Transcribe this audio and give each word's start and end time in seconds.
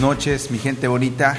noches, 0.00 0.50
mi 0.50 0.58
gente 0.58 0.88
bonita. 0.88 1.36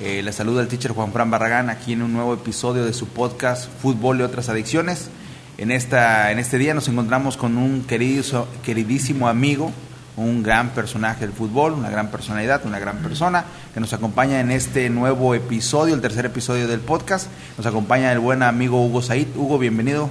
Eh, 0.00 0.20
les 0.22 0.34
saluda 0.34 0.60
el 0.60 0.68
teacher 0.68 0.92
Juan 0.92 1.12
Fran 1.12 1.30
Barragán 1.30 1.70
aquí 1.70 1.92
en 1.92 2.02
un 2.02 2.12
nuevo 2.12 2.34
episodio 2.34 2.84
de 2.84 2.92
su 2.92 3.08
podcast 3.08 3.70
Fútbol 3.80 4.20
y 4.20 4.22
otras 4.22 4.48
adicciones. 4.48 5.08
En, 5.56 5.70
esta, 5.70 6.30
en 6.30 6.38
este 6.38 6.58
día 6.58 6.74
nos 6.74 6.88
encontramos 6.88 7.36
con 7.36 7.56
un 7.56 7.84
queridísimo 7.84 9.28
amigo, 9.28 9.72
un 10.16 10.42
gran 10.42 10.70
personaje 10.70 11.20
del 11.20 11.32
fútbol, 11.32 11.72
una 11.72 11.90
gran 11.90 12.10
personalidad, 12.10 12.66
una 12.66 12.78
gran 12.78 12.98
persona 12.98 13.44
que 13.72 13.80
nos 13.80 13.92
acompaña 13.92 14.40
en 14.40 14.50
este 14.50 14.90
nuevo 14.90 15.34
episodio, 15.34 15.94
el 15.94 16.00
tercer 16.00 16.26
episodio 16.26 16.68
del 16.68 16.80
podcast. 16.80 17.28
Nos 17.56 17.66
acompaña 17.66 18.12
el 18.12 18.18
buen 18.18 18.42
amigo 18.42 18.84
Hugo 18.84 19.00
Said. 19.00 19.28
Hugo, 19.36 19.58
bienvenido. 19.58 20.10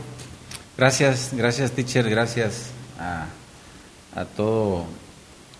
Gracias, 0.77 1.31
gracias 1.33 1.71
teacher, 1.71 2.09
gracias 2.09 2.71
a, 2.99 3.25
a 4.19 4.25
todo 4.25 4.85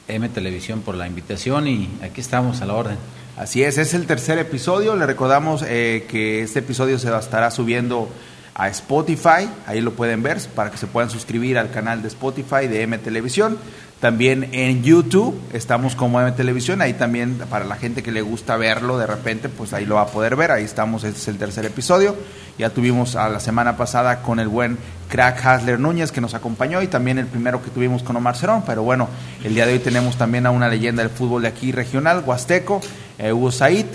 M 0.07 0.29
Televisión 0.29 0.81
por 0.81 0.95
la 0.95 1.07
invitación 1.07 1.67
y 1.67 1.89
aquí 2.01 2.21
estamos 2.21 2.61
a 2.61 2.65
la 2.65 2.73
orden. 2.73 2.97
Así 3.37 3.63
es, 3.63 3.77
es 3.77 3.93
el 3.93 4.07
tercer 4.07 4.37
episodio. 4.37 4.95
Le 4.95 5.05
recordamos 5.05 5.63
eh, 5.67 6.05
que 6.09 6.41
este 6.41 6.59
episodio 6.59 6.97
se 6.99 7.15
estará 7.15 7.51
subiendo 7.51 8.09
a 8.55 8.69
Spotify, 8.69 9.49
ahí 9.67 9.81
lo 9.81 9.91
pueden 9.91 10.23
ver 10.23 10.39
para 10.55 10.71
que 10.71 10.77
se 10.77 10.87
puedan 10.87 11.09
suscribir 11.09 11.57
al 11.57 11.71
canal 11.71 12.01
de 12.01 12.07
Spotify 12.07 12.67
de 12.67 12.83
M 12.83 12.97
Televisión. 12.99 13.57
También 13.99 14.49
en 14.53 14.81
YouTube 14.81 15.37
estamos 15.51 15.95
como 15.95 16.21
M 16.21 16.31
Televisión, 16.31 16.81
ahí 16.81 16.93
también 16.93 17.37
para 17.49 17.65
la 17.65 17.75
gente 17.75 18.01
que 18.01 18.13
le 18.13 18.21
gusta 18.21 18.55
verlo 18.55 18.97
de 18.97 19.07
repente, 19.07 19.49
pues 19.49 19.73
ahí 19.73 19.85
lo 19.85 19.95
va 19.95 20.03
a 20.03 20.07
poder 20.07 20.37
ver, 20.37 20.51
ahí 20.51 20.63
estamos, 20.63 21.03
este 21.03 21.19
es 21.19 21.27
el 21.27 21.37
tercer 21.37 21.65
episodio. 21.65 22.15
Ya 22.57 22.69
tuvimos 22.69 23.17
a 23.17 23.27
la 23.27 23.41
semana 23.41 23.75
pasada 23.75 24.21
con 24.21 24.39
el 24.39 24.47
buen 24.47 24.77
crack 25.09 25.45
Hasler 25.45 25.77
Núñez 25.77 26.13
que 26.13 26.21
nos 26.21 26.33
acompañó 26.33 26.81
y 26.81 26.87
también 26.87 27.17
el 27.17 27.25
primero 27.25 27.61
que 27.61 27.69
tuvimos 27.71 28.03
con 28.03 28.15
Omar 28.15 28.37
Cerón, 28.37 28.63
pero 28.65 28.83
bueno, 28.83 29.09
el 29.43 29.53
día 29.53 29.65
de 29.65 29.73
hoy 29.73 29.79
tenemos 29.79 30.17
también 30.17 30.45
a 30.45 30.51
una 30.51 30.69
leyenda 30.69 31.03
del 31.03 31.11
fútbol 31.11 31.41
de 31.41 31.49
aquí 31.49 31.73
regional, 31.73 32.23
Huasteco, 32.25 32.79
eh, 33.17 33.33
Hugo 33.33 33.51
Said, 33.51 33.85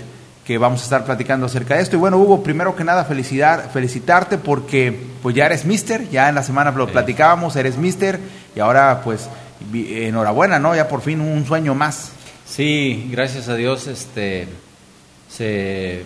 que 0.45 0.57
vamos 0.57 0.81
a 0.81 0.83
estar 0.83 1.05
platicando 1.05 1.45
acerca 1.45 1.75
de 1.75 1.81
esto. 1.81 1.95
Y 1.95 1.99
bueno, 1.99 2.17
Hugo, 2.17 2.43
primero 2.43 2.75
que 2.75 2.83
nada, 2.83 3.05
felicidad, 3.05 3.69
felicitarte 3.71 4.37
porque 4.37 4.97
pues 5.21 5.35
ya 5.35 5.45
eres 5.45 5.65
mister, 5.65 6.09
ya 6.09 6.29
en 6.29 6.35
la 6.35 6.43
semana 6.43 6.71
lo 6.71 6.87
platicábamos, 6.87 7.55
eres 7.55 7.77
mister 7.77 8.19
y 8.55 8.59
ahora 8.59 9.01
pues 9.03 9.29
enhorabuena, 9.73 10.59
¿no? 10.59 10.75
Ya 10.75 10.87
por 10.87 11.01
fin 11.01 11.21
un 11.21 11.45
sueño 11.45 11.75
más. 11.75 12.11
Sí, 12.45 13.07
gracias 13.11 13.47
a 13.47 13.55
Dios 13.55 13.87
este 13.87 14.47
se, 15.29 16.03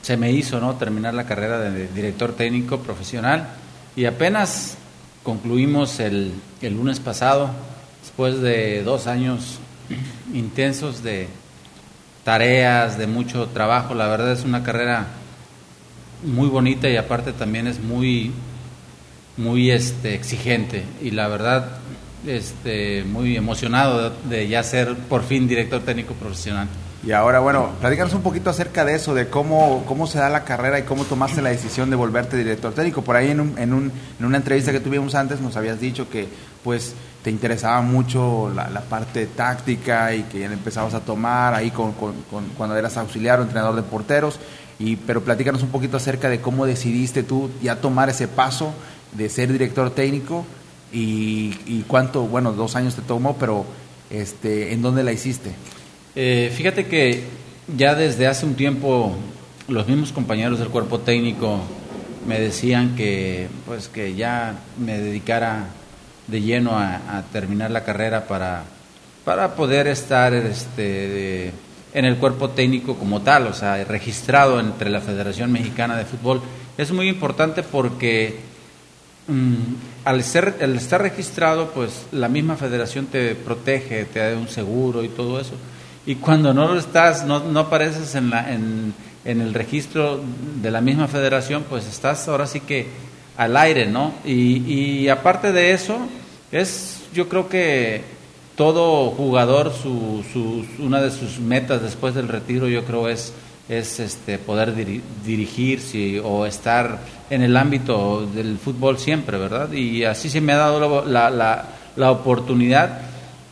se 0.00 0.16
me 0.16 0.30
hizo, 0.32 0.60
¿no? 0.60 0.76
Terminar 0.76 1.14
la 1.14 1.24
carrera 1.24 1.58
de 1.58 1.88
director 1.88 2.34
técnico 2.34 2.78
profesional 2.78 3.48
y 3.96 4.06
apenas 4.06 4.76
concluimos 5.22 6.00
el, 6.00 6.32
el 6.62 6.74
lunes 6.74 7.00
pasado, 7.00 7.50
después 8.00 8.40
de 8.40 8.82
dos 8.82 9.06
años 9.06 9.58
intensos 10.32 11.02
de 11.02 11.28
tareas, 12.24 12.98
de 12.98 13.06
mucho 13.06 13.46
trabajo. 13.48 13.94
La 13.94 14.06
verdad 14.06 14.32
es 14.32 14.44
una 14.44 14.62
carrera 14.62 15.06
muy 16.24 16.48
bonita 16.48 16.88
y 16.88 16.96
aparte 16.96 17.32
también 17.32 17.66
es 17.66 17.80
muy, 17.80 18.32
muy 19.36 19.70
este, 19.70 20.14
exigente. 20.14 20.84
Y 21.02 21.10
la 21.10 21.28
verdad, 21.28 21.78
este, 22.26 23.04
muy 23.04 23.36
emocionado 23.36 24.12
de, 24.24 24.48
ya 24.48 24.62
ser 24.62 24.94
por 24.94 25.22
fin 25.24 25.48
director 25.48 25.82
técnico 25.82 26.14
profesional. 26.14 26.68
Y 27.04 27.10
ahora, 27.10 27.40
bueno, 27.40 27.70
platícanos 27.80 28.14
un 28.14 28.22
poquito 28.22 28.48
acerca 28.48 28.84
de 28.84 28.94
eso, 28.94 29.12
de 29.12 29.28
cómo, 29.28 29.82
cómo 29.86 30.06
se 30.06 30.18
da 30.18 30.28
la 30.28 30.44
carrera 30.44 30.78
y 30.78 30.82
cómo 30.82 31.02
tomaste 31.04 31.42
la 31.42 31.50
decisión 31.50 31.90
de 31.90 31.96
volverte 31.96 32.36
director 32.36 32.72
técnico. 32.72 33.02
Por 33.02 33.16
ahí 33.16 33.32
en, 33.32 33.40
un, 33.40 33.58
en, 33.58 33.72
un, 33.72 33.90
en 34.20 34.24
una 34.24 34.36
entrevista 34.36 34.70
que 34.70 34.78
tuvimos 34.78 35.16
antes 35.16 35.40
nos 35.40 35.56
habías 35.56 35.80
dicho 35.80 36.08
que 36.08 36.28
pues 36.62 36.94
te 37.22 37.30
interesaba 37.30 37.80
mucho 37.82 38.50
la, 38.54 38.80
parte 38.82 39.26
táctica 39.26 40.14
y 40.14 40.22
que 40.24 40.40
ya 40.40 40.46
empezabas 40.46 40.94
a 40.94 41.00
tomar 41.00 41.54
ahí 41.54 41.70
con, 41.70 41.92
cuando 41.92 42.76
eras 42.76 42.96
auxiliar 42.96 43.38
o 43.38 43.42
entrenador 43.42 43.76
de 43.76 43.82
porteros. 43.82 44.40
Y, 44.78 44.96
pero 44.96 45.22
platícanos 45.22 45.62
un 45.62 45.68
poquito 45.68 45.96
acerca 45.96 46.28
de 46.28 46.40
cómo 46.40 46.66
decidiste 46.66 47.22
tú 47.22 47.50
ya 47.62 47.76
tomar 47.76 48.08
ese 48.08 48.26
paso 48.26 48.72
de 49.12 49.28
ser 49.28 49.52
director 49.52 49.90
técnico 49.90 50.44
y, 50.92 51.56
y 51.66 51.84
cuánto, 51.86 52.22
bueno, 52.22 52.52
dos 52.52 52.74
años 52.74 52.96
te 52.96 53.02
tomó, 53.02 53.36
pero 53.36 53.64
este, 54.10 54.72
¿en 54.72 54.82
dónde 54.82 55.04
la 55.04 55.12
hiciste? 55.12 55.52
Eh, 56.14 56.52
fíjate 56.54 56.86
que 56.86 57.24
ya 57.76 57.94
desde 57.94 58.26
hace 58.26 58.44
un 58.44 58.54
tiempo 58.54 59.14
los 59.68 59.86
mismos 59.86 60.12
compañeros 60.12 60.58
del 60.58 60.68
cuerpo 60.68 60.98
técnico 60.98 61.60
me 62.26 62.38
decían 62.38 62.94
que 62.94 63.48
pues 63.66 63.88
que 63.88 64.14
ya 64.14 64.56
me 64.78 64.98
dedicara 64.98 65.68
de 66.26 66.40
lleno 66.40 66.78
a, 66.78 67.22
terminar 67.32 67.70
la 67.70 67.84
carrera 67.84 68.26
para, 68.26 68.64
para 69.24 69.54
poder 69.54 69.86
estar 69.86 70.32
este, 70.34 71.52
en 71.92 72.04
el 72.04 72.16
cuerpo 72.16 72.50
técnico 72.50 72.96
como 72.96 73.22
tal, 73.22 73.46
o 73.46 73.54
sea, 73.54 73.82
registrado 73.84 74.60
entre 74.60 74.90
la 74.90 75.00
Federación 75.00 75.52
Mexicana 75.52 75.96
de 75.96 76.04
Fútbol. 76.04 76.40
Es 76.78 76.92
muy 76.92 77.08
importante 77.08 77.62
porque 77.62 78.40
mm, 79.28 80.04
al, 80.04 80.22
ser, 80.22 80.56
al 80.60 80.76
estar 80.76 81.02
registrado, 81.02 81.70
pues 81.70 82.06
la 82.12 82.28
misma 82.28 82.56
federación 82.56 83.06
te 83.06 83.34
protege, 83.34 84.04
te 84.06 84.20
da 84.20 84.38
un 84.38 84.48
seguro 84.48 85.04
y 85.04 85.08
todo 85.08 85.40
eso 85.40 85.54
y 86.04 86.16
cuando 86.16 86.52
no 86.52 86.66
lo 86.66 86.78
estás, 86.78 87.24
no, 87.24 87.40
no 87.40 87.60
apareces 87.60 88.14
en, 88.14 88.30
la, 88.30 88.52
en, 88.52 88.92
en, 89.24 89.40
el 89.40 89.54
registro 89.54 90.20
de 90.60 90.70
la 90.70 90.80
misma 90.80 91.06
federación, 91.06 91.64
pues 91.68 91.86
estás 91.86 92.26
ahora 92.26 92.46
sí 92.46 92.60
que 92.60 92.86
al 93.36 93.56
aire, 93.56 93.86
¿no? 93.86 94.12
Y, 94.24 95.02
y 95.02 95.08
aparte 95.08 95.52
de 95.52 95.72
eso, 95.72 95.98
es 96.50 97.02
yo 97.14 97.28
creo 97.28 97.48
que 97.48 98.02
todo 98.56 99.10
jugador, 99.10 99.72
su, 99.72 100.24
su, 100.32 100.64
una 100.82 101.00
de 101.00 101.10
sus 101.10 101.38
metas 101.38 101.82
después 101.82 102.14
del 102.14 102.28
retiro, 102.28 102.68
yo 102.68 102.84
creo 102.84 103.08
es, 103.08 103.32
es 103.68 104.00
este, 104.00 104.38
poder 104.38 104.74
diri 104.74 105.02
dirigirse 105.24 106.20
o 106.20 106.46
estar 106.46 106.98
en 107.30 107.42
el 107.42 107.56
ámbito 107.56 108.26
del 108.26 108.58
fútbol 108.58 108.98
siempre, 108.98 109.38
¿verdad? 109.38 109.72
Y 109.72 110.04
así 110.04 110.28
se 110.28 110.40
me 110.40 110.52
ha 110.52 110.58
dado 110.58 111.04
la, 111.06 111.30
la, 111.30 111.64
la 111.96 112.10
oportunidad 112.10 113.00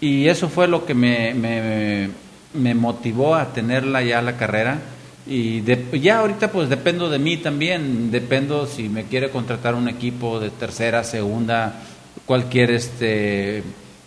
y 0.00 0.28
eso 0.28 0.48
fue 0.48 0.68
lo 0.68 0.84
que 0.84 0.94
me, 0.94 1.34
me 1.34 2.10
me 2.54 2.74
motivó 2.74 3.34
a 3.34 3.52
tenerla 3.52 4.02
ya 4.02 4.22
la 4.22 4.36
carrera 4.36 4.78
y 5.26 5.60
de, 5.60 5.86
ya 6.00 6.20
ahorita 6.20 6.50
pues 6.50 6.68
dependo 6.68 7.08
de 7.08 7.18
mí 7.18 7.36
también, 7.36 8.10
dependo 8.10 8.66
si 8.66 8.88
me 8.88 9.04
quiere 9.04 9.30
contratar 9.30 9.74
un 9.74 9.88
equipo 9.88 10.40
de 10.40 10.50
tercera, 10.50 11.04
segunda, 11.04 11.82
cualquier 12.26 12.70
este 12.70 13.62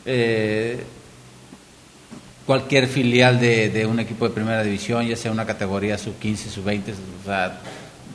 eh, 0.06 0.84
cualquier 2.46 2.88
filial 2.88 3.40
de, 3.40 3.86
un 3.90 4.00
equipo 4.00 4.28
de 4.28 4.34
primera 4.34 4.64
división, 4.64 5.08
ya 5.08 5.16
sea 5.16 5.32
una 5.32 5.46
categoría 5.46 5.98
sub 5.98 6.16
15, 6.20 6.50
sub 6.50 6.66
20, 6.66 6.92
o 6.92 6.96
sea, 7.26 7.60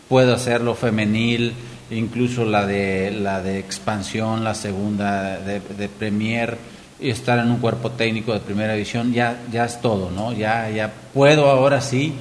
puedo 0.09 0.35
hacerlo 0.35 0.75
femenil, 0.75 1.55
incluso 1.91 2.45
la 2.45 2.67
de 2.67 3.11
la 3.11 3.41
de 3.41 3.59
expansión, 3.59 4.45
la 4.45 4.55
segunda 4.55 5.39
de, 5.39 5.61
de 5.61 5.89
Premier 5.89 6.59
y 7.01 7.11
estar 7.11 7.39
en 7.39 7.51
un 7.51 7.59
cuerpo 7.59 7.93
técnico 7.93 8.33
de 8.33 8.41
primera 8.41 8.73
división 8.73 9.13
ya 9.13 9.41
ya 9.53 9.65
es 9.65 9.81
todo 9.81 10.11
no 10.11 10.33
ya 10.33 10.69
ya 10.69 10.93
puedo 11.15 11.49
ahora 11.49 11.81
sí 11.81 12.13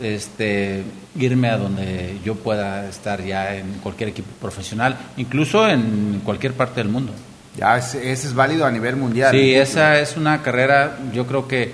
este 0.00 0.82
irme 1.18 1.48
a 1.48 1.58
donde 1.58 2.18
yo 2.24 2.34
pueda 2.34 2.88
estar 2.88 3.24
ya 3.24 3.56
en 3.56 3.74
cualquier 3.74 4.10
equipo 4.10 4.30
profesional 4.40 4.96
incluso 5.16 5.68
en 5.68 6.20
cualquier 6.24 6.54
parte 6.54 6.80
del 6.80 6.88
mundo 6.88 7.12
ya 7.56 7.78
ese, 7.78 8.10
ese 8.10 8.28
es 8.28 8.34
válido 8.34 8.66
a 8.66 8.70
nivel 8.70 8.96
mundial 8.96 9.32
sí 9.32 9.54
esa 9.54 10.00
es 10.00 10.16
una 10.16 10.42
carrera 10.42 10.98
yo 11.12 11.26
creo 11.26 11.46
que 11.46 11.72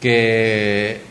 que 0.00 1.02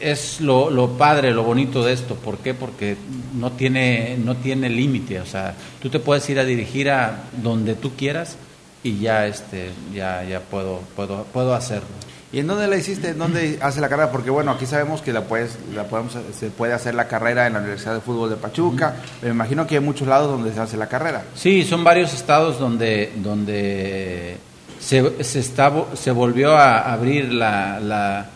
es 0.00 0.40
lo, 0.40 0.70
lo 0.70 0.96
padre 0.96 1.30
lo 1.30 1.44
bonito 1.44 1.84
de 1.84 1.92
esto 1.92 2.16
¿por 2.16 2.38
qué? 2.38 2.54
porque 2.54 2.96
no 3.34 3.52
tiene 3.52 4.16
no 4.18 4.36
tiene 4.36 4.68
límite 4.68 5.20
o 5.20 5.26
sea 5.26 5.54
tú 5.80 5.88
te 5.88 6.00
puedes 6.00 6.28
ir 6.30 6.38
a 6.38 6.44
dirigir 6.44 6.90
a 6.90 7.24
donde 7.42 7.74
tú 7.74 7.92
quieras 7.94 8.36
y 8.82 8.98
ya 8.98 9.26
este 9.26 9.70
ya 9.94 10.24
ya 10.24 10.40
puedo 10.40 10.80
puedo 10.96 11.24
puedo 11.24 11.54
hacerlo. 11.54 11.88
¿Y 12.32 12.38
en 12.38 12.46
dónde 12.46 12.66
la 12.66 12.76
hiciste? 12.76 13.10
¿En 13.10 13.18
dónde 13.18 13.58
hace 13.60 13.82
la 13.82 13.90
carrera? 13.90 14.10
Porque 14.10 14.30
bueno, 14.30 14.52
aquí 14.52 14.64
sabemos 14.64 15.02
que 15.02 15.12
la 15.12 15.24
puedes 15.24 15.58
la 15.74 15.84
podemos 15.84 16.16
se 16.32 16.48
puede 16.48 16.72
hacer 16.72 16.94
la 16.94 17.06
carrera 17.06 17.46
en 17.46 17.52
la 17.52 17.58
Universidad 17.58 17.94
de 17.94 18.00
Fútbol 18.00 18.30
de 18.30 18.36
Pachuca. 18.36 18.96
Me 19.20 19.28
imagino 19.28 19.66
que 19.66 19.74
hay 19.74 19.80
muchos 19.82 20.08
lados 20.08 20.30
donde 20.30 20.52
se 20.54 20.60
hace 20.60 20.78
la 20.78 20.88
carrera. 20.88 21.24
Sí, 21.34 21.62
son 21.62 21.84
varios 21.84 22.14
estados 22.14 22.58
donde 22.58 23.12
donde 23.16 24.38
se, 24.80 25.22
se 25.22 25.40
está 25.40 25.70
se 25.92 26.10
volvió 26.10 26.56
a 26.56 26.90
abrir 26.90 27.30
la 27.34 27.78
la, 27.80 28.26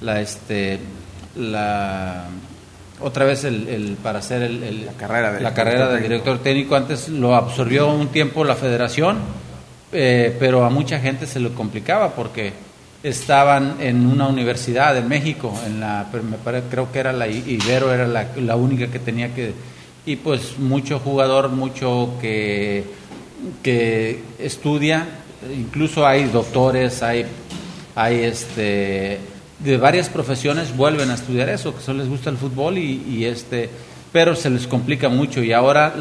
la 0.00 0.20
este 0.22 0.80
la 1.36 2.24
otra 3.00 3.26
vez 3.26 3.44
el, 3.44 3.68
el 3.68 3.96
para 4.02 4.20
hacer 4.20 4.42
el, 4.42 4.62
el, 4.62 4.86
la 4.86 4.92
carrera, 4.92 5.32
de 5.32 5.40
la 5.40 5.52
carrera 5.52 5.88
del 5.88 6.02
director 6.02 6.38
técnico 6.38 6.74
antes 6.74 7.08
lo 7.08 7.34
absorbió 7.34 7.88
un 7.88 8.08
tiempo 8.08 8.44
la 8.44 8.54
federación 8.54 9.18
eh, 9.92 10.36
pero 10.38 10.64
a 10.64 10.70
mucha 10.70 11.00
gente 11.00 11.26
se 11.26 11.40
lo 11.40 11.54
complicaba 11.54 12.10
porque 12.10 12.52
estaban 13.02 13.76
en 13.80 14.06
una 14.06 14.28
universidad 14.28 14.96
en 14.96 15.08
México, 15.08 15.52
en 15.66 15.80
la, 15.80 16.06
me 16.12 16.36
parece, 16.36 16.68
creo 16.70 16.92
que 16.92 17.00
era 17.00 17.12
la 17.12 17.26
Ibero, 17.26 17.92
era 17.92 18.06
la, 18.06 18.56
única 18.56 18.86
que 18.86 18.98
tenía 18.98 19.34
que, 19.34 19.52
y 20.06 20.16
pues 20.16 20.58
mucho 20.58 21.00
jugador, 21.00 21.48
mucho 21.48 22.14
que, 22.20 22.84
que 23.62 24.22
estudia, 24.38 25.06
incluso 25.56 26.06
hay 26.06 26.24
doctores, 26.24 27.02
hay, 27.02 27.26
hay 27.96 28.20
este, 28.22 29.18
de 29.58 29.76
varias 29.76 30.08
profesiones 30.08 30.76
vuelven 30.76 31.10
a 31.10 31.14
estudiar 31.14 31.48
eso, 31.48 31.74
que 31.74 31.82
solo 31.82 32.00
les 32.00 32.08
gusta 32.08 32.30
el 32.30 32.36
fútbol 32.36 32.78
y, 32.78 33.24
este, 33.24 33.68
pero 34.12 34.34
se 34.34 34.50
les 34.50 34.66
complica 34.66 35.08
mucho 35.08 35.42
y 35.42 35.52
ahora 35.52 35.94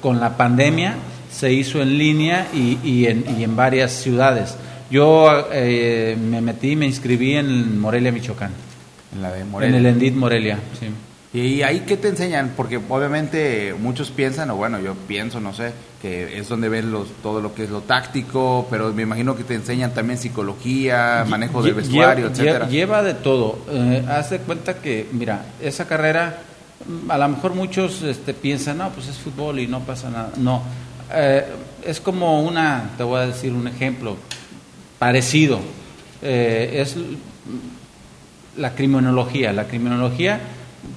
con 0.00 0.20
la 0.20 0.36
pandemia 0.36 0.96
se 1.30 1.52
hizo 1.52 1.80
en 1.80 1.96
línea 1.96 2.48
y, 2.52 3.06
en, 3.06 3.24
y 3.38 3.44
en, 3.44 3.56
varias 3.56 3.92
ciudades. 3.92 4.56
Yo 4.90 5.48
eh, 5.52 6.16
me 6.20 6.40
metí, 6.40 6.74
me 6.76 6.86
inscribí 6.86 7.36
en 7.36 7.78
Morelia, 7.78 8.10
Michoacán. 8.10 8.50
En 9.14 9.22
la 9.22 9.32
de 9.32 9.44
Morelia. 9.44 9.78
En 9.78 9.86
el 9.86 9.92
Endit 9.92 10.14
Morelia, 10.14 10.58
sí. 10.78 10.88
¿Y 11.32 11.62
ahí 11.62 11.84
qué 11.86 11.96
te 11.96 12.08
enseñan? 12.08 12.54
Porque 12.56 12.80
obviamente 12.88 13.72
muchos 13.78 14.10
piensan, 14.10 14.50
o 14.50 14.56
bueno, 14.56 14.80
yo 14.80 14.94
pienso, 15.06 15.38
no 15.38 15.54
sé, 15.54 15.72
que 16.02 16.36
es 16.40 16.48
donde 16.48 16.68
ven 16.68 16.90
los, 16.90 17.06
todo 17.22 17.40
lo 17.40 17.54
que 17.54 17.64
es 17.64 17.70
lo 17.70 17.82
táctico, 17.82 18.66
pero 18.68 18.92
me 18.92 19.02
imagino 19.02 19.36
que 19.36 19.44
te 19.44 19.54
enseñan 19.54 19.94
también 19.94 20.18
psicología, 20.18 21.24
manejo 21.28 21.62
del 21.62 21.74
vestuario, 21.74 22.26
etcétera. 22.26 22.66
Lleva 22.66 23.04
de 23.04 23.14
todo. 23.14 23.60
Eh, 23.70 24.04
haz 24.08 24.30
de 24.30 24.38
cuenta 24.38 24.74
que, 24.74 25.08
mira, 25.12 25.44
esa 25.60 25.86
carrera, 25.86 26.38
a 27.08 27.18
lo 27.18 27.28
mejor 27.28 27.54
muchos 27.54 28.02
este, 28.02 28.34
piensan, 28.34 28.78
no, 28.78 28.90
pues 28.90 29.06
es 29.06 29.16
fútbol 29.16 29.60
y 29.60 29.68
no 29.68 29.80
pasa 29.80 30.10
nada. 30.10 30.32
No, 30.36 30.64
eh, 31.14 31.44
es 31.86 32.00
como 32.00 32.42
una, 32.42 32.90
te 32.96 33.04
voy 33.04 33.20
a 33.20 33.26
decir 33.26 33.52
un 33.52 33.68
ejemplo 33.68 34.16
parecido. 35.00 35.58
Eh, 36.22 36.82
es 36.82 36.94
la 38.56 38.74
criminología. 38.74 39.52
La 39.52 39.64
criminología 39.64 40.38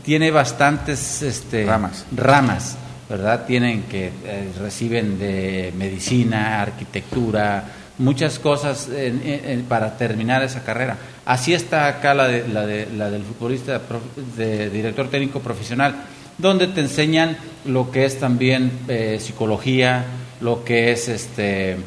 tiene 0.04 0.30
bastantes 0.30 1.24
este, 1.24 1.66
ramas. 1.66 2.06
ramas, 2.16 2.78
¿verdad? 3.10 3.46
Tienen 3.48 3.84
que 3.84 4.12
eh, 4.26 4.52
reciben 4.60 5.18
de 5.18 5.74
medicina, 5.76 6.62
arquitectura, 6.62 7.64
muchas 7.98 8.40
cosas 8.40 8.90
para 9.70 9.98
terminar 9.98 10.44
esa 10.44 10.64
carrera. 10.64 10.98
Así 11.26 11.54
está 11.54 11.88
acá 11.88 12.14
la, 12.14 12.28
de, 12.28 12.48
la, 12.50 12.66
de, 12.66 12.88
la 12.98 13.10
del 13.10 13.24
futbolista, 13.24 13.80
de 14.36 14.70
director 14.70 15.10
técnico 15.10 15.40
profesional, 15.40 15.96
donde 16.38 16.68
te 16.68 16.82
enseñan 16.82 17.38
lo 17.66 17.92
que 17.92 18.04
es 18.04 18.20
también 18.20 18.72
eh, 18.90 19.20
psicología, 19.22 20.04
lo 20.42 20.66
que 20.66 20.92
es 20.92 21.08
este, 21.08 21.78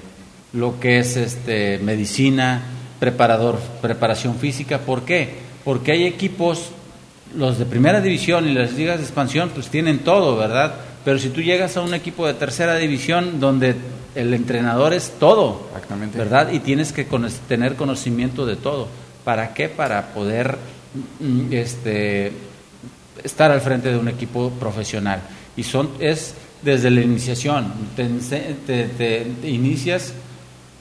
lo 0.52 0.80
que 0.80 0.98
es 0.98 1.16
este 1.16 1.78
medicina, 1.78 2.62
preparador, 2.98 3.58
preparación 3.82 4.36
física. 4.36 4.78
¿Por 4.80 5.02
qué? 5.02 5.34
Porque 5.64 5.92
hay 5.92 6.04
equipos 6.04 6.70
los 7.34 7.58
de 7.58 7.66
primera 7.66 8.00
división 8.00 8.48
y 8.48 8.54
las 8.54 8.72
ligas 8.72 8.98
de 8.98 9.04
expansión 9.04 9.50
pues 9.54 9.68
tienen 9.68 10.00
todo, 10.00 10.36
¿verdad? 10.36 10.74
Pero 11.04 11.18
si 11.18 11.28
tú 11.28 11.40
llegas 11.40 11.76
a 11.76 11.82
un 11.82 11.94
equipo 11.94 12.26
de 12.26 12.34
tercera 12.34 12.76
división 12.76 13.38
donde 13.38 13.76
el 14.14 14.32
entrenador 14.34 14.92
es 14.92 15.12
todo, 15.20 15.68
¿verdad? 16.14 16.50
Y 16.52 16.60
tienes 16.60 16.92
que 16.92 17.06
tener 17.46 17.76
conocimiento 17.76 18.46
de 18.46 18.56
todo. 18.56 18.88
¿Para 19.24 19.52
qué? 19.54 19.68
Para 19.68 20.14
poder 20.14 20.56
mm, 21.20 21.52
este, 21.52 22.32
estar 23.22 23.50
al 23.50 23.60
frente 23.60 23.90
de 23.90 23.98
un 23.98 24.08
equipo 24.08 24.50
profesional. 24.58 25.20
Y 25.56 25.62
son, 25.62 25.90
es 26.00 26.34
desde 26.62 26.90
la 26.90 27.02
iniciación, 27.02 27.72
te, 27.94 28.84
te 28.84 29.26
inicias, 29.44 30.14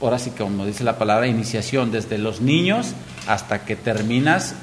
ahora 0.06 0.19
sí 0.19 0.31
como 0.31 0.66
dice 0.66 0.84
la 0.84 0.98
palabra, 0.98 1.28
iniciación, 1.28 1.92
desde 1.92 2.18
los 2.18 2.42
niños 2.42 2.94
hasta 3.28 3.66
que 3.66 3.75
terminas 3.75 4.56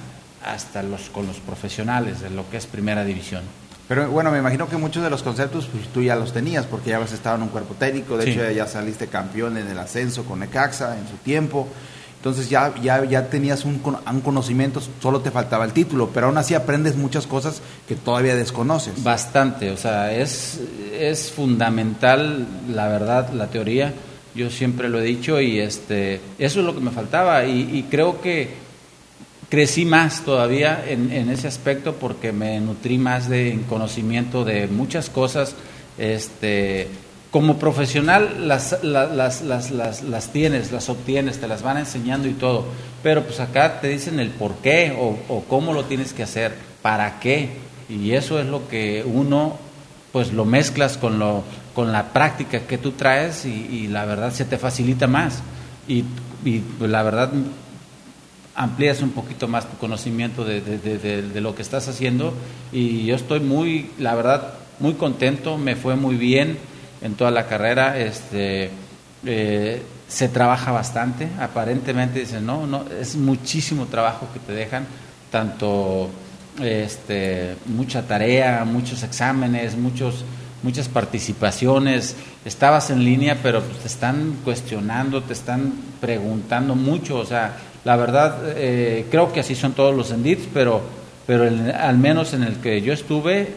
hasta 0.45 0.83
los 0.83 1.11
con 1.11 1.27
los 1.27 1.37
profesionales 1.37 2.21
de 2.21 2.31
lo 2.31 2.49
que 2.51 2.57
es 2.57 2.67
primera 2.67 3.05
división. 3.05 3.43
Pero 3.89 4.09
bueno, 4.11 4.31
me 4.31 4.39
imagino 4.39 4.69
que 4.69 4.77
muchos 4.77 5.03
de 5.03 5.11
los 5.11 5.23
conceptos 5.23 5.69
pues, 5.71 5.89
tú 5.89 6.03
ya 6.03 6.17
los 6.17 6.33
tenías 6.33 6.67
porque 6.67 6.91
ya 6.91 6.97
habías 6.97 7.13
estado 7.13 7.37
en 7.37 7.43
un 7.43 7.49
cuerpo 7.49 7.75
técnico, 7.75 8.17
de 8.17 8.31
hecho 8.31 8.51
ya 8.51 8.67
saliste 8.67 9.09
campeón 9.09 9.59
en 9.59 9.69
el 9.69 9.79
ascenso 9.79 10.25
con 10.25 10.41
Necaxa 10.41 10.97
en 10.97 11.07
su 11.09 11.17
tiempo. 11.17 11.69
Entonces 12.17 12.49
ya, 12.49 12.73
ya, 12.81 13.05
ya 13.05 13.29
tenías 13.29 13.65
un, 13.65 13.83
un, 13.85 14.21
conocimiento, 14.21 14.81
solo 15.01 15.23
te 15.23 15.33
faltaba 15.33 15.65
el 15.65 15.73
título, 15.73 16.11
pero 16.15 16.29
aún 16.29 16.39
así 16.39 16.55
aprendes 16.55 16.95
muchas 16.95 17.27
cosas 17.27 17.61
que 17.89 17.97
todavía 17.97 18.37
desconoces. 18.37 19.03
Bastante, 19.03 19.73
o 19.73 19.77
sea, 19.77 20.13
es, 20.13 20.61
es 20.93 21.33
fundamental, 21.33 22.47
la 22.73 22.87
verdad, 22.87 23.33
la 23.33 23.49
teoría, 23.49 23.93
yo 24.35 24.51
siempre 24.51 24.89
lo 24.89 25.01
he 25.01 25.05
dicho 25.05 25.41
y 25.41 25.59
este, 25.59 26.21
eso 26.39 26.61
es 26.61 26.67
lo 26.67 26.75
que 26.75 26.81
me 26.81 26.91
faltaba 26.91 27.45
y, 27.45 27.69
y 27.73 27.83
creo 27.91 28.21
que 28.21 28.63
crecí 29.53 29.85
más 29.85 30.25
todavía 30.25 30.83
en, 30.89 31.29
ese 31.29 31.47
aspecto 31.47 31.97
porque 31.97 32.33
me 32.33 32.59
nutrí 32.59 32.97
más 32.97 33.29
de 33.29 33.59
conocimiento 33.69 34.47
de 34.47 34.67
muchas 34.67 35.11
cosas. 35.11 35.55
Este, 35.99 36.89
como 37.31 37.59
profesional 37.59 38.49
las, 38.49 38.83
las, 38.83 39.43
las, 39.43 39.71
las, 39.71 40.33
tienes, 40.33 40.73
las 40.73 40.89
obtienes, 40.89 41.39
te 41.39 41.49
las 41.49 41.61
van 41.63 41.77
enseñando 41.77 42.29
y 42.29 42.33
todo, 42.33 42.65
pero 43.03 43.25
pues 43.25 43.41
acá 43.41 43.79
te 43.83 43.89
dicen 43.89 44.21
el 44.21 44.31
por 44.31 44.55
qué 44.57 44.97
o, 44.99 45.19
o 45.29 45.45
cómo 45.45 45.75
lo 45.75 45.85
tienes 45.85 46.15
que 46.15 46.23
hacer, 46.23 46.55
para 46.81 47.21
qué, 47.21 47.51
y 47.91 48.13
eso 48.13 48.41
es 48.41 48.47
lo 48.47 48.69
que 48.69 49.05
uno 49.07 49.59
pues 50.13 50.33
lo 50.33 50.47
mezclas 50.47 50.97
con, 50.97 51.19
lo, 51.19 51.43
con 51.75 51.93
la 51.93 52.13
práctica 52.13 52.61
que 52.61 52.79
tú 52.79 52.93
traes 52.93 53.45
y, 53.45 53.89
la 53.89 54.05
verdad 54.05 54.33
se 54.33 54.45
te 54.45 54.59
facilita 54.59 55.07
más. 55.07 55.43
Y, 55.89 56.05
pues, 56.79 56.91
la 56.91 57.03
verdad 57.03 57.31
amplías 58.55 59.01
un 59.01 59.11
poquito 59.11 59.49
más 59.49 59.67
tu 59.69 59.79
conocimiento 59.79 60.45
de, 60.45 60.61
de, 60.61 61.41
lo 61.41 61.55
que 61.55 61.63
estás 61.63 61.89
haciendo 61.89 62.35
y 62.71 63.07
yo 63.07 63.17
estoy 63.17 63.41
muy, 63.41 63.91
la 63.99 64.15
verdad, 64.15 64.55
muy 64.79 64.95
contento, 64.95 65.57
me 65.57 65.75
fue 65.75 65.97
muy 65.97 66.17
bien 66.17 66.59
en 67.01 67.15
toda 67.15 67.31
la 67.31 67.47
carrera, 67.47 67.99
este, 67.99 68.71
eh, 69.25 69.83
se 70.09 70.29
trabaja 70.29 70.73
bastante, 70.73 71.29
aparentemente 71.41 72.21
dicen, 72.21 72.45
no, 72.45 72.67
no, 72.67 72.85
es 73.01 73.17
muchísimo 73.17 73.87
trabajo 73.87 74.29
que 74.33 74.41
te 74.41 74.53
dejan, 74.53 74.87
tanto 75.31 76.11
este, 76.61 77.57
mucha 77.67 78.03
tarea, 78.03 78.65
muchos 78.65 79.03
exámenes, 79.03 79.77
muchos, 79.77 80.25
muchas 80.63 80.89
participaciones, 80.89 82.17
estabas 82.45 82.91
en 82.91 83.05
línea, 83.05 83.39
pero 83.43 83.61
pues, 83.63 83.79
te 83.79 83.89
están 83.89 84.39
cuestionando, 84.45 85.23
te 85.23 85.33
están 85.33 85.73
preguntando 86.01 86.75
mucho, 86.75 87.17
o 87.17 87.25
sea, 87.25 87.57
la 87.85 87.97
verdad, 87.97 88.39
eh, 88.57 89.07
creo 89.11 89.33
que 89.33 89.41
así 89.41 89.55
son 89.55 89.73
todos 89.73 89.95
los 89.95 90.13
endits, 90.13 90.49
pero, 90.55 90.81
pero 91.27 91.45
al 91.45 91.99
menos 91.99 92.33
en 92.33 92.45
el 92.45 92.57
que 92.57 92.81
yo 92.81 92.93
estuve, 92.93 93.49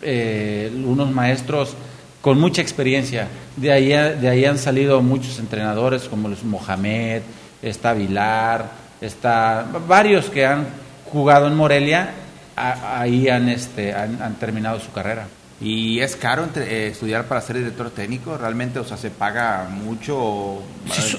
eh, 0.00 0.70
unos 0.84 1.10
maestros 1.10 1.74
con 2.20 2.38
mucha 2.38 2.62
experiencia. 2.62 3.26
De 3.56 3.72
ahí, 3.72 3.88
de 3.88 4.28
ahí 4.28 4.44
han 4.44 4.58
salido 4.58 5.02
muchos 5.02 5.40
entrenadores 5.40 6.04
como 6.04 6.28
los 6.28 6.44
Mohamed, 6.44 7.22
está 7.62 7.94
Vilar, 7.94 8.70
está 9.00 9.66
varios 9.88 10.30
que 10.30 10.46
han 10.46 10.66
jugado 11.10 11.48
en 11.48 11.56
Morelia, 11.56 12.10
ahí 12.54 13.28
han, 13.28 13.48
este, 13.48 13.92
han 13.92 14.36
terminado 14.38 14.78
su 14.78 14.92
carrera. 14.92 15.26
¿Y 15.60 15.98
es 15.98 16.14
caro 16.14 16.46
eh, 16.54 16.90
estudiar 16.92 17.26
para 17.26 17.40
ser 17.40 17.58
director 17.58 17.90
técnico? 17.90 18.36
¿Realmente, 18.38 18.78
o 18.78 18.84
sea, 18.84 18.96
se 18.96 19.10
paga 19.10 19.68
mucho? 19.68 20.62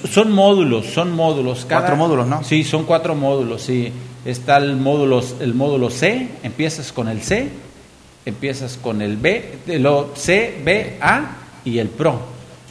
son 0.09 0.31
módulos, 0.31 0.85
son 0.85 1.13
módulos. 1.13 1.65
cuatro 1.67 1.97
módulos, 1.97 2.25
¿no? 2.25 2.43
Sí, 2.43 2.63
son 2.63 2.85
cuatro 2.85 3.15
módulos, 3.15 3.63
sí. 3.63 3.91
Está 4.23 4.57
el 4.57 4.77
módulo, 4.77 5.21
el 5.41 5.53
módulo 5.53 5.89
C, 5.89 6.29
empiezas 6.43 6.93
con 6.93 7.09
el 7.09 7.21
C, 7.21 7.49
empiezas 8.25 8.77
con 8.77 9.01
el 9.01 9.17
B, 9.17 9.59
lo 9.79 10.13
C, 10.15 10.61
B, 10.63 10.97
A 11.01 11.31
y 11.65 11.79
el 11.79 11.89
PRO. 11.89 12.21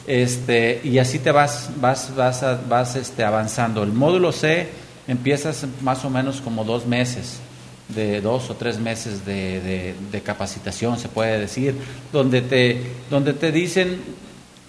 Este, 0.07 0.81
y 0.83 0.97
así 0.97 1.19
te 1.19 1.31
vas, 1.31 1.69
vas, 1.79 2.15
vas, 2.15 2.43
vas 2.67 2.95
este, 2.95 3.23
avanzando. 3.23 3.83
El 3.83 3.91
módulo 3.91 4.31
C 4.31 4.69
empiezas 5.07 5.67
más 5.81 6.03
o 6.03 6.09
menos 6.09 6.41
como 6.41 6.63
dos 6.63 6.87
meses 6.87 7.41
de 7.89 8.21
dos 8.21 8.49
o 8.49 8.55
tres 8.55 8.79
meses 8.79 9.25
de, 9.25 9.95
de, 10.11 10.21
capacitación, 10.21 10.99
se 10.99 11.09
puede 11.09 11.39
decir, 11.39 11.75
donde 12.13 12.41
te, 12.41 12.81
donde 13.09 13.33
te 13.33 13.51
dicen 13.51 13.99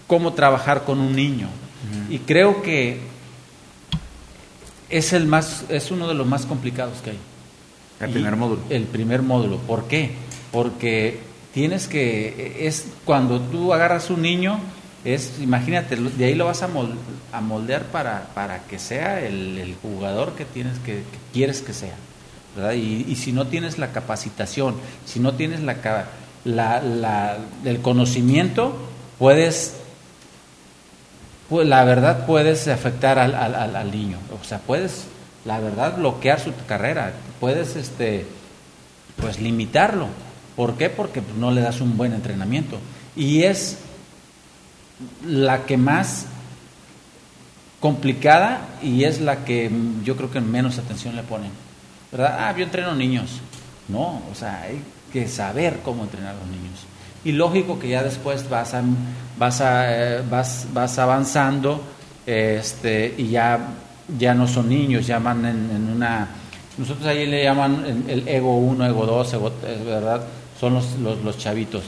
cómo 0.07 0.33
trabajar 0.33 0.85
con 0.85 1.01
un 1.01 1.15
niño. 1.15 1.49
Y 2.09 2.19
creo 2.19 2.63
que 2.63 2.99
es, 4.89 5.13
el 5.13 5.27
más, 5.27 5.65
es 5.69 5.91
uno 5.91 6.09
de 6.09 6.15
los 6.15 6.27
más 6.27 6.47
complicados 6.47 6.99
que 7.03 7.11
hay. 7.11 7.19
El 8.01 8.11
primer 8.11 8.37
módulo. 8.37 8.63
El 8.71 8.85
primer 8.85 9.23
módulo. 9.23 9.59
¿Por 9.59 9.87
qué? 9.87 10.13
Porque 10.51 11.21
tienes 11.53 11.87
que, 11.87 12.67
es 12.67 12.87
cuando 13.05 13.41
tú 13.41 13.73
agarras 13.73 14.11
un 14.11 14.23
niño, 14.23 14.59
es, 15.05 15.35
imagínate, 15.41 15.97
de 15.97 16.25
ahí 16.25 16.35
lo 16.35 16.47
vas 16.47 16.63
a, 16.63 16.69
moldear 17.41 17.85
para, 17.87 18.29
para 18.35 18.65
que 18.65 18.79
sea 18.79 19.25
el, 19.25 19.59
el 19.59 19.75
jugador 19.77 20.33
que 20.35 20.45
tienes 20.45 20.79
que, 20.79 20.95
que 20.95 21.19
quieres 21.33 21.61
que 21.61 21.73
sea. 21.73 21.95
Y, 22.75 23.15
si 23.15 23.33
no 23.33 23.47
tienes 23.47 23.79
la 23.79 23.93
capacitación, 23.93 24.75
si 25.07 25.21
no 25.21 25.35
tienes 25.35 25.61
la, 25.61 25.77
la, 26.45 27.39
el 27.65 27.81
conocimiento, 27.81 28.75
puedes, 29.19 29.77
pues, 31.49 31.67
la 31.67 31.85
verdad 31.85 32.27
puedes 32.27 32.67
afectar 32.67 33.19
al, 33.19 33.35
al, 33.35 33.91
niño, 33.91 34.19
o 34.41 34.45
sea, 34.45 34.59
puedes, 34.59 35.05
la 35.45 35.61
verdad, 35.61 35.97
bloquear 35.97 36.41
su 36.41 36.53
carrera, 36.67 37.13
puedes, 37.39 37.77
este, 37.77 38.27
pues, 39.17 39.41
limitarlo. 39.41 40.09
¿Por 40.57 40.77
qué? 40.77 40.91
Porque 40.91 41.23
no 41.39 41.53
le 41.53 41.61
das 41.61 41.81
un 41.81 41.97
buen 41.97 42.13
entrenamiento. 42.13 42.79
Y 43.15 43.45
es 43.45 43.79
la 45.25 45.65
que 45.65 45.77
más 45.77 46.27
complicada 47.79 48.61
y 48.83 49.05
es 49.05 49.21
la 49.21 49.45
que 49.45 49.71
yo 50.05 50.17
creo 50.17 50.31
que 50.31 50.41
menos 50.41 50.79
atención 50.79 51.17
le 51.17 51.23
ponen 51.23 51.70
¿verdad? 52.13 52.37
Ah, 52.39 52.55
yo 52.57 52.65
entreno 52.65 52.95
niños. 52.95 53.41
No, 53.89 54.23
o 54.31 54.35
sea, 54.35 54.63
hay 54.63 54.83
que 55.13 55.29
saber 55.29 55.81
cómo 55.85 56.05
entrenar 56.05 56.35
a 56.35 56.39
los 56.39 56.47
niños. 56.47 56.87
Y 57.25 57.33
lógico 57.33 57.79
que 57.79 57.89
ya 57.89 58.03
después 58.03 58.49
vas, 58.49 58.75
a, 58.75 58.83
vas, 59.39 59.61
eh, 59.63 60.23
vas, 60.31 60.67
vas 60.73 60.99
avanzando 60.99 61.83
este, 62.25 63.15
y 63.19 63.29
ya, 63.29 63.59
ya 64.19 64.35
no 64.35 64.47
son 64.47 64.69
niños, 64.69 65.07
llaman 65.07 65.45
en, 65.45 65.71
en 65.71 65.89
una... 65.97 66.29
Nosotros 66.79 67.07
ahí 67.07 67.27
le 67.27 67.45
llaman 67.45 68.05
el 68.09 68.27
ego 68.27 68.57
1, 68.59 68.87
ego 68.87 69.05
2, 69.05 69.37
¿verdad? 69.85 70.23
Son 70.59 70.75
los, 70.75 70.99
los, 70.99 71.23
los 71.23 71.37
chavitos. 71.37 71.83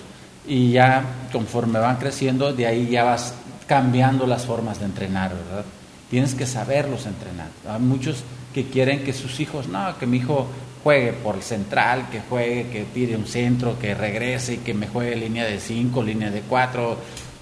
Y 0.47 0.73
ya 0.73 1.03
conforme 1.31 1.79
van 1.79 1.97
creciendo, 1.97 2.53
de 2.53 2.67
ahí 2.67 2.91
ya 2.91 3.05
vas 3.05 3.35
cambiando 3.67 4.27
las 4.27 4.45
formas 4.45 4.81
de 4.81 4.87
entrenar, 4.87 5.31
¿verdad? 5.31 5.65
Tienes 6.11 6.35
que 6.35 6.47
saberlos 6.47 7.07
entrenar. 7.07 7.49
Hay 7.67 7.81
muchos 7.81 8.25
que 8.53 8.67
quieren 8.67 9.05
que 9.05 9.13
sus 9.13 9.41
hijos, 9.41 9.69
no, 9.69 9.99
que 9.99 10.07
mi 10.07 10.19
hijo 10.19 10.47
juegue 10.83 11.13
por 11.13 11.37
el 11.37 11.43
central, 11.43 12.09
que 12.11 12.21
juegue, 12.21 12.69
que 12.69 12.85
tire 12.85 13.17
un 13.17 13.27
centro, 13.27 13.79
que 13.79 13.95
regrese 13.95 14.55
y 14.55 14.59
que 14.59 14.75
me 14.75 14.89
juegue 14.89 15.17
línea 15.17 15.45
de 15.45 15.61
5, 15.61 16.03
línea 16.03 16.31
de 16.31 16.41
4. 16.41 16.97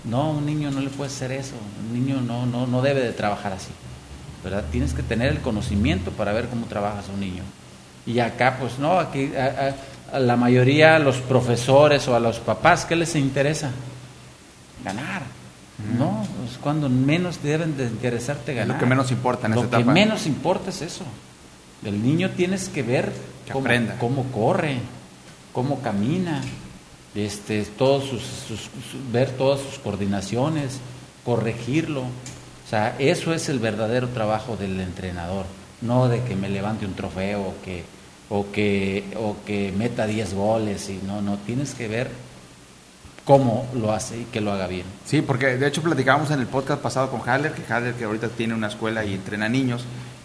No, 0.05 0.31
un 0.31 0.47
niño 0.47 0.71
no 0.71 0.81
le 0.81 0.91
puede 0.91 1.11
hacer 1.11 1.33
eso. 1.33 1.55
Un 1.89 1.95
niño 1.95 2.21
no, 2.21 2.47
no, 2.47 2.67
no 2.67 2.83
debe 2.83 3.01
de 3.01 3.13
trabajar 3.13 3.53
así. 3.53 3.71
¿verdad? 4.43 4.65
Tienes 4.71 4.95
que 4.95 5.03
tener 5.03 5.29
el 5.29 5.41
conocimiento 5.41 6.11
para 6.11 6.33
ver 6.33 6.49
cómo 6.49 6.67
trabajas 6.67 7.09
un 7.13 7.21
niño. 7.21 7.43
Y 8.07 8.19
acá, 8.21 8.57
pues 8.59 8.79
no, 8.79 8.99
aquí 8.99 9.33
a, 9.37 10.19
la 10.19 10.37
mayoría, 10.37 10.97
a 10.97 10.99
los 10.99 11.19
profesores 11.19 12.09
o 12.09 12.17
a 12.17 12.21
los 12.21 12.39
papás, 12.39 12.85
¿qué 12.85 12.97
les 12.97 13.15
interesa? 13.17 13.71
Ganar. 14.85 15.23
No, 15.99 16.23
es 16.51 16.59
cuando 16.59 16.89
menos 16.89 17.43
deben 17.43 17.77
de 17.77 17.85
interesarte 17.85 18.55
ganar. 18.55 18.75
lo 18.77 18.81
que 18.81 18.87
menos 18.87 19.11
importa 19.11 19.47
en 19.47 19.55
Lo 19.55 19.61
esa 19.63 19.71
que 19.71 19.77
etapa. 19.77 19.93
menos 19.93 20.27
importa 20.27 20.71
es 20.71 20.83
eso. 20.83 21.05
El 21.85 22.03
niño 22.03 22.31
tienes 22.31 22.69
que 22.69 22.83
ver 22.83 23.13
Que 23.47 23.53
cómo, 23.99 24.25
corre, 24.33 24.77
cómo 25.53 25.81
camina, 25.81 26.43
este, 27.15 27.65
todos 27.65 28.05
sus, 28.05 28.23
sus- 28.23 28.61
su- 28.61 29.13
ver 29.13 29.31
todas 29.31 29.61
sus 29.61 29.79
coordinaciones, 29.79 30.79
corregirlo. 31.25 32.03
O 32.03 32.69
sea, 32.71 32.95
eso 32.99 33.35
es 33.35 33.49
el 33.49 33.59
verdadero 33.59 34.09
trabajo 34.09 34.57
del 34.57 34.79
entrenador, 34.81 35.45
no 35.81 36.09
de 36.09 36.23
que 36.23 36.37
me 36.37 36.49
levante 36.49 36.87
un 36.87 36.95
trofeo 36.95 37.41
o 37.41 37.55
que, 37.65 37.83
o 38.29 38.47
que, 38.53 39.05
o 39.17 39.37
que 39.45 39.73
meta 39.77 40.07
10 40.07 40.35
goles. 40.35 40.89
Y 40.89 41.01
no, 41.07 41.21
no, 41.23 41.37
tienes 41.39 41.75
que 41.75 41.89
ver 41.89 42.11
cómo 43.31 43.65
lo 43.75 43.93
hace 43.93 44.19
y 44.19 44.25
que 44.25 44.41
lo 44.41 44.51
haga 44.51 44.67
bien. 44.67 44.85
Sí, 45.05 45.23
porque 45.23 45.57
de 45.57 45.69
hecho 45.69 45.83
platicábamos 45.83 46.33
en 46.33 46.41
el 46.41 46.49
podcast 46.49 46.83
pasado 46.83 47.11
con 47.11 47.21
Haller, 47.29 47.53
que 47.53 47.63
Haller 47.73 47.95
que 47.95 48.03
ahorita 48.03 48.29
tiene 48.29 48.55
una 48.55 48.67
escuela 48.67 49.05
y 49.05 49.15
entrena 49.15 49.49
niños, 49.49 49.85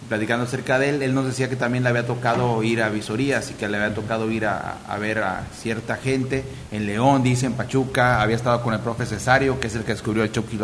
platicando 0.10 0.46
acerca 0.46 0.80
de 0.80 0.90
él, 0.90 1.04
él 1.04 1.14
nos 1.14 1.26
decía 1.26 1.48
que 1.48 1.56
también 1.56 1.84
le 1.84 1.90
había 1.92 2.08
tocado 2.08 2.64
ir 2.64 2.82
a 2.82 2.90
visorías 2.90 3.52
y 3.52 3.54
que 3.54 3.68
le 3.68 3.78
había 3.78 3.94
tocado 3.94 4.32
ir 4.32 4.48
a, 4.48 4.78
ver 5.00 5.20
a 5.20 5.44
cierta 5.56 5.98
gente 5.98 6.44
en 6.72 6.88
León, 6.88 7.22
dice, 7.22 7.46
en 7.46 7.54
Pachuca, 7.54 8.24
había 8.24 8.36
estado 8.36 8.64
con 8.64 8.74
el 8.74 8.80
profe 8.80 9.06
Cesario, 9.06 9.60
que 9.60 9.68
es 9.68 9.76
el 9.76 9.84
que 9.84 9.94
descubrió 9.94 10.24
el 10.24 10.32
Chucky 10.32 10.60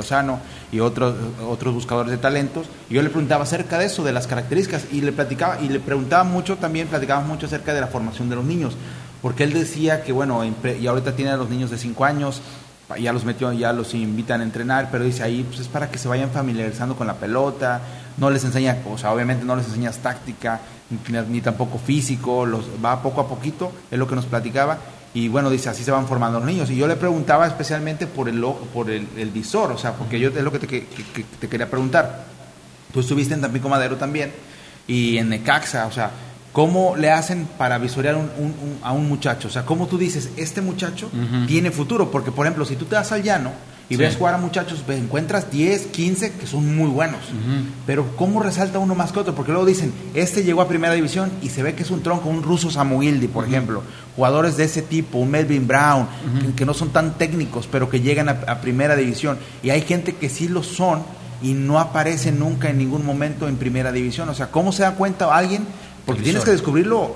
y 0.71 0.79
otros, 0.79 1.15
otros 1.47 1.73
buscadores 1.75 2.11
de 2.11 2.17
talentos, 2.17 2.65
y 2.89 2.95
yo 2.95 3.03
le 3.03 3.09
preguntaba 3.09 3.43
acerca 3.43 3.77
de 3.77 3.85
eso, 3.85 4.03
de 4.03 4.13
las 4.13 4.25
características, 4.25 4.87
y 4.91 5.01
le 5.01 5.11
platicaba, 5.11 5.59
y 5.61 5.69
le 5.69 5.79
preguntaba 5.79 6.23
mucho 6.23 6.57
también, 6.57 6.87
platicábamos 6.87 7.29
mucho 7.29 7.45
acerca 7.45 7.73
de 7.73 7.81
la 7.81 7.87
formación 7.87 8.29
de 8.29 8.35
los 8.35 8.45
niños, 8.45 8.75
porque 9.21 9.43
él 9.43 9.53
decía 9.53 10.03
que, 10.03 10.11
bueno, 10.11 10.41
y 10.45 10.87
ahorita 10.87 11.15
tiene 11.15 11.31
a 11.31 11.37
los 11.37 11.49
niños 11.49 11.69
de 11.69 11.77
5 11.77 12.05
años, 12.05 12.41
ya 12.99 13.13
los 13.13 13.25
metió, 13.25 13.51
ya 13.53 13.73
los 13.73 13.93
invitan 13.93 14.41
a 14.41 14.43
entrenar, 14.43 14.89
pero 14.91 15.03
dice 15.03 15.23
ahí 15.23 15.43
pues 15.47 15.59
es 15.59 15.67
para 15.67 15.89
que 15.89 15.97
se 15.97 16.07
vayan 16.07 16.31
familiarizando 16.31 16.95
con 16.95 17.07
la 17.07 17.13
pelota, 17.13 17.81
no 18.17 18.29
les 18.29 18.43
enseña, 18.43 18.77
o 18.89 18.97
sea, 18.97 19.13
obviamente 19.13 19.45
no 19.45 19.55
les 19.55 19.65
enseñas 19.67 19.97
táctica, 19.99 20.59
ni, 21.29 21.41
tampoco 21.41 21.77
físico, 21.77 22.45
los 22.45 22.65
va 22.83 23.01
poco 23.01 23.21
a 23.21 23.27
poquito, 23.27 23.71
es 23.89 23.97
lo 23.97 24.07
que 24.07 24.15
nos 24.15 24.25
platicaba, 24.25 24.77
y 25.13 25.27
bueno, 25.27 25.49
dice, 25.49 25.69
así 25.69 25.83
se 25.83 25.91
van 25.91 26.07
formando 26.07 26.39
los 26.39 26.47
niños, 26.47 26.69
y 26.69 26.75
yo 26.75 26.87
le 26.87 26.95
preguntaba 26.95 27.47
especialmente 27.47 28.07
por 28.07 28.27
el 28.27 28.41
por 28.73 28.89
el, 28.89 29.07
el 29.17 29.29
visor, 29.29 29.71
o 29.71 29.77
sea, 29.77 29.93
porque 29.93 30.19
yo 30.19 30.29
es 30.29 30.43
lo 30.43 30.51
que 30.51 30.59
te, 30.59 30.67
que 30.67 30.85
te 31.39 31.47
quería 31.47 31.69
preguntar, 31.69 32.25
tú 32.93 32.99
estuviste 32.99 33.33
en 33.33 33.41
Tampico 33.41 33.69
Madero 33.69 33.95
también, 33.97 34.31
y 34.87 35.17
en 35.17 35.29
Necaxa, 35.29 35.85
o 35.85 35.91
sea, 35.91 36.11
¿cómo 36.51 36.95
le 36.95 37.09
hacen 37.11 37.47
para 37.57 37.77
visorear 37.77 38.15
un- 38.15 38.29
un- 38.37 38.45
un- 38.61 38.77
a 38.83 38.91
un 38.91 39.07
muchacho? 39.07 39.47
O 39.47 39.51
sea, 39.51 39.65
¿cómo 39.65 39.87
tú 39.87 39.97
dices, 39.97 40.29
este 40.37 40.61
muchacho 40.61 41.09
tiene 41.47 41.71
futuro? 41.71 42.11
Porque, 42.11 42.31
por 42.31 42.45
ejemplo, 42.45 42.65
si 42.65 42.75
tú 42.75 42.85
te 42.85 42.95
vas 42.95 43.11
al 43.11 43.23
llano 43.23 43.51
y 43.89 43.95
Sí. 43.95 43.99
ves 44.01 44.15
jugar 44.15 44.35
a 44.35 44.37
muchachos, 44.37 44.83
ves, 44.87 44.99
encuentras 44.99 45.51
10, 45.51 45.87
15 45.87 46.31
que 46.33 46.47
son 46.47 46.75
muy 46.75 46.89
buenos. 46.89 47.19
Pero 47.85 48.05
¿cómo 48.15 48.41
resalta 48.41 48.79
uno 48.79 48.95
más 48.95 49.11
que 49.11 49.19
otro? 49.19 49.35
Porque 49.35 49.51
luego 49.51 49.65
dicen, 49.65 49.93
este 50.13 50.43
llegó 50.43 50.61
a 50.61 50.67
primera 50.67 50.93
división 50.93 51.31
y 51.41 51.49
se 51.49 51.63
ve 51.63 51.73
que 51.75 51.83
es 51.83 51.91
un 51.91 52.01
tronco, 52.03 52.29
un 52.29 52.43
ruso 52.43 52.69
Samuildi, 52.71 53.27
por 53.27 53.45
ejemplo. 53.45 53.83
Jugadores 54.15 54.57
de 54.57 54.65
ese 54.65 54.81
tipo, 54.81 55.19
un 55.19 55.31
Melvin 55.31 55.67
Brown, 55.67 56.07
que, 56.41 56.53
que 56.53 56.65
no 56.65 56.73
son 56.73 56.89
tan 56.89 57.17
técnicos, 57.17 57.67
pero 57.71 57.89
que 57.89 58.01
llegan 58.01 58.27
a, 58.29 58.39
a 58.47 58.61
primera 58.61 58.95
división. 58.95 59.37
Y 59.63 59.69
hay 59.69 59.81
gente 59.81 60.15
que 60.15 60.29
sí 60.29 60.47
lo 60.49 60.63
son 60.63 61.01
y 61.41 61.53
no 61.53 61.79
aparece 61.79 62.31
nunca 62.31 62.69
en 62.69 62.77
ningún 62.77 63.05
momento 63.05 63.47
en 63.47 63.55
primera 63.57 63.91
división. 63.91 64.29
O 64.29 64.33
sea, 64.35 64.51
¿cómo 64.51 64.71
se 64.71 64.83
da 64.83 64.91
cuenta 64.95 65.33
alguien? 65.35 65.65
Porque 66.05 66.21
tienes 66.21 66.43
que 66.43 66.51
descubrirlo. 66.51 67.15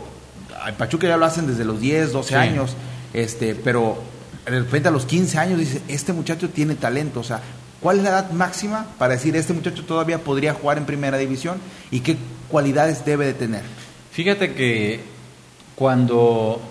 En 0.68 0.76
Pachuca 0.76 1.08
ya 1.08 1.18
lo 1.18 1.26
hacen 1.26 1.48
desde 1.48 1.64
los 1.66 1.80
10, 1.80 2.12
12 2.12 2.30
Sí. 2.30 2.36
años, 2.36 2.76
este, 3.14 3.54
pero 3.56 3.98
de 4.46 4.60
repente 4.60 4.90
a 4.90 4.92
los 4.92 5.06
15 5.06 5.38
años 5.38 5.60
dice, 5.60 5.82
este 5.88 6.14
muchacho 6.14 6.50
tiene 6.50 6.76
talento. 6.76 7.20
O 7.20 7.24
sea, 7.24 7.42
¿cuál 7.82 7.98
es 7.98 8.04
la 8.04 8.10
edad 8.10 8.32
máxima 8.32 8.88
para 8.98 9.14
decir, 9.14 9.36
este 9.36 9.54
muchacho 9.54 9.84
todavía 9.86 10.20
podría 10.20 10.54
jugar 10.54 10.78
en 10.78 10.86
primera 10.86 11.18
división 11.18 11.58
y 11.92 12.00
qué 12.00 12.18
cualidades 12.50 13.06
debe 13.06 13.26
de 13.26 13.34
tener? 13.34 13.64
Fíjate 14.12 14.54
que 14.54 15.02
cuando 15.76 16.62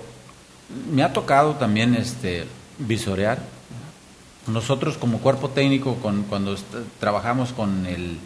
me 0.92 1.02
ha 1.02 1.12
tocado 1.12 1.54
también 1.54 1.94
este 1.94 2.46
visorear, 2.78 3.38
nosotros 4.46 4.96
como 4.98 5.18
cuerpo 5.18 5.50
técnico, 5.50 5.94
con, 5.96 6.22
cuando 6.24 6.56
trabajamos 7.00 7.52
con 7.52 7.86
el 7.86 8.18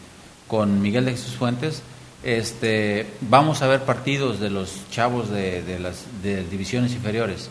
con 0.47 0.80
Miguel 0.80 1.04
de 1.04 1.11
Jesús 1.12 1.35
Fuentes, 1.37 1.83
este, 2.23 3.07
vamos 3.21 3.63
a 3.63 3.69
ver 3.69 3.83
partidos 3.83 4.41
de 4.41 4.51
los 4.51 4.89
chavos 4.91 5.31
de, 5.31 5.63
de 5.63 5.79
las 5.79 6.05
de 6.23 6.45
divisiones 6.45 6.93
inferiores. 6.93 7.51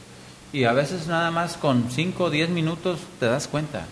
Y 0.53 0.63
a 0.63 0.73
veces 0.73 1.07
nada 1.07 1.31
más 1.31 1.57
con 1.57 1.89
5 1.89 2.25
o 2.25 2.29
10 2.29 2.49
minutos 2.49 2.99
te 3.19 3.25
das 3.25 3.47
cuenta. 3.47 3.85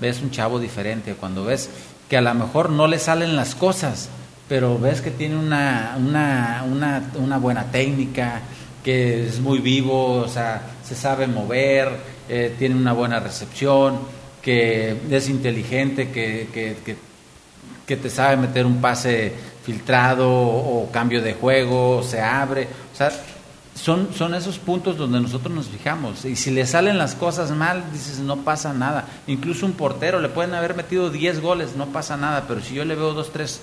Ves 0.00 0.20
un 0.20 0.30
chavo 0.30 0.58
diferente. 0.58 1.14
Cuando 1.14 1.44
ves 1.44 1.70
que 2.08 2.16
a 2.16 2.20
lo 2.20 2.34
mejor 2.34 2.70
no 2.70 2.86
le 2.86 2.98
salen 2.98 3.36
las 3.36 3.54
cosas, 3.54 4.08
pero 4.48 4.78
ves 4.78 5.00
que 5.00 5.10
tiene 5.10 5.36
una, 5.36 5.96
una, 5.98 6.64
una, 6.68 7.10
una 7.16 7.38
buena 7.38 7.70
técnica, 7.70 8.40
que 8.82 9.26
es 9.26 9.40
muy 9.40 9.58
vivo, 9.58 10.14
o 10.14 10.28
sea, 10.28 10.62
se 10.82 10.94
sabe 10.94 11.26
mover, 11.26 11.90
eh, 12.28 12.54
tiene 12.58 12.74
una 12.74 12.94
buena 12.94 13.20
recepción, 13.20 13.98
que 14.40 14.96
es 15.10 15.28
inteligente, 15.28 16.10
que, 16.10 16.48
que, 16.52 16.76
que, 16.84 16.96
que 17.86 17.96
te 17.96 18.08
sabe 18.08 18.38
meter 18.38 18.64
un 18.64 18.80
pase 18.80 19.34
filtrado 19.68 20.30
o, 20.30 20.88
cambio 20.90 21.20
de 21.20 21.34
juego, 21.34 22.02
se 22.02 22.22
abre, 22.22 22.66
o 22.90 22.96
sea, 22.96 23.12
son, 23.74 24.08
son 24.16 24.34
esos 24.34 24.58
puntos 24.58 24.96
donde 24.96 25.20
nosotros 25.20 25.54
nos 25.54 25.66
fijamos. 25.66 26.24
Y 26.24 26.36
si 26.36 26.50
le 26.50 26.66
salen 26.66 26.96
las 26.96 27.14
cosas 27.14 27.50
mal, 27.50 27.84
dices, 27.92 28.20
no 28.20 28.38
pasa 28.38 28.72
nada. 28.72 29.04
Incluso 29.26 29.66
un 29.66 29.72
portero 29.72 30.20
le 30.20 30.30
pueden 30.30 30.54
haber 30.54 30.74
metido 30.74 31.10
10 31.10 31.42
goles, 31.42 31.76
no 31.76 31.88
pasa 31.88 32.16
nada. 32.16 32.44
Pero 32.48 32.62
si 32.62 32.74
yo 32.74 32.86
le 32.86 32.94
veo 32.94 33.12
dos, 33.12 33.30
tres 33.30 33.60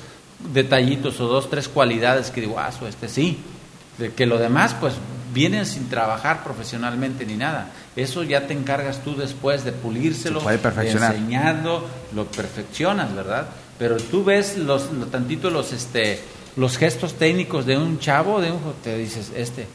detallitos 0.54 1.20
o 1.20 1.28
dos, 1.28 1.50
tres 1.50 1.68
cualidades 1.68 2.30
que 2.30 2.42
digo, 2.42 2.60
ah, 2.60 2.70
este 2.88 3.10
sí. 3.10 3.40
De 3.98 4.14
que 4.14 4.28
lo 4.28 4.38
demás, 4.38 4.76
pues, 4.80 4.94
vienen 5.34 5.66
sin 5.66 5.90
trabajar 5.90 6.44
profesionalmente 6.44 7.26
ni 7.26 7.36
nada. 7.36 7.72
Eso 7.96 8.22
ya 8.22 8.46
te 8.46 8.54
encargas 8.54 9.04
tú 9.04 9.16
después 9.16 9.66
de 9.66 9.72
pulírselo, 9.72 10.40
de 10.40 10.92
enseñarlo, 10.92 11.84
lo 12.14 12.26
perfeccionas, 12.26 13.14
¿verdad? 13.16 13.48
Pero 13.77 13.98
tú 13.98 14.24
ves 14.24 14.58
los, 14.58 14.91
lo 14.91 15.05
tantito 15.08 15.50
los, 15.50 15.74
este, 15.74 16.20
los 16.55 16.77
gestos 16.77 17.15
técnicos 17.15 17.65
de 17.65 17.77
un 17.77 18.00
chavo, 18.00 18.39
de 18.41 18.51
un, 18.51 18.60
te 18.84 18.98
dices, 18.98 19.32
este, 19.36 19.67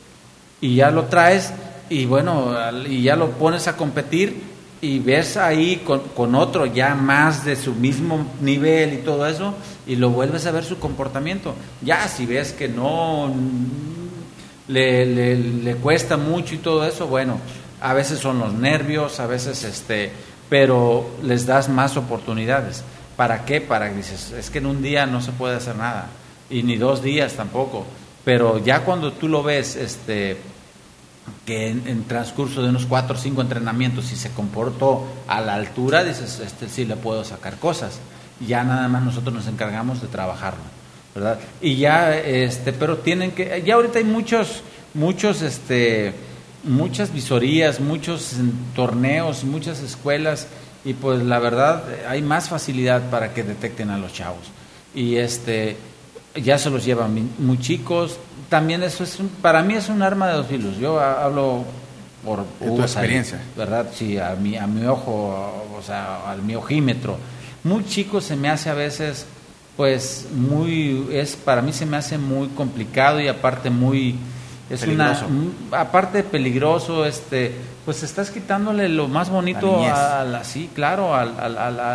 y 0.60 0.76
ya 0.76 0.90
lo 0.90 1.04
traes 1.04 1.52
y 1.88 2.06
bueno, 2.06 2.54
y 2.88 3.02
ya 3.02 3.16
lo 3.16 3.30
pones 3.32 3.68
a 3.68 3.76
competir 3.76 4.42
y 4.80 4.98
ves 5.00 5.36
ahí 5.36 5.82
con, 5.84 6.00
con 6.00 6.34
otro 6.34 6.64
ya 6.64 6.94
más 6.94 7.44
de 7.44 7.56
su 7.56 7.74
mismo 7.74 8.26
nivel 8.40 8.94
y 8.94 8.98
todo 8.98 9.26
eso 9.26 9.54
y 9.86 9.96
lo 9.96 10.10
vuelves 10.10 10.46
a 10.46 10.52
ver 10.52 10.64
su 10.64 10.78
comportamiento. 10.78 11.54
Ya 11.82 12.08
si 12.08 12.24
ves 12.24 12.52
que 12.52 12.68
no 12.68 13.28
mm, 13.28 14.72
le, 14.72 15.04
le, 15.04 15.36
le 15.36 15.74
cuesta 15.76 16.16
mucho 16.16 16.54
y 16.54 16.58
todo 16.58 16.86
eso, 16.86 17.06
bueno, 17.06 17.38
a 17.80 17.92
veces 17.94 18.18
son 18.18 18.38
los 18.38 18.52
nervios, 18.54 19.20
a 19.20 19.26
veces 19.26 19.64
este, 19.64 20.10
pero 20.48 21.10
les 21.22 21.46
das 21.46 21.68
más 21.68 21.96
oportunidades. 21.96 22.82
¿Para 23.20 23.44
qué? 23.44 23.60
Para 23.60 23.92
dices, 23.92 24.32
es 24.32 24.48
que 24.48 24.60
en 24.60 24.64
un 24.64 24.80
día 24.80 25.04
no 25.04 25.20
se 25.20 25.32
puede 25.32 25.54
hacer 25.54 25.76
nada 25.76 26.06
y 26.48 26.62
ni 26.62 26.78
dos 26.78 27.02
días 27.02 27.34
tampoco. 27.34 27.84
Pero 28.24 28.64
ya 28.64 28.80
cuando 28.82 29.12
tú 29.12 29.28
lo 29.28 29.42
ves, 29.42 29.76
este, 29.76 30.38
que 31.44 31.68
en, 31.68 31.86
en 31.86 32.04
transcurso 32.04 32.62
de 32.62 32.70
unos 32.70 32.86
cuatro 32.86 33.16
o 33.16 33.18
cinco 33.18 33.42
entrenamientos, 33.42 34.06
si 34.06 34.16
se 34.16 34.30
comportó 34.30 35.04
a 35.28 35.42
la 35.42 35.52
altura, 35.52 36.02
dices, 36.02 36.40
este 36.40 36.66
sí 36.70 36.86
le 36.86 36.96
puedo 36.96 37.22
sacar 37.22 37.58
cosas. 37.58 38.00
Ya 38.48 38.64
nada 38.64 38.88
más 38.88 39.02
nosotros 39.02 39.34
nos 39.34 39.46
encargamos 39.48 40.00
de 40.00 40.08
trabajarlo. 40.08 40.62
¿verdad? 41.14 41.40
Y 41.60 41.76
ya, 41.76 42.16
este, 42.16 42.72
pero 42.72 42.96
tienen 42.96 43.32
que, 43.32 43.62
ya 43.66 43.74
ahorita 43.74 43.98
hay 43.98 44.04
muchos, 44.06 44.62
muchos, 44.94 45.42
este, 45.42 46.14
muchas 46.64 47.12
visorías, 47.12 47.80
muchos 47.80 48.32
torneos, 48.74 49.44
muchas 49.44 49.82
escuelas 49.82 50.46
y 50.84 50.94
pues 50.94 51.22
la 51.22 51.38
verdad 51.38 51.84
hay 52.08 52.22
más 52.22 52.48
facilidad 52.48 53.10
para 53.10 53.34
que 53.34 53.42
detecten 53.42 53.90
a 53.90 53.98
los 53.98 54.12
chavos. 54.12 54.50
Y 54.94 55.16
este, 55.16 55.76
ya 56.34 56.58
se 56.58 56.70
los 56.70 56.84
llevan 56.84 57.30
muy 57.38 57.58
chicos. 57.58 58.18
También 58.48 58.82
eso 58.82 59.04
es, 59.04 59.18
para 59.42 59.62
mí 59.62 59.74
es 59.74 59.88
un 59.88 60.02
arma 60.02 60.28
de 60.28 60.34
dos 60.34 60.46
filos. 60.46 60.76
Yo 60.78 60.98
hablo 61.00 61.64
por 62.24 62.44
tu 62.58 62.80
experiencia, 62.80 63.40
¿verdad? 63.56 63.88
Sí, 63.94 64.18
a 64.18 64.34
mi, 64.34 64.56
a 64.56 64.66
mi 64.66 64.86
ojo, 64.86 65.66
o 65.76 65.82
sea, 65.82 66.30
al 66.30 66.42
mi 66.42 66.54
ojímetro. 66.54 67.16
Muy 67.62 67.84
chico 67.84 68.20
se 68.20 68.36
me 68.36 68.48
hace 68.48 68.70
a 68.70 68.74
veces, 68.74 69.26
pues, 69.76 70.26
muy, 70.34 71.08
es, 71.12 71.36
para 71.36 71.62
mí 71.62 71.72
se 71.72 71.86
me 71.86 71.96
hace 71.96 72.18
muy 72.18 72.48
complicado 72.48 73.20
y 73.20 73.28
aparte 73.28 73.70
muy, 73.70 74.16
es 74.68 74.82
una, 74.84 75.26
aparte 75.72 76.22
peligroso, 76.22 77.04
este, 77.04 77.54
pues 77.84 78.02
estás 78.02 78.30
quitándole 78.30 78.88
lo 78.88 79.08
más 79.08 79.30
bonito 79.30 79.82
a, 79.84 80.24
la, 80.24 80.44
sí, 80.44 80.70
claro, 80.74 81.14
a, 81.14 81.22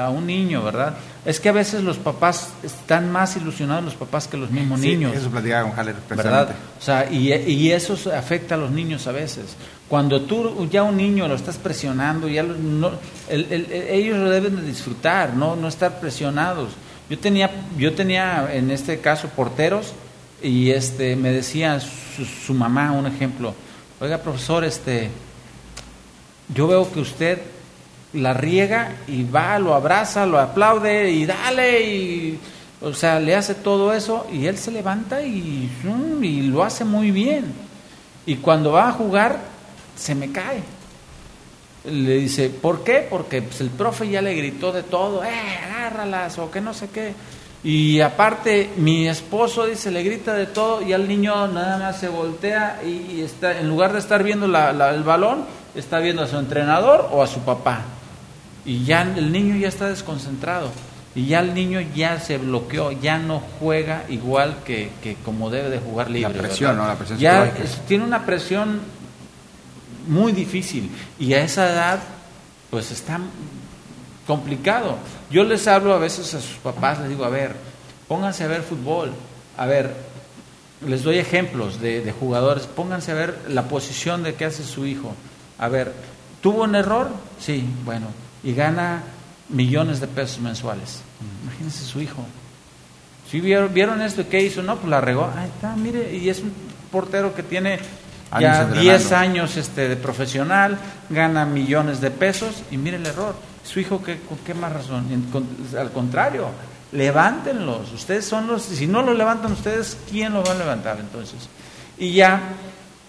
a, 0.05 0.09
un 0.09 0.25
niño, 0.25 0.63
¿verdad? 0.63 0.95
Es 1.25 1.39
que 1.39 1.49
a 1.49 1.51
veces 1.51 1.83
los 1.83 1.97
papás 1.97 2.49
están 2.63 3.11
más 3.11 3.37
ilusionados 3.37 3.83
los 3.83 3.93
papás 3.93 4.27
que 4.27 4.35
los 4.35 4.49
mismos 4.49 4.79
niños. 4.79 5.15
Eso 5.15 5.29
platicaba 5.29 5.69
con 5.69 5.77
Haller, 5.77 5.95
¿verdad? 6.09 6.49
O 6.79 6.81
sea, 6.81 7.09
y, 7.11 7.31
y, 7.33 7.71
eso 7.71 7.97
afecta 8.15 8.55
a 8.55 8.57
los 8.57 8.71
niños 8.71 9.05
a 9.07 9.11
veces. 9.11 9.55
Cuando 9.87 10.21
tú 10.21 10.67
ya 10.71 10.81
un 10.81 10.97
niño 10.97 11.27
lo 11.27 11.35
estás 11.35 11.57
presionando, 11.57 12.27
ya 12.27 12.41
no, 12.41 12.91
ellos 13.29 14.17
lo 14.17 14.29
deben 14.29 14.55
de 14.55 14.63
disfrutar, 14.63 15.33
no, 15.33 15.55
no 15.55 15.67
estar 15.67 15.99
presionados. 15.99 16.69
Yo 17.09 17.19
tenía, 17.19 17.51
yo 17.77 17.93
tenía 17.93 18.49
en 18.51 18.71
este 18.71 18.99
caso 18.99 19.27
porteros 19.29 19.93
y 20.41 20.71
este 20.71 21.15
me 21.15 21.31
decía 21.31 21.79
su, 21.79 22.25
su 22.25 22.53
mamá 22.55 22.91
un 22.91 23.05
ejemplo, 23.05 23.53
oiga 23.99 24.17
profesor, 24.17 24.65
este, 24.65 25.11
yo 26.53 26.67
veo 26.67 26.91
que 26.91 26.99
usted 26.99 27.41
la 28.13 28.33
riega 28.33 28.95
y 29.07 29.23
va, 29.23 29.57
lo 29.59 29.73
abraza, 29.73 30.25
lo 30.25 30.39
aplaude 30.39 31.11
y 31.11 31.25
dale 31.25 31.81
y 31.81 32.39
o 32.81 32.93
sea, 32.93 33.19
le 33.19 33.35
hace 33.35 33.55
todo 33.55 33.93
eso 33.93 34.27
y 34.31 34.45
él 34.45 34.57
se 34.57 34.71
levanta 34.71 35.21
y, 35.21 35.69
y 36.21 36.41
lo 36.43 36.63
hace 36.63 36.85
muy 36.85 37.11
bien. 37.11 37.45
Y 38.25 38.35
cuando 38.37 38.71
va 38.71 38.89
a 38.89 38.91
jugar, 38.91 39.39
se 39.95 40.13
me 40.13 40.31
cae. 40.31 40.61
Le 41.85 42.15
dice, 42.15 42.49
¿por 42.49 42.83
qué? 42.83 43.07
Porque 43.09 43.41
pues, 43.41 43.61
el 43.61 43.69
profe 43.69 44.09
ya 44.09 44.21
le 44.21 44.33
gritó 44.33 44.71
de 44.71 44.83
todo, 44.83 45.23
eh, 45.23 45.29
agárralas 45.63 46.37
o 46.39 46.51
que 46.51 46.61
no 46.61 46.73
sé 46.73 46.89
qué. 46.89 47.13
Y 47.63 48.01
aparte, 48.01 48.69
mi 48.77 49.07
esposo 49.07 49.65
dice, 49.65 49.89
le 49.89 50.03
grita 50.03 50.33
de 50.33 50.45
todo 50.45 50.83
y 50.83 50.93
al 50.93 51.07
niño 51.07 51.47
nada 51.47 51.77
más 51.79 51.99
se 51.99 52.09
voltea 52.09 52.81
y, 52.85 53.21
está, 53.21 53.59
en 53.59 53.67
lugar 53.67 53.93
de 53.93 53.99
estar 53.99 54.23
viendo 54.23 54.45
el 54.45 55.03
balón, 55.03 55.45
está 55.75 55.99
viendo 55.99 56.23
a 56.23 56.27
su 56.27 56.37
entrenador 56.37 57.09
o 57.11 57.21
a 57.21 57.27
su 57.27 57.39
papá. 57.41 57.81
Y 58.65 58.83
ya 58.83 59.03
el 59.03 59.31
niño 59.31 59.55
ya 59.55 59.67
está 59.67 59.87
desconcentrado. 59.87 60.71
Y 61.13 61.27
ya 61.27 61.39
el 61.39 61.53
niño 61.53 61.79
ya 61.95 62.19
se 62.19 62.37
bloqueó, 62.37 62.91
ya 62.91 63.17
no 63.17 63.41
juega 63.59 64.03
igual 64.09 64.57
que, 64.65 64.91
que 65.01 65.15
como 65.23 65.49
debe 65.49 65.69
de 65.69 65.79
jugar 65.79 66.09
libre. 66.09 66.33
La 66.33 66.41
presión, 66.41 66.75
¿no? 66.75 66.87
La 66.87 66.95
presión 66.95 67.19
ya 67.19 67.53
tiene 67.87 68.03
una 68.03 68.25
presión 68.25 68.81
muy 70.07 70.33
difícil. 70.33 70.91
Y 71.17 71.33
a 71.33 71.41
esa 71.41 71.71
edad 71.71 71.99
pues 72.69 72.91
está 72.91 73.19
complicado. 74.27 74.97
Yo 75.29 75.43
les 75.43 75.67
hablo 75.67 75.93
a 75.93 75.99
veces 75.99 76.33
a 76.33 76.41
sus 76.41 76.57
papás, 76.57 76.99
les 76.99 77.09
digo, 77.09 77.23
a 77.23 77.29
ver, 77.29 77.55
pónganse 78.07 78.43
a 78.43 78.47
ver 78.47 78.63
fútbol, 78.63 79.11
a 79.57 79.65
ver, 79.65 79.93
les 80.85 81.03
doy 81.03 81.17
ejemplos 81.17 81.79
de, 81.79 82.01
de 82.01 82.11
jugadores, 82.11 82.67
pónganse 82.67 83.11
a 83.11 83.15
ver 83.15 83.39
la 83.47 83.63
posición 83.63 84.23
de 84.23 84.35
qué 84.35 84.45
hace 84.45 84.63
su 84.63 84.85
hijo, 84.85 85.13
a 85.57 85.67
ver, 85.67 85.93
¿tuvo 86.41 86.63
un 86.63 86.75
error? 86.75 87.09
Sí, 87.39 87.65
bueno, 87.83 88.07
y 88.43 88.53
gana 88.53 89.03
millones 89.49 89.99
de 89.99 90.07
pesos 90.07 90.39
mensuales. 90.39 91.01
Imagínense 91.43 91.83
su 91.83 92.01
hijo. 92.01 92.25
Si 93.29 93.41
vieron, 93.41 93.73
vieron 93.73 94.01
esto, 94.01 94.27
¿qué 94.29 94.41
hizo? 94.41 94.61
No, 94.61 94.75
pues 94.75 94.89
la 94.89 95.01
regó. 95.01 95.31
Ahí 95.35 95.49
está, 95.53 95.75
mire, 95.75 96.15
y 96.15 96.29
es 96.29 96.39
un 96.39 96.53
portero 96.91 97.33
que 97.33 97.43
tiene 97.43 97.79
ya 98.39 98.65
10 98.65 99.11
años 99.13 99.57
este, 99.57 99.87
de 99.87 99.95
profesional, 99.95 100.77
gana 101.09 101.45
millones 101.45 102.01
de 102.01 102.11
pesos 102.11 102.63
y 102.71 102.77
mire 102.77 102.97
el 102.97 103.05
error. 103.05 103.35
Su 103.63 103.79
hijo, 103.79 104.03
¿qué, 104.03 104.19
¿con 104.19 104.37
qué 104.39 104.53
más 104.53 104.71
razón? 104.71 105.07
al 105.77 105.91
contrario, 105.91 106.49
levántenlos. 106.91 107.91
Ustedes 107.93 108.25
son 108.25 108.47
los, 108.47 108.63
si 108.63 108.87
no 108.87 109.01
los 109.01 109.17
levantan 109.17 109.51
ustedes, 109.51 109.97
¿quién 110.09 110.33
los 110.33 110.47
va 110.47 110.53
a 110.53 110.57
levantar 110.57 110.99
entonces? 110.99 111.49
Y 111.97 112.13
ya, 112.13 112.41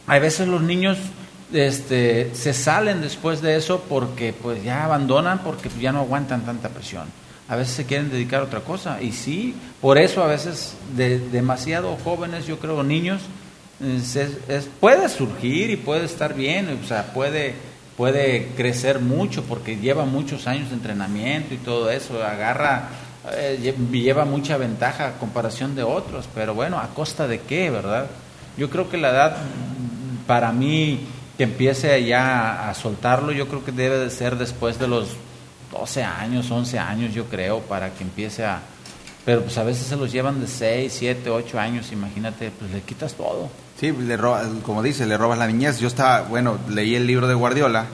a 0.06 0.18
veces 0.18 0.48
los 0.48 0.62
niños 0.62 0.96
este, 1.52 2.34
se 2.34 2.52
salen 2.52 3.00
después 3.00 3.40
de 3.40 3.56
eso 3.56 3.84
porque 3.88 4.32
pues 4.32 4.62
ya 4.64 4.84
abandonan, 4.84 5.40
porque 5.40 5.70
ya 5.80 5.92
no 5.92 6.00
aguantan 6.00 6.44
tanta 6.44 6.68
presión. 6.68 7.04
A 7.48 7.54
veces 7.54 7.74
se 7.74 7.84
quieren 7.84 8.10
dedicar 8.10 8.40
a 8.40 8.44
otra 8.44 8.60
cosa. 8.60 9.00
Y 9.00 9.12
sí, 9.12 9.54
por 9.80 9.98
eso 9.98 10.22
a 10.22 10.26
veces 10.26 10.74
de 10.96 11.18
demasiado 11.18 11.96
jóvenes, 12.02 12.46
yo 12.46 12.58
creo, 12.58 12.82
niños, 12.82 13.22
puede 14.80 15.08
surgir 15.08 15.70
y 15.70 15.76
puede 15.76 16.04
estar 16.04 16.34
bien, 16.34 16.78
o 16.82 16.86
sea, 16.86 17.12
puede, 17.12 17.54
puede 17.96 18.48
crecer 18.56 19.00
mucho 19.00 19.44
porque 19.44 19.76
lleva 19.76 20.04
muchos 20.04 20.46
años 20.46 20.70
de 20.70 20.76
entrenamiento 20.76 21.54
y 21.54 21.58
todo 21.58 21.90
eso, 21.90 22.22
agarra, 22.24 22.88
eh, 23.32 23.74
lleva 23.92 24.24
mucha 24.24 24.56
ventaja 24.56 25.08
a 25.08 25.12
comparación 25.18 25.76
de 25.76 25.82
otros, 25.82 26.26
pero 26.34 26.54
bueno, 26.54 26.78
¿a 26.78 26.88
costa 26.88 27.28
de 27.28 27.40
qué, 27.40 27.70
verdad? 27.70 28.06
Yo 28.56 28.70
creo 28.70 28.88
que 28.88 28.96
la 28.96 29.10
edad, 29.10 29.36
para 30.26 30.52
mí, 30.52 31.06
que 31.36 31.44
empiece 31.44 32.04
ya 32.04 32.68
a 32.68 32.74
soltarlo, 32.74 33.32
yo 33.32 33.48
creo 33.48 33.64
que 33.64 33.72
debe 33.72 33.98
de 33.98 34.10
ser 34.10 34.36
después 34.36 34.78
de 34.78 34.88
los 34.88 35.16
12 35.70 36.02
años, 36.02 36.50
11 36.50 36.78
años, 36.78 37.14
yo 37.14 37.26
creo, 37.26 37.60
para 37.60 37.90
que 37.90 38.04
empiece 38.04 38.44
a... 38.44 38.60
Pero 39.24 39.42
pues 39.42 39.58
a 39.58 39.64
veces 39.64 39.86
se 39.86 39.96
los 39.96 40.12
llevan 40.12 40.40
de 40.40 40.46
6, 40.46 40.94
7, 40.96 41.30
8 41.30 41.58
años, 41.58 41.92
imagínate, 41.92 42.50
pues 42.56 42.70
le 42.70 42.80
quitas 42.80 43.14
todo. 43.14 43.50
Sí, 43.78 43.92
le 43.92 44.16
como 44.62 44.82
dice, 44.82 45.04
le 45.04 45.18
robas 45.18 45.38
la 45.38 45.46
niñez. 45.46 45.78
Yo 45.80 45.88
estaba, 45.88 46.22
bueno, 46.22 46.58
leí 46.68 46.94
el 46.94 47.06
libro 47.06 47.26
de 47.26 47.34
Guardiola, 47.34 47.86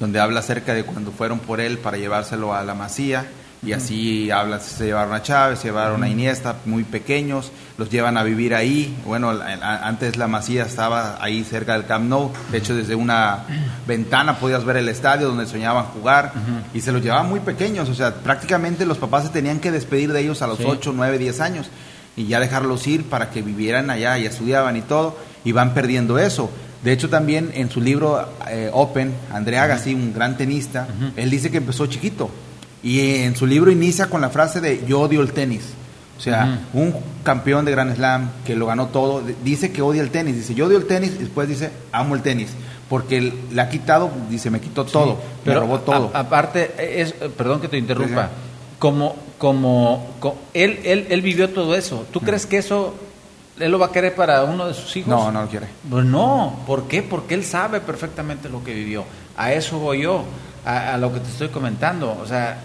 donde 0.00 0.18
habla 0.18 0.40
acerca 0.40 0.74
de 0.74 0.82
cuando 0.82 1.12
fueron 1.12 1.38
por 1.38 1.60
él 1.60 1.78
para 1.78 1.98
llevárselo 1.98 2.54
a 2.54 2.64
la 2.64 2.74
masía 2.74 3.26
y 3.62 3.72
así 3.72 4.30
habla, 4.30 4.58
se 4.58 4.86
llevaron 4.86 5.12
a 5.12 5.22
Chávez, 5.22 5.58
se 5.58 5.68
llevaron 5.68 6.02
a 6.02 6.08
Iniesta, 6.08 6.56
muy 6.64 6.82
pequeños, 6.82 7.52
los 7.76 7.90
llevan 7.90 8.16
a 8.16 8.22
vivir 8.22 8.54
ahí. 8.54 8.96
Bueno, 9.04 9.38
antes 9.62 10.16
la 10.16 10.26
Masía 10.28 10.64
estaba 10.64 11.22
ahí 11.22 11.44
cerca 11.44 11.74
del 11.74 11.84
Camp 11.84 12.08
Nou, 12.08 12.32
de 12.50 12.58
hecho 12.58 12.74
desde 12.74 12.94
una 12.94 13.44
ventana 13.86 14.38
podías 14.38 14.64
ver 14.64 14.78
el 14.78 14.88
estadio 14.88 15.28
donde 15.28 15.46
soñaban 15.46 15.84
jugar 15.86 16.32
y 16.72 16.80
se 16.80 16.90
los 16.90 17.02
llevaban 17.02 17.28
muy 17.28 17.40
pequeños, 17.40 17.88
o 17.90 17.94
sea, 17.94 18.14
prácticamente 18.14 18.86
los 18.86 18.96
papás 18.96 19.24
se 19.24 19.28
tenían 19.28 19.60
que 19.60 19.70
despedir 19.70 20.12
de 20.12 20.20
ellos 20.20 20.40
a 20.40 20.46
los 20.46 20.60
8, 20.60 20.92
9, 20.96 21.18
10 21.18 21.40
años 21.40 21.70
y 22.16 22.26
ya 22.26 22.40
dejarlos 22.40 22.86
ir 22.86 23.04
para 23.04 23.30
que 23.30 23.42
vivieran 23.42 23.90
allá 23.90 24.18
y 24.18 24.24
estudiaban 24.24 24.76
y 24.76 24.82
todo, 24.82 25.16
y 25.44 25.52
van 25.52 25.74
perdiendo 25.74 26.18
eso. 26.18 26.50
De 26.82 26.92
hecho, 26.92 27.10
también 27.10 27.50
en 27.54 27.70
su 27.70 27.80
libro 27.80 28.26
eh, 28.48 28.70
Open, 28.72 29.12
André 29.32 29.58
Agassi, 29.58 29.94
un 29.94 30.14
gran 30.14 30.36
tenista, 30.36 30.88
él 31.16 31.30
dice 31.30 31.50
que 31.50 31.58
empezó 31.58 31.86
chiquito 31.86 32.30
y 32.82 33.16
en 33.16 33.36
su 33.36 33.46
libro 33.46 33.70
inicia 33.70 34.06
con 34.06 34.20
la 34.20 34.30
frase 34.30 34.60
de 34.60 34.84
yo 34.86 35.00
odio 35.00 35.20
el 35.20 35.32
tenis. 35.32 35.62
O 36.18 36.22
sea, 36.22 36.60
un 36.74 36.94
campeón 37.22 37.64
de 37.64 37.70
Grand 37.70 37.94
Slam 37.94 38.30
que 38.44 38.54
lo 38.54 38.66
ganó 38.66 38.88
todo, 38.88 39.22
dice 39.42 39.72
que 39.72 39.80
odia 39.80 40.02
el 40.02 40.10
tenis. 40.10 40.36
Dice, 40.36 40.54
yo 40.54 40.66
odio 40.66 40.76
el 40.76 40.86
tenis 40.86 41.12
y 41.14 41.18
después 41.18 41.48
dice, 41.48 41.70
amo 41.92 42.14
el 42.14 42.22
tenis. 42.22 42.50
Porque 42.90 43.32
le 43.50 43.60
ha 43.60 43.70
quitado, 43.70 44.10
dice, 44.28 44.50
me 44.50 44.60
quitó 44.60 44.84
todo, 44.84 45.18
pero, 45.44 45.60
me 45.60 45.66
robó 45.66 45.80
todo. 45.80 46.10
aparte, 46.12 47.00
es, 47.00 47.12
perdón 47.12 47.60
que 47.60 47.68
te 47.68 47.78
interrumpa, 47.78 48.30
como, 48.78 49.14
como, 49.38 50.08
él, 50.52 50.80
él, 50.84 51.06
él 51.08 51.22
vivió 51.22 51.48
todo 51.50 51.74
eso. 51.74 52.04
¿Tú 52.12 52.20
crees 52.20 52.46
que 52.46 52.58
eso 52.58 52.94
él 53.60 53.70
lo 53.70 53.78
va 53.78 53.86
a 53.86 53.92
querer 53.92 54.14
para 54.14 54.44
uno 54.44 54.66
de 54.66 54.74
sus 54.74 54.96
hijos? 54.96 55.10
No, 55.10 55.30
no 55.30 55.42
lo 55.42 55.48
quiere. 55.48 55.66
Pues 55.88 56.04
no, 56.04 56.60
¿por 56.66 56.88
qué? 56.88 57.02
Porque 57.02 57.34
él 57.34 57.44
sabe 57.44 57.80
perfectamente 57.80 58.48
lo 58.48 58.64
que 58.64 58.74
vivió. 58.74 59.04
A 59.36 59.52
eso 59.52 59.78
voy 59.78 60.02
yo, 60.02 60.24
a, 60.64 60.94
a 60.94 60.98
lo 60.98 61.12
que 61.12 61.20
te 61.20 61.28
estoy 61.28 61.48
comentando. 61.48 62.18
O 62.20 62.26
sea, 62.26 62.62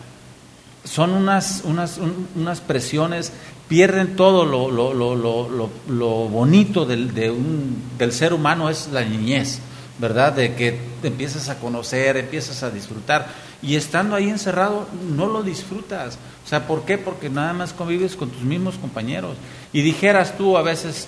son 0.86 1.12
unas, 1.12 1.62
unas, 1.65 1.99
unas 2.36 2.62
presiones, 2.62 3.34
pierden 3.67 4.15
todo 4.15 4.45
lo, 4.45 4.69
lo, 4.69 4.93
lo, 4.93 5.69
lo 5.88 6.10
bonito 6.29 6.86
del, 6.86 7.13
de 7.13 7.31
un, 7.31 7.81
del 7.97 8.12
ser 8.12 8.34
humano, 8.34 8.69
es 8.69 8.89
la 8.91 9.03
niñez, 9.03 9.60
¿verdad? 9.99 10.34
De 10.34 10.55
que 10.55 10.79
te 11.01 11.08
empiezas 11.08 11.49
a 11.49 11.60
conocer, 11.60 12.17
empiezas 12.17 12.63
a 12.63 12.69
disfrutar. 12.69 13.27
Y 13.62 13.76
estando 13.76 14.15
ahí 14.15 14.30
encerrado, 14.30 14.88
no 15.15 15.28
lo 15.28 15.44
disfrutas. 15.44 16.18
O 16.46 16.48
sea, 16.48 16.68
¿por 16.68 16.84
qué? 16.84 16.98
Porque 16.98 17.30
nada 17.30 17.54
más 17.54 17.74
convives 17.74 18.15
con 18.15 18.30
tus 18.30 18.41
mismos 18.41 18.76
compañeros. 18.78 19.38
Y 19.74 19.82
dijeras 19.82 20.38
tú 20.38 20.58
a 20.58 20.62
veces, 20.62 21.08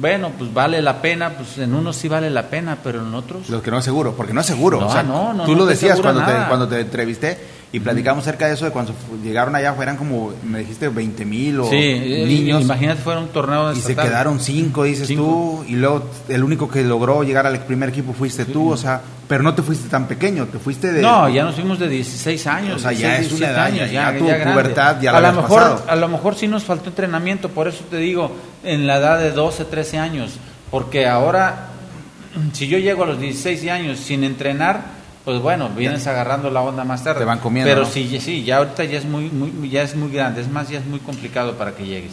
bueno, 0.00 0.30
pues 0.36 0.52
vale 0.52 0.82
la 0.82 1.00
pena, 1.00 1.30
pues 1.30 1.58
en 1.58 1.74
unos 1.74 1.96
sí 1.96 2.08
vale 2.08 2.30
la 2.30 2.48
pena, 2.48 2.78
pero 2.82 3.00
en 3.00 3.14
otros... 3.14 3.48
Lo 3.48 3.62
que 3.62 3.70
no 3.70 3.78
es 3.78 3.84
seguro, 3.84 4.14
porque 4.14 4.32
no 4.32 4.40
es 4.40 4.46
seguro. 4.46 4.86
o 4.86 4.92
sea, 4.92 5.02
no, 5.02 5.32
no, 5.32 5.44
tú 5.44 5.56
lo 5.56 5.66
decías 5.66 6.00
cuando 6.00 6.24
te, 6.24 6.32
cuando 6.48 6.68
te 6.68 6.80
entrevisté, 6.80 7.38
Y 7.70 7.80
platicamos 7.80 8.22
acerca 8.26 8.46
de 8.46 8.54
eso, 8.54 8.64
de 8.64 8.70
cuando 8.70 8.94
llegaron 9.22 9.54
allá, 9.54 9.74
fueran 9.74 9.98
como, 9.98 10.32
me 10.42 10.60
dijiste, 10.60 10.88
20 10.88 11.24
mil 11.26 11.60
o 11.60 11.68
Sí, 11.68 11.76
niños. 12.26 12.62
imagínate, 12.62 13.02
fuera 13.02 13.20
un 13.20 13.28
torneo 13.28 13.72
Y 13.74 13.76
se 13.80 13.94
quedaron 13.94 14.40
cinco, 14.40 14.84
dices 14.84 15.06
Cinco. 15.06 15.22
tú, 15.66 15.70
y 15.70 15.76
luego 15.76 16.08
el 16.30 16.42
único 16.44 16.70
que 16.70 16.82
logró 16.82 17.22
llegar 17.24 17.46
al 17.46 17.58
primer 17.64 17.90
equipo 17.90 18.14
fuiste 18.14 18.46
tú, 18.46 18.70
o 18.70 18.76
sea, 18.78 19.02
pero 19.28 19.42
no 19.42 19.54
te 19.54 19.60
fuiste 19.60 19.86
tan 19.90 20.06
pequeño, 20.08 20.46
te 20.46 20.58
fuiste 20.58 20.90
de... 20.92 21.02
No, 21.02 21.28
ya 21.28 21.44
nos 21.44 21.56
fuimos 21.56 21.78
de 21.78 21.88
16 21.90 22.46
años. 22.46 22.76
O 22.76 22.78
sea, 22.78 22.92
ya 22.92 23.18
16, 23.18 23.26
es 23.26 23.32
una 23.38 23.48
17 23.48 23.52
edad, 23.52 23.64
años, 23.66 23.92
ya 23.92 24.18
tu 24.18 24.50
pubertad 24.50 25.00
ya 25.02 25.12
la 25.12 25.18
a 25.18 25.20
lo 25.20 25.26
habías 25.28 25.42
mejor 25.42 25.62
pasado. 25.62 25.84
A 25.88 25.96
lo 25.96 26.08
mejor 26.08 26.34
sí 26.36 26.48
nos 26.48 26.64
faltó 26.64 26.88
entrenamiento, 26.88 27.50
por 27.50 27.68
eso 27.68 27.84
te 27.90 27.98
digo, 27.98 28.32
en 28.64 28.86
la 28.86 28.96
edad 28.96 29.18
de 29.18 29.32
12, 29.32 29.66
13 29.66 29.98
años. 29.98 30.38
Porque 30.70 31.06
ahora, 31.06 31.66
si 32.54 32.66
yo 32.66 32.78
llego 32.78 33.04
a 33.04 33.08
los 33.08 33.20
16 33.20 33.70
años 33.70 33.98
sin 33.98 34.24
entrenar, 34.24 34.96
pues 35.28 35.42
bueno, 35.42 35.68
vienes 35.68 36.06
agarrando 36.06 36.50
la 36.50 36.62
onda 36.62 36.84
más 36.84 37.04
tarde. 37.04 37.18
Te 37.20 37.26
van 37.26 37.38
comiendo, 37.38 37.70
Pero 37.70 37.82
¿no? 37.82 37.86
sí, 37.86 38.18
sí, 38.18 38.44
ya 38.44 38.56
ahorita 38.56 38.84
ya 38.84 38.96
es 38.96 39.04
muy, 39.04 39.28
muy, 39.28 39.68
ya 39.68 39.82
es 39.82 39.94
muy 39.94 40.10
grande, 40.10 40.40
es 40.40 40.48
más, 40.48 40.70
ya 40.70 40.78
es 40.78 40.86
muy 40.86 41.00
complicado 41.00 41.58
para 41.58 41.76
que 41.76 41.84
llegues. 41.84 42.12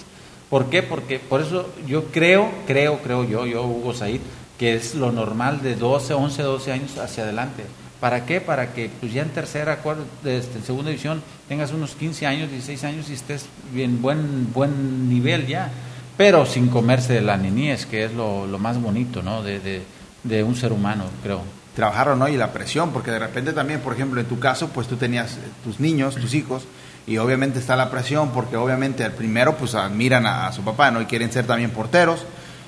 ¿Por 0.49 0.65
qué? 0.65 0.83
Porque 0.83 1.17
por 1.19 1.39
eso 1.39 1.69
yo 1.87 2.07
creo, 2.11 2.51
creo, 2.67 2.99
creo 2.99 3.23
yo, 3.23 3.45
yo 3.45 3.63
Hugo 3.63 3.93
Said, 3.93 4.19
que 4.59 4.75
es 4.75 4.95
lo 4.95 5.13
normal 5.13 5.61
de 5.61 5.77
12, 5.77 6.13
11, 6.13 6.43
12 6.43 6.71
años 6.73 6.97
hacia 6.97 7.23
adelante. 7.23 7.63
¿Para 8.01 8.25
qué? 8.25 8.41
Para 8.41 8.73
que 8.73 8.89
pues 8.99 9.13
ya 9.13 9.21
en 9.21 9.29
tercera, 9.29 9.77
cuarta, 9.77 10.03
este, 10.25 10.57
en 10.57 10.65
segunda 10.65 10.89
división 10.89 11.23
tengas 11.47 11.71
unos 11.71 11.95
15 11.95 12.27
años, 12.27 12.51
16 12.51 12.83
años 12.83 13.09
y 13.09 13.13
estés 13.13 13.45
bien 13.71 14.01
buen 14.01 14.51
buen 14.51 15.07
nivel 15.07 15.47
ya, 15.47 15.71
pero 16.17 16.45
sin 16.45 16.67
comerse 16.67 17.13
de 17.13 17.21
la 17.21 17.37
niñez, 17.37 17.85
que 17.85 18.03
es 18.03 18.13
lo, 18.13 18.45
lo 18.45 18.59
más 18.59 18.77
bonito, 18.81 19.23
¿no? 19.23 19.41
De, 19.41 19.61
de, 19.61 19.83
de 20.25 20.43
un 20.43 20.57
ser 20.57 20.73
humano, 20.73 21.05
creo. 21.23 21.43
Trabajar 21.75 22.15
no 22.15 22.27
y 22.27 22.37
la 22.37 22.51
presión, 22.53 22.91
porque 22.91 23.11
de 23.11 23.19
repente 23.19 23.53
también, 23.53 23.81
por 23.81 23.93
ejemplo, 23.93 24.19
en 24.21 24.27
tu 24.27 24.39
caso, 24.39 24.69
pues 24.69 24.87
tú 24.87 24.95
tenías 24.95 25.33
eh, 25.33 25.37
tus 25.63 25.79
niños, 25.79 26.15
tus 26.15 26.33
hijos, 26.33 26.63
y 27.07 27.17
obviamente 27.17 27.59
está 27.59 27.75
la 27.75 27.91
presión, 27.91 28.29
porque 28.31 28.55
obviamente 28.57 29.03
al 29.03 29.11
primero 29.11 29.57
pues 29.57 29.75
admiran 29.75 30.25
a, 30.25 30.47
a 30.47 30.51
su 30.53 30.63
papá, 30.63 30.89
¿no? 30.91 31.01
Y 31.01 31.05
quieren 31.05 31.31
ser 31.31 31.45
también 31.45 31.71
porteros, 31.71 32.25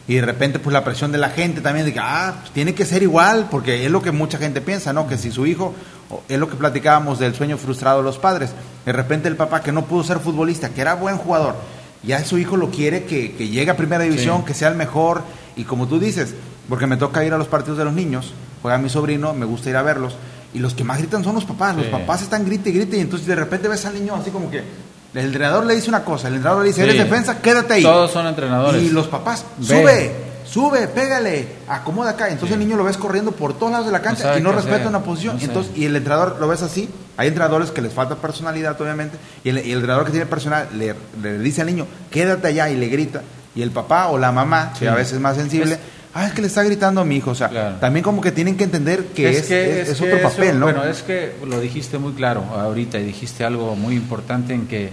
y 0.07 0.15
de 0.15 0.21
repente 0.21 0.59
pues 0.59 0.73
la 0.73 0.83
presión 0.83 1.11
de 1.11 1.17
la 1.17 1.29
gente 1.29 1.61
también 1.61 1.85
de 1.85 1.93
que, 1.93 1.99
ah, 1.99 2.35
pues 2.41 2.51
tiene 2.51 2.75
que 2.75 2.85
ser 2.85 3.01
igual, 3.01 3.47
porque 3.49 3.85
es 3.85 3.91
lo 3.91 4.01
que 4.01 4.11
mucha 4.11 4.37
gente 4.37 4.61
piensa, 4.61 4.93
¿no? 4.93 5.07
Que 5.07 5.17
si 5.17 5.31
su 5.31 5.45
hijo, 5.47 5.73
o- 6.09 6.21
es 6.29 6.37
lo 6.39 6.49
que 6.49 6.55
platicábamos 6.55 7.17
del 7.19 7.33
sueño 7.33 7.57
frustrado 7.57 7.97
de 7.99 8.03
los 8.03 8.17
padres, 8.19 8.51
de 8.85 8.91
repente 8.93 9.27
el 9.27 9.35
papá 9.35 9.61
que 9.61 9.71
no 9.71 9.85
pudo 9.85 10.03
ser 10.03 10.19
futbolista, 10.19 10.69
que 10.69 10.81
era 10.81 10.93
buen 10.95 11.17
jugador, 11.17 11.55
ya 12.03 12.23
su 12.23 12.37
hijo 12.37 12.57
lo 12.57 12.69
quiere 12.69 13.05
que, 13.05 13.33
que 13.35 13.47
llegue 13.49 13.71
a 13.71 13.77
primera 13.77 14.03
división, 14.03 14.39
Sí. 14.41 14.45
que 14.47 14.53
sea 14.53 14.67
el 14.69 14.75
mejor, 14.75 15.23
y 15.55 15.63
como 15.63 15.87
tú 15.87 15.99
dices, 15.99 16.35
porque 16.69 16.85
me 16.87 16.95
toca 16.97 17.25
ir 17.25 17.33
a 17.33 17.37
los 17.37 17.47
partidos 17.47 17.77
de 17.79 17.85
los 17.85 17.93
niños, 17.93 18.33
juega 18.61 18.77
mi 18.77 18.89
sobrino, 18.89 19.33
me 19.33 19.45
gusta 19.45 19.69
ir 19.69 19.75
a 19.75 19.81
verlos, 19.81 20.15
y 20.53 20.59
los 20.59 20.73
que 20.73 20.83
más 20.83 20.97
gritan 20.97 21.23
son 21.23 21.35
los 21.35 21.45
papás, 21.45 21.75
los 21.75 21.85
Sí. 21.85 21.91
papás 21.91 22.21
están 22.21 22.45
grite 22.45 22.69
y 22.69 22.73
grite, 22.73 22.97
y 22.97 23.01
entonces 23.01 23.27
de 23.27 23.35
repente 23.35 23.67
ves 23.67 23.85
al 23.85 23.93
niño 23.93 24.15
así 24.15 24.31
como 24.31 24.49
que 24.49 24.59
el 25.13 25.25
entrenador 25.25 25.65
le 25.65 25.75
dice 25.75 25.89
una 25.89 26.03
cosa, 26.03 26.27
el 26.27 26.35
entrenador 26.35 26.63
le 26.63 26.69
dice, 26.69 26.83
Sí. 26.83 26.89
eres 26.89 27.03
defensa, 27.03 27.39
quédate 27.41 27.73
ahí. 27.75 27.83
Todos 27.83 28.11
son 28.11 28.27
entrenadores. 28.27 28.81
Y 28.83 28.89
los 28.89 29.07
papás, 29.07 29.45
Ve. 29.57 29.65
sube, 29.81 30.11
sube, 30.45 30.87
pégale, 30.87 31.47
acomoda 31.67 32.11
acá. 32.11 32.25
Entonces 32.29 32.49
Sí. 32.49 32.53
el 32.53 32.59
niño 32.59 32.77
lo 32.77 32.83
ves 32.83 32.97
corriendo 32.97 33.31
por 33.31 33.53
todos 33.57 33.71
lados 33.71 33.87
de 33.87 33.91
la 33.91 34.01
cancha 34.01 34.37
y 34.37 34.41
no 34.41 34.51
respeta 34.51 34.87
una 34.87 34.99
posición. 35.01 35.37
no. 35.37 35.43
Entonces, 35.43 35.71
y 35.75 35.85
el 35.85 35.95
entrenador 35.95 36.37
lo 36.39 36.47
ves 36.47 36.61
así. 36.61 36.89
Hay 37.17 37.29
entrenadores 37.29 37.71
que 37.71 37.81
les 37.81 37.93
falta 37.93 38.15
personalidad, 38.15 38.79
obviamente. 38.79 39.17
Y 39.43 39.49
el, 39.49 39.57
y 39.65 39.71
el 39.71 39.77
entrenador 39.79 40.05
que 40.05 40.11
tiene 40.11 40.25
personal 40.27 40.67
le, 40.75 40.93
le 41.21 41.39
dice 41.39 41.61
al 41.61 41.67
niño, 41.67 41.87
quédate 42.11 42.47
allá 42.49 42.69
y 42.69 42.75
le 42.75 42.87
grita. 42.87 43.23
Y 43.55 43.63
el 43.63 43.71
papá 43.71 44.07
o 44.09 44.19
la 44.19 44.31
mamá, 44.31 44.71
que 44.77 44.87
a 44.87 44.93
veces 44.93 45.13
es 45.13 45.19
más 45.19 45.35
sensible, 45.35 45.73
Es- 45.75 45.79
ah, 46.17 46.27
es 46.27 46.33
que 46.33 46.41
le 46.41 46.47
está 46.47 46.63
gritando 46.63 47.01
a 47.01 47.05
mi 47.05 47.17
hijo. 47.17 47.31
O 47.31 47.35
sea, 47.35 47.49
Claro. 47.49 47.75
también 47.77 48.03
como 48.03 48.21
que 48.21 48.31
tienen 48.31 48.57
que 48.57 48.63
entender 48.63 49.05
que 49.15 49.29
es, 49.29 49.49
es- 49.51 49.89
es 49.89 49.97
que 49.99 50.03
otro 50.05 50.17
eso- 50.17 50.29
papel, 50.35 50.59
¿no? 50.59 50.65
Bueno, 50.65 50.83
es 50.85 51.03
que 51.03 51.33
lo 51.45 51.59
dijiste 51.61 51.97
muy 51.97 52.13
claro 52.13 52.43
ahorita 52.43 52.99
y 52.99 53.03
dijiste 53.05 53.43
algo 53.45 53.75
muy 53.75 53.95
importante 53.95 54.53
en 54.53 54.67
que 54.67 54.91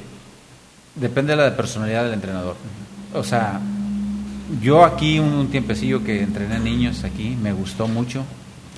depende 0.94 1.34
de 1.36 1.42
la 1.42 1.56
personalidad 1.56 2.04
del 2.04 2.14
entrenador. 2.14 2.56
O 3.14 3.24
sea, 3.24 3.60
yo 4.60 4.84
aquí 4.84 5.18
un 5.18 5.48
tiempecillo 5.50 6.04
que 6.04 6.22
entrené 6.22 6.58
niños 6.60 7.04
aquí, 7.04 7.36
me 7.42 7.52
gustó 7.52 7.88
mucho. 7.88 8.24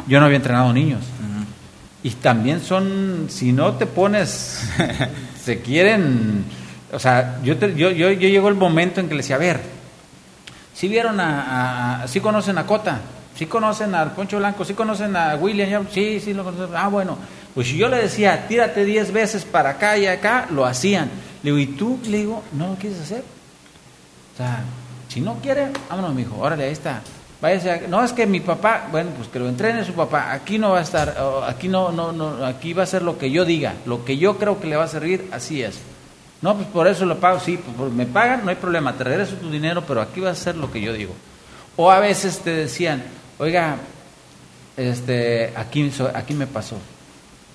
Yo 0.06 0.20
no 0.20 0.26
había 0.26 0.37
entrenado 0.37 0.72
niños. 0.72 1.00
Y 2.02 2.11
también 2.11 2.61
son, 2.61 3.26
si 3.28 3.52
no 3.52 3.72
te 3.74 3.87
pones, 3.87 4.61
se 5.44 5.61
quieren, 5.61 6.44
o 6.92 6.98
sea, 7.00 7.40
yo, 7.42 7.56
te- 7.56 7.74
yo, 7.74 7.90
yo, 7.90 8.12
yo 8.12 8.28
llegó 8.28 8.48
el 8.48 8.54
momento 8.54 9.00
en 9.00 9.09
que 9.09 9.14
le 9.14 9.22
decía, 9.22 9.35
a 9.37 9.40
ver, 9.40 9.61
si 10.76 10.88
vieron 10.88 11.18
a, 11.20 12.02
a- 12.02 12.08
sí 12.08 12.20
conocen 12.20 12.58
a 12.58 12.66
Cota, 12.66 13.00
sí 13.34 13.46
conocen 13.46 13.94
al 13.94 14.12
Poncho 14.12 14.36
Blanco, 14.36 14.62
sí 14.64 14.74
conocen 14.74 15.16
a 15.16 15.34
William, 15.36 15.86
sí, 15.90 16.20
sí 16.20 16.34
lo 16.34 16.44
conocen, 16.44 16.76
ah, 16.76 16.88
bueno, 16.88 17.16
pues 17.54 17.68
yo 17.68 17.88
le 17.88 17.96
decía, 17.96 18.46
tírate 18.46 18.84
10 18.84 19.10
veces 19.12 19.44
para 19.46 19.70
acá 19.70 19.96
y 19.96 20.06
acá, 20.06 20.46
lo 20.50 20.66
hacían. 20.66 21.08
Le 21.42 21.52
digo, 21.52 21.58
¿y 21.58 21.66
tú? 21.76 21.98
Le 22.04 22.18
digo, 22.18 22.42
¿no 22.52 22.68
lo 22.68 22.74
quieres 22.74 23.00
hacer? 23.00 23.22
O 24.34 24.36
sea, 24.36 24.60
si 25.08 25.22
no 25.22 25.36
quiere, 25.36 25.68
vámonos, 25.88 26.14
mijo, 26.14 26.36
órale, 26.38 26.64
ahí 26.64 26.72
está. 26.72 27.00
Váyase 27.40 27.70
a- 27.70 27.80
no 27.88 28.04
es 28.04 28.12
que 28.12 28.26
mi 28.26 28.40
papá, 28.40 28.88
bueno, 28.90 29.10
pues 29.16 29.28
que 29.28 29.38
lo 29.38 29.48
entrene 29.48 29.82
su 29.84 29.94
papá, 29.94 30.32
aquí 30.32 30.58
no 30.58 30.70
va 30.72 30.80
a 30.80 30.82
estar, 30.82 31.16
aquí 31.48 31.68
no, 31.68 31.90
no, 31.92 32.12
no, 32.12 32.44
aquí 32.44 32.74
va 32.74 32.82
a 32.82 32.86
ser 32.86 33.00
lo 33.02 33.16
que 33.18 33.30
yo 33.30 33.46
diga, 33.46 33.72
lo 33.86 34.04
que 34.04 34.18
yo 34.18 34.36
creo 34.36 34.60
que 34.60 34.66
le 34.66 34.76
va 34.76 34.84
a 34.84 34.88
servir, 34.88 35.28
así 35.32 35.62
es. 35.62 35.78
No, 36.46 36.54
pues 36.54 36.68
por 36.68 36.87
eso 36.87 37.04
lo 37.04 37.18
pago, 37.18 37.40
sí, 37.40 37.59
pues 37.76 37.92
me 37.92 38.06
pagan, 38.06 38.44
no 38.44 38.50
hay 38.50 38.54
problema, 38.54 38.92
te 38.92 39.02
regreso 39.02 39.35
tu 39.35 39.50
dinero, 39.50 39.82
pero 39.85 40.00
aquí 40.00 40.20
va 40.20 40.30
a 40.30 40.35
ser 40.37 40.54
lo 40.54 40.70
que 40.70 40.80
yo 40.80 40.92
digo. 40.92 41.12
O 41.74 41.90
a 41.90 41.98
veces 41.98 42.38
te 42.38 42.50
decían, 42.50 43.02
oiga, 43.38 43.78
este, 44.76 45.52
aquí, 45.56 45.90
aquí 46.14 46.35
me 46.35 46.46
pasó. 46.46 46.76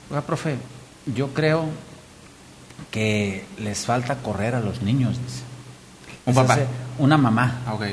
Oiga, 0.10 0.24
profe, 0.24 0.58
yo 1.06 1.30
creo 1.30 1.70
que 2.92 3.46
les 3.60 3.86
falta 3.86 4.18
correr 4.18 4.56
a 4.56 4.60
los 4.60 4.82
niños. 4.82 5.18
dice. 5.24 5.44
Un 6.26 6.34
papá. 6.36 6.60
una 6.98 7.16
mamá. 7.16 7.62
Ah, 7.66 7.76
ok. 7.76 7.84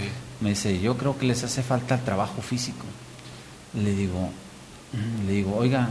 Me 0.41 0.49
dice, 0.49 0.81
yo 0.81 0.97
creo 0.97 1.17
que 1.17 1.27
les 1.27 1.45
hace 1.45 1.63
falta 1.63 1.95
el 1.95 2.01
trabajo 2.01 2.43
físico. 2.43 2.85
Le 3.73 3.93
digo, 3.93 4.31
mm, 4.95 5.29
le 5.29 5.33
digo, 5.33 5.55
oiga, 5.55 5.91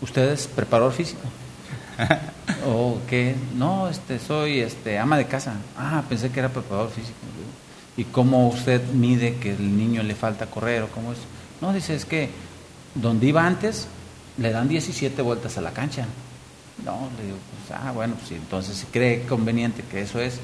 ¿usted 0.00 0.32
es 0.32 0.48
preparador 0.48 0.92
físico? 0.92 1.22
¿O 2.66 2.98
qué? 3.08 3.34
No, 3.54 3.88
este, 3.88 4.18
soy 4.18 4.60
este, 4.60 4.98
ama 4.98 5.16
de 5.16 5.26
casa. 5.26 5.54
Ah, 5.76 6.02
pensé 6.08 6.30
que 6.30 6.40
era 6.40 6.48
preparador 6.48 6.90
físico. 6.90 7.16
¿Y 7.96 8.04
cómo 8.04 8.48
usted 8.48 8.82
mide 8.92 9.36
que 9.36 9.50
el 9.50 9.76
niño 9.76 10.02
le 10.02 10.14
falta 10.14 10.46
correr 10.46 10.82
o 10.82 10.88
cómo 10.88 11.12
es? 11.12 11.18
No, 11.60 11.72
dice, 11.72 11.94
es 11.94 12.04
que 12.04 12.30
donde 12.94 13.26
iba 13.26 13.46
antes 13.46 13.86
le 14.38 14.50
dan 14.50 14.68
17 14.68 15.20
vueltas 15.22 15.58
a 15.58 15.60
la 15.60 15.72
cancha. 15.72 16.06
No, 16.84 17.08
le 17.18 17.24
digo, 17.24 17.36
pues, 17.66 17.78
ah, 17.78 17.92
bueno, 17.92 18.14
pues 18.14 18.32
entonces 18.32 18.76
si 18.76 18.86
cree 18.86 19.26
conveniente 19.26 19.82
que 19.82 20.00
eso 20.00 20.20
es, 20.20 20.40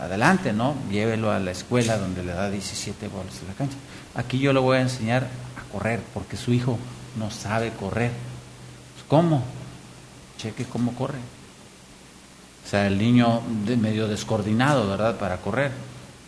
adelante, 0.00 0.52
¿no? 0.52 0.74
Llévelo 0.90 1.30
a 1.30 1.38
la 1.38 1.52
escuela 1.52 1.96
donde 1.96 2.22
le 2.22 2.32
da 2.32 2.50
17 2.50 3.08
bolas 3.08 3.40
en 3.40 3.48
la 3.48 3.54
cancha. 3.54 3.76
Aquí 4.14 4.38
yo 4.38 4.52
le 4.52 4.60
voy 4.60 4.78
a 4.78 4.82
enseñar 4.82 5.28
a 5.56 5.72
correr, 5.72 6.00
porque 6.12 6.36
su 6.36 6.52
hijo 6.52 6.78
no 7.18 7.30
sabe 7.30 7.70
correr. 7.70 8.10
Pues, 8.94 9.04
¿Cómo? 9.08 9.42
Cheque 10.38 10.64
cómo 10.64 10.94
corre. 10.94 11.18
O 12.64 12.68
sea, 12.68 12.86
el 12.86 12.98
niño 12.98 13.42
de- 13.64 13.76
medio 13.76 14.08
descoordinado, 14.08 14.88
¿verdad? 14.88 15.16
Para 15.16 15.36
correr. 15.38 15.70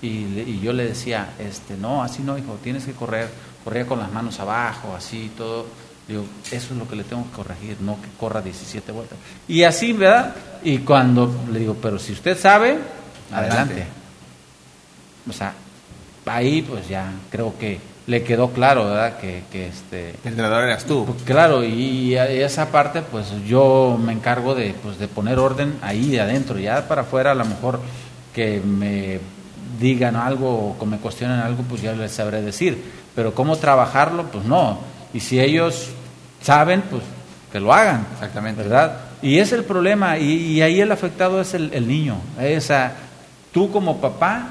Y, 0.00 0.08
y 0.08 0.60
yo 0.62 0.72
le 0.72 0.84
decía, 0.84 1.30
este, 1.38 1.76
no, 1.76 2.02
así 2.02 2.22
no, 2.22 2.38
hijo, 2.38 2.58
tienes 2.62 2.84
que 2.84 2.92
correr. 2.92 3.28
Corría 3.64 3.86
con 3.86 3.98
las 3.98 4.12
manos 4.12 4.38
abajo, 4.38 4.94
así, 4.96 5.32
todo. 5.36 5.66
Digo, 6.06 6.24
eso 6.50 6.72
es 6.72 6.78
lo 6.78 6.88
que 6.88 6.96
le 6.96 7.04
tengo 7.04 7.24
que 7.24 7.32
corregir, 7.36 7.76
no 7.80 8.00
que 8.00 8.08
corra 8.18 8.40
17 8.40 8.92
vueltas. 8.92 9.18
Y 9.48 9.64
así, 9.64 9.92
¿verdad? 9.92 10.34
Y 10.62 10.78
cuando 10.78 11.30
le 11.52 11.58
digo, 11.58 11.74
pero 11.74 11.98
si 11.98 12.12
usted 12.12 12.38
sabe, 12.38 12.78
adelante. 13.32 13.72
Adelante. 13.74 13.86
O 15.28 15.32
sea, 15.32 15.52
ahí 16.26 16.62
pues 16.62 16.88
ya 16.88 17.10
creo 17.30 17.58
que 17.58 17.78
le 18.08 18.22
quedó 18.22 18.50
claro, 18.52 18.86
¿verdad? 18.86 19.18
Que, 19.18 19.42
que 19.52 19.68
este... 19.68 20.14
El 20.24 20.30
entrenador 20.30 20.64
eras 20.64 20.86
tú. 20.86 21.04
Pues, 21.04 21.22
claro, 21.24 21.62
y, 21.62 22.14
y 22.14 22.16
esa 22.16 22.72
parte, 22.72 23.02
pues 23.02 23.26
yo 23.46 24.00
me 24.02 24.14
encargo 24.14 24.54
de, 24.54 24.74
pues, 24.82 24.98
de 24.98 25.08
poner 25.08 25.38
orden 25.38 25.74
ahí 25.82 26.08
de 26.10 26.22
adentro. 26.22 26.58
Ya 26.58 26.88
para 26.88 27.02
afuera, 27.02 27.32
a 27.32 27.34
lo 27.34 27.44
mejor 27.44 27.80
que 28.34 28.60
me 28.60 29.20
digan 29.78 30.16
algo 30.16 30.70
o 30.70 30.78
que 30.78 30.86
me 30.86 30.96
cuestionen 30.96 31.38
algo, 31.38 31.62
pues 31.68 31.82
ya 31.82 31.92
les 31.92 32.10
sabré 32.10 32.40
decir. 32.40 32.82
Pero 33.14 33.34
cómo 33.34 33.56
trabajarlo, 33.56 34.24
pues 34.24 34.46
no. 34.46 34.78
Y 35.12 35.20
si 35.20 35.38
ellos 35.38 35.90
saben, 36.42 36.82
pues 36.90 37.02
que 37.52 37.60
lo 37.60 37.74
hagan. 37.74 38.06
Exactamente. 38.14 38.62
¿Verdad? 38.62 38.96
Y 39.20 39.38
es 39.38 39.52
el 39.52 39.64
problema, 39.64 40.16
y, 40.16 40.32
y 40.32 40.62
ahí 40.62 40.80
el 40.80 40.92
afectado 40.92 41.42
es 41.42 41.52
el, 41.52 41.74
el 41.74 41.86
niño. 41.86 42.16
Esa, 42.40 42.92
tú 43.52 43.70
como 43.70 44.00
papá 44.00 44.48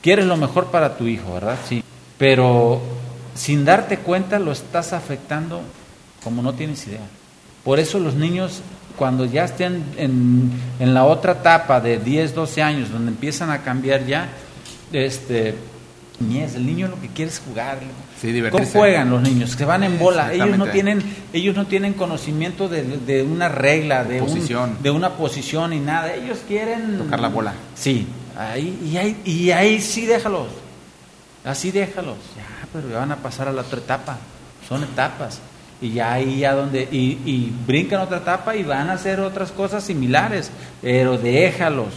quieres 0.00 0.24
lo 0.24 0.38
mejor 0.38 0.68
para 0.68 0.96
tu 0.96 1.06
hijo, 1.06 1.34
¿verdad? 1.34 1.58
Sí. 1.68 1.82
Pero 2.18 2.80
sin 3.34 3.64
darte 3.64 3.98
cuenta 3.98 4.38
lo 4.38 4.52
estás 4.52 4.92
afectando 4.92 5.60
como 6.24 6.42
no 6.42 6.54
tienes 6.54 6.86
idea. 6.86 7.00
Por 7.64 7.78
eso 7.78 7.98
los 7.98 8.14
niños, 8.14 8.60
cuando 8.96 9.24
ya 9.24 9.44
estén 9.44 9.82
en, 9.96 10.50
en 10.78 10.94
la 10.94 11.04
otra 11.04 11.32
etapa 11.32 11.80
de 11.80 11.98
10, 11.98 12.34
12 12.34 12.62
años, 12.62 12.90
donde 12.90 13.10
empiezan 13.10 13.50
a 13.50 13.62
cambiar 13.62 14.06
ya, 14.06 14.28
este, 14.92 15.54
niñez, 16.20 16.54
el 16.54 16.64
niño 16.64 16.88
lo 16.88 17.00
que 17.00 17.08
quiere 17.08 17.30
es 17.30 17.40
jugar. 17.46 17.78
Sí, 18.20 18.32
¿Cómo 18.50 18.64
juegan 18.78 19.10
los 19.10 19.20
niños? 19.22 19.50
Se 19.50 19.64
van 19.64 19.82
en 19.82 19.98
bola. 19.98 20.32
Ellos 20.32 20.46
no 20.58 20.64
tienen, 20.72 21.02
ellos 21.32 21.54
no 21.56 21.66
tienen 21.66 21.92
conocimiento 21.92 22.68
de, 22.68 22.82
de 22.82 23.22
una 23.22 23.48
regla, 23.48 24.04
de, 24.04 24.20
un- 24.22 24.28
de 24.82 24.90
una 24.90 25.10
posición 25.10 25.72
y 25.74 25.80
nada. 25.80 26.14
Ellos 26.14 26.38
quieren 26.48 26.96
Tocar 26.98 27.20
la 27.20 27.28
bola. 27.28 27.52
Sí, 27.74 28.06
ahí, 28.38 28.80
y, 28.90 28.96
ahí, 28.96 29.16
y 29.24 29.50
ahí 29.50 29.80
sí 29.82 30.06
déjalos. 30.06 30.46
Así 31.46 31.70
déjalos. 31.70 32.16
Ya, 32.36 32.68
pero 32.72 32.90
ya 32.90 32.98
van 32.98 33.12
a 33.12 33.16
pasar 33.16 33.48
a 33.48 33.52
la 33.52 33.62
otra 33.62 33.78
etapa. 33.78 34.18
Son 34.68 34.82
etapas. 34.82 35.38
Y 35.80 35.92
ya 35.92 36.12
ahí 36.12 36.40
ya 36.40 36.54
donde. 36.54 36.82
Y, 36.90 37.20
y 37.24 37.54
brincan 37.66 38.00
otra 38.00 38.18
etapa 38.18 38.54
y 38.56 38.62
van 38.64 38.90
a 38.90 38.94
hacer 38.94 39.20
otras 39.20 39.52
cosas 39.52 39.84
similares. 39.84 40.50
Pero 40.82 41.16
déjalos. 41.16 41.88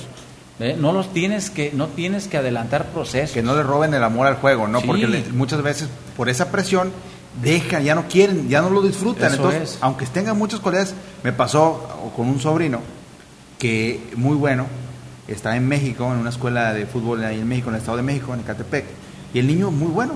No 0.78 0.92
los 0.92 1.14
tienes 1.14 1.50
que, 1.50 1.72
no 1.74 1.88
tienes 1.88 2.28
que 2.28 2.38
adelantar 2.38 2.88
procesos. 2.88 3.32
Que 3.34 3.42
no 3.42 3.56
le 3.56 3.64
roben 3.64 3.94
el 3.94 4.04
amor 4.04 4.28
al 4.28 4.36
juego, 4.36 4.68
¿no? 4.68 4.82
Sí. 4.82 4.88
Porque 4.88 5.08
le- 5.08 5.24
muchas 5.32 5.62
veces 5.64 5.88
por 6.18 6.28
esa 6.30 6.52
presión 6.52 6.92
dejan, 7.42 7.86
ya 7.86 7.96
no 7.96 8.08
quieren, 8.10 8.50
ya 8.50 8.62
no 8.62 8.70
lo 8.70 8.82
disfrutan. 8.82 9.28
Eso 9.32 9.36
Entonces, 9.38 9.76
es. 9.76 9.78
aunque 9.82 10.06
tengan 10.08 10.38
muchas 10.38 10.60
cualidades, 10.60 10.94
me 11.24 11.32
pasó 11.32 12.12
con 12.16 12.28
un 12.28 12.42
sobrino 12.42 12.82
que 13.58 14.02
muy 14.18 14.36
bueno, 14.36 14.66
está 15.30 15.56
en 15.56 15.66
México, 15.66 16.12
en 16.12 16.20
una 16.20 16.30
escuela 16.30 16.74
de 16.74 16.86
fútbol 16.86 17.24
ahí 17.24 17.40
en 17.40 17.48
México, 17.48 17.70
en 17.70 17.76
el 17.76 17.80
Estado 17.80 17.98
de 17.98 18.04
México, 18.04 18.34
en 18.34 18.42
Ecatepec. 18.42 18.86
Y 19.34 19.40
el 19.40 19.48
niño 19.48 19.70
muy 19.72 19.88
bueno. 19.92 20.14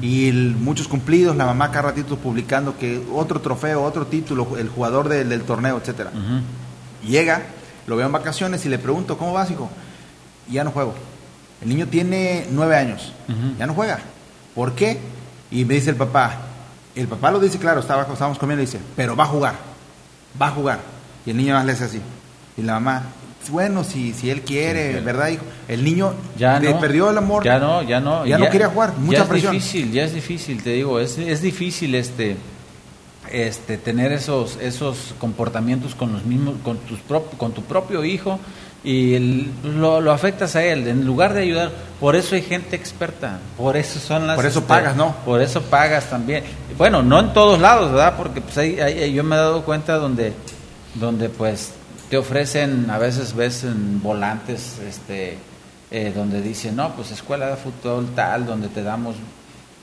Y 0.00 0.28
el- 0.28 0.56
muchos 0.56 0.88
cumplidos, 0.88 1.36
la 1.36 1.44
mamá 1.46 1.70
cada 1.70 1.82
ratito 1.88 2.16
publicando 2.16 2.78
que 2.78 3.02
otro 3.12 3.40
trofeo, 3.40 3.82
otro 3.82 4.06
título, 4.06 4.56
el 4.58 4.68
jugador 4.68 5.08
del, 5.08 5.28
del 5.28 5.42
torneo, 5.42 5.76
etcétera. 5.78 6.10
Ujú. 6.14 7.08
Llega, 7.10 7.42
lo 7.86 7.96
veo 7.96 8.06
en 8.06 8.12
vacaciones 8.12 8.64
y 8.64 8.68
le 8.68 8.78
pregunto, 8.78 9.18
¿cómo 9.18 9.32
vas, 9.32 9.50
hijo? 9.50 9.68
Y 10.48 10.54
ya 10.54 10.64
no 10.64 10.70
juego. 10.70 10.94
El 11.60 11.68
niño 11.68 11.86
tiene 11.88 12.46
nueve 12.50 12.76
años, 12.76 13.12
ya 13.58 13.66
no 13.66 13.74
juega. 13.74 13.98
¿Por 14.54 14.72
qué? 14.72 14.98
Y 15.50 15.64
me 15.64 15.74
dice 15.74 15.90
el 15.90 15.96
papá, 15.96 16.38
el 16.94 17.06
papá 17.08 17.30
lo 17.30 17.40
dice 17.40 17.58
claro, 17.58 17.80
estaba, 17.80 18.02
estábamos 18.02 18.38
comiendo 18.38 18.62
y 18.62 18.66
dice, 18.66 18.80
pero 18.96 19.16
va 19.16 19.24
a 19.24 19.28
jugar, 19.28 19.54
va 20.40 20.48
a 20.48 20.50
jugar. 20.50 20.80
Y 21.26 21.30
el 21.30 21.36
niño 21.36 21.54
más 21.54 21.64
le 21.64 21.72
hace 21.72 21.84
así. 21.84 22.00
Y 22.56 22.62
la 22.62 22.74
mamá, 22.74 23.02
bueno, 23.50 23.84
si, 23.84 24.12
si 24.12 24.30
él 24.30 24.42
quiere, 24.42 24.98
Sí. 24.98 25.04
¿verdad, 25.04 25.28
hijo? 25.28 25.44
El 25.68 25.84
niño 25.84 26.12
Ya 26.38 26.58
le 26.60 26.72
no. 26.74 26.80
perdió 26.80 27.10
el 27.10 27.18
amor. 27.18 27.44
Ya 27.44 27.58
no, 27.58 27.82
ya 27.82 28.00
no. 28.00 28.24
Ya 28.26 28.38
no 28.38 28.48
quería 28.50 28.68
jugar, 28.68 28.94
mucha 28.98 29.18
ya 29.18 29.28
presión. 29.28 29.56
Es 29.56 29.62
difícil, 29.62 29.92
ya 29.92 30.04
es 30.04 30.14
difícil, 30.14 30.62
te 30.62 30.70
digo, 30.70 31.00
es, 31.00 31.18
es 31.18 31.40
difícil 31.42 31.94
este 31.94 32.36
este 33.32 33.78
tener 33.78 34.12
esos 34.12 34.58
esos 34.60 35.14
comportamientos 35.18 35.94
con 35.94 36.12
los 36.12 36.24
mismos 36.24 36.56
con 36.62 36.76
tus 36.78 36.98
prop- 37.08 37.36
con 37.38 37.52
tu 37.52 37.62
propio 37.62 38.04
hijo 38.04 38.38
y 38.84 39.14
el- 39.14 39.50
lo, 39.64 40.02
lo 40.02 40.12
afectas 40.12 40.56
a 40.56 40.62
él 40.62 40.86
en 40.86 41.06
lugar 41.06 41.32
de 41.32 41.40
ayudar 41.40 41.72
por 42.00 42.16
eso 42.16 42.34
hay 42.34 42.42
gente 42.42 42.76
experta 42.76 43.38
por 43.56 43.78
eso 43.78 43.98
son 43.98 44.26
las 44.26 44.36
Por 44.36 44.44
eso 44.44 44.58
este, 44.58 44.68
pagas, 44.68 44.94
¿no? 44.94 45.14
por 45.24 45.40
eso 45.40 45.62
pagas 45.62 46.10
también 46.10 46.44
bueno 46.76 47.02
no 47.02 47.18
en 47.18 47.32
todos 47.32 47.58
lados 47.60 47.92
verdad 47.92 48.12
porque 48.18 48.42
pues 48.42 48.58
hay- 48.58 48.78
hay- 48.78 49.14
yo 49.14 49.24
me 49.24 49.36
he 49.36 49.38
dado 49.38 49.64
cuenta 49.64 49.94
donde 49.96 50.34
donde 50.94 51.30
pues 51.30 51.72
te 52.10 52.16
ofrecen 52.18 52.90
a 52.90 52.98
veces 52.98 53.34
ves 53.34 53.64
en 53.64 54.02
volantes 54.02 54.78
este 54.86 55.38
eh, 55.90 56.12
donde 56.14 56.40
dicen 56.42 56.76
no 56.76 56.94
pues 56.94 57.10
escuela 57.10 57.46
de 57.48 57.56
fútbol 57.56 58.08
tal 58.14 58.46
donde 58.46 58.68
te 58.68 58.82
damos 58.82 59.16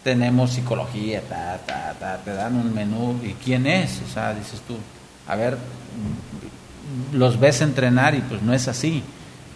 tenemos 0.04 0.52
psicología 0.52 1.22
ta 1.22 1.60
ta 1.66 1.94
ta 2.00 2.18
te 2.18 2.32
dan 2.34 2.56
un 2.56 2.74
menú 2.74 3.20
y 3.24 3.34
quién 3.44 3.66
es 3.68 4.02
o 4.10 4.14
sea 4.14 4.34
dices 4.34 4.62
tú 4.68 4.76
a 5.28 5.36
ver 5.36 5.56
mm, 5.56 7.16
los 7.18 7.40
ves 7.40 7.62
entrenar 7.62 8.16
y 8.16 8.22
pues 8.22 8.42
no 8.42 8.54
es 8.54 8.68
así 8.68 9.04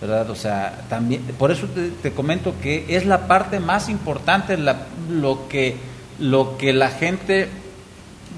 verdad 0.02 0.30
o 0.30 0.36
sea 0.36 0.82
también 0.90 1.22
por 1.38 1.52
eso 1.52 1.68
te, 1.68 1.90
te 1.90 2.12
comento 2.12 2.54
que 2.62 2.86
es 2.90 3.06
la 3.06 3.28
parte 3.28 3.60
más 3.60 3.90
importante 3.90 4.58
la- 4.58 4.86
lo 5.10 5.48
que 5.48 5.76
lo 6.20 6.58
que 6.58 6.74
la 6.74 6.90
gente 6.90 7.50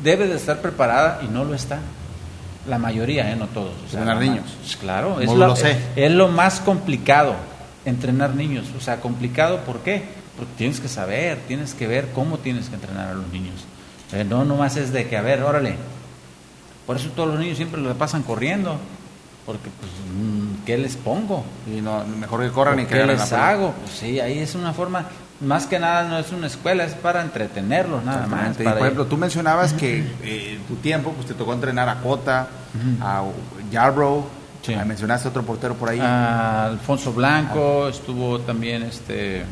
debe 0.03 0.27
de 0.27 0.35
estar 0.35 0.61
preparada 0.61 1.19
y 1.23 1.27
no 1.27 1.43
lo 1.43 1.53
está 1.53 1.79
la 2.67 2.77
mayoría, 2.77 3.31
¿eh? 3.31 3.35
no 3.35 3.47
todos. 3.47 3.73
O 3.85 3.89
sea, 3.89 4.01
Entrenar 4.01 4.21
niños. 4.21 4.77
Claro, 4.79 5.19
es 5.19 5.31
lo, 5.31 5.55
es 5.55 6.11
lo 6.11 6.27
más 6.27 6.59
complicado, 6.59 7.35
entrenar 7.85 8.35
niños. 8.35 8.65
O 8.77 8.81
sea, 8.81 8.99
complicado, 8.99 9.61
¿por 9.61 9.79
qué? 9.79 10.03
Porque 10.35 10.53
tienes 10.57 10.79
que 10.79 10.87
saber, 10.87 11.39
tienes 11.47 11.73
que 11.73 11.87
ver 11.87 12.09
cómo 12.13 12.37
tienes 12.37 12.69
que 12.69 12.75
entrenar 12.75 13.09
a 13.09 13.13
los 13.13 13.27
niños. 13.29 13.65
Eh, 14.13 14.23
no 14.23 14.45
nomás 14.45 14.77
es 14.77 14.91
de 14.93 15.07
que, 15.07 15.17
a 15.17 15.21
ver, 15.21 15.43
órale. 15.43 15.75
Por 16.85 16.95
eso 16.95 17.09
todos 17.09 17.29
los 17.29 17.39
niños 17.39 17.57
siempre 17.57 17.81
lo 17.81 17.93
pasan 17.95 18.23
corriendo. 18.23 18.77
Porque, 19.45 19.69
pues, 19.79 19.91
mm, 20.13 20.65
¿qué 20.65 20.77
les 20.77 20.97
pongo? 20.97 21.45
Y 21.65 21.79
no, 21.79 22.03
mejor 22.03 22.43
que 22.43 22.51
corran 22.51 22.79
y 22.79 22.83
¿O 22.83 22.87
que 22.87 22.95
¿Qué 22.95 23.05
les 23.05 23.31
hago? 23.31 23.71
Pues 23.71 23.97
sí, 23.97 24.19
ahí 24.19 24.39
es 24.39 24.55
una 24.55 24.73
forma, 24.73 25.05
más 25.41 25.65
que 25.67 25.77
nada 25.79 26.03
no 26.09 26.17
es 26.17 26.31
una 26.31 26.47
escuela, 26.47 26.83
es 26.83 26.93
para 26.93 27.21
entretenerlos 27.21 28.03
nada 28.03 28.25
más. 28.27 28.57
Para 28.57 28.71
por 28.73 28.81
ejemplo, 28.83 29.05
tú 29.05 29.17
mencionabas 29.17 29.73
que 29.73 29.99
eh, 30.23 30.55
en 30.55 30.63
tu 30.63 30.75
tiempo 30.75 31.11
pues 31.13 31.27
te 31.27 31.33
tocó 31.33 31.53
entrenar 31.53 31.87
a 31.89 31.95
Cota, 32.01 32.47
a 33.01 33.23
Yarbrough, 33.71 34.25
Sí. 34.63 34.73
ah, 34.73 34.83
mencionaste 34.83 35.29
otro 35.29 35.43
portero 35.43 35.75
por 35.75 35.87
ahí. 35.89 35.99
a 36.01 36.65
Alfonso 36.65 37.13
Blanco, 37.13 37.87
estuvo 37.87 38.39
también 38.39 38.83
este 38.83 39.45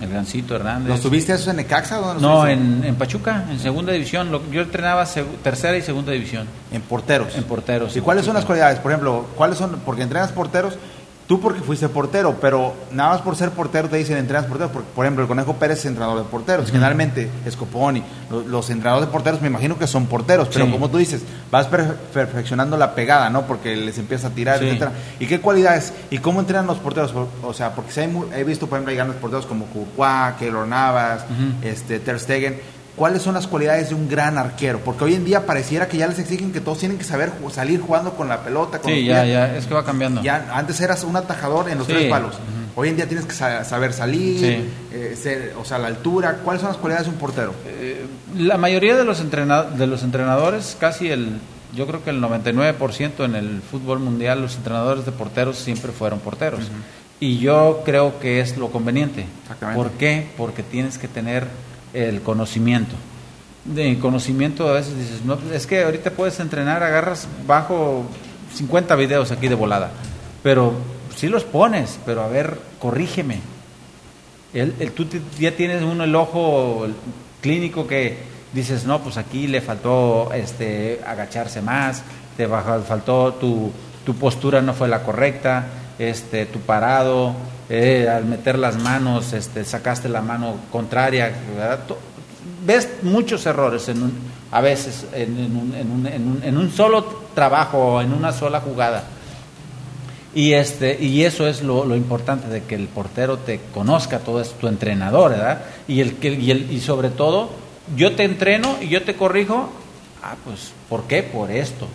el 0.00 0.08
Gancito 0.10 0.56
Hernández. 0.56 0.88
¿Los 0.88 1.00
tuviste 1.02 1.32
esos 1.34 1.48
en 1.48 1.56
Necaxa? 1.56 2.00
o 2.00 2.02
¿Dónde 2.06 2.22
los 2.22 2.32
No, 2.32 2.46
en, 2.46 2.82
en 2.82 2.94
Pachuca, 2.96 3.44
en 3.50 3.58
segunda 3.60 3.92
división. 3.92 4.32
Lo- 4.32 4.50
yo 4.50 4.62
entrenaba 4.62 5.04
tercera 5.44 5.76
y 5.76 5.82
segunda 5.82 6.12
división. 6.12 6.46
En 6.72 6.80
porteros. 6.82 7.36
En 7.36 7.44
porteros. 7.44 7.94
¿Y 7.94 7.98
en 7.98 8.04
cuáles 8.04 8.24
son 8.24 8.34
las 8.34 8.44
cualidades? 8.44 8.78
Por 8.78 8.90
ejemplo, 8.90 9.26
¿cuáles 9.36 9.58
son? 9.58 9.80
Porque 9.84 10.02
entrenas 10.02 10.32
porteros, 10.32 10.74
tú 11.32 11.40
porque 11.40 11.60
fuiste 11.60 11.88
portero, 11.88 12.36
pero 12.42 12.74
nada 12.90 13.12
más 13.12 13.22
por 13.22 13.36
ser 13.36 13.52
portero 13.52 13.88
te 13.88 13.96
dicen 13.96 14.18
entrenas 14.18 14.44
porteros. 14.44 14.70
Porque, 14.70 14.88
por 14.94 15.06
ejemplo, 15.06 15.22
el 15.22 15.28
Conejo 15.28 15.54
Pérez 15.54 15.78
es 15.78 15.86
entrenador 15.86 16.18
de 16.18 16.24
porteros. 16.28 16.66
Generalmente, 16.70 17.30
Escoponi, 17.46 18.02
lo- 18.30 18.42
los, 18.42 18.68
entrenadores 18.68 19.08
de 19.08 19.12
porteros 19.12 19.40
me 19.40 19.46
imagino 19.48 19.78
que 19.78 19.86
son 19.86 20.04
porteros, 20.06 20.48
pero 20.52 20.66
Sí. 20.66 20.70
como 20.70 20.90
tú 20.90 20.98
dices, 20.98 21.22
vas 21.50 21.68
per- 21.68 21.94
perfeccionando 22.12 22.76
la 22.76 22.94
pegada, 22.94 23.30
¿no? 23.30 23.46
Porque 23.46 23.74
les 23.76 23.96
empieza 23.96 24.26
a 24.26 24.30
tirar, 24.32 24.58
Sí. 24.58 24.66
etcétera. 24.66 24.92
¿Y 25.20 25.26
qué 25.26 25.40
cualidades? 25.40 25.94
¿Y 26.10 26.18
cómo 26.18 26.40
entrenan 26.40 26.66
los 26.66 26.76
porteros? 26.76 27.12
Por- 27.12 27.28
O 27.42 27.54
sea, 27.54 27.74
porque 27.74 27.92
si 27.92 28.00
hay 28.00 28.14
he 28.36 28.44
visto, 28.44 28.66
por 28.66 28.76
ejemplo, 28.76 28.90
hay 28.90 28.96
grandes 28.96 29.16
porteros 29.16 29.46
como 29.46 29.64
Courtois, 29.66 30.34
Keylor 30.38 30.66
Navas, 30.68 31.24
este, 31.62 31.98
Ter 31.98 32.20
Stegen. 32.20 32.60
¿Cuáles 32.96 33.22
son 33.22 33.34
las 33.34 33.46
cualidades 33.46 33.88
de 33.88 33.94
un 33.94 34.08
gran 34.08 34.36
arquero? 34.36 34.80
Porque 34.84 35.04
hoy 35.04 35.14
en 35.14 35.24
día 35.24 35.46
pareciera 35.46 35.88
que 35.88 35.96
ya 35.96 36.06
les 36.06 36.18
exigen 36.18 36.52
que 36.52 36.60
todos 36.60 36.78
tienen 36.78 36.98
que 36.98 37.04
saber 37.04 37.32
salir 37.50 37.80
jugando 37.80 38.12
con 38.14 38.28
la 38.28 38.42
pelota. 38.42 38.80
Con 38.80 38.92
Sí, 38.92 39.04
ya, 39.06 39.24
ya, 39.24 39.56
es 39.56 39.66
que 39.66 39.72
va 39.74 39.84
cambiando. 39.84 40.22
Ya, 40.22 40.50
antes 40.52 40.78
eras 40.80 41.02
un 41.02 41.16
atajador 41.16 41.70
en 41.70 41.78
los 41.78 41.86
Sí. 41.86 41.94
tres 41.94 42.10
palos. 42.10 42.34
Ujú. 42.34 42.80
Hoy 42.82 42.88
en 42.90 42.96
día 42.96 43.06
tienes 43.08 43.24
que 43.26 43.34
sa- 43.34 43.64
saber 43.64 43.92
salir, 43.94 44.38
Sí. 44.38 44.68
eh, 44.92 45.16
ser- 45.20 45.54
o 45.58 45.64
sea, 45.64 45.78
la 45.78 45.86
altura. 45.88 46.38
¿Cuáles 46.44 46.60
son 46.60 46.68
las 46.70 46.76
cualidades 46.78 47.06
de 47.06 47.12
un 47.14 47.18
portero? 47.18 47.54
Eh, 47.66 48.04
la 48.36 48.58
mayoría 48.58 48.94
de 48.96 49.04
los, 49.04 49.20
entrena- 49.20 49.64
de 49.64 49.86
los 49.86 50.02
entrenadores, 50.02 50.76
casi 50.78 51.08
el, 51.10 51.38
yo 51.74 51.86
creo 51.86 52.04
que 52.04 52.10
el 52.10 52.20
99% 52.20 53.24
en 53.24 53.34
el 53.36 53.62
fútbol 53.62 54.00
mundial, 54.00 54.42
los 54.42 54.56
entrenadores 54.56 55.06
de 55.06 55.12
porteros 55.12 55.56
siempre 55.58 55.92
fueron 55.92 56.18
porteros. 56.20 56.60
Y 57.20 57.38
yo 57.38 57.82
creo 57.84 58.18
que 58.20 58.40
es 58.40 58.56
lo 58.58 58.68
conveniente. 58.70 59.26
Exactamente. 59.42 59.82
¿Por 59.82 59.90
qué? 59.92 60.26
Porque 60.36 60.62
tienes 60.62 60.98
que 60.98 61.08
tener 61.08 61.46
el 61.94 62.22
conocimiento. 62.22 62.94
De 63.64 63.98
conocimiento 63.98 64.68
a 64.68 64.72
veces 64.72 64.96
dices, 64.98 65.24
no, 65.24 65.38
es 65.52 65.66
que 65.66 65.84
ahorita 65.84 66.10
puedes 66.10 66.40
entrenar, 66.40 66.82
agarras 66.82 67.28
bajo 67.46 68.04
50 68.54 68.96
videos 68.96 69.30
aquí 69.30 69.48
de 69.48 69.54
volada, 69.54 69.90
pero 70.42 70.72
sí 71.16 71.28
los 71.28 71.44
pones, 71.44 71.98
pero 72.04 72.22
a 72.22 72.28
ver, 72.28 72.58
corrígeme. 72.80 73.38
El, 74.52 74.74
el- 74.80 74.92
tú 74.92 75.06
ya 75.38 75.52
tienes 75.56 75.82
uno 75.82 76.04
el 76.04 76.14
ojo 76.16 76.86
clínico 77.40 77.86
que 77.86 78.18
dices, 78.52 78.84
no, 78.84 79.00
pues 79.00 79.16
aquí 79.16 79.46
le 79.46 79.60
faltó 79.60 80.30
este, 80.34 81.00
agacharse 81.06 81.62
más, 81.62 82.02
te 82.36 82.46
baja- 82.46 82.80
faltó 82.80 83.34
tu, 83.34 83.70
tu 84.04 84.14
postura 84.16 84.60
no 84.60 84.74
fue 84.74 84.88
la 84.88 85.02
correcta, 85.04 85.66
este, 85.98 86.46
tu 86.46 86.60
parado, 86.60 87.34
eh, 87.68 88.08
al 88.08 88.24
meter 88.24 88.58
las 88.58 88.78
manos, 88.78 89.32
este, 89.32 89.64
sacaste 89.64 90.08
la 90.08 90.20
mano 90.20 90.56
contraria, 90.70 91.32
ves 92.64 92.88
muchos 93.02 93.46
errores 93.46 93.88
en 93.88 94.02
un, 94.02 94.12
a 94.50 94.60
veces 94.60 95.06
en, 95.12 95.56
un, 95.56 95.74
en, 95.74 95.90
un, 95.90 96.06
en, 96.06 96.28
un, 96.28 96.42
en 96.42 96.56
un 96.56 96.70
solo 96.70 97.04
trabajo, 97.34 98.00
en 98.00 98.12
una 98.12 98.32
sola 98.32 98.60
jugada. 98.60 99.04
Y 100.34 100.54
este 100.54 101.02
y 101.02 101.24
eso 101.24 101.46
es 101.46 101.62
lo, 101.62 101.94
importante 101.94 102.48
de 102.48 102.62
que 102.62 102.74
el 102.74 102.88
portero 102.88 103.38
te 103.38 103.60
conozca, 103.74 104.20
todo 104.20 104.40
es 104.40 104.50
tu 104.52 104.66
entrenador, 104.66 105.32
¿verdad? 105.32 105.62
Y 105.86 106.00
el 106.00 106.16
y, 106.22 106.50
el, 106.50 106.70
y 106.70 106.80
sobre 106.80 107.10
todo 107.10 107.50
yo 107.96 108.14
te 108.14 108.24
entreno 108.24 108.76
y 108.80 108.88
yo 108.88 109.02
te 109.02 109.14
corrijo, 109.14 109.68
ah, 110.22 110.36
pues 110.44 110.72
¿por 110.88 111.04
qué? 111.04 111.22
Por 111.22 111.50
esto. 111.50 111.86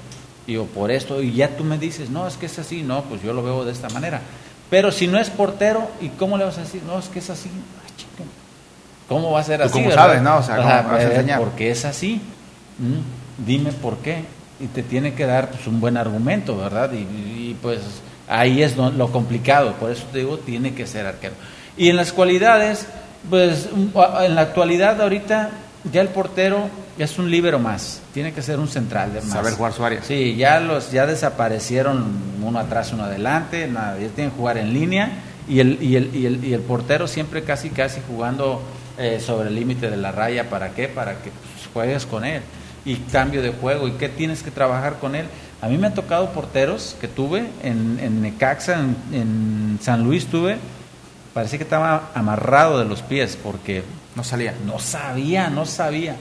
Digo, 0.48 0.66
por 0.66 0.90
esto 0.92 1.22
y 1.22 1.34
ya 1.34 1.56
tú 1.58 1.64
me 1.64 1.78
dices, 1.78 2.10
"No, 2.10 2.26
es 2.28 2.38
que 2.38 2.46
es 2.48 2.58
así." 2.58 2.82
No, 2.82 3.04
pues 3.04 3.22
yo 3.22 3.34
lo 3.34 3.44
veo 3.44 3.66
de 3.66 3.72
esta 3.74 3.90
manera. 3.90 4.22
Pero 4.70 4.92
si 4.92 5.08
no 5.08 5.20
es 5.20 5.30
portero, 5.30 5.88
¿y 6.02 6.10
cómo 6.10 6.38
le 6.38 6.46
vas 6.46 6.58
a 6.58 6.62
decir? 6.62 6.82
No, 6.88 6.98
es 7.00 7.08
que 7.08 7.20
es 7.20 7.30
así. 7.30 7.50
Ay, 7.86 7.92
chica, 7.98 8.24
¿Cómo 9.08 9.32
va 9.32 9.40
a 9.42 9.44
ser 9.44 9.60
Tú 9.60 9.66
así? 9.66 9.74
cómo 9.74 9.92
sabes, 9.92 10.22
¿no? 10.22 10.38
O 10.38 10.44
sea, 10.44 10.58
¿cómo 10.58 10.68
vas 10.70 10.86
a 10.86 11.02
eh, 11.04 11.06
enseñar? 11.12 11.40
porque 11.40 11.70
es 11.72 11.86
así. 11.86 12.22
Mm, 12.80 13.46
Dime 13.46 13.72
por 13.72 13.98
qué. 13.98 14.24
Y 14.60 14.66
te 14.68 14.82
tiene 14.84 15.14
que 15.14 15.26
dar 15.26 15.52
pues, 15.52 15.68
un 15.68 15.80
buen 15.80 15.98
argumento, 15.98 16.58
¿verdad? 16.58 16.92
Y, 16.92 16.98
y, 16.98 17.58
pues 17.62 17.80
ahí 18.28 18.64
es 18.64 18.76
lo, 18.76 18.90
lo 18.90 19.12
complicado. 19.12 19.74
Por 19.74 19.92
eso 19.92 20.04
te 20.12 20.20
digo, 20.20 20.38
tiene 20.40 20.74
que 20.74 20.88
ser 20.88 21.06
arquero. 21.06 21.36
Y 21.78 21.90
en 21.90 21.96
las 21.96 22.12
cualidades, 22.14 22.88
Pues 23.30 23.68
en 23.74 24.36
la 24.36 24.42
actualidad 24.42 25.02
ahorita 25.02 25.50
ya 25.92 26.02
el 26.02 26.10
portero 26.10 26.70
es 26.98 27.20
un 27.20 27.30
líbero 27.30 27.60
más, 27.60 28.02
tiene 28.14 28.34
que 28.34 28.42
ser 28.42 28.60
un 28.60 28.68
central 28.68 29.14
de 29.14 29.22
más. 29.22 29.30
Saber 29.30 29.54
jugar 29.54 29.74
su 29.74 29.86
área. 29.86 30.02
Sí, 30.04 30.36
ya 30.36 30.60
los 30.60 30.92
ya 30.92 31.06
desaparecieron 31.06 32.06
uno 32.44 32.60
atrás, 32.60 32.92
uno 32.94 33.04
adelante, 33.04 33.68
nada, 33.68 34.00
ya 34.00 34.08
tienen 34.10 34.32
que 34.32 34.38
jugar 34.38 34.58
en 34.58 34.74
línea 34.74 35.12
y 35.48 35.60
el, 35.60 35.82
y 35.82 35.96
el, 35.96 36.16
y 36.16 36.26
el, 36.26 36.44
y 36.44 36.54
el 36.54 36.62
portero 36.62 37.08
siempre 37.08 37.44
casi 37.44 37.70
casi 37.70 38.02
jugando 38.08 38.62
eh, 38.98 39.20
sobre 39.20 39.50
el 39.50 39.56
límite 39.56 39.90
de 39.90 39.98
la 39.98 40.12
raya, 40.12 40.50
¿para 40.50 40.72
qué? 40.72 40.88
Para 40.88 41.14
que 41.22 41.30
pues, 41.30 41.70
juegues 41.74 42.06
con 42.06 42.26
él 42.26 42.42
y 42.84 42.96
cambio 42.96 43.42
de 43.42 43.52
juego 43.52 43.88
y 43.88 43.92
qué 43.92 44.10
tienes 44.10 44.44
que 44.44 44.52
trabajar 44.52 44.98
con 45.00 45.16
él. 45.16 45.26
A 45.62 45.68
mí 45.68 45.78
me 45.78 45.88
ha 45.88 45.94
tocado 45.94 46.32
porteros 46.32 46.96
que 47.02 47.08
tuve 47.08 47.46
en, 47.62 48.00
en 48.02 48.22
Necaxa, 48.22 48.80
en, 48.80 48.96
en 49.12 49.80
San 49.82 50.04
Luis 50.04 50.28
tuve, 50.28 50.58
parecía 51.34 51.58
que 51.60 51.64
estaba 51.64 52.10
amarrado 52.16 52.80
de 52.80 52.86
los 52.86 53.02
pies 53.02 53.38
porque 53.42 53.84
no 54.18 54.24
salía. 54.24 54.56
No 54.66 54.80
sabía, 54.80 55.50
no 55.50 55.66
sabía. 55.66 56.16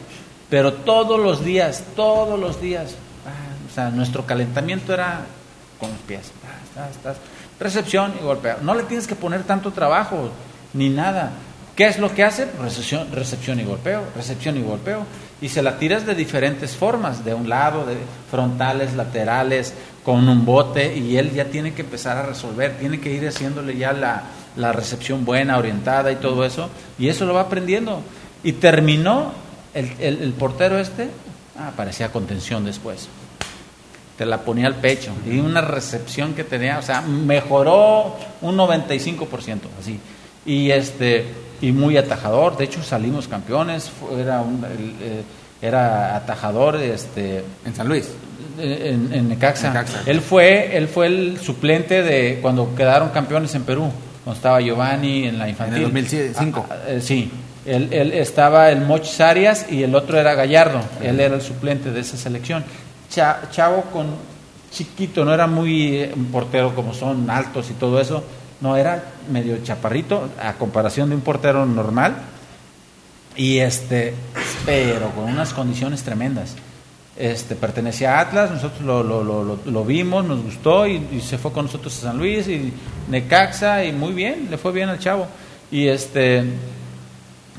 Pero 0.50 0.74
todos 0.74 1.18
los 1.18 1.42
días, 1.42 1.82
todos 1.96 2.38
los 2.38 2.60
días, 2.60 2.94
ah, 3.26 3.70
o 3.70 3.74
sea, 3.74 3.88
nuestro 3.88 4.26
calentamiento 4.26 4.92
era 4.92 5.22
con 5.80 5.90
los 5.90 5.98
pies. 6.00 6.30
Ah, 6.76 7.14
recepción 7.58 8.12
y 8.20 8.22
golpeo. 8.22 8.58
No 8.60 8.74
le 8.74 8.82
tienes 8.82 9.06
que 9.06 9.14
poner 9.14 9.44
tanto 9.44 9.72
trabajo 9.72 10.30
ni 10.74 10.90
nada. 10.90 11.32
¿Qué 11.74 11.86
es 11.86 11.98
lo 11.98 12.14
que 12.14 12.22
hace? 12.22 12.46
Recepción, 12.60 13.10
recepción 13.12 13.60
y 13.60 13.64
golpeo, 13.64 14.02
recepción 14.14 14.58
y 14.58 14.62
golpeo. 14.62 15.06
Y 15.40 15.48
se 15.48 15.62
la 15.62 15.78
tiras 15.78 16.04
de 16.04 16.14
diferentes 16.14 16.76
formas, 16.76 17.24
de 17.24 17.32
un 17.32 17.48
lado, 17.48 17.86
de 17.86 17.96
frontales, 18.30 18.94
laterales, 18.94 19.72
con 20.04 20.28
un 20.28 20.44
bote, 20.44 20.96
y 20.96 21.16
él 21.16 21.32
ya 21.32 21.46
tiene 21.46 21.72
que 21.72 21.82
empezar 21.82 22.16
a 22.18 22.26
resolver, 22.26 22.76
tiene 22.78 23.00
que 23.00 23.12
ir 23.12 23.26
haciéndole 23.26 23.76
ya 23.76 23.92
la, 23.92 24.22
la 24.56 24.72
recepción 24.72 25.24
buena, 25.24 25.58
orientada 25.58 26.10
y 26.12 26.16
todo 26.16 26.44
eso, 26.44 26.68
y 26.98 27.08
eso 27.08 27.24
lo 27.26 27.34
va 27.34 27.42
aprendiendo. 27.42 28.02
Y 28.42 28.52
terminó 28.52 29.32
el, 29.74 29.92
el, 30.00 30.32
portero 30.32 30.78
este, 30.78 31.08
ah, 31.58 31.72
parecía 31.76 32.10
contención 32.10 32.64
después. 32.64 33.08
Te 34.16 34.24
la 34.24 34.40
ponía 34.40 34.66
al 34.66 34.76
pecho. 34.76 35.12
Y 35.26 35.38
una 35.38 35.60
recepción 35.60 36.34
que 36.34 36.44
tenía, 36.44 36.78
o 36.78 36.82
sea, 36.82 37.02
mejoró 37.02 38.16
un 38.40 38.56
95%, 38.56 39.60
así. 39.80 40.00
Y 40.46 40.70
este 40.70 41.26
y 41.60 41.72
muy 41.72 41.96
atajador, 41.96 42.56
de 42.56 42.64
hecho 42.64 42.82
salimos 42.82 43.28
campeones, 43.28 43.90
era 44.16 44.42
un, 44.42 44.64
eh, 45.00 45.22
era 45.62 46.14
atajador 46.14 46.76
este 46.76 47.42
en 47.64 47.74
San 47.74 47.88
Luis 47.88 48.10
en, 48.58 49.12
en 49.12 49.28
Necaxa. 49.28 49.84
Él 50.04 50.20
fue 50.20 50.76
él 50.76 50.86
fue 50.86 51.06
el 51.06 51.38
suplente 51.40 52.02
de 52.02 52.40
cuando 52.42 52.74
quedaron 52.74 53.08
campeones 53.08 53.54
en 53.54 53.62
Perú 53.62 53.90
cuando 54.26 54.38
estaba 54.38 54.60
Giovanni 54.60 55.28
en 55.28 55.38
la 55.38 55.48
infantil. 55.48 55.84
En 55.84 55.84
el 55.84 55.92
2005. 55.92 56.66
Ah, 56.68 56.74
ah, 56.74 56.82
eh, 56.88 57.00
sí, 57.00 57.30
él, 57.64 57.88
él, 57.92 58.12
estaba 58.12 58.72
el 58.72 58.80
Mochis 58.80 59.20
Arias 59.20 59.66
y 59.70 59.84
el 59.84 59.94
otro 59.94 60.18
era 60.18 60.34
Gallardo. 60.34 60.80
Él 61.00 61.20
era 61.20 61.36
el 61.36 61.40
suplente 61.40 61.92
de 61.92 62.00
esa 62.00 62.16
selección. 62.16 62.64
chavo 63.08 63.82
con 63.92 64.08
chiquito, 64.72 65.24
no 65.24 65.32
era 65.32 65.46
muy 65.46 65.98
eh, 65.98 66.12
un 66.12 66.24
portero 66.24 66.74
como 66.74 66.92
son 66.92 67.30
altos 67.30 67.70
y 67.70 67.74
todo 67.74 68.00
eso. 68.00 68.24
No, 68.60 68.76
era 68.76 69.00
medio 69.30 69.62
chaparrito 69.62 70.28
a 70.42 70.54
comparación 70.54 71.10
de 71.10 71.14
un 71.14 71.20
portero 71.20 71.64
normal. 71.64 72.16
Y 73.36 73.58
este, 73.58 74.12
pero 74.64 75.10
con 75.10 75.26
unas 75.26 75.52
condiciones 75.52 76.02
tremendas 76.02 76.56
este, 77.18 77.54
pertenecía 77.54 78.18
a 78.18 78.20
Atlas, 78.20 78.50
nosotros 78.50 78.82
lo, 78.82 79.02
lo, 79.02 79.24
lo, 79.24 79.58
lo 79.64 79.84
vimos, 79.84 80.24
nos 80.24 80.42
gustó 80.42 80.86
y, 80.86 81.20
se 81.20 81.38
fue 81.38 81.52
con 81.52 81.64
nosotros 81.64 81.96
a 81.98 82.08
San 82.08 82.18
Luis 82.18 82.46
y 82.48 82.72
Necaxa 83.08 83.84
y 83.84 83.92
muy 83.92 84.12
bien, 84.12 84.48
le 84.50 84.58
fue 84.58 84.72
bien 84.72 84.88
al 84.88 84.98
chavo. 84.98 85.26
Y 85.70 85.88
este 85.88 86.44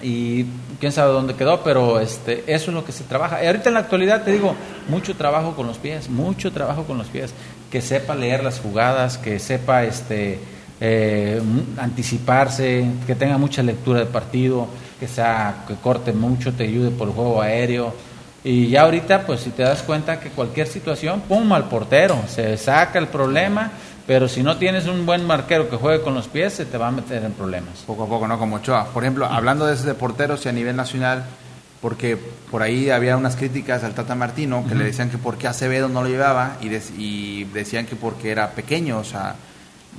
y 0.01 0.45
quién 0.79 0.91
sabe 0.91 1.11
dónde 1.11 1.33
quedó, 1.33 1.63
pero 1.63 1.99
este 1.99 2.43
eso 2.45 2.69
es 2.69 2.75
lo 2.75 2.85
que 2.85 2.91
se 2.91 3.03
trabaja. 3.03 3.43
Y 3.43 3.47
ahorita 3.47 3.69
en 3.69 3.73
la 3.73 3.81
actualidad 3.81 4.23
te 4.23 4.31
digo, 4.31 4.53
mucho 4.89 5.15
trabajo 5.15 5.55
con 5.55 5.65
los 5.65 5.77
pies, 5.77 6.07
mucho 6.09 6.51
trabajo 6.51 6.83
con 6.83 6.99
los 6.99 7.07
pies, 7.07 7.33
que 7.71 7.81
sepa 7.81 8.13
leer 8.15 8.43
las 8.43 8.59
jugadas, 8.59 9.17
que 9.17 9.39
sepa 9.39 9.83
este 9.83 10.39
eh, 10.79 11.41
anticiparse, 11.77 12.85
que 13.07 13.15
tenga 13.15 13.39
mucha 13.39 13.63
lectura 13.63 14.01
de 14.01 14.05
partido, 14.05 14.67
que 14.99 15.07
sea 15.07 15.63
que 15.67 15.73
corte 15.75 16.13
mucho, 16.13 16.53
te 16.53 16.65
ayude 16.65 16.91
por 16.91 17.07
el 17.07 17.15
juego 17.15 17.41
aéreo 17.41 17.93
y 18.49 18.69
ya 18.69 18.83
ahorita, 18.83 19.25
pues 19.25 19.41
si 19.41 19.49
te 19.49 19.63
das 19.63 19.83
cuenta 19.83 20.21
que 20.21 20.29
cualquier 20.29 20.67
situación, 20.67 21.19
pum, 21.19 21.51
al 21.51 21.67
portero, 21.67 22.23
se 22.29 22.55
saca 22.55 22.97
el 22.97 23.07
problema, 23.07 23.71
pero 24.05 24.29
si 24.29 24.41
no 24.41 24.55
tienes 24.55 24.88
un 24.88 25.05
buen 25.05 25.27
marquero 25.27 25.69
que 25.69 25.75
juegue 25.75 26.01
con 26.01 26.13
los 26.13 26.29
pies, 26.29 26.53
se 26.53 26.65
te 26.65 26.77
va 26.77 26.88
a 26.88 26.91
meter 26.91 27.25
en 27.25 27.33
problemas. 27.33 27.79
Poco 27.86 28.03
a 28.03 28.07
poco, 28.07 28.25
¿no? 28.25 28.39
Como 28.39 28.55
Ochoa. 28.55 28.86
Por 28.86 29.03
ejemplo, 29.03 29.25
hablando 29.25 29.65
de 29.65 29.73
ese 29.73 29.86
de 29.86 29.95
porteros 29.95 30.45
y 30.45 30.49
a 30.49 30.53
nivel 30.53 30.77
nacional, 30.77 31.25
porque 31.81 32.17
por 32.49 32.62
ahí 32.62 32.89
había 32.89 33.17
unas 33.17 33.36
críticas 33.36 33.83
al 33.83 33.93
Tata 33.93 34.15
Martino 34.15 34.63
que 34.65 34.75
le 34.75 34.86
decían 34.86 35.10
que 35.10 35.17
por 35.17 35.38
qué 35.38 35.49
Acevedo 35.49 35.89
no 35.89 36.01
lo 36.01 36.07
llevaba 36.07 36.55
y, 36.62 36.69
y 36.97 37.43
decían 37.53 37.86
que 37.86 37.97
porque 37.97 38.31
era 38.31 38.51
pequeño, 38.51 38.99
o 38.99 39.03
sea, 39.03 39.36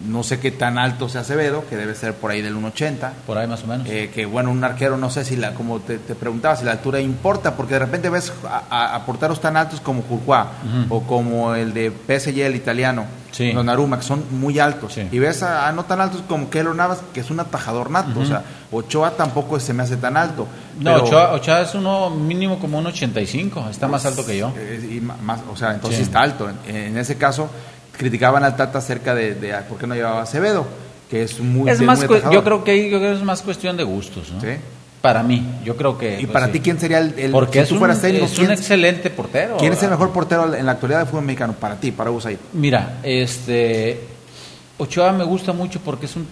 no 0.06 0.22
sé 0.22 0.38
qué 0.38 0.50
tan 0.50 0.78
alto 0.78 1.08
sea 1.08 1.22
Acevedo, 1.22 1.64
que 1.68 1.76
debe 1.76 1.94
ser 1.94 2.14
por 2.14 2.30
ahí 2.30 2.40
del 2.40 2.56
1,80. 2.56 3.10
Por 3.26 3.38
ahí 3.38 3.46
más 3.46 3.64
o 3.64 3.66
menos. 3.66 3.88
Eh, 3.88 4.10
que 4.14 4.26
bueno, 4.26 4.50
un 4.50 4.62
arquero, 4.62 4.96
no 4.96 5.10
sé 5.10 5.24
si 5.24 5.36
la, 5.36 5.54
como 5.54 5.80
te, 5.80 5.98
preguntaba, 5.98 6.56
si 6.56 6.64
la 6.64 6.72
altura 6.72 7.00
importa, 7.00 7.56
porque 7.56 7.74
de 7.74 7.80
repente 7.80 8.08
ves 8.08 8.32
a, 8.44 9.02
porteros 9.04 9.40
tan 9.40 9.56
altos 9.56 9.80
como 9.80 10.02
Courtois 10.02 10.46
o 10.88 11.02
como 11.02 11.54
el 11.54 11.72
de 11.72 11.90
PSG, 11.90 12.40
el 12.40 12.56
italiano, 12.56 13.06
sí. 13.32 13.52
Donnarumma, 13.52 13.98
que 13.98 14.04
son 14.04 14.24
muy 14.30 14.58
altos. 14.58 14.96
Y 14.96 15.18
ves 15.18 15.42
a, 15.42 15.70
no 15.72 15.84
tan 15.84 16.00
altos 16.00 16.22
como 16.28 16.48
Keylor 16.48 16.76
Navas, 16.76 17.00
que 17.12 17.20
es 17.20 17.30
un 17.30 17.40
atajador 17.40 17.90
nato. 17.90 18.20
O 18.20 18.26
sea, 18.26 18.42
Ochoa 18.70 19.12
tampoco 19.12 19.58
se 19.58 19.72
me 19.72 19.82
hace 19.82 19.96
tan 19.96 20.16
alto. 20.16 20.46
No, 20.78 20.94
Ochoa, 20.94 21.60
es 21.60 21.74
uno 21.74 22.10
mínimo 22.10 22.58
como 22.60 22.78
un 22.78 22.86
85, 22.86 23.68
está 23.70 23.88
más 23.88 24.06
alto 24.06 24.24
que 24.24 24.38
yo. 24.38 24.52
y 24.88 25.00
más, 25.00 25.40
o 25.52 25.56
sea, 25.56 25.74
entonces 25.74 26.00
está 26.00 26.20
alto. 26.20 26.48
en 26.66 26.96
ese 26.96 27.16
caso 27.16 27.50
criticaban 27.98 28.44
al 28.44 28.56
Tata 28.56 28.78
acerca 28.78 29.14
de, 29.14 29.34
por 29.68 29.76
qué 29.76 29.86
no 29.86 29.94
llevaba 29.94 30.22
Acevedo, 30.22 30.66
que 31.10 31.24
es 31.24 31.40
muy... 31.40 31.68
Es 31.68 31.82
más, 31.82 32.00
yo 32.00 32.44
creo 32.44 32.64
que 32.64 32.88
yo 32.88 32.98
creo 32.98 33.12
es 33.12 33.22
más 33.22 33.42
cuestión 33.42 33.76
de 33.76 33.84
gustos, 33.84 34.30
¿no? 34.32 34.40
¿Sí? 34.40 34.56
Para 35.02 35.22
mí, 35.22 35.60
yo 35.64 35.76
creo 35.76 35.98
que... 35.98 36.14
¿Y 36.14 36.26
pues 36.26 36.32
para 36.32 36.50
ti 36.50 36.60
quién 36.60 36.80
sería 36.80 36.98
el... 36.98 37.30
Porque 37.30 37.60
es, 37.60 37.70
un, 37.70 37.90
es 37.90 38.38
un 38.38 38.50
excelente 38.50 39.10
portero. 39.10 39.56
¿Quién 39.58 39.72
es 39.72 39.82
el 39.82 39.90
mejor 39.90 40.12
portero 40.12 40.54
en 40.54 40.64
la 40.64 40.72
actualidad 40.72 41.00
del 41.00 41.08
fútbol 41.08 41.24
mexicano? 41.24 41.52
Para 41.52 41.76
ti, 41.76 41.92
para 41.92 42.10
Usaid. 42.10 42.38
Mira, 42.54 42.98
este... 43.02 44.00
Ochoa 44.78 45.12
me 45.12 45.24
gusta 45.24 45.52
mucho 45.52 45.80
porque 45.80 46.06
es 46.06 46.14
un, 46.14 46.26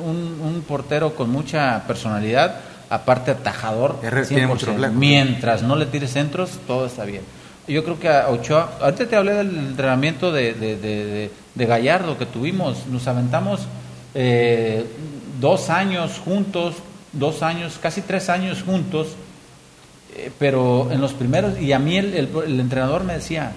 un, 0.00 0.64
portero 0.66 1.16
con 1.16 1.30
mucha 1.30 1.82
personalidad, 1.86 2.60
aparte 2.90 3.32
atajador. 3.32 4.00
Tiene 4.28 4.46
mucho 4.46 4.72
Mientras 4.92 5.62
no 5.62 5.74
le 5.74 5.86
tires 5.86 6.12
centros, 6.12 6.60
todo 6.66 6.86
está 6.86 7.04
bien. 7.04 7.22
Yo 7.68 7.84
creo 7.84 8.00
que 8.00 8.08
a 8.08 8.28
Ochoa, 8.30 8.78
ahorita 8.80 9.06
te 9.06 9.16
hablé 9.16 9.34
del 9.34 9.54
entrenamiento 9.54 10.32
de, 10.32 10.54
de, 10.54 11.30
de, 11.54 11.66
Gallardo 11.66 12.16
que 12.16 12.24
tuvimos, 12.24 12.86
nos 12.86 13.06
aventamos 13.06 13.60
eh, 14.14 14.86
dos 15.38 15.68
años 15.68 16.18
juntos, 16.24 16.76
dos 17.12 17.42
años, 17.42 17.78
casi 17.80 18.00
tres 18.00 18.30
años 18.30 18.62
juntos, 18.62 19.08
eh, 20.16 20.30
pero 20.38 20.88
en 20.90 21.02
los 21.02 21.12
primeros, 21.12 21.60
y 21.60 21.72
a 21.72 21.78
mí 21.78 21.98
el, 21.98 22.14
el, 22.14 22.60
entrenador 22.60 23.04
me 23.04 23.14
decía, 23.14 23.52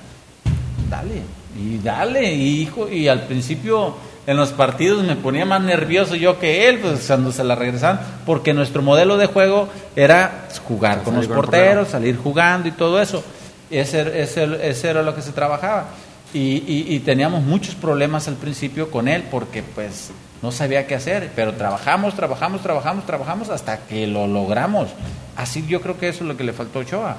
dale, 0.90 1.22
y 1.58 1.78
dale, 1.78 2.34
y 2.34 2.62
hijo, 2.62 2.90
y 2.90 3.08
al 3.08 3.22
principio 3.28 3.96
en 4.28 4.36
los 4.36 4.52
partidos 4.52 5.06
me 5.06 5.16
ponía 5.16 5.46
más 5.46 5.62
nervioso 5.62 6.16
yo 6.16 6.38
que 6.38 6.68
él, 6.68 6.80
pues 6.80 7.08
cuando 7.08 7.32
se 7.32 7.46
la 7.46 7.56
regresaban, 7.56 8.02
porque 8.26 8.54
nuestro 8.54 8.82
modelo 8.82 9.16
de 9.16 9.28
juego 9.28 9.70
era 9.96 10.48
jugar 10.68 11.04
con 11.04 11.16
los 11.16 11.28
porteros, 11.28 11.88
salir 11.88 12.18
jugando 12.18 12.68
y 12.68 12.72
todo 12.72 13.02
eso. 13.02 13.24
Ese, 13.72 14.22
ese, 14.22 14.90
era 14.90 15.02
lo 15.02 15.16
que 15.16 15.22
se 15.22 15.32
trabajaba. 15.32 15.88
Y, 16.34 17.00
teníamos 17.00 17.44
muchos 17.44 17.76
problemas 17.76 18.28
al 18.28 18.36
principio 18.36 18.90
con 18.90 19.08
él 19.08 19.24
porque 19.30 19.64
pues 19.64 20.12
no 20.42 20.52
sabía 20.52 20.88
qué 20.88 20.96
hacer, 20.96 21.32
pero 21.36 21.54
trabajamos, 21.54 22.16
trabajamos, 22.16 22.62
trabajamos, 22.62 23.06
trabajamos 23.06 23.50
hasta 23.50 23.80
que 23.86 24.08
lo 24.08 24.28
logramos. 24.28 24.90
Así 25.36 25.66
yo 25.68 25.82
creo 25.82 25.98
que 25.98 26.10
eso 26.10 26.24
es 26.24 26.28
lo 26.28 26.38
que 26.38 26.44
le 26.44 26.54
faltó 26.54 26.80
a 26.80 26.82
Ochoa, 26.84 27.18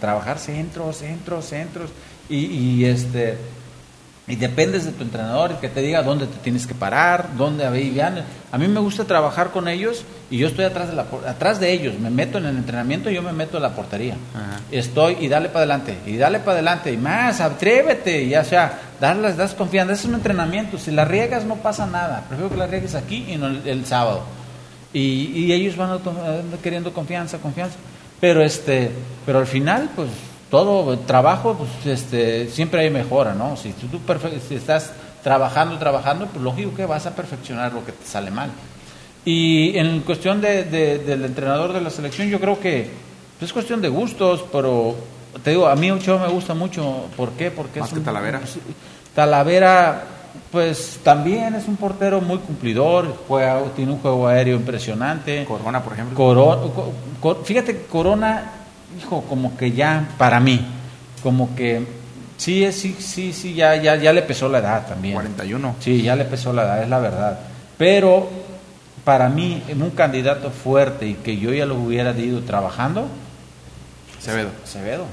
trabajar 0.00 0.38
centros, 0.38 0.98
centros, 0.98 1.44
centros 1.46 1.90
y, 2.28 2.36
y 2.36 2.84
este 2.84 3.36
y 4.28 4.36
dependes 4.36 4.84
de 4.84 4.92
tu 4.92 5.02
entrenador 5.02 5.58
que 5.58 5.68
te 5.68 5.80
diga 5.80 6.02
dónde 6.02 6.26
te 6.26 6.38
tienes 6.38 6.66
que 6.66 6.74
parar, 6.74 7.30
dónde 7.36 7.66
a 7.66 8.58
mí 8.58 8.68
me 8.68 8.78
gusta 8.78 9.04
trabajar 9.04 9.50
con 9.50 9.66
ellos 9.66 10.04
y 10.30 10.38
yo 10.38 10.46
estoy 10.46 10.64
atrás 10.64 10.88
de 10.88 10.94
la 10.94 11.06
atrás 11.26 11.58
de 11.58 11.72
ellos, 11.72 11.98
me 11.98 12.08
meto 12.08 12.38
en 12.38 12.46
el 12.46 12.56
entrenamiento 12.56 13.10
y 13.10 13.14
yo 13.14 13.22
me 13.22 13.32
meto 13.32 13.56
en 13.56 13.64
la 13.64 13.74
portería. 13.74 14.16
Estoy 14.70 15.16
y 15.20 15.28
dale 15.28 15.48
para 15.48 15.60
adelante, 15.60 15.98
y 16.06 16.16
dale 16.16 16.38
para 16.38 16.52
adelante 16.52 16.92
y 16.92 16.96
más, 16.96 17.40
atrévete, 17.40 18.28
ya 18.28 18.44
sea, 18.44 18.78
darles 19.00 19.36
das 19.36 19.54
confianza, 19.54 19.94
es 19.94 20.04
un 20.04 20.14
entrenamiento, 20.14 20.78
si 20.78 20.92
la 20.92 21.04
riegas 21.04 21.44
no 21.44 21.56
pasa 21.56 21.86
nada, 21.86 22.24
prefiero 22.28 22.50
que 22.50 22.56
la 22.56 22.68
riegues 22.68 22.94
aquí 22.94 23.26
y 23.28 23.36
no 23.36 23.48
el, 23.48 23.84
sábado. 23.86 24.22
Y, 24.92 25.32
y 25.34 25.52
ellos 25.52 25.76
van 25.76 25.98
queriendo 26.62 26.92
confianza, 26.92 27.38
confianza. 27.38 27.76
Pero 28.20 28.40
este, 28.42 28.92
pero 29.26 29.40
al 29.40 29.46
final 29.48 29.90
pues 29.96 30.08
todo 30.52 30.98
trabajo, 30.98 31.54
pues 31.58 31.86
este, 31.98 32.46
siempre 32.50 32.82
hay 32.82 32.90
mejora, 32.90 33.32
¿no? 33.32 33.56
Si 33.56 33.72
tú, 33.72 33.86
si 34.46 34.54
estás 34.54 34.92
trabajando, 35.24 35.78
trabajando, 35.78 36.26
pues 36.26 36.44
lógico 36.44 36.74
que 36.76 36.84
vas 36.84 37.06
a 37.06 37.14
perfeccionar 37.16 37.72
lo 37.72 37.82
que 37.86 37.92
te 37.92 38.04
sale 38.06 38.30
mal. 38.30 38.50
Y 39.24 39.74
en 39.78 40.00
cuestión 40.00 40.42
de, 40.42 40.64
de- 40.64 40.98
del 40.98 41.24
entrenador 41.24 41.72
de 41.72 41.80
la 41.80 41.88
selección, 41.88 42.28
yo 42.28 42.38
creo 42.38 42.60
que 42.60 42.90
pues, 43.38 43.48
es 43.48 43.52
cuestión 43.54 43.80
de 43.80 43.88
gustos, 43.88 44.44
pero 44.52 44.94
te 45.42 45.50
digo, 45.52 45.66
a 45.68 45.74
mí 45.74 45.90
Ochoa 45.90 46.18
me 46.26 46.28
gusta 46.28 46.52
mucho. 46.52 47.06
¿Por 47.16 47.30
qué? 47.30 47.50
Porque 47.50 47.80
Más 47.80 47.88
es 47.88 47.94
que 47.94 48.00
un- 48.00 48.04
Talavera. 48.04 48.40
sí, 48.46 48.60
Talavera, 49.14 50.02
pues 50.50 50.98
también 51.02 51.54
es 51.54 51.66
un 51.66 51.76
portero 51.76 52.20
muy 52.20 52.36
cumplidor, 52.38 53.16
juega, 53.26 53.62
tiene 53.74 53.92
un 53.92 54.00
juego 54.00 54.26
aéreo 54.28 54.56
impresionante. 54.56 55.46
Corona, 55.46 55.82
por 55.82 55.94
ejemplo. 55.94 56.14
Coro- 56.14 56.72
co- 56.74 56.92
co- 57.20 57.42
fíjate 57.44 57.86
Corona, 57.90 58.52
hijo, 58.98 59.22
como 59.28 59.56
que 59.56 59.72
ya, 59.72 60.08
para 60.18 60.40
mí, 60.40 60.60
como 61.22 61.54
que 61.54 61.86
sí, 62.36 62.64
es- 62.64 62.76
sí, 62.76 62.96
sí, 62.98 63.32
sí, 63.32 63.54
ya, 63.54 63.76
ya, 63.76 63.96
ya 63.96 64.12
le 64.12 64.22
pesó 64.22 64.48
la 64.48 64.58
edad 64.58 64.86
también. 64.86 65.14
41. 65.14 65.76
Sí, 65.80 66.02
ya 66.02 66.16
le 66.16 66.24
pesó 66.24 66.52
la 66.52 66.62
edad, 66.64 66.82
es 66.82 66.88
la 66.88 66.98
verdad. 66.98 67.38
Pero 67.78 68.28
para 69.04 69.28
mí, 69.28 69.62
en 69.68 69.82
un 69.82 69.90
candidato 69.90 70.50
fuerte 70.50 71.06
y 71.06 71.14
que 71.14 71.36
yo 71.38 71.52
ya 71.52 71.66
lo 71.66 71.74
hubiera 71.76 72.12
ido 72.12 72.40
trabajando, 72.42 73.06
Acevedo. 74.18 74.50
Acevedo. 74.62 75.04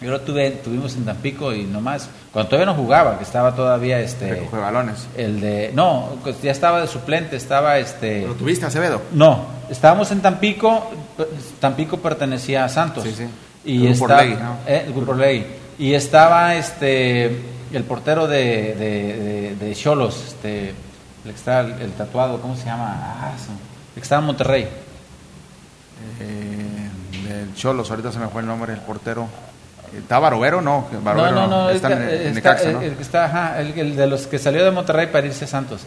Yo 0.00 0.10
lo 0.10 0.20
tuve, 0.22 0.50
tuvimos 0.50 0.94
en 0.96 1.04
Tampico 1.04 1.52
y 1.52 1.64
nomás, 1.64 2.08
cuando 2.32 2.48
todavía 2.48 2.72
no 2.72 2.74
jugaba, 2.74 3.18
que 3.18 3.24
estaba 3.24 3.54
todavía 3.54 4.00
este, 4.00 4.30
Recoge 4.30 4.56
balones. 4.56 5.06
el 5.16 5.40
de, 5.42 5.72
no, 5.74 6.16
pues 6.22 6.40
ya 6.40 6.52
estaba 6.52 6.80
de 6.80 6.86
suplente, 6.86 7.36
estaba 7.36 7.78
este, 7.78 8.26
¿Lo 8.26 8.32
tuviste, 8.34 8.64
Acevedo? 8.64 9.02
no, 9.12 9.44
estábamos 9.68 10.10
en 10.10 10.22
Tampico, 10.22 10.90
Tampico 11.60 11.98
pertenecía 11.98 12.64
a 12.64 12.68
Santos. 12.70 13.04
Sí, 13.04 13.12
sí. 13.14 13.26
Y 13.64 13.86
El 13.86 13.92
Grupo 13.94 14.06
está- 14.06 14.16
Orlegui, 14.22 14.34
¿no? 14.42 14.56
eh, 14.66 14.84
el 14.86 14.92
Grupo 14.94 15.12
Orlegui. 15.12 15.44
Y 15.78 15.92
estaba 15.94 16.54
este 16.54 17.26
el 17.72 17.84
portero 17.84 18.26
de 18.26 18.74
de, 18.74 19.54
de, 19.58 19.66
de 19.66 19.74
Cholos, 19.74 20.24
este 20.28 20.70
el 20.70 20.74
que 21.24 21.30
está 21.36 21.60
el, 21.60 21.72
el 21.80 21.92
tatuado, 21.92 22.40
¿cómo 22.40 22.56
se 22.56 22.64
llama? 22.64 22.96
Ah, 23.00 23.32
el 23.36 23.94
que 23.94 24.00
estaba 24.00 24.20
en 24.20 24.26
Monterrey. 24.28 24.66
Eh, 26.20 27.46
Cholos, 27.54 27.90
ahorita 27.90 28.10
se 28.12 28.18
me 28.18 28.28
fue 28.28 28.40
el 28.40 28.46
nombre 28.46 28.72
del 28.72 28.80
portero. 28.80 29.28
¿Está 29.96 30.18
Barovero? 30.18 30.60
No, 30.60 30.86
Barovero 31.02 31.34
no, 31.34 31.46
no, 31.46 31.62
no, 31.64 31.70
Está 31.70 31.92
en, 31.92 32.02
está- 32.02 32.14
en 32.14 32.20
está- 32.20 32.34
Necaxa, 32.34 32.70
¿no? 32.72 32.80
el, 32.82 32.94
que 32.94 33.02
está, 33.02 33.24
ajá, 33.24 33.60
el, 33.60 33.78
el 33.78 33.96
de 33.96 34.06
los 34.06 34.26
que 34.26 34.38
salió 34.38 34.64
de 34.64 34.70
Monterrey 34.70 35.08
para 35.08 35.26
irse 35.26 35.44
a 35.44 35.48
Santos. 35.48 35.82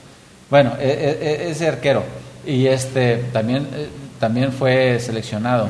Bueno, 0.49 0.74
e- 0.80 0.86
e- 0.88 1.28
e- 1.47 1.51
ese 1.51 1.68
arquero. 1.68 2.04
Y 2.45 2.68
este 2.68 3.18
también, 3.32 3.68
eh, 3.74 3.88
también 4.20 4.51
fue 4.51 4.99
seleccionado. 4.99 5.70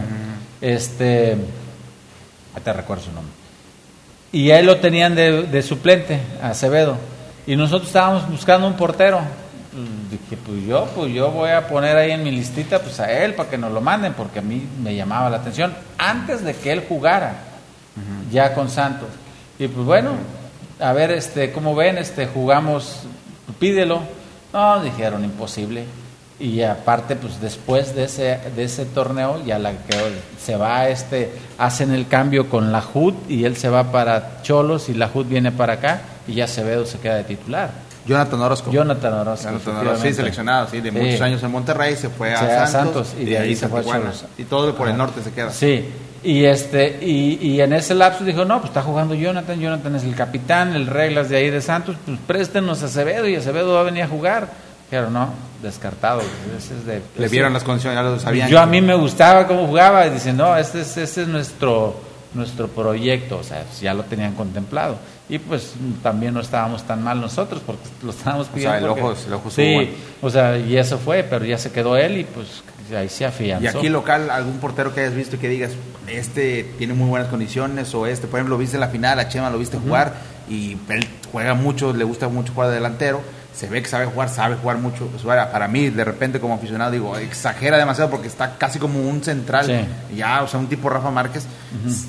Este, 0.61 1.34
ahí 2.55 2.61
te 2.63 2.73
recuerdo 2.73 3.03
su 3.03 3.11
nombre. 3.11 3.31
Y 4.31 4.49
a 4.51 4.59
él 4.59 4.65
lo 4.65 4.77
tenían 4.77 5.13
de, 5.15 5.43
de 5.43 5.61
suplente, 5.61 6.19
Acevedo. 6.41 6.97
Y 7.45 7.55
nosotros 7.55 7.88
estábamos 7.88 8.27
buscando 8.29 8.65
un 8.65 8.73
portero. 8.73 9.19
Pues 9.71 9.86
dije, 10.11 10.38
pues 10.43 10.63
yo, 10.65 10.86
pues 10.95 11.13
yo 11.13 11.31
voy 11.31 11.49
a 11.51 11.67
poner 11.67 11.97
ahí 11.97 12.11
en 12.11 12.23
mi 12.23 12.31
listita 12.31 12.79
pues 12.79 12.99
a 12.99 13.11
él 13.11 13.34
para 13.36 13.49
que 13.49 13.57
nos 13.57 13.71
lo 13.71 13.81
manden, 13.81 14.13
porque 14.13 14.39
a 14.39 14.41
mí 14.41 14.67
me 14.81 14.95
llamaba 14.95 15.29
la 15.29 15.38
atención 15.38 15.73
antes 15.97 16.43
de 16.43 16.55
que 16.55 16.71
él 16.71 16.84
jugara 16.88 17.34
ya 18.31 18.53
con 18.53 18.69
Santos. 18.69 19.09
Y 19.59 19.67
pues 19.67 19.85
bueno, 19.85 20.11
a 20.79 20.93
ver, 20.93 21.11
este, 21.11 21.51
¿cómo 21.51 21.75
ven? 21.75 21.97
Este, 21.97 22.27
jugamos, 22.27 23.01
pídelo. 23.59 24.01
No, 24.51 24.81
dijeron 24.81 25.23
imposible. 25.23 25.85
Y 26.39 26.61
aparte, 26.63 27.15
pues 27.15 27.39
después 27.39 27.95
de 27.95 28.05
ese, 28.05 28.39
de 28.55 28.63
ese 28.63 28.85
torneo, 28.85 29.43
ya 29.45 29.59
la 29.59 29.71
que 29.71 29.95
se 30.43 30.55
va, 30.55 30.89
este, 30.89 31.31
hacen 31.57 31.91
el 31.93 32.07
cambio 32.07 32.49
con 32.49 32.71
la 32.71 32.83
HUD 32.93 33.13
y 33.29 33.45
él 33.45 33.55
se 33.55 33.69
va 33.69 33.91
para 33.91 34.41
Cholos 34.41 34.89
y 34.89 34.93
la 34.93 35.09
HUD 35.13 35.27
viene 35.27 35.51
para 35.51 35.73
acá 35.73 36.01
y 36.27 36.33
ya 36.33 36.45
Acevedo 36.45 36.85
se 36.85 36.97
queda 36.99 37.15
de 37.15 37.23
titular. 37.23 37.71
Jonathan 38.05 38.41
Orozco. 38.41 38.71
Jonathan 38.71 39.13
Orozco. 39.13 39.47
Jonathan 39.47 39.77
Orozco, 39.77 40.05
sí, 40.05 40.13
seleccionado, 40.13 40.67
sí, 40.69 40.81
de 40.81 40.91
Sí. 40.91 40.97
muchos 40.97 41.21
años 41.21 41.41
en 41.43 41.51
Monterrey, 41.51 41.95
se 41.95 42.09
fue 42.09 42.33
a, 42.33 42.39
Se 42.39 42.45
fue 42.45 42.55
a 42.55 42.67
Santos, 42.67 43.13
y 43.17 43.25
de 43.25 43.37
ahí 43.37 43.55
se 43.55 43.69
fue 43.69 43.79
a. 43.79 43.83
Cholos. 43.83 44.25
Y 44.37 44.43
todo 44.43 44.75
por 44.75 44.89
el 44.89 44.97
norte 44.97 45.21
se 45.23 45.31
queda. 45.31 45.51
Sí, 45.51 45.85
y 46.24 46.45
este 46.45 46.99
y, 47.01 47.38
y 47.41 47.61
en 47.61 47.74
ese 47.74 47.93
lapso 47.95 48.24
dijo, 48.24 48.45
no, 48.45 48.57
pues 48.59 48.69
está 48.69 48.82
jugando 48.82 49.13
Jonathan, 49.13 49.59
Jonathan 49.59 49.95
es 49.95 50.03
el 50.03 50.15
capitán, 50.15 50.76
el 50.76 50.88
reglas 50.88 51.30
de 51.30 51.38
ahí 51.38 51.49
de 51.49 51.61
Santos, 51.61 51.95
pues 52.05 52.17
préstenos 52.26 52.82
a 52.84 52.86
Acevedo 52.86 53.28
y 53.28 53.36
Acevedo 53.36 53.74
va 53.74 53.82
a 53.82 53.84
venir 53.84 54.03
a 54.03 54.07
jugar. 54.07 54.47
Pero 54.89 55.09
no, 55.09 55.30
descartado. 55.63 56.21
ese 56.55 56.76
es 56.76 56.86
de- 56.86 57.01
Le 57.17 57.28
vieron 57.28 57.51
las 57.51 57.63
condiciones, 57.63 57.97
ya 57.97 58.03
lo 58.03 58.19
sabían. 58.19 58.47
Yo 58.47 58.59
a 58.59 58.65
mí 58.67 58.80
me 58.80 58.93
gustaba 58.93 59.47
cómo 59.47 59.65
jugaba 59.65 60.05
y 60.05 60.11
dicen, 60.11 60.38
no, 60.38 60.55
este 60.55 60.82
es, 60.82 60.95
este 60.97 61.24
es 61.24 61.28
nuestro, 61.28 61.95
nuestro 62.36 62.67
proyecto, 62.67 63.38
o 63.39 63.43
sea, 63.43 63.63
ya 63.82 63.93
lo 63.95 64.03
tenían 64.03 64.34
contemplado. 64.36 64.97
Y 65.30 65.39
pues 65.39 65.74
también 66.03 66.36
no 66.36 66.41
estábamos 66.41 66.84
tan 66.84 67.01
mal 67.03 67.19
nosotros 67.19 67.61
porque 67.65 67.82
lo 68.03 68.11
estábamos 68.11 68.45
sea, 68.47 68.55
pidiendo. 68.55 68.78
el 68.80 68.86
porque- 68.88 69.01
ojo- 69.01 69.15
el 69.28 69.34
ojo 69.34 69.49
sí, 69.49 69.95
o 70.21 70.30
sea, 70.30 70.57
y 70.59 70.78
eso 70.78 70.99
fue, 70.99 71.24
pero 71.28 71.43
ya 71.43 71.57
se 71.57 71.71
quedó 71.71 71.97
él 71.97 72.19
y 72.19 72.24
pues 72.26 72.61
ahí 72.97 73.09
se 73.09 73.25
afianzó. 73.25 73.63
Y 73.63 73.67
aquí 73.67 73.89
local, 73.89 74.29
algún 74.29 74.59
portero 74.59 74.93
que 74.93 75.01
hayas 75.01 75.15
visto 75.15 75.35
y 75.35 75.39
que 75.39 75.49
digas, 75.49 75.71
este 76.07 76.63
tiene 76.77 76.93
muy 76.93 77.09
buenas 77.09 77.29
condiciones, 77.29 77.93
o 77.93 78.05
este, 78.05 78.27
por 78.27 78.39
ejemplo, 78.39 78.55
lo 78.55 78.59
viste 78.59 78.75
en 78.77 78.81
la 78.81 78.89
final, 78.89 79.19
a 79.19 79.27
Chema 79.27 79.49
lo 79.49 79.59
viste 79.59 79.77
jugar, 79.77 80.13
y 80.49 80.77
él 80.89 81.07
juega 81.31 81.53
mucho, 81.53 81.93
le 81.93 82.03
gusta 82.03 82.27
mucho 82.27 82.53
jugar 82.53 82.69
de 82.69 82.75
delantero, 82.75 83.21
se 83.53 83.67
ve 83.67 83.81
que 83.83 83.87
sabe 83.89 84.05
jugar, 84.05 84.29
sabe 84.29 84.55
jugar 84.55 84.77
mucho. 84.77 85.05
Pues, 85.07 85.23
para 85.23 85.67
mí, 85.67 85.89
de 85.89 86.03
repente, 86.03 86.39
como 86.39 86.55
aficionado, 86.55 86.91
digo, 86.91 87.17
exagera 87.17 87.77
demasiado 87.77 88.09
porque 88.09 88.27
está 88.27 88.57
casi 88.57 88.79
como 88.79 88.99
un 89.01 89.23
central, 89.23 89.65
Sí. 89.65 90.15
ya, 90.15 90.41
o 90.41 90.47
sea, 90.47 90.59
un 90.59 90.67
tipo 90.67 90.89
Rafa 90.89 91.11
Márquez, 91.11 91.45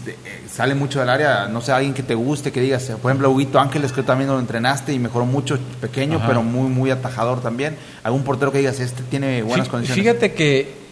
eh, 0.06 0.16
sale 0.50 0.74
mucho 0.74 1.00
del 1.00 1.08
área, 1.10 1.46
no 1.48 1.60
sé, 1.60 1.72
alguien 1.72 1.92
que 1.94 2.02
te 2.02 2.14
guste, 2.14 2.50
que 2.50 2.60
digas, 2.60 2.84
por 3.02 3.10
ejemplo, 3.10 3.30
Huguito 3.30 3.58
Ángeles, 3.60 3.92
que 3.92 4.02
también 4.02 4.30
lo 4.30 4.38
entrenaste 4.38 4.92
y 4.92 4.98
mejoró 4.98 5.26
mucho, 5.26 5.58
pequeño, 5.80 6.18
Ajá. 6.18 6.26
pero 6.28 6.42
muy, 6.42 6.68
muy 6.70 6.90
atajador 6.90 7.40
también. 7.42 7.76
Algún 8.02 8.22
portero 8.24 8.50
que 8.50 8.58
digas, 8.58 8.80
este 8.80 9.02
tiene 9.02 9.42
buenas 9.42 9.68
Fí- 9.68 9.70
condiciones. 9.70 10.02
Fíjate 10.02 10.32
que 10.32 10.82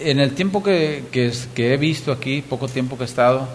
en 0.00 0.18
el 0.18 0.32
tiempo 0.32 0.62
que, 0.62 1.04
que 1.12 1.72
he 1.72 1.76
visto 1.76 2.10
aquí, 2.12 2.42
poco 2.42 2.66
tiempo 2.68 2.96
que 2.96 3.04
he 3.04 3.06
estado, 3.06 3.46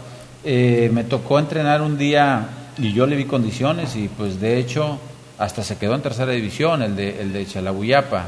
eh, 0.45 0.89
me 0.93 1.03
tocó 1.03 1.39
entrenar 1.39 1.81
un 1.81 1.97
día 1.97 2.47
y 2.77 2.93
yo 2.93 3.05
le 3.07 3.15
vi 3.15 3.25
condiciones 3.25 3.95
y 3.95 4.07
pues 4.07 4.39
de 4.39 4.57
hecho 4.59 4.99
hasta 5.38 5.63
se 5.63 5.77
quedó 5.77 5.95
en 5.95 6.01
tercera 6.01 6.31
división 6.31 6.81
el 6.81 6.95
de, 6.95 7.21
el 7.21 7.33
de 7.33 7.45
Chalabuyapa, 7.45 8.25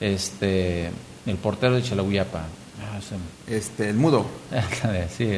este, 0.00 0.90
el 1.26 1.36
portero 1.36 1.74
de 1.74 1.82
Chalabuyapa. 1.82 2.40
Ah, 2.82 2.98
se 3.00 3.54
Este, 3.56 3.88
el 3.90 3.96
mudo. 3.96 4.26
sí, 5.16 5.28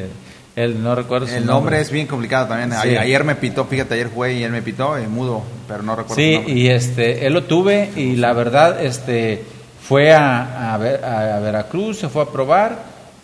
él 0.55 0.83
no 0.83 0.93
recuerdo 0.95 1.27
su 1.27 1.35
El 1.35 1.45
nombre 1.45 1.79
es 1.79 1.89
bien 1.91 2.05
complicado 2.07 2.47
también. 2.47 2.71
Sí. 2.71 2.89
Ayer, 2.89 2.99
ayer 2.99 3.23
me 3.23 3.35
pitó, 3.35 3.65
fíjate, 3.65 3.93
ayer 3.95 4.09
jugué 4.13 4.33
y 4.39 4.43
él 4.43 4.51
me 4.51 4.61
pitó, 4.61 4.97
eh, 4.97 5.07
mudo, 5.07 5.41
pero 5.67 5.83
no 5.83 5.95
recuerdo 5.95 6.15
su 6.15 6.21
Sí, 6.21 6.35
nombre. 6.35 6.53
y 6.53 6.67
este, 6.67 7.25
él 7.25 7.33
lo 7.33 7.43
tuve 7.45 7.91
y 7.95 8.15
la 8.17 8.33
verdad, 8.33 8.83
este, 8.83 9.43
fue 9.81 10.11
a, 10.13 10.73
a, 10.73 10.77
Ver- 10.77 11.03
a- 11.03 11.37
a 11.37 11.39
Veracruz, 11.39 11.99
se 11.99 12.09
fue 12.09 12.23
a 12.23 12.25
probar 12.25 12.77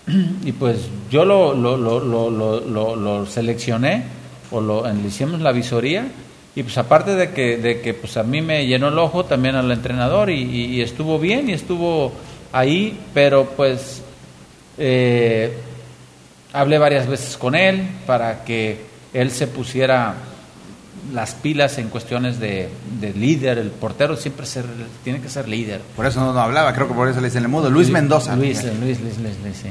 y 0.46 0.52
pues 0.54 0.78
yo 1.12 1.26
lo, 1.26 1.54
lo, 1.54 1.76
lo, 1.78 2.00
lo, 2.00 2.30
lo, 2.30 2.60
lo- 2.62 2.96
lo 2.96 3.26
seleccioné 3.26 4.04
o 4.52 4.62
lo, 4.62 4.88
le 4.92 5.08
hicimos 5.08 5.42
la 5.42 5.52
visoría 5.52 6.06
y 6.56 6.64
pues 6.64 6.78
aparte 6.78 7.16
de 7.16 7.32
que, 7.32 7.58
de 7.58 7.82
que 7.82 7.94
pues 7.94 8.16
a 8.18 8.24
mí 8.24 8.42
me 8.42 8.66
llenó 8.66 8.88
el 8.88 8.98
ojo 8.98 9.26
también 9.26 9.56
al 9.56 9.70
entrenador 9.72 10.30
y, 10.30 10.42
y- 10.42 10.66
y 10.76 10.82
estuvo 10.82 11.20
bien 11.20 11.50
y 11.50 11.54
estuvo 11.54 12.14
ahí, 12.54 12.98
pero 13.14 13.46
pues 13.58 14.02
eh, 14.78 15.54
hablé 16.54 16.78
varias 16.78 17.08
veces 17.08 17.38
con 17.38 17.56
él 17.56 17.84
para 18.06 18.44
que 18.44 18.78
él 19.14 19.32
se 19.32 19.48
pusiera 19.48 20.16
las 21.14 21.36
pilas 21.36 21.78
en 21.78 21.90
cuestiones 21.90 22.40
de, 22.40 22.68
de 23.00 23.14
líder, 23.14 23.58
el 23.60 23.70
portero 23.70 24.16
siempre 24.18 24.46
ser, 24.46 24.66
tiene 25.04 25.22
que 25.22 25.30
ser 25.30 25.48
líder. 25.48 25.82
Por 25.96 26.06
eso 26.06 26.20
no, 26.22 26.34
no 26.34 26.40
hablaba, 26.40 26.74
creo 26.74 26.88
que 26.88 26.94
por 26.96 27.08
eso 27.08 27.22
le 27.22 27.28
dicen 27.28 27.44
el 27.44 27.50
mudo. 27.50 27.70
Luis 27.70 27.90
Mendoza. 27.92 28.36
Luis, 28.36 28.64
Luis, 28.64 29.00
Luis, 29.02 29.20
Luis, 29.20 29.36
Luis, 29.44 29.58
sí. 29.62 29.70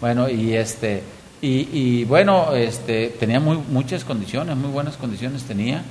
Bueno, 0.00 0.28
y 0.30 0.54
este 0.54 1.02
y, 1.42 1.68
y 1.72 2.04
bueno, 2.04 2.54
este 2.54 3.08
tenía 3.20 3.40
muy 3.40 3.58
muchas 3.68 4.04
condiciones, 4.04 4.56
muy 4.56 4.70
buenas 4.70 4.96
condiciones 4.96 5.42
tenía 5.42 5.82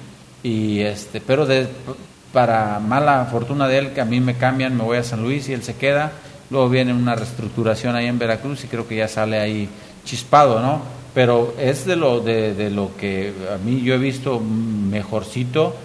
y 0.44 0.80
este, 0.82 1.22
pero 1.22 1.46
de, 1.46 1.68
para 2.34 2.80
mala 2.80 3.28
fortuna 3.32 3.68
de 3.68 3.78
él 3.78 3.94
que 3.94 4.02
a 4.02 4.06
mí 4.06 4.20
me 4.20 4.36
cambian, 4.36 4.76
me 4.76 4.84
voy 4.84 4.98
a 4.98 5.04
San 5.04 5.22
Luis 5.22 5.50
y 5.50 5.54
él 5.54 5.64
se 5.64 5.76
queda. 5.76 6.12
Luego 6.50 6.70
viene 6.70 6.94
una 6.94 7.16
reestructuración 7.16 7.96
ahí 7.96 8.08
en 8.08 8.18
Veracruz 8.18 8.64
y 8.64 8.68
creo 8.68 8.88
que 8.88 8.96
ya 8.96 9.08
sale 9.08 9.40
ahí 9.40 9.70
chispado, 10.04 10.62
¿no? 10.62 10.82
Pero 11.14 11.54
es 11.60 11.86
de 11.86 11.96
lo 11.96 12.22
de, 12.22 12.54
de 12.54 12.70
lo 12.70 12.96
que 12.98 13.34
a 13.54 13.58
mí 13.58 13.82
yo 13.82 13.94
he 13.94 13.98
visto 13.98 14.40
mejorcito 14.40 15.76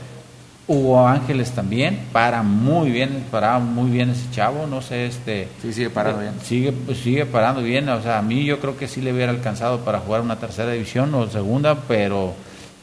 Hugo 0.66 1.06
Ángeles 1.06 1.50
también, 1.52 2.06
para 2.10 2.42
muy 2.42 2.90
bien, 2.90 3.26
para 3.30 3.58
muy 3.58 3.90
bien 3.90 4.10
ese 4.10 4.30
chavo, 4.30 4.66
no 4.66 4.80
sé, 4.80 5.06
este... 5.06 5.48
Sí, 5.60 5.74
sigue 5.74 5.90
parado 5.90 6.20
bien. 6.20 6.32
Sigue, 6.42 6.72
pues, 6.72 6.98
sigue 6.98 7.26
parando 7.26 7.60
bien, 7.60 7.86
o 7.90 8.00
sea, 8.00 8.18
a 8.18 8.22
mí 8.22 8.44
yo 8.44 8.60
creo 8.60 8.76
que 8.76 8.88
sí 8.88 9.02
le 9.02 9.12
hubiera 9.12 9.30
alcanzado 9.30 9.80
para 9.80 9.98
jugar 9.98 10.22
una 10.22 10.38
tercera 10.38 10.72
división 10.72 11.14
o 11.14 11.28
segunda, 11.28 11.76
pero 11.86 12.32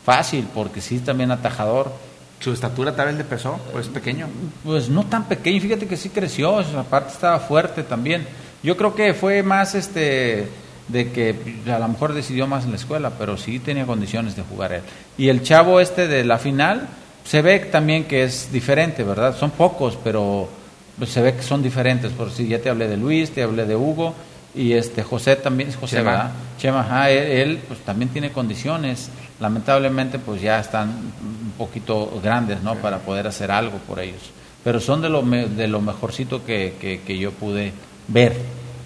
fácil, 0.04 0.48
porque 0.54 0.82
sí 0.82 1.00
también 1.00 1.32
atajador. 1.32 1.92
¿Su 2.40 2.52
estatura 2.52 2.96
tal 2.96 3.08
vez 3.08 3.18
le 3.18 3.24
pesó? 3.24 3.60
Pues 3.72 3.88
pequeño. 3.88 4.28
Pues 4.64 4.90
no 4.90 5.06
tan 5.06 5.26
pequeño, 5.26 5.62
fíjate 5.62 5.88
que 5.88 5.96
sí 5.96 6.10
creció, 6.10 6.58
aparte 6.60 7.14
estaba 7.14 7.40
fuerte 7.40 7.84
también. 7.84 8.26
Yo 8.64 8.78
creo 8.78 8.96
que 8.96 9.14
fue 9.14 9.44
más 9.44 9.76
este 9.76 10.48
de 10.88 11.12
que 11.12 11.36
a 11.68 11.80
lo 11.80 11.88
mejor 11.88 12.14
decidió 12.14 12.48
más 12.48 12.66
en 12.66 12.72
la 12.72 12.78
escuela, 12.78 13.12
pero 13.18 13.38
sí 13.38 13.60
tenía 13.60 13.86
condiciones 13.86 14.36
de 14.36 14.42
jugar 14.42 14.74
él. 14.74 14.82
Y 15.18 15.30
el 15.30 15.44
chavo 15.44 15.80
este 15.80 16.08
de 16.08 16.26
la 16.26 16.38
final 16.38 16.88
se 17.24 17.42
ve 17.42 17.60
también 17.60 18.06
que 18.06 18.24
es 18.24 18.52
diferente, 18.52 19.04
¿verdad? 19.04 19.36
Son 19.38 19.52
pocos, 19.52 19.98
pero 20.04 20.50
pues 20.98 21.12
se 21.12 21.22
ve 21.22 21.36
que 21.36 21.44
son 21.44 21.64
diferentes. 21.64 22.12
Por 22.12 22.32
si 22.32 22.48
ya 22.48 22.60
te 22.60 22.70
hablé 22.70 22.88
de 22.88 22.98
Luis, 22.98 23.32
te 23.32 23.44
hablé 23.44 23.66
de 23.66 23.76
Hugo 23.76 24.14
y 24.54 24.74
este 24.74 25.04
José 25.04 25.36
también, 25.38 25.72
José, 25.72 25.98
Chema. 25.98 26.12
¿verdad? 26.12 26.32
Chema, 26.58 26.82
ajá, 26.82 27.10
él, 27.10 27.24
él, 27.24 27.60
pues 27.68 27.80
también 27.82 28.10
tiene 28.10 28.32
condiciones. 28.32 29.10
Lamentablemente 29.42 30.20
pues 30.20 30.42
ya 30.42 30.60
están 30.60 30.88
un 30.90 31.54
poquito 31.58 32.22
grandes, 32.24 32.62
¿no? 32.62 32.76
Para 32.76 33.00
poder 33.00 33.28
hacer 33.28 33.52
algo 33.52 33.78
por 33.80 34.00
ellos. 34.00 34.22
Pero 34.64 34.80
son 34.80 35.02
de 35.02 35.10
lo, 35.10 35.24
me- 35.24 35.48
de 35.48 35.68
lo 35.68 35.82
mejorcito 35.82 36.46
que, 36.46 36.76
que, 36.80 37.02
que 37.02 37.18
yo 37.18 37.32
pude 37.32 37.74
ver, 38.08 38.36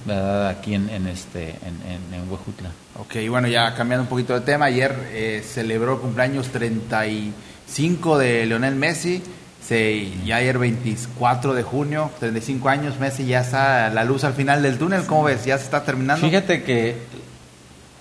¿verdad? 0.05 0.47
Aquí 0.47 0.73
en, 0.73 0.89
en 0.89 1.07
este, 1.07 1.49
en, 1.49 1.81
en, 1.91 2.13
en 2.21 2.31
Huejutla. 2.31 2.69
Ok, 2.97 3.15
bueno, 3.29 3.47
ya 3.49 3.75
cambiando 3.75 4.03
un 4.03 4.09
poquito 4.09 4.33
de 4.33 4.41
tema, 4.41 4.65
ayer 4.65 4.95
eh, 5.11 5.43
celebró 5.45 5.95
el 5.95 5.99
cumpleaños 5.99 6.47
35 6.47 8.17
de 8.17 8.45
Leonel 8.45 8.75
Messi, 8.75 9.21
se, 9.61 10.09
ya 10.25 10.37
ayer 10.37 10.57
24 10.57 11.53
de 11.53 11.63
junio, 11.63 12.11
35 12.19 12.69
años, 12.69 12.99
Messi 12.99 13.25
ya 13.25 13.41
está 13.41 13.87
a 13.87 13.89
la 13.89 14.03
luz 14.03 14.23
al 14.23 14.33
final 14.33 14.61
del 14.61 14.77
túnel, 14.77 15.05
¿cómo 15.05 15.23
ves? 15.23 15.43
¿Ya 15.45 15.57
se 15.57 15.65
está 15.65 15.83
terminando? 15.83 16.25
Fíjate 16.25 16.63
que 16.63 16.95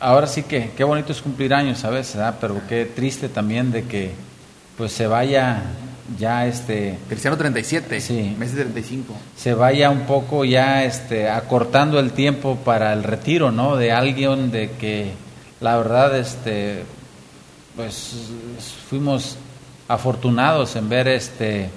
ahora 0.01 0.27
sí 0.27 0.43
que 0.43 0.71
qué 0.77 0.85
bonito 0.85 1.13
es 1.13 1.21
cumplir 1.23 1.55
años, 1.55 1.79
¿sabes? 1.79 2.15
¿verdad? 2.15 2.37
Pero 2.41 2.61
qué 2.69 2.85
triste 2.87 3.29
también 3.29 3.71
de 3.73 3.85
que 3.85 4.13
pues 4.77 4.93
se 4.93 5.07
vaya 5.07 5.63
ya 6.19 6.47
este 6.47 6.99
Cristiano 7.09 7.37
37, 7.37 8.01
Sí. 8.01 8.35
Messi 8.39 8.57
35. 8.57 9.15
se 9.37 9.55
vaya 9.55 9.89
un 9.91 10.01
poco 10.01 10.45
ya 10.45 10.85
este 10.85 11.31
acortando 11.31 11.99
el 11.99 12.13
tiempo 12.13 12.57
para 12.57 12.93
el 12.93 13.03
retiro, 13.05 13.51
¿no? 13.51 13.77
De 13.77 13.93
alguien 13.93 14.51
de 14.51 14.71
que 14.73 15.13
la 15.61 15.77
verdad 15.79 16.17
este 16.19 16.83
pues 17.77 18.15
fuimos 18.89 19.37
afortunados 19.89 20.77
en 20.77 20.89
ver 20.89 21.09
este 21.09 21.71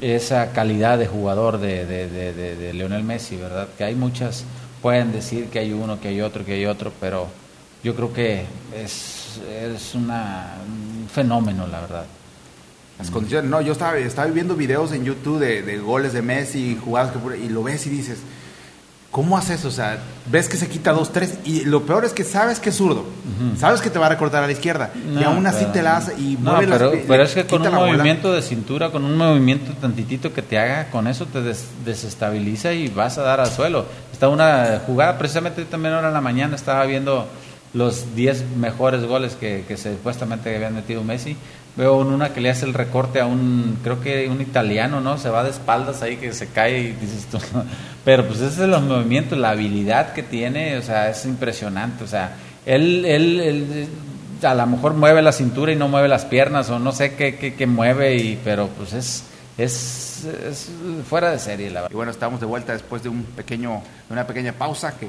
esa 0.00 0.52
calidad 0.52 0.98
de 0.98 1.06
jugador 1.06 1.58
de, 1.58 1.86
de, 1.86 2.08
de, 2.10 2.32
de- 2.34 2.56
de 2.56 2.72
Lionel 2.74 3.02
Messi, 3.02 3.36
¿verdad? 3.36 3.66
Que 3.78 3.84
hay 3.84 3.94
muchas, 3.94 4.44
pueden 4.82 5.10
decir 5.10 5.46
que 5.46 5.58
hay 5.58 5.72
uno, 5.72 5.98
que 6.00 6.08
hay 6.08 6.20
otro, 6.20 6.44
que 6.44 6.52
hay 6.52 6.66
otro, 6.66 6.92
pero 7.00 7.28
yo 7.86 7.94
creo 7.94 8.12
que 8.12 8.44
es, 8.76 9.38
es 9.48 9.94
una, 9.94 10.54
un 10.66 11.08
fenómeno, 11.08 11.68
la 11.68 11.80
verdad. 11.82 12.04
Las 12.98 13.10
condiciones, 13.12 13.48
no, 13.48 13.60
yo 13.60 13.72
estaba, 13.72 13.96
estaba 13.98 14.26
viendo 14.28 14.56
videos 14.56 14.90
en 14.90 15.04
YouTube 15.04 15.38
de, 15.38 15.62
de 15.62 15.78
goles 15.78 16.12
de 16.12 16.20
Messi, 16.22 16.76
jugadas 16.84 17.12
que 17.12 17.38
y 17.38 17.48
lo 17.48 17.62
ves 17.62 17.86
y 17.86 17.90
dices, 17.90 18.18
¿cómo 19.12 19.38
haces? 19.38 19.64
O 19.64 19.70
sea, 19.70 19.98
ves 20.28 20.48
que 20.48 20.56
se 20.56 20.66
quita 20.68 20.92
dos, 20.92 21.12
tres, 21.12 21.34
y 21.44 21.64
lo 21.64 21.82
peor 21.84 22.04
es 22.04 22.12
que 22.12 22.24
sabes 22.24 22.58
que 22.58 22.70
es 22.70 22.76
zurdo, 22.76 23.04
sabes 23.56 23.80
que 23.82 23.88
te 23.90 24.00
va 24.00 24.06
a 24.06 24.08
recortar 24.08 24.42
a 24.42 24.46
la 24.46 24.52
izquierda, 24.52 24.90
y 25.16 25.22
aún 25.22 25.46
así 25.46 25.58
pero- 25.60 25.72
te 25.72 25.82
la 25.82 25.96
hace 25.98 26.14
y 26.18 26.38
No, 26.40 26.50
mueve 26.52 26.66
las 26.66 26.78
pero, 26.78 26.90
pi- 26.92 27.04
pero 27.06 27.22
es 27.22 27.34
que 27.34 27.46
con 27.46 27.62
un 27.62 27.70
bola. 27.70 27.86
movimiento 27.86 28.32
de 28.32 28.42
cintura, 28.42 28.90
con 28.90 29.04
un 29.04 29.16
movimiento 29.16 29.72
tantitito 29.74 30.32
que 30.32 30.42
te 30.42 30.58
haga, 30.58 30.90
con 30.90 31.06
eso 31.06 31.26
te 31.26 31.40
des- 31.40 31.66
desestabiliza 31.84 32.72
y 32.72 32.88
vas 32.88 33.16
a 33.18 33.22
dar 33.22 33.38
al 33.40 33.50
suelo. 33.50 33.84
Está 34.12 34.28
una 34.28 34.80
jugada, 34.86 35.18
precisamente 35.18 35.64
también 35.66 35.94
ahora 35.94 36.08
en 36.08 36.14
la 36.14 36.20
mañana 36.22 36.56
estaba 36.56 36.84
viendo 36.86 37.28
los 37.74 38.14
10 38.14 38.56
mejores 38.56 39.04
goles 39.04 39.34
que, 39.34 39.64
que 39.66 39.76
supuestamente 39.76 40.54
habían 40.54 40.74
metido 40.74 41.02
Messi. 41.02 41.36
Veo 41.76 41.98
una 41.98 42.32
que 42.32 42.40
le 42.40 42.48
hace 42.48 42.64
el 42.64 42.72
recorte 42.72 43.20
a 43.20 43.26
un, 43.26 43.78
creo 43.82 44.00
que 44.00 44.28
un 44.30 44.40
italiano, 44.40 45.00
¿no? 45.02 45.18
Se 45.18 45.28
va 45.28 45.44
de 45.44 45.50
espaldas 45.50 46.00
ahí 46.00 46.16
que 46.16 46.32
se 46.32 46.48
cae 46.48 46.78
y 46.80 46.92
dices 46.92 47.26
tú. 47.30 47.38
Pero 48.04 48.26
pues 48.26 48.40
ese 48.40 48.62
es 48.62 48.68
los 48.68 48.82
movimientos, 48.82 49.38
la 49.38 49.50
habilidad 49.50 50.14
que 50.14 50.22
tiene, 50.22 50.78
o 50.78 50.82
sea, 50.82 51.10
es 51.10 51.26
impresionante. 51.26 52.02
O 52.02 52.06
sea, 52.06 52.36
él, 52.64 53.04
él, 53.04 53.40
él 53.40 53.88
a 54.42 54.54
lo 54.54 54.66
mejor 54.66 54.94
mueve 54.94 55.20
la 55.20 55.32
cintura 55.32 55.72
y 55.72 55.76
no 55.76 55.88
mueve 55.88 56.08
las 56.08 56.24
piernas 56.24 56.70
o 56.70 56.78
no 56.78 56.92
sé 56.92 57.14
qué, 57.14 57.36
qué, 57.36 57.54
qué 57.54 57.66
mueve, 57.66 58.16
y, 58.16 58.38
pero 58.42 58.68
pues 58.68 58.92
es, 58.94 59.24
es, 59.58 60.24
es 60.24 60.68
fuera 61.08 61.30
de 61.30 61.38
serie, 61.38 61.70
la 61.70 61.80
Y 61.80 61.82
verdad. 61.82 61.96
bueno, 61.96 62.10
estamos 62.10 62.40
de 62.40 62.46
vuelta 62.46 62.72
después 62.72 63.02
de 63.02 63.08
un 63.08 63.22
pequeño, 63.24 63.82
de 64.08 64.12
una 64.12 64.26
pequeña 64.26 64.52
pausa 64.52 64.96
que, 64.98 65.08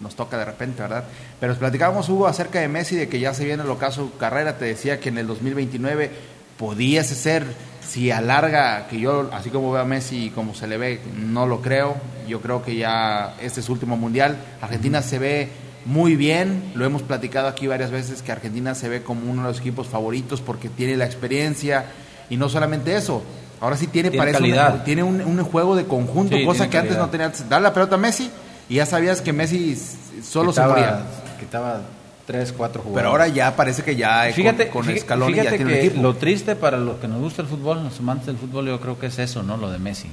nos 0.00 0.14
toca 0.14 0.38
de 0.38 0.44
repente, 0.44 0.80
¿verdad? 0.82 1.04
Pero 1.40 1.56
platicábamos, 1.56 2.08
Hugo, 2.08 2.28
acerca 2.28 2.60
de 2.60 2.68
Messi, 2.68 2.94
de 2.94 3.08
que 3.08 3.18
ya 3.18 3.34
se 3.34 3.44
viene 3.44 3.64
el 3.64 3.70
ocaso 3.70 4.12
carrera. 4.18 4.56
Te 4.56 4.66
decía 4.66 5.00
que 5.00 5.08
en 5.08 5.18
el 5.18 5.26
2029 5.26 6.10
podías 6.56 7.08
ser, 7.08 7.44
si 7.84 8.12
alarga, 8.12 8.86
que 8.86 9.00
yo, 9.00 9.28
así 9.32 9.50
como 9.50 9.72
veo 9.72 9.82
a 9.82 9.84
Messi 9.84 10.26
y 10.26 10.30
como 10.30 10.54
se 10.54 10.68
le 10.68 10.78
ve, 10.78 11.00
no 11.16 11.46
lo 11.46 11.60
creo. 11.60 11.96
Yo 12.28 12.40
creo 12.40 12.62
que 12.62 12.76
ya 12.76 13.34
este 13.40 13.58
es 13.58 13.66
su 13.66 13.72
último 13.72 13.96
mundial. 13.96 14.36
Argentina 14.60 15.02
se 15.02 15.18
ve 15.18 15.48
muy 15.84 16.14
bien, 16.14 16.70
lo 16.74 16.84
hemos 16.84 17.02
platicado 17.02 17.48
aquí 17.48 17.66
varias 17.66 17.90
veces, 17.90 18.22
que 18.22 18.30
Argentina 18.30 18.74
se 18.76 18.88
ve 18.88 19.02
como 19.02 19.28
uno 19.28 19.42
de 19.42 19.48
los 19.48 19.60
equipos 19.60 19.88
favoritos 19.88 20.40
porque 20.40 20.68
tiene 20.68 20.96
la 20.96 21.06
experiencia 21.06 21.86
y 22.30 22.36
no 22.36 22.48
solamente 22.48 22.94
eso. 22.94 23.22
Ahora 23.60 23.76
sí 23.76 23.86
tiene, 23.88 24.10
Tiene 24.10 24.24
parece 24.32 24.42
un- 24.72 24.84
tiene 24.84 25.02
un, 25.02 25.20
un 25.20 25.42
juego 25.44 25.74
de 25.76 25.84
conjunto, 25.84 26.36
Sí, 26.36 26.44
cosa 26.44 26.68
que 26.70 26.78
antes 26.78 26.96
no 26.96 27.08
tenía. 27.10 27.32
Dale 27.48 27.62
la 27.64 27.72
pelota 27.74 27.96
a 27.96 27.98
Messi 27.98 28.30
y 28.68 28.76
ya 28.76 28.86
sabías 28.86 29.20
que 29.20 29.32
Messi 29.32 29.76
solo 30.22 30.50
quitaba, 30.50 30.74
se 30.74 30.80
moría. 30.80 31.02
Quitaba 31.40 31.80
tres, 32.26 32.52
cuatro 32.52 32.82
jugadores. 32.82 33.00
Pero 33.02 33.08
ahora 33.10 33.28
ya 33.28 33.56
parece 33.56 33.82
que 33.82 33.96
ya 33.96 34.28
eh, 34.28 34.32
Fíjate, 34.32 34.68
con, 34.68 34.84
con 34.86 34.96
Scaloni 34.98 35.34
ya 35.36 35.48
tiene 35.50 35.64
un 35.64 35.70
que 35.70 35.86
equipo. 35.86 36.02
lo 36.02 36.14
triste 36.14 36.54
para 36.56 36.76
los 36.78 36.98
que 36.98 37.08
nos 37.08 37.20
gusta 37.20 37.42
el 37.42 37.48
fútbol, 37.48 37.82
los 37.82 37.98
amantes 37.98 38.26
del 38.26 38.36
fútbol, 38.36 38.66
yo 38.66 38.78
creo 38.80 38.98
que 38.98 39.06
es 39.06 39.18
eso, 39.18 39.42
¿no? 39.42 39.56
Lo 39.56 39.70
de 39.70 39.78
Messi. 39.78 40.08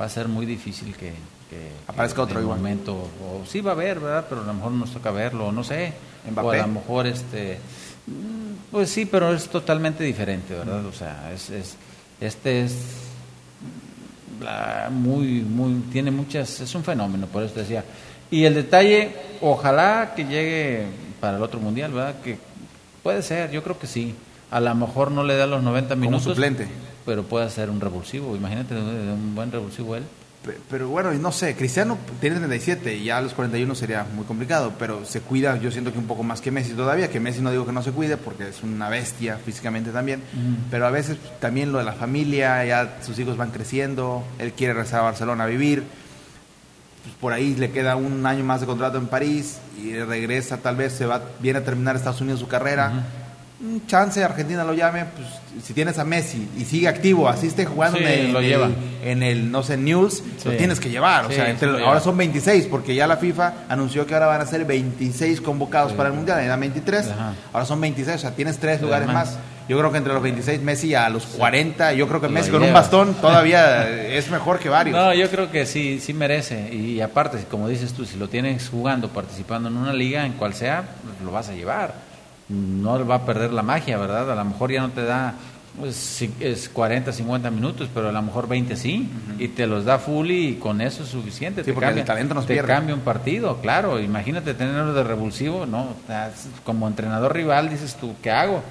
Va 0.00 0.06
a 0.06 0.08
ser 0.08 0.28
muy 0.28 0.46
difícil 0.46 0.94
que, 0.96 1.10
que- 1.50 1.72
Aparezca 1.88 2.16
que 2.16 2.22
otro 2.22 2.40
igual. 2.40 2.58
momento, 2.58 2.94
o 2.94 3.42
sí 3.46 3.60
va 3.60 3.72
a 3.72 3.74
haber, 3.74 4.00
¿verdad? 4.00 4.24
Pero 4.28 4.40
a 4.42 4.44
lo 4.44 4.54
mejor 4.54 4.72
nos 4.72 4.92
toca 4.92 5.10
verlo, 5.10 5.52
no 5.52 5.62
sé. 5.64 5.92
Mbappé. 6.30 6.46
O 6.46 6.50
a 6.52 6.56
lo 6.66 6.68
mejor 6.68 7.06
este 7.06 7.58
mm, 8.06 8.70
pues 8.70 8.88
sí, 8.90 9.04
pero 9.04 9.34
es 9.34 9.48
totalmente 9.48 10.02
diferente, 10.04 10.54
¿verdad? 10.54 10.86
O 10.86 10.92
sea, 10.92 11.30
es, 11.34 11.50
es 11.50 11.74
este 12.22 12.64
es 12.64 12.74
muy 14.90 15.42
muy 15.42 15.74
tiene 15.92 16.10
muchas 16.10 16.60
es 16.60 16.74
un 16.74 16.84
fenómeno, 16.84 17.26
por 17.26 17.42
eso 17.42 17.54
te 17.54 17.60
decía. 17.60 17.84
Y 18.30 18.44
el 18.44 18.54
detalle, 18.54 19.10
ojalá 19.40 20.14
que 20.16 20.24
llegue 20.24 20.86
para 21.20 21.36
el 21.36 21.42
otro 21.42 21.60
mundial, 21.60 21.92
¿verdad? 21.92 22.14
Que 22.24 22.38
puede 23.02 23.22
ser, 23.22 23.50
yo 23.50 23.62
creo 23.62 23.78
que 23.78 23.86
sí. 23.86 24.14
A 24.50 24.60
lo 24.60 24.74
mejor 24.74 25.10
no 25.10 25.22
le 25.22 25.36
da 25.36 25.46
los 25.46 25.62
90 25.62 25.94
Como 25.94 26.00
minutos, 26.00 26.24
suplente. 26.24 26.66
pero 27.04 27.22
puede 27.24 27.48
ser 27.50 27.70
un 27.70 27.80
revulsivo. 27.80 28.34
Imagínate 28.36 28.74
un 28.74 29.34
buen 29.34 29.52
revulsivo 29.52 29.96
él. 29.96 30.04
Pe- 30.44 30.58
Pero 30.68 30.88
bueno, 30.88 31.12
y 31.14 31.18
no 31.18 31.30
sé, 31.30 31.54
Cristiano 31.54 31.96
tiene 32.20 32.36
37 32.36 32.96
y 32.96 33.04
ya 33.04 33.18
a 33.18 33.20
los 33.20 33.32
41 33.32 33.74
sería 33.76 34.04
muy 34.14 34.24
complicado, 34.24 34.72
pero 34.78 35.04
se 35.04 35.20
cuida, 35.20 35.56
yo 35.58 35.70
siento 35.70 35.92
que 35.92 35.98
un 35.98 36.06
poco 36.06 36.24
más 36.24 36.40
que 36.40 36.50
Messi 36.50 36.72
todavía, 36.72 37.08
que 37.10 37.20
Messi 37.20 37.40
no 37.40 37.50
digo 37.52 37.64
que 37.64 37.70
no 37.72 37.82
se 37.82 37.92
cuide 37.92 38.16
porque 38.16 38.48
es 38.48 38.62
una 38.64 38.88
bestia 38.88 39.36
físicamente 39.38 39.90
también, 39.90 40.20
pero 40.70 40.86
a 40.86 40.90
veces 40.90 41.16
también 41.40 41.70
lo 41.70 41.78
de 41.78 41.84
la 41.84 41.92
familia, 41.92 42.64
ya 42.64 42.96
sus 43.06 43.18
hijos 43.20 43.36
van 43.36 43.50
creciendo, 43.52 44.24
él 44.40 44.52
quiere 44.52 44.72
regresar 44.74 45.00
a 45.00 45.04
Barcelona 45.04 45.44
a 45.44 45.46
vivir, 45.46 45.84
pues 47.04 47.14
por 47.20 47.32
ahí 47.32 47.54
le 47.54 47.70
queda 47.70 47.94
un 47.96 48.24
año 48.26 48.42
más 48.44 48.60
de 48.60 48.66
contrato 48.66 48.98
en 48.98 49.06
París 49.06 49.58
y 49.80 49.94
regresa, 49.94 50.56
tal 50.58 50.74
vez 50.76 50.92
se 50.92 51.06
va, 51.06 51.22
viene 51.40 51.60
a 51.60 51.64
terminar 51.64 51.94
Estados 51.96 52.20
Unidos 52.20 52.40
su 52.40 52.48
carrera. 52.48 52.90
Un 53.62 53.86
chance 53.86 54.22
Argentina 54.24 54.64
lo 54.64 54.74
llame, 54.74 55.04
pues 55.16 55.28
si 55.64 55.72
tienes 55.72 55.96
a 55.98 56.04
Messi 56.04 56.48
y 56.58 56.64
sigue 56.64 56.88
activo, 56.88 57.28
así 57.28 57.46
esté 57.46 57.64
jugando 57.64 57.98
Sí, 57.98 58.04
en, 58.04 58.10
el, 58.10 58.32
lo 58.32 58.38
en 58.40 58.44
el- 58.44 58.50
lleva. 58.50 58.70
en 59.04 59.22
el, 59.22 59.52
no 59.52 59.62
sé, 59.62 59.76
News, 59.76 60.20
lo 60.44 60.50
tienes 60.52 60.80
que 60.80 60.90
llevar. 60.90 61.26
o 61.26 61.30
sea, 61.30 61.48
entre- 61.48 61.84
ahora 61.84 62.00
son 62.00 62.16
26, 62.16 62.66
porque 62.66 62.94
ya 62.96 63.06
la 63.06 63.18
FIFA 63.18 63.52
anunció 63.68 64.04
que 64.04 64.14
ahora 64.14 64.26
van 64.26 64.40
a 64.40 64.46
ser 64.46 64.64
26 64.64 65.40
convocados 65.40 65.92
para 65.92 66.08
el 66.08 66.14
Mundial, 66.16 66.40
eran 66.40 66.58
23, 66.58 67.06
Ajá. 67.10 67.34
ahora 67.52 67.64
son 67.64 67.80
26, 67.80 68.16
o 68.16 68.18
sea, 68.18 68.30
tienes 68.34 68.58
tres 68.58 68.80
lugares 68.82 69.06
más. 69.06 69.38
Yo 69.68 69.78
creo 69.78 69.92
que 69.92 69.98
entre 69.98 70.12
los 70.12 70.22
26 70.24 70.60
Messi 70.60 70.96
a 70.96 71.08
los 71.08 71.24
40, 71.24 71.92
yo 71.92 72.08
creo 72.08 72.20
que 72.20 72.26
Lo 72.26 72.32
Messi 72.32 72.50
con 72.50 72.64
un 72.64 72.72
bastón 72.72 73.14
todavía 73.20 73.88
es 73.88 74.28
mejor 74.28 74.58
que 74.58 74.68
varios. 74.68 74.96
No, 74.96 75.14
yo 75.14 75.30
creo 75.30 75.52
que 75.52 75.66
sí, 75.66 76.00
sí 76.00 76.12
merece. 76.12 76.74
Y 76.74 77.00
aparte, 77.00 77.38
como 77.48 77.68
dices 77.68 77.92
tú, 77.92 78.04
si 78.04 78.16
lo 78.18 78.28
tienes 78.28 78.68
jugando, 78.68 79.08
participando 79.10 79.68
en 79.68 79.76
una 79.76 79.92
liga, 79.92 80.26
en 80.26 80.32
cual 80.32 80.52
sea, 80.54 80.82
lo 81.24 81.30
vas 81.30 81.48
a 81.48 81.52
llevar. 81.52 81.94
No 82.48 83.06
va 83.06 83.16
a 83.16 83.26
perder 83.26 83.52
la 83.52 83.62
magia, 83.62 83.98
¿verdad? 83.98 84.30
A 84.30 84.34
lo 84.34 84.44
mejor 84.44 84.70
ya 84.70 84.82
no 84.82 84.90
te 84.90 85.04
da 85.04 85.34
pues, 85.78 86.22
es 86.40 86.68
40, 86.68 87.12
50 87.12 87.50
minutos, 87.50 87.88
pero 87.94 88.10
a 88.10 88.12
lo 88.12 88.22
mejor 88.22 88.46
20 88.46 88.76
sí. 88.76 89.08
Y 89.38 89.48
te 89.48 89.66
los 89.66 89.84
da 89.84 89.98
full 89.98 90.30
y 90.30 90.54
con 90.56 90.80
eso 90.80 91.02
es 91.02 91.08
suficiente. 91.08 91.62
Sí, 91.62 91.66
te 91.66 91.72
porque 91.72 91.86
cambia, 91.86 92.02
el 92.02 92.06
talento 92.06 92.34
nos 92.34 92.46
te 92.46 92.54
pierde. 92.54 92.68
cambia 92.68 92.94
un 92.94 93.00
partido, 93.00 93.58
claro. 93.62 93.98
Imagínate 93.98 94.54
tenerlo 94.54 94.92
de 94.92 95.02
revulsivo, 95.02 95.64
¿no? 95.64 95.94
Como 96.64 96.86
entrenador 96.86 97.34
rival 97.34 97.70
dices 97.70 97.96
tú, 97.96 98.14
¿qué 98.22 98.30
hago? 98.30 98.62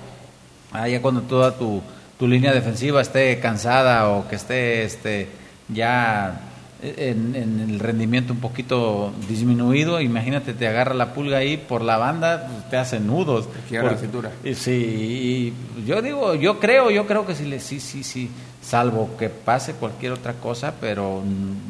Ah, 0.72 0.88
ya 0.88 1.01
cuando 1.01 1.22
toda 1.22 1.57
tu, 1.57 1.82
tu 2.19 2.28
línea 2.28 2.53
defensiva 2.53 3.01
esté 3.01 3.39
cansada 3.39 4.07
o 4.09 4.28
que 4.28 4.36
esté 4.36 4.84
este, 4.84 5.28
ya 5.69 6.39
en, 6.82 7.36
en 7.36 7.59
el 7.69 7.79
rendimiento 7.79 8.34
un 8.34 8.39
poquito 8.39 9.11
disminuido, 9.29 10.01
imagínate, 10.01 10.53
te 10.53 10.67
agarra 10.67 10.93
la 10.93 11.13
pulga 11.13 11.38
ahí 11.38 11.57
por 11.57 11.82
la 11.82 11.97
banda, 11.97 12.47
pues, 12.51 12.69
te 12.69 12.77
hace 12.77 12.99
nudos. 12.99 13.47
quiebra 13.69 13.91
la 13.91 13.97
cintura. 13.97 14.32
Y 14.43 14.55
sí, 14.55 15.53
y 15.77 15.86
yo 15.86 16.01
digo, 16.01 16.36
yo 16.36 16.59
creo, 16.59 16.89
yo 16.91 17.05
creo 17.07 17.25
que 17.25 17.36
sí, 17.36 17.45
le- 17.45 17.59
sí, 17.59 17.79
sí, 17.79 18.03
sí, 18.03 18.29
salvo 18.61 19.09
que 19.17 19.29
pase 19.29 19.73
cualquier 19.73 20.11
otra 20.13 20.34
cosa, 20.34 20.73
pero 20.82 21.21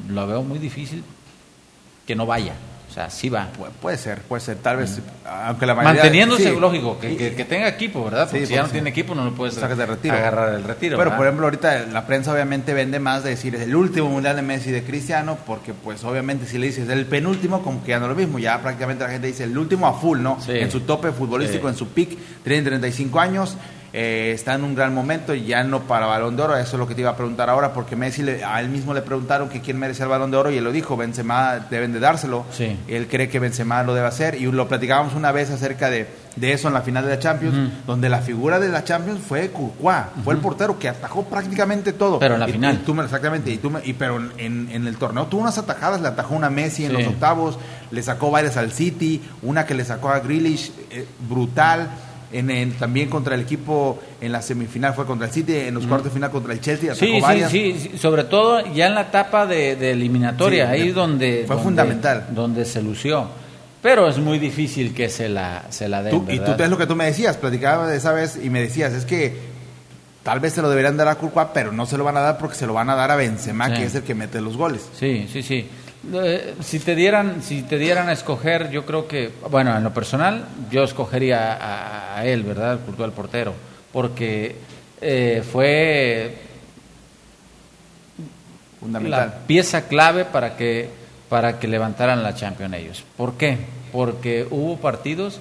lo 0.09 0.27
veo 0.27 0.43
muy 0.43 0.59
difícil 0.59 1.03
que 2.07 2.15
no 2.15 2.25
vaya. 2.25 2.53
O 2.91 2.93
sea, 2.93 3.09
sí 3.09 3.29
va. 3.29 3.47
puede 3.81 3.97
ser, 3.97 4.19
puede 4.19 4.41
ser, 4.41 4.57
tal 4.57 4.75
vez, 4.75 4.99
aunque 5.25 5.65
la 5.65 5.75
mayoría... 5.75 6.01
Manteniéndose, 6.01 6.51
lógico, 6.59 6.99
que, 6.99 7.15
que, 7.15 7.45
tenga 7.45 7.69
equipo, 7.69 8.03
¿verdad? 8.03 8.27
Porque 8.29 8.45
si 8.45 8.53
ya 8.53 8.63
no 8.63 8.67
tiene 8.67 8.89
equipo 8.89 9.15
no 9.15 9.23
lo 9.23 9.33
puedes 9.33 9.57
agarrar 9.57 10.55
el 10.55 10.63
retiro. 10.65 10.97
Pero, 10.97 11.15
por 11.15 11.25
ejemplo, 11.25 11.45
ahorita 11.45 11.85
la 11.85 12.05
prensa 12.05 12.33
obviamente 12.33 12.73
vende 12.73 12.99
más 12.99 13.23
de 13.23 13.29
decir 13.29 13.55
es 13.55 13.61
el 13.61 13.77
último 13.77 14.09
Mundial 14.09 14.35
de 14.35 14.41
Messi 14.41 14.71
de 14.71 14.83
Cristiano, 14.83 15.37
porque 15.47 15.73
pues 15.73 16.03
obviamente 16.03 16.45
si 16.45 16.57
le 16.57 16.67
dices 16.67 16.89
el 16.89 17.05
penúltimo, 17.05 17.61
como 17.61 17.81
que 17.81 17.91
ya 17.91 17.99
no 18.01 18.09
lo 18.09 18.15
mismo, 18.15 18.39
ya 18.39 18.61
prácticamente 18.61 19.05
la 19.05 19.09
gente 19.09 19.27
dice 19.27 19.45
el 19.45 19.57
último 19.57 19.87
a 19.87 19.93
full, 19.93 20.19
¿no? 20.19 20.37
En 20.49 20.69
su 20.69 20.81
tope 20.81 21.13
futbolístico, 21.13 21.69
en 21.69 21.75
su 21.75 21.87
pick, 21.87 22.17
tiene 22.43 22.61
35 22.61 23.19
años, 23.21 23.55
eh, 23.93 24.31
está 24.33 24.53
en 24.53 24.63
un 24.63 24.73
gran 24.73 24.93
momento 24.93 25.35
y 25.35 25.45
ya 25.45 25.63
no 25.63 25.81
para 25.81 26.05
balón 26.05 26.37
de 26.37 26.43
oro, 26.43 26.55
eso 26.55 26.75
es 26.75 26.79
lo 26.79 26.87
que 26.87 26.95
te 26.95 27.01
iba 27.01 27.09
a 27.09 27.15
preguntar 27.17 27.49
ahora, 27.49 27.73
porque 27.73 27.95
Messi 27.95 28.23
a 28.29 28.61
él 28.61 28.69
mismo 28.69 28.93
le 28.93 29.01
preguntaron 29.01 29.49
que 29.49 29.59
quién 29.59 29.77
merece 29.77 30.03
el 30.03 30.09
balón 30.09 30.31
de 30.31 30.37
oro 30.37 30.49
y 30.49 30.57
él 30.57 30.63
lo 30.63 30.71
dijo, 30.71 30.95
Benzema 30.95 31.59
deben 31.69 31.91
de 31.91 31.99
dárselo, 31.99 32.45
él 32.87 33.07
cree 33.09 33.27
que 33.27 33.39
Benzema 33.39 33.83
lo 33.83 33.93
debe 33.93 34.07
hacer 34.07 34.35
y 34.35 34.49
lo 34.49 34.67
platicábamos 34.67 35.13
una 35.13 35.33
vez 35.33 35.51
acerca 35.51 35.89
de, 35.89 36.07
de 36.37 36.53
eso 36.53 36.69
en 36.69 36.73
la 36.73 36.81
final 36.81 37.03
de 37.03 37.09
la 37.09 37.19
Champions, 37.19 37.71
donde 37.85 38.07
la 38.07 38.19
figura 38.19 38.59
de 38.59 38.69
la 38.69 38.83
Champions 38.85 39.19
fue 39.27 39.49
Courtois, 39.49 40.05
fue 40.23 40.35
el 40.35 40.39
portero 40.39 40.79
que 40.79 40.87
atajó 40.87 41.25
prácticamente 41.25 41.91
todo. 41.91 42.19
Pero 42.19 42.35
en 42.35 42.39
la 42.39 42.47
final. 42.47 42.79
tú, 42.85 42.99
exactamente, 43.01 43.51
y 43.51 43.57
tú 43.57 43.73
y, 43.83 43.93
pero 43.93 44.21
en, 44.37 44.69
en, 44.71 44.87
el 44.87 44.95
torneo 44.95 45.25
tuvo 45.27 45.41
unas 45.41 45.57
atajadas, 45.57 45.99
le 45.99 46.07
atajó 46.07 46.35
una 46.35 46.49
Messi 46.49 46.85
en 46.85 46.93
los 46.93 47.05
octavos, 47.07 47.59
le 47.91 48.01
sacó 48.03 48.31
varias 48.31 48.55
al 48.55 48.71
City, 48.71 49.21
una 49.41 49.65
que 49.65 49.73
le 49.73 49.83
sacó 49.83 50.09
a 50.09 50.19
Grealish, 50.19 50.71
eh, 50.91 51.05
brutal 51.27 51.89
en, 52.33 52.71
también 52.73 53.09
contra 53.09 53.35
el 53.35 53.41
equipo 53.41 53.99
en 54.19 54.31
la 54.31 54.41
semifinal 54.41 54.93
fue 54.93 55.05
contra 55.05 55.27
el 55.27 55.33
City, 55.33 55.55
en 55.55 55.73
los 55.73 55.85
cuartos 55.85 56.05
de 56.05 56.11
final 56.11 56.31
contra 56.31 56.53
el 56.53 56.61
Chelsea. 56.61 56.95
Sí, 56.95 57.21
sí, 57.49 57.75
sí, 57.79 57.97
sobre 57.97 58.23
todo 58.23 58.65
ya 58.73 58.87
en 58.87 58.95
la 58.95 59.01
etapa 59.01 59.45
de, 59.45 59.91
eliminatoria, 59.91 60.69
ahí 60.69 60.91
donde... 60.91 61.45
Fue 61.47 61.57
fundamental. 61.57 62.27
Donde 62.31 62.65
se 62.65 62.81
lució. 62.81 63.27
Pero 63.81 64.07
es 64.07 64.17
muy 64.19 64.37
difícil 64.37 64.93
que 64.93 65.09
se 65.09 65.27
la, 65.27 65.63
se 65.69 65.89
la 65.89 66.03
den. 66.03 66.25
y 66.29 66.39
tú 66.39 66.51
es 66.57 66.69
lo 66.69 66.77
que 66.77 66.85
tú 66.85 66.95
me 66.95 67.05
decías, 67.05 67.37
platicaba 67.37 67.87
de 67.87 67.97
esa 67.97 68.13
vez 68.13 68.39
y 68.41 68.49
me 68.49 68.61
decías, 68.61 68.93
es 68.93 69.05
que 69.05 69.35
tal 70.23 70.39
vez 70.39 70.53
se 70.53 70.61
lo 70.61 70.69
deberían 70.69 70.97
dar 70.97 71.07
a 71.07 71.15
Courtois, 71.15 71.47
pero 71.53 71.71
no 71.71 71.85
se 71.85 71.97
lo 71.97 72.03
van 72.03 72.17
a 72.17 72.21
dar 72.21 72.37
porque 72.37 72.55
se 72.55 72.67
lo 72.67 72.73
van 72.73 72.89
a 72.89 72.95
dar 72.95 73.09
a 73.11 73.15
Benzema, 73.15 73.73
que 73.73 73.85
es 73.85 73.95
el 73.95 74.03
que 74.03 74.13
mete 74.13 74.39
los 74.39 74.55
goles. 74.55 74.87
Sí, 74.97 75.27
sí, 75.31 75.41
sí. 75.41 75.67
Eh, 76.03 76.55
si 76.61 76.79
te 76.79 76.95
dieran 76.95 77.43
si 77.43 77.61
te 77.61 77.77
dieran 77.77 78.09
a 78.09 78.13
escoger 78.13 78.71
yo 78.71 78.87
creo 78.87 79.07
que 79.07 79.31
bueno 79.51 79.77
en 79.77 79.83
lo 79.83 79.93
personal 79.93 80.45
yo 80.71 80.83
escogería 80.83 82.15
a, 82.17 82.25
él 82.25 82.41
verdad 82.41 82.79
el 82.87 83.03
al 83.03 83.11
portero 83.11 83.53
porque 83.93 84.55
eh, 84.99 85.43
fue 85.51 86.39
Fundamental. 88.79 89.27
la 89.27 89.45
pieza 89.45 89.87
clave 89.87 90.25
para 90.25 90.57
que 90.57 90.89
para 91.29 91.59
que 91.59 91.67
levantaran 91.67 92.23
la 92.23 92.33
Champions 92.33 92.73
ellos 92.73 93.03
¿por 93.15 93.35
qué? 93.35 93.59
porque 93.91 94.47
hubo 94.49 94.77
partidos 94.77 95.39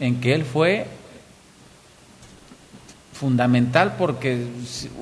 en 0.00 0.22
que 0.22 0.32
él 0.32 0.46
fue 0.46 0.86
fundamental 3.12 3.94
porque 3.98 4.46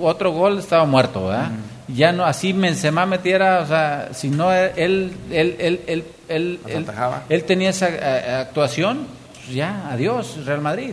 otro 0.00 0.32
gol 0.32 0.58
estaba 0.58 0.84
muerto 0.84 1.28
¿verdad? 1.28 1.52
Ya 1.88 2.12
no 2.12 2.24
así 2.24 2.52
Benzema 2.52 3.06
metiera, 3.06 3.60
o 3.60 3.66
sea, 3.66 4.08
si 4.12 4.28
no 4.28 4.52
él 4.52 5.12
él 5.30 5.56
él 5.58 5.80
él 5.86 6.04
él, 6.28 6.58
él, 7.28 7.44
tenía 7.44 7.70
esa 7.70 7.88
eh, 7.88 8.34
actuación, 8.40 9.06
pues 9.44 9.54
ya, 9.54 9.88
adiós, 9.90 10.44
Real 10.44 10.60
Madrid. 10.60 10.92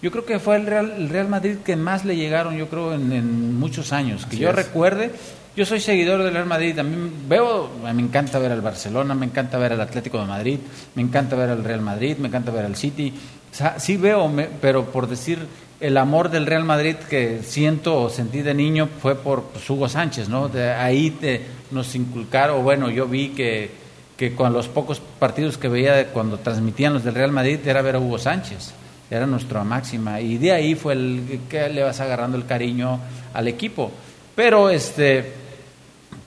Yo 0.00 0.10
creo 0.10 0.24
que 0.24 0.38
fue 0.38 0.56
el 0.56 0.66
Real, 0.66 0.94
el 0.96 1.10
Real 1.10 1.28
Madrid 1.28 1.56
que 1.62 1.76
más 1.76 2.06
le 2.06 2.16
llegaron, 2.16 2.56
yo 2.56 2.68
creo, 2.68 2.94
en, 2.94 3.58
muchos 3.58 3.92
años. 3.92 4.24
Que 4.24 4.38
yo 4.38 4.50
recuerde, 4.52 5.10
yo 5.54 5.66
soy 5.66 5.80
seguidor 5.80 6.22
del 6.22 6.32
Real 6.32 6.46
Madrid, 6.46 6.74
también 6.74 7.28
veo, 7.28 7.68
me 7.82 8.02
encanta 8.02 8.38
ver 8.38 8.52
al 8.52 8.62
Barcelona, 8.62 9.14
me 9.14 9.26
encanta 9.26 9.58
ver 9.58 9.74
al 9.74 9.80
Atlético 9.82 10.18
de 10.18 10.26
Madrid, 10.26 10.58
me 10.94 11.02
encanta 11.02 11.36
ver 11.36 11.50
al 11.50 11.62
Real 11.62 11.82
Madrid, 11.82 12.16
me 12.16 12.28
encanta 12.28 12.50
ver 12.50 12.64
al 12.64 12.76
City. 12.76 13.12
O 13.52 13.54
sea, 13.54 13.78
sí 13.78 13.98
veo, 13.98 14.32
pero 14.62 14.86
por 14.86 15.06
decir 15.06 15.46
el 15.80 15.96
amor 15.96 16.30
del 16.30 16.46
Real 16.46 16.64
Madrid 16.64 16.96
que 16.96 17.40
siento 17.42 18.02
o 18.02 18.10
sentí 18.10 18.42
de 18.42 18.52
niño 18.52 18.88
fue 19.00 19.14
por 19.14 19.44
pues, 19.44 19.68
Hugo 19.68 19.88
Sánchez, 19.88 20.28
¿no? 20.28 20.48
De 20.48 20.70
ahí 20.70 21.10
te, 21.10 21.46
nos 21.70 21.94
inculcaron, 21.94 22.62
bueno, 22.62 22.90
yo 22.90 23.06
vi 23.06 23.30
que, 23.30 23.70
que 24.16 24.34
con 24.34 24.52
los 24.52 24.68
pocos 24.68 25.00
partidos 25.18 25.56
que 25.56 25.68
veía 25.68 26.08
cuando 26.08 26.38
transmitían 26.38 26.92
los 26.92 27.04
del 27.04 27.14
Real 27.14 27.32
Madrid 27.32 27.58
era 27.64 27.80
ver 27.80 27.96
a 27.96 27.98
Hugo 27.98 28.18
Sánchez, 28.18 28.72
era 29.10 29.26
nuestra 29.26 29.64
máxima, 29.64 30.20
y 30.20 30.36
de 30.36 30.52
ahí 30.52 30.74
fue 30.74 30.92
el 30.92 31.40
que 31.48 31.68
le 31.70 31.82
vas 31.82 31.98
agarrando 32.00 32.36
el 32.36 32.44
cariño 32.44 33.00
al 33.32 33.48
equipo. 33.48 33.90
Pero, 34.36 34.68
este, 34.68 35.32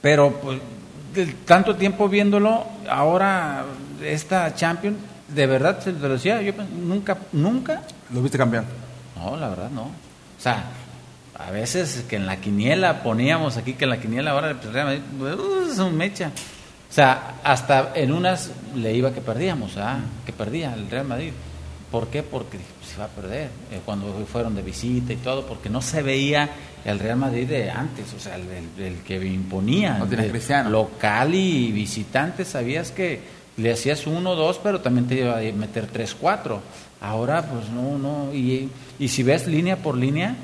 pero 0.01 0.31
pues, 0.31 0.59
tanto 1.45 1.75
tiempo 1.75 2.09
viéndolo, 2.09 2.65
ahora 2.89 3.63
esta 4.03 4.53
Champions, 4.55 4.97
de 5.27 5.45
verdad, 5.45 5.79
se 5.79 5.91
lo 5.91 6.09
decía, 6.09 6.41
yo 6.41 6.53
nunca, 6.75 7.17
nunca... 7.31 7.83
¿Lo 8.11 8.21
viste 8.21 8.37
campeón? 8.37 8.82
No, 9.24 9.38
la 9.38 9.49
verdad 9.49 9.69
no. 9.69 9.84
O 9.84 10.41
sea, 10.41 10.65
a 11.36 11.51
veces 11.51 12.05
que 12.09 12.17
en 12.17 12.26
la 12.26 12.38
quiniela 12.38 13.03
poníamos 13.03 13.57
aquí 13.57 13.74
que 13.74 13.86
en 13.86 13.91
la 13.91 13.99
quiniela 13.99 14.32
ahora 14.32 14.51
el 14.51 14.74
Real 14.74 15.01
Madrid 15.17 15.39
uh, 15.39 15.71
es 15.71 15.80
un 15.80 15.95
mecha. 15.95 16.32
O 16.89 16.93
sea, 16.93 17.36
hasta 17.43 17.93
en 17.95 18.11
unas 18.11 18.51
le 18.76 18.93
iba 18.93 19.13
que 19.13 19.21
perdíamos, 19.21 19.78
¿ah? 19.78 19.99
que 20.26 20.34
perdía 20.34 20.74
el 20.74 20.89
Real 20.89 21.07
Madrid. 21.07 21.32
¿Por 21.89 22.07
qué? 22.07 22.24
Porque 22.24 22.57
se 22.57 22.95
iba 22.95 23.05
a 23.05 23.07
perder 23.07 23.49
eh, 23.71 23.80
cuando 23.86 24.13
fueron 24.32 24.55
de 24.55 24.61
visita 24.61 25.13
y 25.13 25.17
todo, 25.17 25.45
porque 25.45 25.69
no 25.69 25.82
se 25.82 26.01
veía 26.01 26.49
el 26.86 26.99
Real 26.99 27.17
Madrid 27.17 27.47
de 27.47 27.69
antes, 27.69 28.13
o 28.13 28.19
sea, 28.19 28.36
el, 28.36 28.97
que 29.05 29.24
imponía, 29.26 29.99
no 29.99 30.69
local 30.69 31.34
y 31.36 31.71
visitante, 31.71 32.45
sabías 32.45 32.91
que 32.91 33.21
le 33.57 33.71
hacías 33.71 34.07
uno, 34.07 34.36
dos, 34.36 34.59
pero 34.61 34.82
también 34.82 35.07
te 35.07 35.15
iba 35.15 35.38
a 35.38 35.41
meter 35.41 35.88
tres, 35.88 36.15
cuatro. 36.19 36.61
Ahora, 36.99 37.43
pues 37.43 37.69
no, 37.69 37.97
no. 37.97 38.34
Y, 38.34 38.69
y 38.99 39.07
si 39.07 39.23
ves 39.23 39.47
línea 39.47 39.77
por 39.77 39.97
línea, 39.97 40.35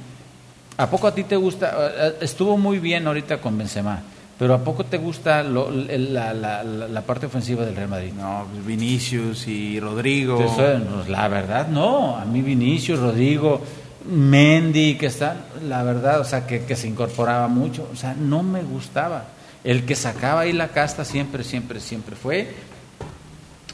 ¿a 0.78 0.89
poco 0.89 1.08
a 1.08 1.16
ti 1.16 1.24
te 1.24 1.36
gusta? 1.36 1.74
Eh, 1.76 2.16
estuvo 2.22 2.58
muy 2.58 2.80
bien 2.80 3.08
ahorita 3.08 3.39
con 3.39 3.58
Benzema, 3.58 4.02
pero 4.38 4.54
¿a 4.54 4.64
poco 4.64 4.86
te 4.86 4.97
gusta 4.97 5.43
lo, 5.43 5.70
la, 5.70 6.34
la, 6.34 6.64
la, 6.64 7.02
parte 7.02 7.26
ofensiva 7.26 7.66
del 7.66 7.76
Real 7.76 7.89
Madrid? 7.89 8.14
No, 8.18 8.47
pues 8.52 8.66
Vinicius 8.66 9.47
y 9.47 9.80
Rodrigo. 9.80 10.38
pues 10.38 11.10
la 11.10 11.28
verdad, 11.28 11.68
no. 11.68 12.16
A 12.16 12.26
mí 12.26 12.41
Vinicius, 12.41 13.00
Rodrigo, 13.00 13.62
Mendy, 14.10 14.95
que 14.95 15.08
está, 15.08 15.36
la 15.68 15.84
verdad, 15.84 16.22
o 16.22 16.24
sea, 16.24 16.47
que, 16.47 16.64
que 16.64 16.76
se 16.76 16.88
incorporaba 16.88 17.47
mucho, 17.50 17.89
o 17.91 17.95
sea, 17.95 18.14
no 18.14 18.43
me 18.43 18.64
gustaba. 18.64 19.26
El 19.64 19.86
que 19.86 19.95
sacaba 19.95 20.41
ahí 20.41 20.54
la 20.54 20.70
casta 20.70 21.04
siempre, 21.04 21.43
siempre, 21.43 21.82
siempre 21.82 22.16
fue 22.16 22.56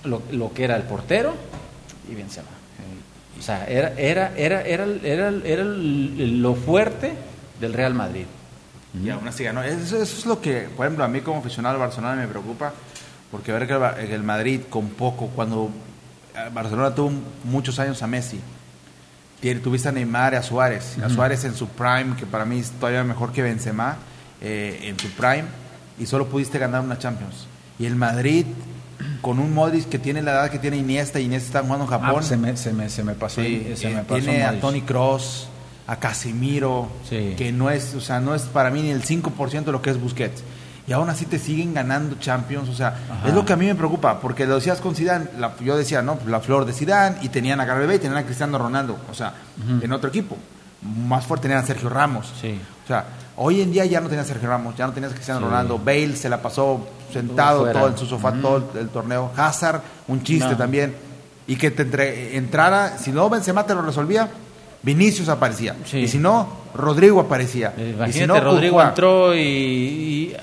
lo, 0.03 0.23
lo 0.31 0.51
que 0.51 0.63
era 0.63 0.75
el 0.75 0.83
portero 0.83 1.35
y 2.11 2.15
Benzema. 2.15 2.54
Sea, 3.45 3.63
era, 3.65 3.93
era, 3.95 4.33
era, 4.35 4.61
era, 4.63 4.85
era, 5.03 5.29
era 5.29 5.63
lo 5.63 6.55
fuerte 6.55 7.13
del 7.61 7.73
Real 7.73 7.93
Madrid. 7.93 8.25
Y 9.03 9.07
aún 9.11 9.27
así 9.27 9.43
ganó. 9.43 9.61
Eso, 9.61 10.01
es 10.01 10.25
lo 10.25 10.41
que, 10.41 10.67
por 10.75 10.87
ejemplo, 10.87 11.05
a 11.05 11.07
mí 11.07 11.21
como 11.21 11.41
aficionado 11.41 11.75
al 11.75 11.79
Barcelona 11.79 12.15
me 12.15 12.27
preocupa, 12.27 12.73
porque 13.29 13.51
ver 13.51 13.67
que 13.67 14.15
el 14.15 14.23
Madrid 14.23 14.61
con 14.67 14.89
poco, 14.89 15.27
cuando 15.27 15.69
eh, 16.33 16.49
Barcelona 16.51 16.95
tuvo 16.95 17.11
muchos 17.43 17.77
años 17.77 18.01
a 18.01 18.07
Messi, 18.07 18.39
tuviste 19.61 19.89
a 19.89 19.91
Neymar 19.91 20.33
y 20.33 20.37
a 20.37 20.41
Suárez, 20.41 20.97
a 21.03 21.07
Suárez 21.07 21.43
en 21.43 21.53
su 21.53 21.67
prime, 21.67 22.15
que 22.17 22.25
para 22.25 22.45
mí 22.45 22.57
es 22.57 22.71
todavía 22.71 23.03
mejor 23.03 23.31
que 23.31 23.43
Benzema, 23.43 23.97
eh, 24.41 24.79
en 24.81 24.99
su 24.99 25.07
prime, 25.11 25.45
y 25.99 26.07
solo 26.07 26.27
pudiste 26.27 26.57
ganar 26.57 26.81
una 26.81 26.97
Champions. 26.97 27.45
Y 27.77 27.85
el 27.85 27.95
Madrid 27.95 28.47
con 29.21 29.39
un 29.39 29.53
Modric 29.53 29.89
que 29.89 29.99
tiene 29.99 30.21
la 30.21 30.31
edad 30.31 30.49
que 30.49 30.59
tiene 30.59 30.77
Iniesta, 30.77 31.19
y 31.19 31.25
Iniesta 31.25 31.47
está 31.47 31.61
jugando 31.61 31.85
en 31.85 31.93
ah, 31.93 31.99
Japón. 31.99 32.23
se, 32.23 32.37
me, 32.37 32.55
se, 32.57 32.73
me, 32.73 32.89
se, 32.89 33.03
me, 33.03 33.13
pasó. 33.13 33.41
Sí, 33.41 33.73
se 33.75 33.89
me 33.89 34.03
pasó 34.03 34.21
tiene 34.21 34.43
a 34.43 34.59
Tony 34.59 34.81
Cross, 34.81 35.47
a 35.87 35.97
Casemiro, 35.97 36.89
que 37.09 37.51
no 37.51 37.69
es, 37.69 37.93
o 37.95 38.01
sea, 38.01 38.19
no 38.19 38.35
es 38.35 38.43
para 38.43 38.69
mí 38.69 38.81
ni 38.81 38.91
el 38.91 39.03
5% 39.03 39.63
de 39.63 39.71
lo 39.71 39.81
que 39.81 39.89
es 39.89 39.99
Busquets. 39.99 40.43
Y 40.87 40.93
aún 40.93 41.09
así 41.09 41.25
te 41.25 41.39
siguen 41.39 41.73
ganando 41.73 42.15
Champions, 42.19 42.69
o 42.69 42.75
sea, 42.75 42.95
es 43.25 43.33
lo 43.33 43.43
que 43.43 43.53
a 43.53 43.55
mí 43.55 43.65
me 43.65 43.73
preocupa, 43.73 44.19
porque 44.19 44.45
lo 44.45 44.55
decías 44.55 44.79
con 44.81 44.95
Zidane, 44.95 45.25
yo 45.61 45.75
decía, 45.75 46.03
no, 46.03 46.19
la 46.27 46.39
flor 46.41 46.65
de 46.65 46.73
Zidane, 46.73 47.17
y 47.23 47.29
tenían 47.29 47.59
a 47.59 47.65
Gareth 47.65 47.95
y 47.95 47.99
tenían 47.99 48.17
a 48.17 48.23
Cristiano 48.23 48.59
Ronaldo, 48.59 48.97
o 49.09 49.13
sea, 49.13 49.33
en 49.81 49.91
otro 49.91 50.09
equipo. 50.09 50.37
Más 50.83 51.25
fuerte 51.25 51.43
tenían 51.43 51.63
a 51.63 51.65
Sergio 51.65 51.89
Ramos. 51.89 52.31
Sí. 52.39 52.59
O 52.83 52.87
sea, 52.87 53.05
hoy 53.37 53.61
en 53.61 53.71
día 53.71 53.85
ya 53.85 54.01
no 54.01 54.07
tenías 54.07 54.27
Sergio 54.27 54.49
Ramos, 54.49 54.75
ya 54.75 54.87
no 54.87 54.93
tenías 54.93 55.13
Cristiano 55.13 55.41
Ronaldo, 55.41 55.77
Bale 55.77 56.15
se 56.15 56.29
la 56.29 56.41
pasó 56.41 56.87
sentado 57.11 57.65
todo 57.71 57.87
en 57.87 57.97
su 57.97 58.05
sofá 58.05 58.33
todo 58.33 58.71
el 58.79 58.89
torneo. 58.89 59.31
Hazard, 59.35 59.81
un 60.07 60.23
chiste 60.23 60.55
también. 60.55 60.95
Y 61.47 61.55
que 61.55 61.71
te 61.71 62.35
entrara, 62.35 62.97
si 62.97 63.11
no 63.11 63.29
Benzema 63.29 63.65
te 63.65 63.75
lo 63.75 63.83
resolvía, 63.83 64.29
Vinicius 64.81 65.29
aparecía. 65.29 65.75
Y 65.93 66.07
si 66.07 66.17
no, 66.17 66.47
Rodrigo 66.73 67.19
aparecía. 67.19 67.73
y 68.07 68.13
si 68.13 68.27
no, 68.27 68.39
Rodrigo 68.39 68.81
entró 68.81 69.35
y, 69.35 70.35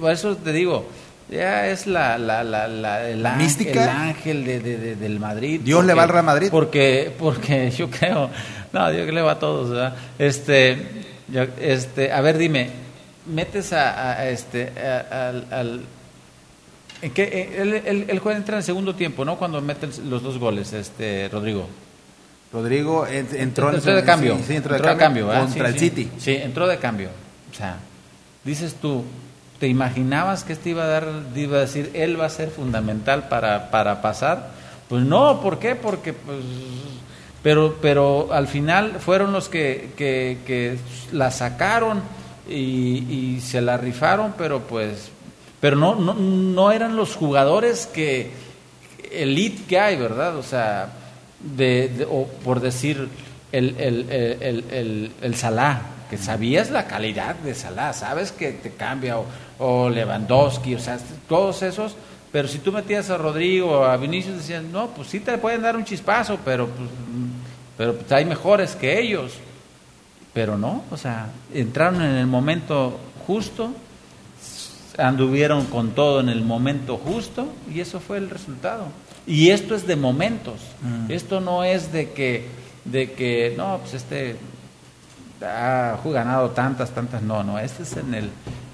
por 0.00 0.12
eso 0.12 0.36
te 0.36 0.52
digo, 0.52 0.86
ya 1.30 1.68
es 1.68 1.86
la, 1.86 2.18
la, 2.18 2.42
la, 2.44 2.68
la 2.68 3.08
el, 3.08 3.24
mística. 3.36 3.84
el 3.84 3.88
ángel 3.88 4.44
de, 4.44 4.96
del 4.96 5.18
Madrid. 5.18 5.60
Dios 5.62 5.84
le 5.84 5.94
va 5.94 6.02
al 6.04 6.08
Real 6.08 6.24
Madrid. 6.24 6.48
Porque, 6.50 7.14
porque 7.18 7.70
yo 7.76 7.88
creo, 7.90 8.30
no, 8.72 8.90
Dios 8.90 9.12
le 9.12 9.22
va 9.22 9.32
a 9.32 9.38
todos. 9.38 9.92
Este, 10.18 11.11
este, 11.60 12.12
a 12.12 12.20
ver, 12.20 12.38
dime, 12.38 12.70
metes 13.26 13.72
a, 13.72 14.28
este 14.28 14.72
al, 15.50 15.82
¿En 17.00 17.10
qué, 17.10 17.22
eh, 17.24 17.56
él, 17.62 17.74
él, 17.84 18.04
él 18.08 18.18
juega 18.20 18.38
entra 18.38 18.54
en 18.54 18.58
el 18.58 18.64
segundo 18.64 18.94
tiempo, 18.94 19.24
¿no? 19.24 19.36
Cuando 19.36 19.60
meten 19.60 19.90
los 20.08 20.22
dos 20.22 20.38
goles, 20.38 20.72
este 20.72 21.28
Rodrigo. 21.32 21.66
Rodrigo 22.52 23.06
en- 23.06 23.26
entró, 23.34 23.70
en 23.70 23.76
entró 23.76 23.94
de 23.96 24.04
cambio. 24.04 24.36
sí, 24.36 24.44
sí, 24.48 24.54
entró 24.56 24.74
de 24.74 24.96
cambio, 24.96 25.26
contra 25.26 25.68
Sí, 25.68 25.74
el. 25.74 25.78
City. 25.80 26.10
Sí, 26.18 26.34
entró 26.36 26.66
de 26.68 26.78
cambio. 26.78 27.08
O 27.50 27.54
sea, 27.56 27.76
dices 28.44 28.76
tú, 28.80 29.02
¿te 29.58 29.66
imaginabas 29.66 30.44
que 30.44 30.52
este 30.52 30.70
iba 30.70 30.84
a 30.84 30.86
dar, 30.86 31.08
iba 31.34 31.56
a 31.56 31.60
decir, 31.62 31.90
él 31.94 32.20
va 32.20 32.26
a 32.26 32.30
ser 32.30 32.50
fundamental 32.50 33.28
para, 33.28 33.70
para 33.70 34.00
pasar? 34.00 34.50
Pues 34.88 35.02
no, 35.04 35.40
¿por 35.40 35.58
qué? 35.58 35.74
Porque 35.74 36.12
pues 36.12 36.38
pero 37.42 37.76
pero 37.82 38.28
al 38.32 38.46
final 38.48 38.96
fueron 39.00 39.32
los 39.32 39.48
que, 39.48 39.90
que, 39.96 40.78
la 41.12 41.30
sacaron 41.30 42.00
y, 42.48 43.34
y 43.34 43.40
se 43.40 43.60
la 43.60 43.76
rifaron, 43.76 44.34
pero 44.38 44.60
pues 44.60 45.10
pero 45.60 45.76
no, 45.76 45.94
no, 45.94 46.14
no 46.14 46.72
eran 46.72 46.96
los 46.96 47.14
jugadores 47.14 47.86
que 47.86 48.30
elite 49.12 49.62
que 49.68 49.78
hay, 49.78 49.96
¿verdad? 49.96 50.36
O 50.36 50.42
sea, 50.42 50.88
de, 51.40 52.06
o 52.10 52.26
por 52.44 52.60
decir 52.60 53.08
el, 53.52 53.76
el, 53.78 54.10
el, 54.10 54.64
el, 54.70 55.12
el- 55.20 55.34
Salah, 55.36 55.82
que 56.10 56.16
sabías 56.18 56.70
la 56.70 56.86
calidad 56.86 57.34
de 57.36 57.54
Salah, 57.54 57.92
sabes 57.92 58.32
que 58.32 58.52
te 58.52 58.70
cambia, 58.70 59.18
o, 59.18 59.26
o 59.58 59.88
Lewandowski, 59.90 60.74
o 60.74 60.78
sea, 60.78 60.98
todos 61.28 61.62
esos, 61.62 61.94
pero 62.32 62.48
si 62.48 62.58
tú 62.58 62.72
metías 62.72 63.10
a 63.10 63.18
Rodrigo 63.18 63.70
o 63.80 63.84
a 63.84 63.96
Vinicius, 63.96 64.38
decían, 64.38 64.72
no, 64.72 64.88
pues 64.88 65.08
sí 65.08 65.20
te 65.20 65.36
pueden 65.38 65.62
dar 65.62 65.76
un 65.76 65.84
chispazo, 65.84 66.38
pero 66.44 66.66
pues, 66.66 66.88
pero 67.76 67.94
pues 67.94 68.10
hay 68.12 68.24
mejores 68.24 68.76
que 68.76 69.00
ellos. 69.00 69.32
Pero 70.32 70.56
no, 70.56 70.82
o 70.90 70.96
sea, 70.96 71.26
entraron 71.52 72.00
en 72.00 72.16
el 72.16 72.26
momento 72.26 72.98
justo, 73.26 73.72
anduvieron 74.98 75.66
con 75.66 75.90
todo 75.90 76.20
en 76.20 76.30
el 76.30 76.42
momento 76.42 76.96
justo 76.96 77.52
y 77.72 77.80
eso 77.80 78.00
fue 78.00 78.16
el 78.16 78.30
resultado. 78.30 78.86
Y 79.26 79.50
esto 79.50 79.74
es 79.74 79.86
de 79.86 79.96
momentos. 79.96 80.60
Esto 81.08 81.40
no 81.40 81.64
es 81.64 81.92
de 81.92 82.12
que 82.12 82.48
de 82.84 83.12
que 83.12 83.54
no, 83.56 83.78
pues 83.78 83.94
este 83.94 84.36
ha 85.40 85.98
ganado 86.04 86.50
tantas 86.50 86.90
tantas, 86.90 87.22
no, 87.22 87.44
no, 87.44 87.58
este 87.58 87.82
es 87.82 87.96
en 87.96 88.14
el 88.14 88.30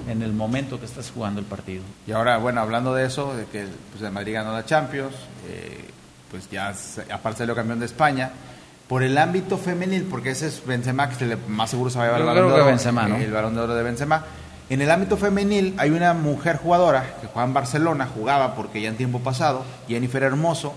en 0.08 0.22
el 0.22 0.32
momento 0.32 0.78
que 0.78 0.86
estás 0.86 1.10
jugando 1.10 1.40
el 1.40 1.46
partido. 1.46 1.82
Y 2.06 2.12
ahora, 2.12 2.38
bueno, 2.38 2.60
hablando 2.60 2.94
de 2.94 3.04
eso, 3.04 3.36
de 3.36 3.44
que 3.46 3.66
pues, 3.90 4.02
el 4.02 4.10
Madrid 4.10 4.34
ganó 4.34 4.52
la 4.52 4.64
Champions, 4.64 5.14
eh, 5.48 5.84
pues 6.30 6.48
ya 6.50 6.74
aparte 7.12 7.38
salió 7.38 7.54
campeón 7.54 7.80
de 7.80 7.86
España. 7.86 8.30
Por 8.88 9.02
el 9.02 9.18
ámbito 9.18 9.58
femenil, 9.58 10.04
porque 10.04 10.30
ese 10.30 10.46
es 10.48 10.64
Benzema, 10.64 11.10
que 11.10 11.36
más 11.46 11.70
seguro 11.70 11.90
se 11.90 11.98
va 11.98 12.04
a 12.04 12.06
llevar 12.06 12.20
el 12.22 12.26
balón 12.26 12.46
de 12.48 12.52
oro, 12.54 12.64
Benzema, 12.66 13.06
¿no? 13.06 13.16
el 13.16 13.30
balón 13.30 13.54
de 13.54 13.60
oro 13.60 13.74
de 13.74 13.82
Benzema. 13.82 14.24
En 14.70 14.80
el 14.82 14.90
ámbito 14.90 15.16
femenil 15.16 15.74
hay 15.78 15.90
una 15.90 16.14
mujer 16.14 16.56
jugadora 16.56 17.16
que 17.20 17.26
juega 17.26 17.46
en 17.46 17.54
Barcelona, 17.54 18.06
jugaba 18.12 18.54
porque 18.54 18.80
ya 18.80 18.88
en 18.88 18.96
tiempo 18.96 19.20
pasado, 19.20 19.64
Jennifer 19.88 20.22
Hermoso, 20.22 20.72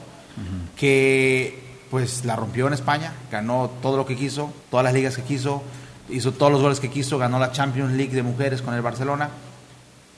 que 0.76 1.60
pues 1.90 2.24
la 2.26 2.36
rompió 2.36 2.68
en 2.68 2.74
España, 2.74 3.12
ganó 3.32 3.70
todo 3.82 3.98
lo 3.98 4.06
que 4.06 4.16
quiso, 4.16 4.52
todas 4.70 4.84
las 4.84 4.94
ligas 4.94 5.16
que 5.16 5.24
quiso, 5.24 5.62
hizo 6.10 6.32
todos 6.32 6.52
los 6.52 6.62
goles 6.62 6.80
que 6.80 6.90
quiso, 6.90 7.18
ganó 7.18 7.38
la 7.40 7.52
Champions 7.52 7.92
League 7.94 8.14
de 8.14 8.24
mujeres 8.24 8.62
con 8.62 8.74
el 8.74 8.82
Barcelona 8.82 9.30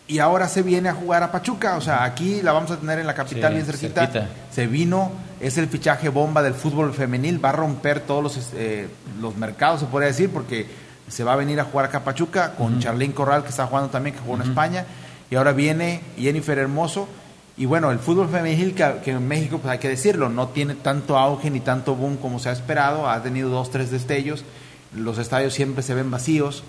y 0.07 0.19
ahora 0.19 0.47
se 0.49 0.61
viene 0.61 0.89
a 0.89 0.93
jugar 0.93 1.23
a 1.23 1.31
Pachuca, 1.31 1.75
o 1.77 1.81
sea, 1.81 2.03
aquí 2.03 2.41
la 2.41 2.51
vamos 2.51 2.69
a 2.71 2.77
tener 2.77 2.99
en 2.99 3.07
la 3.07 3.15
capital 3.15 3.51
Sí, 3.51 3.53
bien 3.55 3.65
cerquita. 3.65 4.01
cerquita. 4.01 4.27
Se 4.51 4.67
vino, 4.67 5.11
es 5.45 5.57
el 5.57 5.67
fichaje 5.67 6.09
bomba 6.09 6.41
del 6.41 6.53
fútbol 6.53 6.93
femenil, 6.93 7.43
va 7.43 7.49
a 7.49 7.53
romper 7.53 7.99
todos 8.01 8.23
los, 8.23 8.49
eh, 8.55 8.87
los 9.21 9.35
mercados, 9.35 9.81
se 9.81 9.85
podría 9.87 10.07
decir, 10.07 10.29
porque 10.29 10.65
se 11.07 11.23
va 11.23 11.33
a 11.33 11.35
venir 11.35 11.59
a 11.59 11.65
jugar 11.65 11.85
acá 11.87 11.99
a 11.99 12.03
Pachuca 12.03 12.53
con 12.57 12.79
Charlín 12.79 13.11
Corral, 13.11 13.43
que 13.43 13.49
está 13.49 13.67
jugando 13.67 13.89
también, 13.89 14.15
que 14.15 14.21
jugó 14.21 14.35
en 14.35 14.43
España, 14.43 14.85
y 15.29 15.35
ahora 15.35 15.51
viene 15.51 16.01
Jennifer 16.17 16.57
Hermoso. 16.57 17.07
Y 17.55 17.65
bueno, 17.65 17.91
el 17.91 17.99
fútbol 17.99 18.29
femenil 18.29 18.73
que, 18.73 18.95
que 19.03 19.11
en 19.11 19.27
México, 19.27 19.59
pues 19.59 19.71
hay 19.71 19.77
que 19.79 19.87
decirlo, 19.89 20.27
no 20.29 20.47
tiene 20.47 20.73
tanto 20.75 21.17
auge 21.19 21.51
ni 21.51 21.59
tanto 21.59 21.93
boom 21.95 22.17
como 22.17 22.39
se 22.39 22.49
ha 22.49 22.51
esperado, 22.51 23.07
ha 23.07 23.21
tenido 23.21 23.49
dos, 23.49 23.69
tres 23.69 23.91
destellos, 23.91 24.43
los 24.95 25.17
estadios 25.19 25.53
siempre 25.53 25.83
se 25.83 25.93
ven 25.93 26.09
vacíos, 26.09 26.63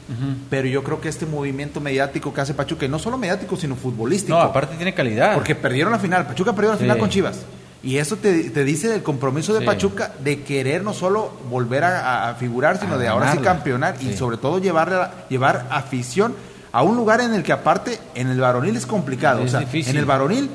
pero 0.51 0.67
yo 0.69 0.83
creo 0.83 1.01
que 1.01 1.09
este 1.09 1.25
movimiento 1.27 1.81
mediático 1.81 2.35
que 2.35 2.41
hace 2.43 2.53
Pachuca, 2.55 2.85
y 2.85 2.89
no 2.89 2.99
solo 2.99 3.17
mediático, 3.19 3.57
sino 3.57 3.77
futbolístico, 3.77 4.37
No, 4.37 4.43
aparte 4.43 4.77
tiene 4.77 4.93
calidad. 4.95 5.35
porque 5.35 5.55
perdieron 5.55 5.93
la 5.93 5.99
final, 5.99 6.27
Pachuca 6.27 6.53
perdió 6.55 6.73
la 6.73 6.77
Sí. 6.77 6.83
final 6.85 6.99
con 6.99 7.09
Chivas. 7.09 7.39
Y 7.85 7.99
eso 7.99 8.17
te, 8.17 8.51
te 8.51 8.65
dice 8.65 8.89
del 8.89 9.03
compromiso 9.03 9.53
de 9.53 9.61
Sí. 9.61 9.67
Pachuca 9.67 10.13
de 10.25 10.43
querer 10.43 10.83
no 10.83 10.95
solo 10.95 11.31
volver 11.51 11.85
a, 11.85 12.31
a 12.31 12.35
figurar, 12.35 12.81
sino 12.81 12.95
A 12.95 12.99
de 12.99 13.09
ahora 13.09 13.33
sí 13.33 13.39
campeonar 13.39 13.97
y 14.01 14.17
sobre 14.17 14.39
todo 14.39 14.59
llevar, 14.59 15.27
llevar 15.29 15.67
afición 15.71 16.35
a 16.73 16.83
un 16.83 16.97
lugar 16.97 17.21
en 17.21 17.35
el 17.35 17.43
que 17.43 17.53
aparte 17.53 17.99
en 18.15 18.29
el 18.29 18.41
varonil 18.41 18.75
es 18.77 18.87
complicado. 18.87 19.41
Es 19.43 19.49
o 19.49 19.51
sea, 19.51 19.61
difícil. 19.61 19.93
en 19.95 19.99
el 19.99 20.07
varonil 20.07 20.51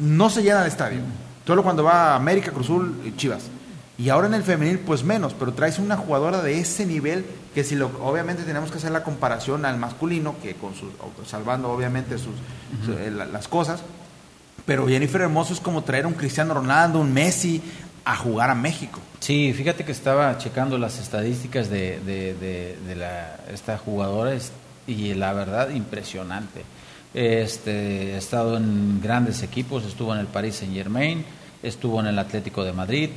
no 0.00 0.30
se 0.30 0.42
llena 0.42 0.62
el 0.62 0.68
estadio. 0.68 1.00
Solo 1.46 1.62
cuando 1.62 1.82
va 1.82 2.12
a 2.12 2.16
América, 2.16 2.50
Cruzul 2.52 3.00
y 3.04 3.16
Chivas. 3.16 3.42
Y 3.96 4.10
ahora 4.10 4.28
en 4.28 4.34
el 4.34 4.44
femenil, 4.44 4.78
pues 4.78 5.02
menos, 5.02 5.34
pero 5.36 5.52
traes 5.54 5.78
una 5.80 5.96
jugadora 5.96 6.40
de 6.40 6.60
ese 6.60 6.86
nivel 6.86 7.26
que 7.52 7.64
si 7.64 7.74
lo, 7.74 7.86
obviamente 8.00 8.44
tenemos 8.44 8.70
que 8.70 8.78
hacer 8.78 8.92
la 8.92 9.02
comparación 9.02 9.64
al 9.64 9.76
masculino, 9.76 10.36
que 10.40 10.54
con 10.54 10.74
sus, 10.76 10.90
salvando 11.26 11.68
obviamente 11.70 12.16
sus, 12.16 12.34
su- 12.84 12.92
eh, 12.92 13.10
la- 13.10 13.26
las 13.26 13.48
cosas, 13.48 13.80
pero 14.68 14.86
Jennifer 14.86 15.22
Hermoso 15.22 15.54
es 15.54 15.60
como 15.60 15.82
traer 15.82 16.04
un 16.04 16.12
Cristiano 16.12 16.52
Ronaldo, 16.52 17.00
un 17.00 17.10
Messi 17.10 17.62
a 18.04 18.14
jugar 18.16 18.50
a 18.50 18.54
México. 18.54 19.00
Sí, 19.18 19.54
fíjate 19.54 19.82
que 19.82 19.92
estaba 19.92 20.36
checando 20.36 20.76
las 20.76 20.98
estadísticas 20.98 21.70
de, 21.70 21.98
de, 22.00 22.34
de- 22.34 23.06
esta 23.50 23.78
jugadora 23.78 24.36
y 24.86 25.14
la 25.14 25.32
verdad 25.32 25.70
impresionante. 25.70 26.64
Este, 27.14 28.12
ha 28.14 28.18
estado 28.18 28.58
en 28.58 29.00
grandes 29.00 29.42
equipos, 29.42 29.84
estuvo 29.84 30.12
en 30.12 30.20
el 30.20 30.26
Paris 30.26 30.56
Saint 30.56 30.74
Germain, 30.74 31.24
estuvo 31.62 31.98
en 32.00 32.08
el 32.08 32.18
Atlético 32.18 32.62
de 32.62 32.74
Madrid, 32.74 33.08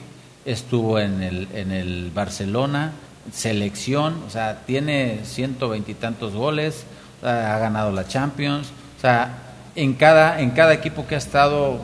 estuvo 0.46 1.00
en 1.00 1.22
el, 1.22 1.50
en 1.54 1.74
el 1.74 2.12
Barcelona, 2.16 2.94
selección, 3.34 4.24
o 4.26 4.30
sea, 4.30 4.62
tiene 4.66 5.20
ciento 5.26 5.68
veintitantos 5.68 6.34
goles, 6.34 6.86
ha 7.22 7.58
ganado 7.58 7.92
la 7.92 8.08
Champions, 8.08 8.70
o 8.98 9.02
sea, 9.02 9.51
en 9.76 9.94
cada, 9.94 10.42
en 10.42 10.52
cada 10.52 10.74
equipo 10.74 11.08
que 11.08 11.16
ha 11.16 11.20
estado 11.20 11.82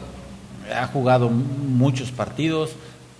ha 0.75 0.87
jugado 0.87 1.29
muchos 1.29 2.11
partidos, 2.11 2.71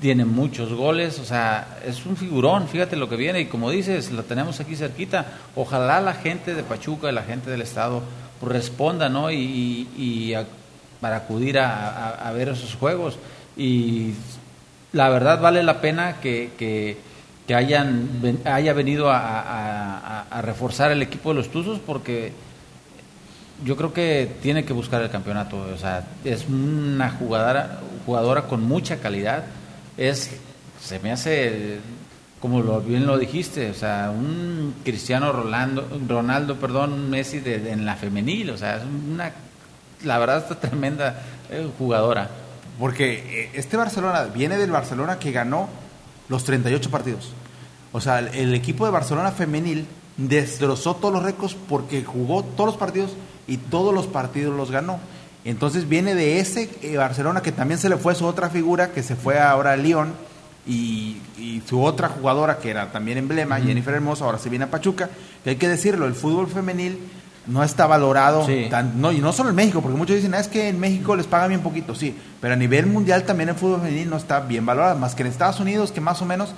tiene 0.02 0.26
muchos 0.26 0.74
goles, 0.74 1.18
o 1.20 1.26
sea, 1.26 1.80
es 1.86 2.06
un 2.06 2.18
figurón, 2.18 2.68
fíjate 2.68 2.96
lo 2.98 3.08
que 3.10 3.16
viene, 3.16 3.40
y 3.42 3.46
como 3.46 3.72
dices, 3.72 4.12
lo 4.12 4.24
tenemos 4.24 4.60
aquí 4.60 4.76
cerquita, 4.76 5.26
ojalá 5.56 6.02
la 6.02 6.14
gente 6.14 6.54
de 6.54 6.64
Pachuca 6.64 7.10
y 7.10 7.14
la 7.14 7.24
gente 7.24 7.50
del 7.50 7.62
Estado 7.62 8.02
pues, 8.40 8.52
responda, 8.52 9.10
¿no? 9.10 9.32
Y, 9.32 10.34
a- 10.36 10.46
para 11.02 11.18
acudir 11.18 11.58
a, 11.60 12.10
a- 12.10 12.32
ver 12.32 12.50
esos 12.50 12.76
juegos. 12.76 13.18
Y 13.56 14.14
la 14.94 15.10
verdad 15.10 15.40
vale 15.40 15.64
la 15.64 15.80
pena 15.80 16.18
que, 16.20 16.50
que, 16.58 16.98
que 17.48 17.56
hayan, 17.56 18.10
haya 18.46 18.74
venido 18.74 19.10
a 19.12 20.26
reforzar 20.42 20.92
el 20.92 21.02
equipo 21.02 21.30
de 21.30 21.36
los 21.36 21.50
Tuzos 21.50 21.80
porque 21.80 22.34
yo 23.64 23.76
creo 23.76 23.94
que 23.94 24.36
tiene 24.42 24.66
que 24.66 24.74
buscar 24.74 25.02
el 25.02 25.10
campeonato. 25.10 25.58
O 25.74 25.78
sea, 25.78 26.06
es 26.24 26.48
una 26.48 27.10
jugadora, 27.12 27.80
jugadora 28.06 28.44
con 28.44 28.64
mucha 28.64 28.98
calidad. 28.98 29.46
Es, 29.98 30.32
se 30.82 31.00
me 31.00 31.12
hace, 31.12 31.80
como 32.40 32.62
lo, 32.62 32.82
bien 32.82 33.08
lo 33.08 33.18
dijiste, 33.18 33.70
o 33.70 33.74
sea, 33.74 34.12
un 34.16 34.76
Cristiano 34.84 35.32
Rolando, 35.32 35.88
Ronaldo, 36.08 36.58
perdón, 36.58 37.10
Messi 37.10 37.40
de, 37.40 37.72
en 37.72 37.86
la 37.86 37.96
femenil. 37.96 38.52
O 38.52 38.58
sea, 38.58 38.78
es 38.78 38.84
una, 38.84 39.32
la 40.04 40.20
verdad, 40.20 40.38
está 40.38 40.60
tremenda 40.60 41.22
eh, 41.50 41.68
jugadora. 41.78 42.30
Porque 42.80 43.44
eh, 43.44 43.52
este 43.56 43.76
Barcelona 43.76 44.24
viene 44.26 44.58
del 44.58 44.72
Barcelona 44.72 45.18
que 45.18 45.32
ganó 45.32 45.68
los 46.30 46.44
38 46.44 46.92
partidos. 46.92 47.32
O 47.92 48.02
sea, 48.02 48.20
el 48.20 48.54
equipo 48.54 48.86
de 48.86 48.92
Barcelona 48.92 49.32
femenil 49.32 49.88
destrozó 50.18 50.96
todos 50.96 51.14
los 51.14 51.24
récords 51.24 51.56
porque 51.68 52.04
jugó 52.04 52.44
todos 52.44 52.72
los 52.72 52.78
partidos 52.78 53.16
y 53.48 53.58
todos 53.58 53.94
los 53.94 54.08
partidos 54.08 54.56
los 54.56 54.72
ganó. 54.72 55.00
Entonces 55.46 55.88
viene 55.88 56.14
de 56.16 56.40
ese 56.40 56.70
eh, 56.82 56.98
Barcelona 56.98 57.42
que 57.42 57.52
también 57.54 57.80
se 57.80 57.88
le 57.90 57.98
fue 57.98 58.14
su 58.16 58.26
otra 58.26 58.50
figura, 58.50 58.92
que 58.92 59.02
se 59.04 59.16
fue 59.16 59.40
ahora 59.40 59.72
a 59.72 59.78
Lyon, 59.78 60.14
y, 60.66 61.22
y 61.38 61.64
su 61.66 61.82
otra 61.82 62.10
jugadora 62.10 62.58
que 62.58 62.70
era 62.70 62.92
también 62.92 63.18
emblema, 63.18 63.58
Jennifer 63.62 63.94
Hermoso, 63.94 64.26
ahora 64.26 64.38
se 64.38 64.50
viene 64.50 64.66
a 64.66 64.70
Pachuca. 64.72 65.10
Que 65.44 65.52
hay 65.52 65.56
que 65.56 65.70
decirlo, 65.70 66.06
el 66.06 66.14
fútbol 66.14 66.48
femenil 66.48 67.00
no 67.46 67.64
está 67.64 67.88
valorado, 67.88 68.46
Sí. 68.46 68.68
tan- 68.70 69.00
no, 69.00 69.14
y 69.14 69.20
no 69.20 69.32
solo 69.32 69.52
en 69.52 69.56
México, 69.56 69.82
porque 69.82 69.98
muchos 69.98 70.18
dicen, 70.18 70.34
"Ah, 70.34 70.40
es 70.40 70.50
que 70.50 70.68
en 70.68 70.78
México 70.82 71.16
les 71.16 71.26
pagan 71.28 71.48
bien 71.48 71.62
poquito, 71.62 71.96
sí, 71.96 72.14
pero 72.42 72.56
a 72.56 72.58
nivel 72.58 72.88
mundial 72.88 73.24
también 73.24 73.48
el 73.48 73.56
fútbol 73.56 73.80
femenil 73.80 74.10
no 74.10 74.18
está 74.18 74.42
bien 74.42 74.66
valorado, 74.66 75.00
más 75.00 75.16
que 75.16 75.24
en 75.24 75.30
Estados 75.30 75.62
Unidos, 75.62 75.94
que 75.94 76.02
más 76.02 76.22
o 76.22 76.26
menos, 76.26 76.50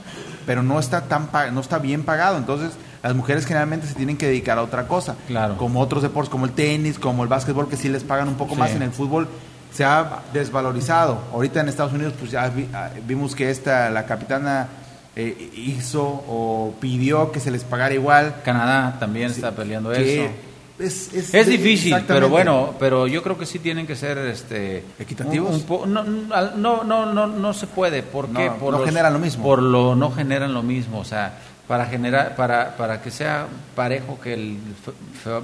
pero 0.49 0.63
no 0.63 0.79
está, 0.79 1.01
tan 1.01 1.29
no 1.53 1.61
está 1.61 1.77
bien 1.77 2.01
pagado, 2.01 2.35
entonces 2.35 2.71
las 3.03 3.13
mujeres 3.13 3.45
generalmente 3.45 3.85
se 3.85 3.93
tienen 3.93 4.17
que 4.17 4.25
dedicar 4.25 4.57
a 4.57 4.63
otra 4.63 4.87
cosa, 4.87 5.13
Claro. 5.27 5.55
como 5.57 5.79
otros 5.79 6.01
deportes, 6.01 6.27
como 6.31 6.45
el 6.47 6.53
tenis, 6.53 6.97
como 6.97 7.21
el 7.21 7.29
básquetbol, 7.29 7.69
que 7.69 7.77
sí 7.77 7.87
les 7.87 8.03
pagan 8.03 8.27
un 8.29 8.33
poco 8.33 8.55
Sí. 8.55 8.59
más, 8.59 8.71
en 8.71 8.81
el 8.81 8.89
fútbol 8.91 9.27
se 9.71 9.85
ha 9.85 10.21
desvalorizado, 10.33 11.19
ahorita 11.31 11.59
en 11.61 11.69
Estados 11.69 11.93
Unidos 11.93 12.15
pues 12.17 12.31
ya 12.31 12.49
vi- 12.49 12.67
ah, 12.73 12.89
vimos 13.05 13.35
que 13.35 13.51
esta, 13.51 13.91
la 13.91 14.07
capitana 14.07 14.69
eh, 15.15 15.51
hizo 15.55 16.01
o 16.03 16.73
pidió 16.79 17.31
que 17.31 17.39
se 17.39 17.51
les 17.51 17.63
pagara 17.63 17.93
igual, 17.93 18.37
Canadá 18.43 18.97
también 18.99 19.29
Sí, 19.29 19.35
está 19.35 19.51
peleando 19.51 19.91
que 19.91 20.23
eso. 20.25 20.31
Es, 20.80 21.13
es, 21.13 21.34
Es 21.34 21.47
difícil, 21.47 21.95
pero 22.07 22.30
bueno, 22.30 22.73
pero 22.80 23.05
yo 23.07 23.21
creo 23.21 23.38
que 23.38 23.45
sí 23.45 23.59
tienen 23.59 23.86
que 23.86 23.95
ser 23.95 24.17
este 24.19 24.84
¿Equitativos? 24.97 25.49
un- 25.49 25.55
un 25.55 25.61
po- 25.63 25.86
no, 25.86 26.03
no, 26.03 26.84
no, 26.84 27.05
no, 27.05 27.27
no 27.27 27.53
se 27.53 27.67
puede, 27.67 28.01
¿por 28.03 28.27
qué? 28.30 28.45
No, 28.47 28.55
por 28.57 28.73
no 28.80 28.86
generan 28.86 29.13
lo 29.13 29.19
mismo. 29.19 29.43
Por 29.43 29.61
lo 29.61 29.95
no 29.95 30.11
generan 30.11 30.53
lo 30.53 30.63
mismo, 30.63 30.99
o 30.99 31.05
sea, 31.05 31.38
para 31.67 31.86
generar 31.86 32.36
para 32.36 32.75
para 32.77 33.01
que 33.01 33.11
sea 33.11 33.47
parejo 33.75 34.19
que 34.19 34.34
el 34.34 34.57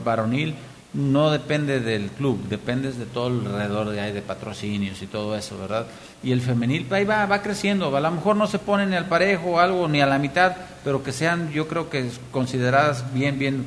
varonil 0.04 0.56
no 0.94 1.30
depende 1.30 1.82
del 1.82 2.08
club, 2.12 2.40
depende 2.48 2.94
de 2.94 3.06
todo 3.06 3.28
alrededor 3.28 3.90
de 3.90 4.00
ahí 4.00 4.14
de 4.14 4.22
patrocinios 4.22 5.02
y 5.02 5.08
todo 5.08 5.36
eso, 5.36 5.58
¿verdad? 5.60 5.86
Y 6.24 6.32
el 6.32 6.40
femenil 6.40 6.88
ahí 6.92 7.04
va, 7.04 7.26
va 7.26 7.42
creciendo, 7.42 7.94
a 7.96 8.00
lo 8.00 8.12
mejor 8.12 8.38
no 8.38 8.48
se 8.48 8.60
pone 8.60 8.86
ni 8.86 8.96
al 8.96 9.06
parejo 9.08 9.50
o 9.52 9.60
algo, 9.60 9.90
ni 9.90 10.00
a 10.00 10.06
la 10.06 10.18
mitad, 10.18 10.54
pero 10.86 11.04
que 11.04 11.12
sean, 11.12 11.52
yo 11.52 11.68
creo 11.68 11.90
que 11.90 12.10
consideradas 12.32 13.14
bien, 13.14 13.38
bien, 13.38 13.66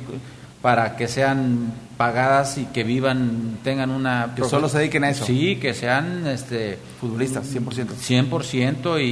para 0.61 0.95
que 0.97 1.07
sean 1.07 1.71
pagadas 1.97 2.57
y 2.57 2.65
que 2.65 2.83
vivan, 2.83 3.57
tengan 3.63 3.91
una... 3.91 4.33
Que 4.35 4.43
solo 4.43 4.67
se 4.69 4.79
dediquen 4.79 5.03
a 5.05 5.09
eso. 5.09 5.25
Sí, 5.25 5.55
que 5.57 5.73
sean 5.73 6.27
este, 6.27 6.77
Futbolistas, 6.99 7.45
100%. 7.53 7.87
100% 8.29 8.99
y, 9.01 9.03
y, 9.03 9.09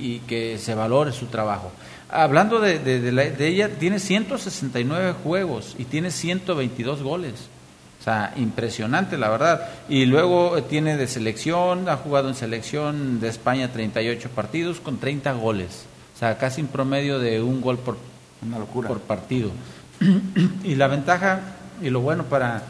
y- 0.00 0.06
y 0.14 0.18
que 0.26 0.58
se 0.58 0.74
valore 0.74 1.12
su 1.12 1.26
trabajo. 1.26 1.72
Hablando 2.10 2.60
de, 2.60 2.78
de- 2.78 3.00
de 3.00 3.12
la- 3.12 3.24
de 3.30 3.48
ella, 3.48 3.70
tiene 3.78 3.98
169 3.98 5.14
juegos 5.24 5.74
y 5.78 5.84
tiene 5.84 6.10
122 6.10 7.02
goles. 7.02 7.34
O 8.00 8.04
sea, 8.04 8.32
impresionante, 8.36 9.16
la 9.16 9.28
verdad. 9.30 9.68
Y 9.88 10.06
luego 10.06 10.60
tiene 10.64 10.96
de 10.96 11.06
selección, 11.06 11.88
ha 11.88 11.96
jugado 11.96 12.28
en 12.28 12.34
selección 12.34 13.20
de 13.20 13.28
España 13.28 13.68
38 13.72 14.28
partidos 14.34 14.80
con 14.80 14.98
30 14.98 15.32
goles. 15.34 15.84
O 16.16 16.18
sea, 16.18 16.36
casi 16.36 16.60
un 16.62 16.66
promedio 16.68 17.18
de 17.20 17.40
un 17.40 17.60
gol 17.60 17.78
por, 17.78 17.96
Una 18.44 18.58
locura. 18.58 18.88
por 18.88 19.00
partido. 19.00 19.50
y 20.64 20.74
la 20.74 20.86
ventaja 20.88 21.40
y 21.80 21.90
lo 21.90 22.00
bueno 22.00 22.24
para 22.24 22.62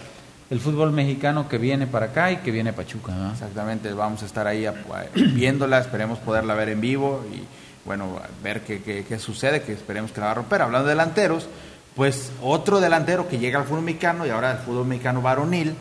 el 0.50 0.60
fútbol 0.60 0.92
mexicano 0.92 1.48
que 1.48 1.58
viene 1.58 1.86
para 1.86 2.06
acá 2.06 2.30
y 2.30 2.36
que 2.38 2.50
viene 2.50 2.70
a 2.70 2.74
Pachuca. 2.76 3.12
¿no? 3.12 3.32
Exactamente, 3.32 3.92
vamos 3.92 4.22
a 4.22 4.26
estar 4.26 4.46
ahí 4.46 4.66
a- 4.66 4.74
viéndola, 5.14 5.78
esperemos 5.78 6.18
poderla 6.18 6.54
ver 6.54 6.68
en 6.70 6.80
vivo 6.80 7.24
y 7.32 7.42
bueno, 7.84 8.20
ver 8.44 8.60
qué, 8.62 8.82
qué- 8.82 9.04
qué 9.04 9.18
sucede, 9.18 9.62
que 9.62 9.72
esperemos 9.72 10.12
que 10.12 10.20
la 10.20 10.26
va 10.26 10.32
a 10.32 10.34
romper. 10.36 10.62
Hablando 10.62 10.86
de 10.86 10.92
delanteros, 10.94 11.48
pues 11.96 12.30
otro 12.42 12.80
delantero 12.80 13.28
que 13.28 13.38
llega 13.38 13.58
al 13.58 13.64
fútbol 13.66 13.82
mexicano 13.82 14.26
y 14.26 14.30
ahora 14.30 14.50
al 14.52 14.58
fútbol 14.58 14.86
mexicano 14.86 15.20
varonil 15.22 15.74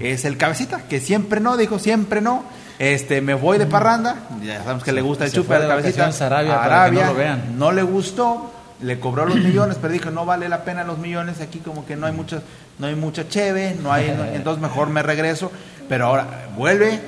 es 0.00 0.24
el 0.24 0.36
cabecita, 0.36 0.82
que 0.88 1.00
siempre 1.00 1.38
no, 1.40 1.56
dijo 1.56 1.78
siempre 1.78 2.20
no. 2.20 2.44
Este, 2.78 3.20
me 3.20 3.34
voy 3.34 3.58
de 3.58 3.66
parranda, 3.66 4.16
ya 4.42 4.58
sabemos 4.62 4.82
que 4.84 4.92
le 4.92 5.02
gusta 5.02 5.26
el 5.26 5.32
chupe 5.32 5.54
al 5.54 5.62
de 5.62 5.68
cabecita. 5.68 6.26
Arabia 6.26 6.54
para 6.60 6.84
que 6.90 6.96
no 6.96 7.06
lo 7.06 7.14
vean. 7.14 7.58
no 7.58 7.72
le 7.72 7.82
gustó, 7.82 8.50
le 8.82 8.98
cobró 9.00 9.26
los 9.26 9.36
millones, 9.36 9.76
pero 9.80 9.92
dijo 9.92 10.10
no 10.10 10.24
vale 10.24 10.48
la 10.48 10.64
pena 10.64 10.84
los 10.84 10.98
millones, 10.98 11.40
aquí 11.40 11.58
como 11.58 11.84
que 11.86 11.96
no 11.96 12.06
hay 12.06 12.12
mucha, 12.12 12.42
no 12.78 12.86
hay 12.86 12.94
mucha 12.94 13.28
cheve, 13.28 13.76
no 13.82 13.92
hay, 13.92 14.14
no- 14.16 14.24
entonces 14.34 14.62
mejor 14.62 14.88
me 14.88 15.02
regreso, 15.02 15.50
pero 15.88 16.06
ahora 16.06 16.48
vuelve 16.56 17.00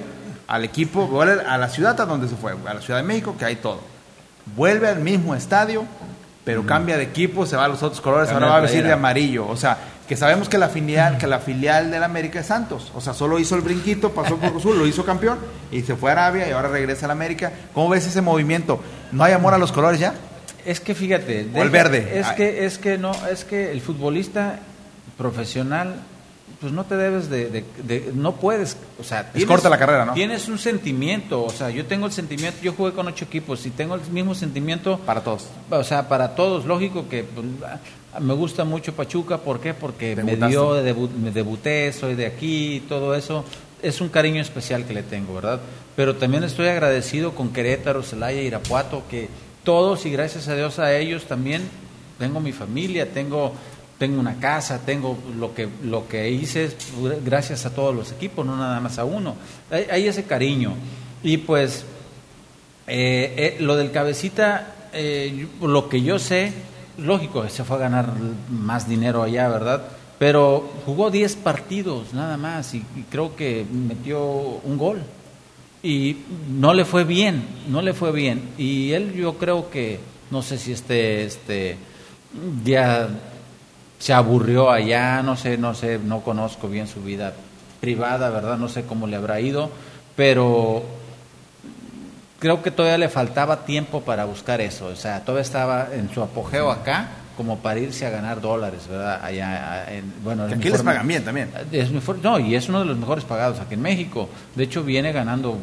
al 0.49 0.65
equipo, 0.65 1.07
vuelve 1.07 1.43
a 1.47 1.57
la 1.59 1.69
ciudad 1.69 1.99
a 2.01 2.05
donde 2.07 2.29
se 2.29 2.37
fue, 2.37 2.53
a 2.67 2.75
la 2.75 2.81
Ciudad 2.81 3.01
de 3.01 3.07
México, 3.07 3.37
que 3.39 3.45
hay 3.47 3.57
todo. 3.57 3.81
Vuelve 4.57 4.89
al 4.89 4.99
mismo 5.01 5.35
estadio, 5.35 5.85
pero 6.45 6.67
cambia 6.67 6.97
de 6.97 7.05
equipo, 7.05 7.47
se 7.47 7.57
va 7.57 7.65
a 7.65 7.69
los 7.69 7.83
otros 7.83 8.01
colores, 8.01 8.29
Cambia 8.29 8.47
ahora 8.49 8.53
va 8.55 8.59
a 8.59 8.63
vestir 8.63 8.83
de 8.89 8.93
amarillo, 8.93 9.47
o 9.49 9.57
sea, 9.57 9.79
que 10.09 10.17
sabemos 10.17 10.49
que 10.49 10.59
la 10.59 10.69
filial, 10.69 11.17
que 11.17 11.27
la 11.29 11.39
filial 11.39 11.91
del 11.91 12.03
América 12.03 12.41
es 12.41 12.47
Santos, 12.47 12.91
o 12.95 13.01
sea, 13.01 13.15
solo 13.15 13.39
hizo 13.39 13.55
el 13.55 13.63
brinquito, 13.63 14.11
pasó 14.11 14.37
por 14.37 14.51
Cruz 14.51 14.77
lo 14.77 14.87
hizo 14.87 15.07
campeón 15.07 15.39
y 15.71 15.81
se 15.83 15.95
fue 15.95 16.11
a 16.11 16.13
Arabia 16.15 16.49
y 16.49 16.51
ahora 16.51 16.69
regresa 16.69 17.07
al 17.07 17.13
América. 17.13 17.51
¿Cómo 17.73 17.89
ves 17.89 18.07
ese 18.07 18.21
movimiento? 18.21 18.81
¿No 19.13 19.25
hay 19.25 19.33
amor 19.33 19.55
a 19.55 19.59
los 19.59 19.71
colores 19.73 20.01
ya? 20.01 20.13
Es 20.65 20.81
que 20.81 20.95
fíjate, 20.95 21.49
O 21.55 21.63
el 21.63 21.71
verde. 21.71 22.19
Es 22.21 22.27
Ay. 22.29 22.37
que 22.37 22.65
es 22.67 22.79
que 22.79 22.99
no, 22.99 23.13
es 23.31 23.45
que 23.45 23.73
el 23.73 23.81
futbolista 23.81 24.59
profesional 25.19 25.95
pues 26.61 26.73
no 26.73 26.85
te 26.85 26.97
debes 26.97 27.29
de, 27.29 27.49
de- 27.51 27.65
de- 27.83 28.13
no 28.15 28.37
puedes, 28.37 28.77
o 29.01 29.03
sea, 29.03 29.29
Es 29.35 29.45
corta 29.47 29.69
la 29.69 29.79
carrera, 29.79 30.05
¿no? 30.05 30.13
Tienes 30.15 30.47
un 30.47 30.59
sentimiento, 30.59 31.43
o 31.43 31.51
sea, 31.51 31.71
yo 31.71 31.87
tengo 31.87 32.07
el 32.07 32.13
sentimiento, 32.13 32.59
yo 32.63 32.73
jugué 32.73 32.93
con 32.93 33.09
ocho 33.09 33.25
equipos 33.25 33.67
y 33.67 33.71
tengo 33.71 33.97
el 33.97 34.01
mismo 34.13 34.33
sentimiento 34.37 34.99
Para 35.01 35.23
todos. 35.23 35.49
o 35.71 35.83
sea, 35.83 36.09
para 36.09 36.37
todos, 36.37 36.65
lógico 36.65 37.09
que 37.09 37.25
pues, 37.25 37.47
a- 38.15 38.21
me 38.21 38.35
gusta 38.35 38.63
mucho 38.65 38.95
Pachuca, 38.95 39.39
¿por 39.39 39.59
qué? 39.59 39.75
Porque 39.75 40.15
me 40.15 40.37
dio, 40.37 40.85
debu- 40.85 41.11
me 41.11 41.33
debuté, 41.33 41.93
soy 41.93 42.15
de 42.15 42.27
aquí, 42.27 42.85
todo 42.89 43.17
eso. 43.17 43.45
Es 43.83 44.01
un 44.01 44.09
cariño 44.09 44.41
especial 44.41 44.85
que 44.85 44.93
le 44.95 45.03
tengo, 45.03 45.35
¿verdad? 45.35 45.59
Pero 45.97 46.15
también 46.15 46.45
estoy 46.45 46.69
agradecido 46.69 47.35
con 47.35 47.53
Querétaro, 47.53 48.05
Celaya, 48.05 48.41
Irapuato, 48.41 49.03
que 49.11 49.29
todos 49.65 50.07
y 50.07 50.11
gracias 50.11 50.49
a 50.49 50.57
Dios 50.57 50.79
a 50.79 50.97
ellos 50.97 51.25
también 51.25 51.63
tengo 52.19 52.41
mi 52.41 52.53
familia, 52.53 53.13
tengo 53.13 53.53
tengo 53.99 54.19
una 54.19 54.41
casa, 54.41 54.81
tengo 54.85 55.17
lo 55.39 55.55
que 55.55 55.69
lo 55.85 56.09
que 56.09 56.29
hice 56.29 56.75
gracias 57.25 57.67
a 57.67 57.71
todos 57.75 57.95
los 57.95 58.11
equipos, 58.11 58.45
no 58.45 58.57
nada 58.57 58.81
más 58.81 58.99
a 58.99 59.05
uno. 59.05 59.37
Hay, 59.71 60.09
ese 60.09 60.25
cariño 60.25 60.75
y 61.23 61.37
pues 61.37 61.85
eh, 62.89 63.35
eh, 63.37 63.57
lo 63.61 63.77
del 63.77 63.93
cabecita, 63.93 64.75
eh, 64.93 65.47
lo 65.61 65.89
que 65.89 66.03
yo 66.03 66.19
sé, 66.19 66.53
lógico, 66.99 67.49
se 67.49 67.63
fue 67.63 67.77
a 67.77 67.81
ganar 67.81 68.13
más 68.51 68.89
dinero 68.89 69.23
allá, 69.23 69.49
¿verdad? 69.49 69.85
Pero 70.19 70.69
jugó 70.85 71.11
10 71.11 71.37
partidos 71.37 72.13
nada 72.13 72.37
más 72.37 72.75
y, 72.75 72.79
y 72.97 73.03
creo 73.09 73.37
que 73.37 73.65
metió 73.71 74.21
un 74.21 74.79
gol. 74.79 75.03
Y 75.83 76.19
no 76.49 76.75
le 76.75 76.85
fue 76.85 77.05
bien, 77.05 77.45
no 77.69 77.83
le 77.83 77.93
fue 77.93 78.13
bien. 78.13 78.51
Y 78.57 78.93
él 78.93 79.15
yo 79.15 79.39
creo 79.39 79.71
que, 79.71 79.99
no 80.31 80.43
sé 80.43 80.59
si 80.59 80.73
este, 80.73 81.25
este, 81.25 81.77
ya 82.65 83.09
se 83.99 84.13
aburrió 84.13 84.71
allá, 84.71 85.23
no 85.23 85.37
sé, 85.37 85.59
no 85.59 85.75
sé, 85.75 85.99
no 85.99 86.21
conozco 86.21 86.69
bien 86.69 86.87
su 86.87 87.03
vida 87.03 87.35
privada, 87.81 88.31
¿verdad? 88.31 88.59
No 88.59 88.69
sé 88.69 88.85
cómo 88.85 89.07
le 89.07 89.17
habrá 89.17 89.41
ido, 89.41 89.71
pero 90.15 90.85
creo 92.39 92.63
que 92.63 92.71
todavía 92.71 92.99
le 92.99 93.09
faltaba 93.09 93.65
tiempo 93.65 94.03
para 94.03 94.25
buscar 94.25 94.61
eso, 94.61 94.87
o 94.87 94.97
sea, 94.97 95.21
todavía 95.21 95.43
estaba 95.43 95.89
en 95.93 96.13
su 96.13 96.23
apogeo 96.23 96.71
acá 96.71 97.22
como 97.37 97.59
para 97.59 97.81
irse 97.81 98.07
a 98.07 98.11
ganar 98.11 98.41
dólares, 98.41 98.83
¿verdad? 98.89 99.25
Allá, 99.25 99.93
en, 99.93 100.13
bueno, 100.23 100.47
Que 100.47 100.55
aquí 100.55 100.69
les 100.71 100.83
pagan 100.83 101.07
bien 101.07 101.25
también. 101.25 101.51
es 101.73 101.91
mejor, 101.91 102.19
no, 102.23 102.39
y 102.39 102.55
es 102.55 102.69
uno 102.69 102.81
de 102.81 102.85
los 102.87 102.97
mejores 102.99 103.25
pagados 103.25 103.61
aquí 103.61 103.75
en 103.75 103.83
México. 103.83 104.29
De 104.55 104.65
hecho, 104.65 104.83
viene 104.83 105.13
ganando 105.13 105.59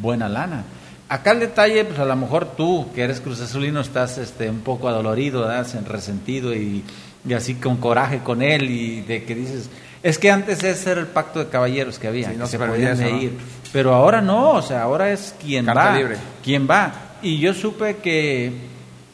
buena 0.00 0.28
lana. 0.28 0.64
Acá 1.08 1.32
el 1.32 1.40
detalle, 1.40 1.84
pues 1.84 1.98
a 1.98 2.04
lo 2.04 2.16
mejor 2.16 2.56
tú, 2.56 2.86
que 2.94 3.02
eres 3.02 3.20
Cruz 3.20 3.40
Azulino, 3.40 3.80
estás 3.80 4.16
este, 4.18 4.48
un 4.48 4.60
poco 4.60 4.88
adolorido, 4.88 5.42
¿verdad? 5.42 5.66
resentido 5.86 6.54
y, 6.54 6.82
y 7.28 7.32
así 7.34 7.54
con 7.56 7.76
coraje 7.76 8.20
con 8.20 8.40
él 8.42 8.70
y 8.70 9.02
de 9.02 9.24
que 9.24 9.34
dices, 9.34 9.68
es 10.02 10.18
que 10.18 10.30
antes 10.30 10.64
ese 10.64 10.90
era 10.92 11.00
el 11.02 11.06
pacto 11.08 11.38
de 11.40 11.48
caballeros 11.48 11.98
que 11.98 12.08
había, 12.08 12.28
Sí, 12.28 12.32
que 12.32 12.38
no 12.38 12.46
se 12.46 12.52
se 12.52 12.58
podían 12.58 12.92
eso, 13.00 13.10
¿no? 13.14 13.22
ir. 13.22 13.38
Pero 13.72 13.94
ahora 13.94 14.20
no, 14.22 14.52
o 14.52 14.62
sea, 14.62 14.82
ahora 14.82 15.12
es 15.12 15.34
quien 15.40 15.66
Carta 15.66 15.84
va. 15.90 15.96
libre. 15.98 16.16
Quien 16.42 16.66
va. 16.68 16.92
Y 17.22 17.38
yo 17.38 17.52
supe 17.54 17.96
que, 17.98 18.50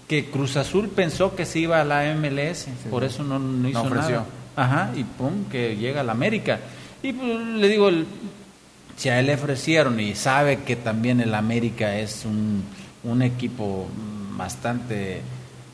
que 0.08 0.24
Cruz 0.30 0.56
Azul 0.56 0.88
pensó 0.88 1.36
que 1.36 1.44
se 1.44 1.58
iba 1.60 1.80
a 1.80 1.84
la 1.84 2.12
MLS, 2.14 2.66
por 2.90 3.04
eso 3.04 3.22
no, 3.22 3.38
no 3.38 3.68
hizo 3.68 3.82
ofreció. 3.82 4.10
nada. 4.10 4.24
Ajá, 4.56 4.90
y 4.96 5.04
pum, 5.04 5.44
que 5.50 5.76
llega 5.76 6.00
a 6.00 6.04
la 6.04 6.12
América. 6.12 6.58
Y 7.02 7.12
pues, 7.12 7.38
le 7.38 7.68
digo, 7.68 7.88
el- 7.90 8.06
si 8.96 9.08
a 9.10 9.20
él 9.20 9.26
le 9.26 9.34
ofrecieron 9.34 10.00
y 10.00 10.14
sabe 10.16 10.60
que 10.64 10.74
también 10.74 11.20
el 11.20 11.32
América 11.34 11.96
es 11.96 12.24
un, 12.24 12.64
un 13.04 13.22
equipo 13.22 13.86
bastante 14.36 15.20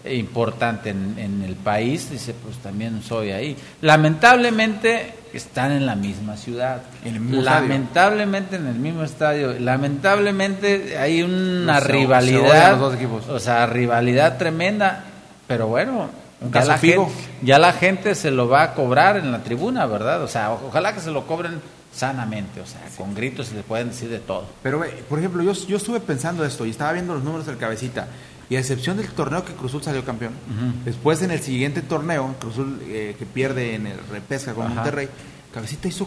importante 0.05 0.91
en, 0.91 1.17
en 1.19 1.43
el 1.43 1.55
país, 1.55 2.11
dice, 2.11 2.35
pues 2.35 2.57
también 2.59 3.03
soy 3.03 3.31
ahí. 3.31 3.57
Lamentablemente 3.81 5.15
están 5.33 5.73
en 5.73 5.87
la 5.87 5.95
misma 5.95 6.37
ciudad. 6.37 6.83
En 7.05 7.15
el 7.15 7.21
mismo 7.21 7.41
estadio. 7.41 7.69
Lamentablemente 7.69 8.57
en 8.57 8.67
el 8.67 8.75
mismo 8.75 9.03
estadio. 9.03 9.59
Lamentablemente 9.59 10.99
hay 10.99 11.23
una 11.23 11.81
rivalidad. 11.81 12.79
los 12.79 12.99
dos. 13.01 13.29
O 13.29 13.39
sea, 13.39 13.67
rivalidad 13.67 14.39
tremenda. 14.39 15.05
Pero 15.47 15.69
bueno, 15.69 16.09
ya 16.53 16.65
la, 16.65 16.79
gente, 16.79 17.13
ya 17.43 17.59
la 17.59 17.73
gente 17.73 18.15
se 18.15 18.31
lo 18.31 18.49
va 18.49 18.63
a 18.63 18.75
cobrar 18.75 19.17
en 19.17 19.31
la 19.31 19.43
tribuna, 19.43 19.87
¿verdad? 19.87 20.23
O 20.23 20.29
sea, 20.29 20.53
ojalá 20.53 20.95
que 20.95 21.01
se 21.01 21.11
lo 21.11 21.27
cobren 21.27 21.61
sanamente, 21.95 22.61
o 22.61 22.67
sea, 22.67 22.81
con 22.97 23.15
gritos 23.15 23.49
se 23.49 23.55
le 23.55 23.63
pueden 23.63 23.89
decir 23.89 24.09
de 24.09 24.19
todo. 24.19 24.47
Pero, 24.63 24.83
por 25.09 25.19
ejemplo, 25.19 25.43
yo, 25.43 25.53
yo 25.53 25.77
estuve 25.77 26.01
pensando 26.01 26.45
esto 26.45 26.67
y 26.67 26.71
estaba 26.71 26.93
viendo 26.93 27.15
los 27.15 27.23
números 27.23 27.47
del 27.47 27.59
cabecita. 27.59 28.09
Y 28.51 28.57
a 28.57 28.59
excepción 28.61 28.97
del 28.97 29.07
torneo 29.09 29.45
que 29.45 29.53
Cruzul 29.55 29.83
salió 29.83 30.05
campeón, 30.05 30.33
después 30.85 31.23
en 31.23 31.31
el 31.31 31.41
siguiente 31.41 31.81
torneo, 31.83 32.35
Cruzul 32.41 32.81
eh, 32.87 33.17
que 33.19 33.25
pierde 33.27 33.75
en 33.75 33.87
el 33.87 33.99
repesca 34.11 34.53
con 34.53 34.67
Ajá. 34.67 34.75
Monterrey, 34.77 35.09
Cabecita 35.53 35.89
hizo 35.89 36.07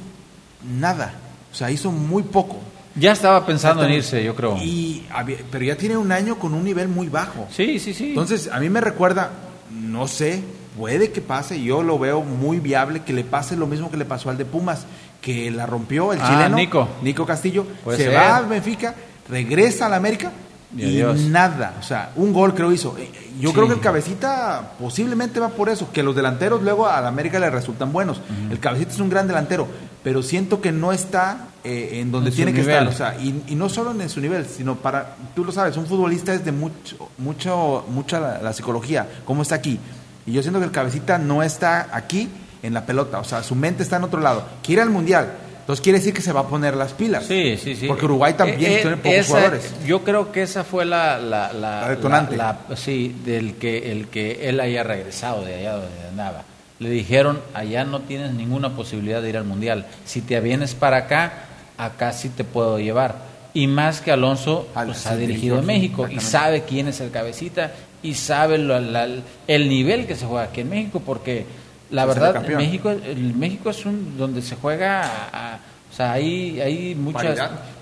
nada. 0.79 1.13
O 1.51 1.55
sea, 1.55 1.71
hizo 1.71 1.91
muy 1.91 2.23
poco. 2.23 2.57
Ya 2.95 3.11
estaba 3.11 3.45
pensando 3.45 3.83
en 3.85 3.91
irse, 3.93 4.23
yo 4.23 4.35
creo. 4.35 4.57
Y, 4.61 5.05
pero 5.51 5.63
ya 5.65 5.75
tiene 5.75 5.97
un 5.97 6.11
año 6.11 6.37
con 6.39 6.53
un 6.53 6.63
nivel 6.63 6.87
muy 6.87 7.09
bajo. 7.09 7.47
Sí, 7.51 7.79
sí, 7.79 7.93
sí. 7.93 8.09
Entonces, 8.09 8.49
a 8.51 8.59
mí 8.59 8.69
me 8.69 8.81
recuerda, 8.81 9.31
no 9.71 10.07
sé, 10.07 10.41
puede 10.77 11.11
que 11.11 11.21
pase, 11.21 11.61
yo 11.61 11.83
lo 11.83 11.97
veo 11.99 12.21
muy 12.21 12.59
viable, 12.59 13.03
que 13.03 13.13
le 13.13 13.23
pase 13.23 13.55
lo 13.55 13.67
mismo 13.67 13.89
que 13.91 13.97
le 13.97 14.05
pasó 14.05 14.29
al 14.29 14.37
de 14.37 14.45
Pumas, 14.45 14.85
que 15.21 15.49
la 15.51 15.65
rompió 15.65 16.11
el 16.13 16.19
Ah, 16.21 16.27
chileno. 16.29 16.55
Nico. 16.57 16.87
Nico 17.03 17.25
Castillo. 17.25 17.65
Puede 17.83 17.97
se 17.97 18.03
ser. 18.05 18.15
va 18.15 18.37
al 18.37 18.47
Benfica, 18.47 18.95
regresa 19.29 19.85
a 19.85 19.89
la 19.89 19.97
América 19.97 20.31
y, 20.75 21.01
nada, 21.29 21.75
o 21.79 21.83
sea, 21.83 22.11
un 22.15 22.33
gol 22.33 22.53
creo 22.53 22.71
hizo. 22.71 22.95
Yo 23.39 23.53
creo 23.53 23.67
que 23.67 23.75
el 23.75 23.79
cabecita 23.79 24.73
posiblemente 24.79 25.39
va 25.39 25.49
por 25.49 25.69
eso, 25.69 25.91
que 25.93 26.03
los 26.03 26.15
delanteros 26.15 26.61
luego 26.61 26.87
a 26.87 26.99
la 26.99 27.07
América 27.07 27.39
le 27.39 27.49
resultan 27.49 27.93
buenos. 27.93 28.21
El 28.49 28.59
cabecita 28.59 28.91
es 28.91 28.99
un 28.99 29.09
gran 29.09 29.27
delantero, 29.27 29.67
pero 30.03 30.21
siento 30.21 30.59
que 30.59 30.71
no 30.71 30.91
está 30.91 31.47
eh, 31.63 31.99
en 32.01 32.11
donde 32.11 32.31
tiene 32.31 32.53
que 32.53 32.61
estar, 32.61 32.85
o 32.87 32.91
sea, 32.91 33.17
y, 33.19 33.55
no 33.55 33.69
solo 33.69 33.91
en 33.91 34.09
su 34.09 34.19
nivel, 34.19 34.45
sino 34.45 34.75
para, 34.75 35.15
tú 35.35 35.45
lo 35.45 35.51
sabes, 35.51 35.77
un 35.77 35.85
futbolista 35.85 36.33
es 36.33 36.43
de 36.43 36.51
mucho, 36.51 37.09
mucho, 37.17 37.85
mucha 37.89 38.41
la, 38.41 38.53
psicología, 38.53 39.07
cómo 39.25 39.43
está 39.43 39.55
aquí. 39.55 39.79
Y 40.25 40.33
yo 40.33 40.41
siento 40.41 40.59
que 40.59 40.65
el 40.65 40.71
cabecita 40.71 41.17
no 41.17 41.43
está 41.43 41.87
aquí 41.93 42.29
en 42.61 42.73
la 42.73 42.85
pelota, 42.85 43.19
o 43.19 43.23
sea, 43.23 43.41
su 43.43 43.55
mente 43.55 43.83
está 43.83 43.97
en 43.97 44.03
otro 44.03 44.19
lado. 44.19 44.43
Quiere 44.63 44.81
al 44.81 44.89
mundial, 44.89 45.31
entonces 45.67 45.83
quiere 45.83 45.99
decir 45.99 46.13
que 46.13 46.21
se 46.21 46.31
va 46.31 46.39
a 46.39 46.47
poner 46.47 46.77
las 46.77 46.93
pilas. 46.93 47.25
Sí, 47.25 47.57
sí, 47.61 47.75
sí. 47.75 47.87
Porque 47.87 48.05
Uruguay 48.05 48.35
también 48.35 48.71
eh, 48.71 48.75
eh, 48.75 48.81
tiene 48.83 48.95
pocos 48.95 49.27
jugadores. 49.27 49.73
Yo 49.85 50.01
creo 50.01 50.31
que 50.31 50.43
esa 50.43 50.63
fue 50.63 50.85
la, 50.85 51.19
la, 51.19 51.51
la, 51.51 51.89
detonante. 51.89 52.37
sí, 52.77 53.13
del 53.25 53.55
que 53.55 53.91
el 53.91 54.07
que 54.07 54.47
él 54.47 54.61
haya 54.61 54.83
regresado 54.83 55.43
de 55.43 55.55
allá 55.55 55.73
donde 55.73 56.07
andaba. 56.09 56.43
Le 56.79 56.89
dijeron, 56.89 57.41
allá 57.53 57.83
no 57.83 57.99
tienes 57.99 58.31
ninguna 58.31 58.77
posibilidad 58.77 59.21
de 59.21 59.27
ir 59.27 59.35
al 59.35 59.43
Mundial. 59.43 59.87
Si 60.05 60.21
te 60.21 60.39
vienes 60.39 60.73
para 60.73 60.99
acá, 60.99 61.33
acá 61.77 62.13
sí 62.13 62.29
te 62.29 62.45
puedo 62.45 62.79
llevar. 62.79 63.15
Y 63.53 63.67
más 63.67 63.99
que 63.99 64.13
Alonso 64.13 64.69
pues, 64.73 65.05
ha 65.05 65.17
dirigido 65.17 65.59
en 65.59 65.65
México 65.65 66.07
y 66.09 66.21
sabe 66.21 66.63
quién 66.63 66.87
es 66.87 67.01
el 67.01 67.11
cabecita 67.11 67.73
y 68.01 68.13
sabe 68.13 68.55
el 68.55 69.67
nivel 69.67 70.07
que 70.07 70.15
se 70.15 70.25
juega 70.25 70.45
aquí 70.45 70.61
en 70.61 70.69
México 70.69 71.01
porque 71.05 71.45
la 71.89 72.05
verdad, 72.05 72.45
México, 72.47 72.89
el 72.89 73.33
México 73.33 73.69
es 73.69 73.85
un 73.85 74.17
donde 74.17 74.41
se 74.41 74.55
juega, 74.55 75.03
a, 75.31 75.59
o 75.91 75.95
sea, 75.95 76.11
hay, 76.11 76.59
hay 76.59 76.95
mucha 76.95 77.33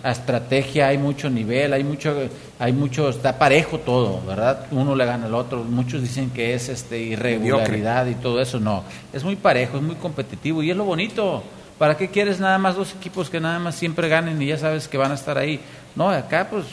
estrategia, 0.03 0.87
hay 0.87 0.97
mucho 0.97 1.29
nivel, 1.29 1.73
hay 1.73 1.83
mucho, 1.83 2.15
hay 2.59 2.71
mucho, 2.71 3.09
está 3.09 3.37
parejo 3.37 3.79
todo, 3.79 4.21
¿verdad? 4.25 4.67
Uno 4.71 4.95
le 4.95 5.05
gana 5.05 5.25
al 5.25 5.33
otro. 5.33 5.63
Muchos 5.63 6.01
dicen 6.01 6.29
que 6.29 6.53
es 6.53 6.69
este 6.69 6.99
irregularidad 6.99 8.05
y 8.05 8.15
todo 8.15 8.39
eso. 8.39 8.59
No, 8.59 8.83
es 9.11 9.23
muy 9.23 9.35
parejo, 9.35 9.77
es 9.77 9.83
muy 9.83 9.95
competitivo 9.95 10.61
y 10.61 10.71
es 10.71 10.77
lo 10.77 10.85
bonito. 10.85 11.43
¿Para 11.79 11.97
qué 11.97 12.09
quieres 12.09 12.39
nada 12.39 12.57
más 12.57 12.75
dos 12.75 12.93
equipos 12.93 13.29
que 13.29 13.41
nada 13.41 13.59
más 13.59 13.75
siempre 13.75 14.07
ganen 14.07 14.41
y 14.41 14.45
ya 14.45 14.57
sabes 14.57 14.87
que 14.87 14.97
van 14.97 15.11
a 15.11 15.15
estar 15.15 15.37
ahí? 15.37 15.59
No, 15.95 16.09
acá 16.09 16.47
pues 16.49 16.65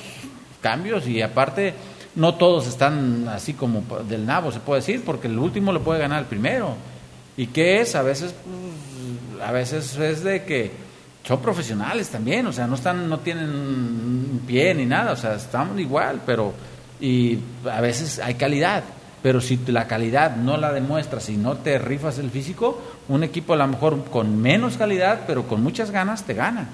cambios 0.61 1.09
y 1.09 1.23
aparte 1.23 1.75
no 2.15 2.35
todos 2.35 2.69
están 2.69 3.27
así 3.29 3.55
como 3.55 3.83
del 4.09 4.27
nabo, 4.27 4.53
se 4.53 4.61
puede 4.61 4.81
decir, 4.81 5.03
porque 5.05 5.27
el 5.27 5.39
último 5.39 5.73
le 5.73 5.81
puede 5.81 5.99
ganar 5.99 6.19
al 6.19 6.27
primero. 6.27 6.77
¿Y 7.37 7.47
qué 7.47 7.81
es? 7.81 7.95
A 7.95 8.03
veces, 8.03 8.35
pues, 8.45 9.43
a 9.43 9.53
veces 9.53 9.97
es 9.97 10.23
de 10.23 10.45
que 10.45 10.71
son 11.27 11.41
profesionales 11.41 12.09
también, 12.09 12.47
o 12.47 12.53
sea, 12.53 12.67
no 12.67 12.75
están, 12.75 13.09
no 13.09 13.21
tienen 13.21 14.43
pie 14.47 14.75
ni 14.75 14.87
nada, 14.87 15.13
o 15.13 15.17
sea, 15.17 15.35
estamos 15.35 15.79
igual, 15.79 16.21
pero 16.27 16.53
y 17.01 17.39
a 17.71 17.81
veces 17.81 18.19
hay 18.19 18.35
calidad, 18.35 18.83
pero 19.23 19.41
si 19.41 19.59
la 19.67 19.87
calidad 19.87 20.37
no 20.37 20.57
la 20.57 20.73
demuestras 20.73 21.29
y 21.29 21.37
no 21.37 21.57
te 21.57 21.79
rifas 21.79 22.19
el 22.19 22.31
físico, 22.31 22.81
un 23.09 23.23
equipo 23.23 23.55
a 23.55 23.57
lo 23.57 23.67
mejor 23.67 24.05
con 24.05 24.41
menos 24.41 24.77
calidad, 24.77 25.23
pero 25.27 25.47
con 25.47 25.63
muchas 25.63 25.91
ganas 25.91 26.25
te 26.25 26.35
gana. 26.35 26.69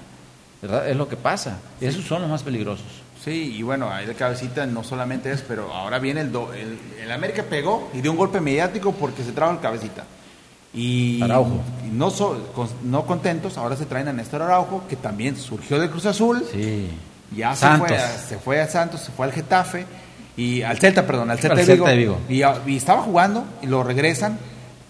¿verdad? 0.61 0.89
Es 0.89 0.95
lo 0.97 1.07
que 1.07 1.15
pasa. 1.15 1.59
Esos 1.79 2.05
son 2.05 2.21
los 2.21 2.29
más 2.29 2.43
peligrosos. 2.43 2.85
Sí, 3.23 3.55
y 3.57 3.63
bueno, 3.63 3.89
ahí 3.89 4.05
de 4.05 4.15
cabecita 4.15 4.65
no 4.65 4.83
solamente 4.83 5.31
es, 5.31 5.41
pero 5.41 5.73
ahora 5.73 5.99
viene 5.99 6.21
el, 6.21 6.27
el, 6.27 6.79
el 7.01 7.11
América 7.11 7.43
pegó 7.43 7.89
y 7.93 8.01
dio 8.01 8.11
un 8.11 8.17
golpe 8.17 8.39
mediático 8.39 8.93
porque 8.93 9.23
se 9.23 9.31
trajo 9.31 9.53
el 9.53 9.59
cabecita. 9.59 10.05
Y, 10.73 11.19
no, 11.91 12.13
no 12.83 13.05
contentos, 13.05 13.57
ahora 13.57 13.75
se 13.75 13.85
traen 13.85 14.07
a 14.07 14.13
Néstor 14.13 14.43
Araujo, 14.43 14.83
que 14.87 14.95
también 14.95 15.35
surgió 15.35 15.79
de 15.79 15.89
Cruz 15.89 16.05
Azul. 16.05 16.43
Sí. 16.51 16.89
Ya 17.35 17.55
se 17.55 17.67
fue, 17.77 17.95
a, 17.95 18.17
se 18.17 18.37
fue, 18.37 18.61
a, 18.61 18.67
Santos, 18.67 19.01
se 19.01 19.11
fue 19.11 19.25
al 19.25 19.31
Getafe, 19.31 19.85
y 20.39 20.61
al 20.61 20.79
Celta, 20.79 21.05
perdón, 21.05 21.29
al 21.31 21.37
Celta, 21.39 21.55
de 21.63 21.97
Vigo. 21.97 22.17
Y, 22.29 22.41
estaba 22.75 23.01
jugando 23.01 23.43
y 23.61 23.67
lo 23.67 23.83
regresan 23.83 24.39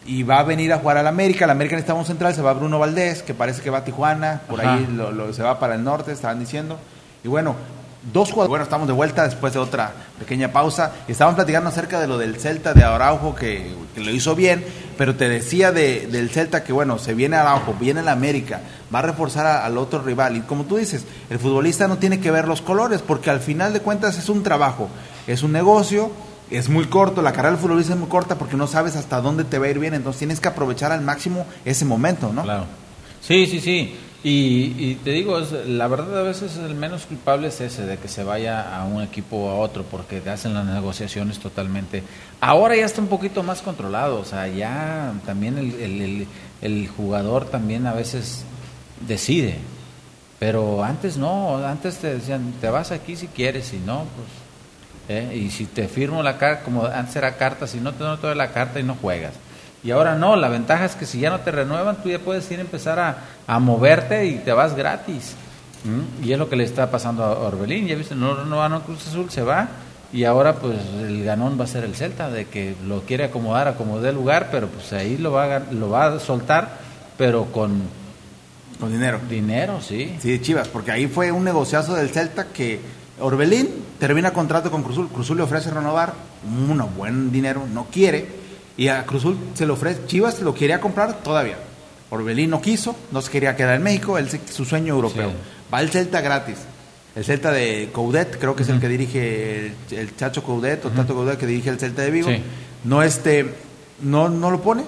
y 0.05 0.23
va 0.23 0.39
a 0.39 0.43
venir 0.43 0.71
a 0.71 0.77
jugar 0.77 0.97
al 0.97 1.07
América. 1.07 1.45
El 1.45 1.51
América 1.51 1.75
necesita 1.75 1.95
un 1.95 2.05
central, 2.05 2.35
se 2.35 2.41
va 2.41 2.53
Bruno 2.53 2.77
Valdés, 2.77 3.23
que 3.23 3.33
parece 3.33 3.61
que 3.61 3.69
va 3.69 3.79
a 3.79 3.83
Tijuana, 3.83 4.41
por 4.47 4.61
ahí 4.61 4.87
lo, 4.87 5.33
se 5.33 5.41
va 5.41 5.59
para 5.59 5.75
el 5.75 5.83
norte, 5.83 6.11
estaban 6.11 6.39
diciendo. 6.39 6.77
Y 7.23 7.27
bueno, 7.29 7.55
dos 8.13 8.29
jugadores. 8.31 8.49
Bueno, 8.49 8.63
estamos 8.63 8.87
de 8.87 8.93
vuelta 8.93 9.23
después 9.23 9.53
de 9.53 9.59
otra 9.59 9.93
pequeña 10.17 10.51
pausa. 10.51 10.93
Y 11.07 11.11
estábamos 11.11 11.35
platicando 11.35 11.69
acerca 11.69 11.99
de 11.99 12.07
lo 12.07 12.17
del 12.17 12.35
Celta 12.37 12.73
de 12.73 12.83
Araujo, 12.83 13.35
que, 13.35 13.73
lo 13.95 14.11
hizo 14.11 14.35
bien, 14.35 14.63
pero 14.97 15.15
te 15.15 15.27
decía 15.27 15.71
de, 15.71 16.07
del 16.07 16.29
Celta 16.29 16.63
que, 16.63 16.71
bueno, 16.71 16.97
se 16.97 17.13
viene 17.13 17.35
Araujo, 17.35 17.75
viene 17.79 17.99
el 17.99 18.07
América, 18.07 18.61
va 18.93 18.99
a 18.99 19.03
reforzar 19.03 19.45
al 19.45 19.77
otro 19.77 20.01
rival. 20.01 20.37
Y 20.37 20.41
como 20.41 20.63
tú 20.65 20.77
dices, 20.77 21.05
el 21.29 21.39
futbolista 21.39 21.87
no 21.87 21.97
tiene 21.97 22.19
que 22.19 22.31
ver 22.31 22.47
los 22.47 22.61
colores, 22.61 23.01
porque 23.01 23.29
al 23.29 23.39
final 23.39 23.73
de 23.73 23.81
cuentas 23.81 24.17
es 24.17 24.29
un 24.29 24.43
trabajo, 24.43 24.89
es 25.27 25.43
un 25.43 25.51
negocio. 25.51 26.11
Es 26.49 26.67
muy 26.67 26.85
corto, 26.85 27.21
la 27.21 27.31
carrera 27.31 27.51
del 27.51 27.59
futbolista 27.59 27.93
es 27.93 27.99
muy 27.99 28.09
corta 28.09 28.39
porque 28.39 28.57
no 28.57 28.65
sabes 28.65 28.95
hasta 28.95 29.21
dónde 29.21 29.43
te 29.43 29.59
va 29.59 29.67
a 29.67 29.69
ir 29.69 29.77
bien, 29.77 29.93
entonces 29.93 30.17
tienes 30.17 30.39
que 30.39 30.47
aprovechar 30.47 30.91
al 30.91 31.01
máximo 31.01 31.45
ese 31.63 31.85
momento, 31.85 32.33
¿no? 32.33 32.41
Claro. 32.41 32.65
Sí, 33.21 33.45
sí, 33.45 33.61
sí. 33.61 33.95
Y, 34.21 34.95
te 34.95 35.11
digo, 35.11 35.39
la 35.65 35.87
verdad 35.87 36.19
a 36.19 36.23
veces 36.23 36.57
el 36.57 36.75
menos 36.75 37.05
culpable 37.05 37.47
es 37.47 37.61
ese, 37.61 37.85
de 37.85 37.97
que 37.97 38.09
se 38.09 38.25
vaya 38.25 38.77
a 38.77 38.83
un 38.83 39.01
equipo 39.01 39.37
o 39.37 39.49
a 39.49 39.55
otro, 39.55 39.83
porque 39.83 40.19
te 40.19 40.29
hacen 40.29 40.53
las 40.53 40.65
negociaciones 40.65 41.39
totalmente. 41.39 42.03
Ahora 42.41 42.75
ya 42.75 42.85
está 42.85 42.99
un 42.99 43.07
poquito 43.07 43.43
más 43.43 43.61
controlado, 43.61 44.19
o 44.19 44.25
sea, 44.25 44.47
ya 44.49 45.13
también 45.25 45.57
el, 45.57 46.27
el, 46.61 46.87
jugador 46.89 47.45
también 47.45 47.87
a 47.87 47.93
veces 47.93 48.43
decide, 49.07 49.55
pero 50.37 50.83
antes 50.83 51.15
no, 51.15 51.65
antes 51.65 51.99
te 51.99 52.15
decían, 52.15 52.53
te 52.59 52.69
vas 52.69 52.91
aquí 52.91 53.15
si 53.15 53.27
quieres, 53.27 53.67
si 53.67 53.77
no, 53.77 54.05
pues, 55.07 55.17
¿eh? 55.17 55.33
y 55.33 55.49
si 55.49 55.65
te 55.65 55.87
firmo 55.87 56.21
la 56.23 56.37
carta, 56.37 56.63
como 56.63 56.85
antes 56.85 57.15
era 57.15 57.37
carta, 57.37 57.67
si 57.67 57.79
no 57.79 57.93
te 57.93 58.03
doy 58.03 58.35
la 58.35 58.51
carta 58.51 58.81
y 58.81 58.83
no 58.83 58.95
juegas. 58.95 59.33
Y 59.83 59.91
ahora 59.91 60.15
no, 60.15 60.35
la 60.35 60.49
ventaja 60.49 60.85
es 60.85 60.95
que 60.95 61.05
si 61.05 61.19
ya 61.19 61.29
no 61.29 61.39
te 61.39 61.51
renuevan, 61.51 61.97
tú 62.03 62.09
ya 62.09 62.19
puedes 62.19 62.49
ir 62.51 62.59
a 62.59 62.61
empezar 62.61 62.99
a, 62.99 63.17
a 63.47 63.59
moverte 63.59 64.25
y 64.25 64.35
te 64.39 64.51
vas 64.51 64.75
gratis. 64.75 65.35
¿Mm? 65.85 66.25
Y 66.25 66.33
es 66.33 66.39
lo 66.39 66.49
que 66.49 66.57
le 66.57 66.65
está 66.65 66.91
pasando 66.91 67.23
a 67.23 67.39
Orbelín. 67.39 67.87
Ya 67.87 67.95
viste, 67.95 68.15
no 68.15 68.35
renovan 68.35 68.73
a 68.73 68.81
Cruz 68.81 69.07
Azul, 69.07 69.29
se 69.29 69.41
va. 69.41 69.69
Y 70.11 70.25
ahora 70.25 70.55
pues 70.55 70.77
el 71.01 71.23
ganón 71.23 71.57
va 71.59 71.63
a 71.63 71.67
ser 71.67 71.83
el 71.83 71.95
Celta, 71.95 72.29
de 72.29 72.45
que 72.45 72.75
lo 72.85 73.01
quiere 73.01 73.25
acomodar 73.25 73.67
a 73.67 73.75
como 73.75 74.01
dé 74.01 74.11
lugar, 74.11 74.49
pero 74.51 74.67
pues 74.67 74.91
ahí 74.91 75.17
lo 75.17 75.31
va, 75.31 75.55
a, 75.55 75.59
lo 75.71 75.89
va 75.89 76.07
a 76.07 76.19
soltar, 76.19 76.79
pero 77.17 77.45
con... 77.45 77.81
Con 78.79 78.91
dinero. 78.91 79.19
Dinero, 79.29 79.81
sí. 79.81 80.15
Sí, 80.19 80.39
Chivas, 80.39 80.67
porque 80.69 80.91
ahí 80.91 81.07
fue 81.07 81.31
un 81.31 81.43
negociazo 81.43 81.95
del 81.95 82.09
Celta 82.09 82.45
que 82.45 82.79
Orbelín 83.19 83.69
termina 83.99 84.31
contrato 84.31 84.71
con 84.71 84.83
Cruzul. 84.83 85.09
Cruzul 85.09 85.37
le 85.37 85.43
ofrece 85.43 85.69
renovar, 85.69 86.13
un 86.45 86.81
buen 86.95 87.31
dinero, 87.31 87.65
no 87.71 87.87
quiere 87.91 88.38
y 88.79 88.87
a 88.87 89.05
Cruzul 89.05 89.37
se 89.55 89.65
lo 89.65 89.73
ofrece, 89.73 90.05
Chivas 90.05 90.39
lo 90.39 90.53
quería 90.53 90.79
comprar 90.79 91.21
todavía. 91.21 91.57
Orbelín 92.11 92.49
no 92.49 92.61
quiso, 92.61 92.95
no 93.11 93.21
se 93.21 93.29
quería 93.29 93.53
quedar 93.53 93.75
en 93.75 93.83
México, 93.83 94.17
él, 94.17 94.29
su 94.49 94.63
sueño 94.63 94.93
europeo. 94.93 95.33
Va 95.71 95.81
el 95.81 95.89
Celta 95.89 96.21
gratis. 96.21 96.59
El 97.13 97.25
Celta 97.25 97.51
de 97.51 97.89
Coudet, 97.91 98.39
creo 98.39 98.55
que 98.55 98.63
es 98.63 98.69
el 98.69 98.79
que 98.79 98.87
dirige 98.87 99.73
el, 99.91 100.15
Chacho 100.15 100.45
Coudet 100.45 100.85
o 100.85 100.89
Tato 100.91 101.13
Coudet 101.13 101.37
que 101.37 101.45
dirige 101.45 101.69
el 101.69 101.77
Celta 101.77 102.03
de 102.03 102.11
Vigo. 102.11 102.29
No 102.85 103.03
este 103.03 103.53
no 104.01 104.29
no 104.29 104.49
lo 104.49 104.61
pone. 104.61 104.85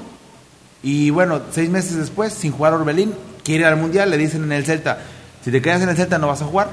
Y 0.81 1.09
bueno, 1.09 1.41
seis 1.51 1.69
meses 1.69 1.97
después, 1.97 2.31
sin 2.31 2.53
jugar 2.53 2.73
Orbelín, 2.73 3.13
quiere 3.43 3.63
ir 3.63 3.67
al 3.67 3.75
Mundial, 3.75 4.09
le 4.09 4.17
dicen 4.17 4.45
en 4.45 4.53
el 4.53 4.63
Celta, 4.63 4.99
si 5.43 5.51
te 5.51 5.61
quedas 5.61 5.81
en 5.81 5.89
el 5.89 5.97
Celta 5.97 6.17
no 6.17 6.27
vas 6.27 6.41
a 6.41 6.45
jugar 6.45 6.69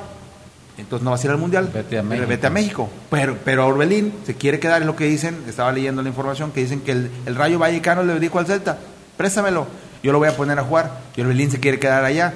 entonces 0.79 1.05
no 1.05 1.11
vas 1.11 1.22
a 1.22 1.26
ir 1.26 1.31
al 1.33 1.39
mundial. 1.39 1.70
Vete 1.72 1.99
a 1.99 2.03
México. 2.03 2.29
Vete 2.29 2.47
a 2.47 2.51
México. 2.51 2.91
Pero, 3.11 3.37
pero 3.45 3.66
Orbelín 3.66 4.12
se 4.24 4.35
quiere 4.35 4.61
quedar, 4.61 4.81
es 4.81 4.87
lo 4.87 4.97
que 4.97 5.05
dicen, 5.05 5.37
estaba 5.47 5.72
leyendo 5.72 6.03
la 6.03 6.09
información, 6.09 6.53
que 6.53 6.61
dicen 6.61 6.81
que 6.81 6.93
el, 6.93 7.11
Rayo 7.35 7.59
Vallecano 7.59 8.03
le 8.03 8.18
dijo 8.20 8.39
al 8.39 8.47
Celta, 8.47 8.79
préstamelo, 9.16 9.66
yo 10.03 10.12
lo 10.12 10.18
voy 10.18 10.29
a 10.29 10.37
poner 10.37 10.59
a 10.59 10.62
jugar. 10.62 11.01
Y 11.16 11.20
Orbelín 11.20 11.51
se 11.51 11.61
quiere 11.61 11.79
quedar 11.79 12.05
allá. 12.05 12.33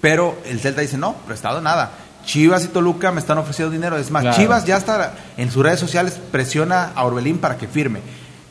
Pero 0.00 0.36
el 0.46 0.60
Celta 0.60 0.80
dice, 0.80 0.98
no, 0.98 1.14
prestado 1.26 1.60
nada. 1.60 1.92
Chivas 2.24 2.64
y 2.64 2.68
Toluca 2.68 3.12
me 3.12 3.20
están 3.20 3.38
ofreciendo 3.38 3.70
dinero. 3.70 3.96
Es 3.96 4.10
más, 4.10 4.36
Chivas 4.36 4.64
ya 4.64 4.76
está 4.76 5.14
en 5.36 5.50
sus 5.50 5.62
redes 5.62 5.78
sociales, 5.78 6.18
presiona 6.32 6.90
a 6.94 7.04
Orbelín 7.04 7.38
para 7.38 7.56
que 7.56 7.68
firme 7.68 8.00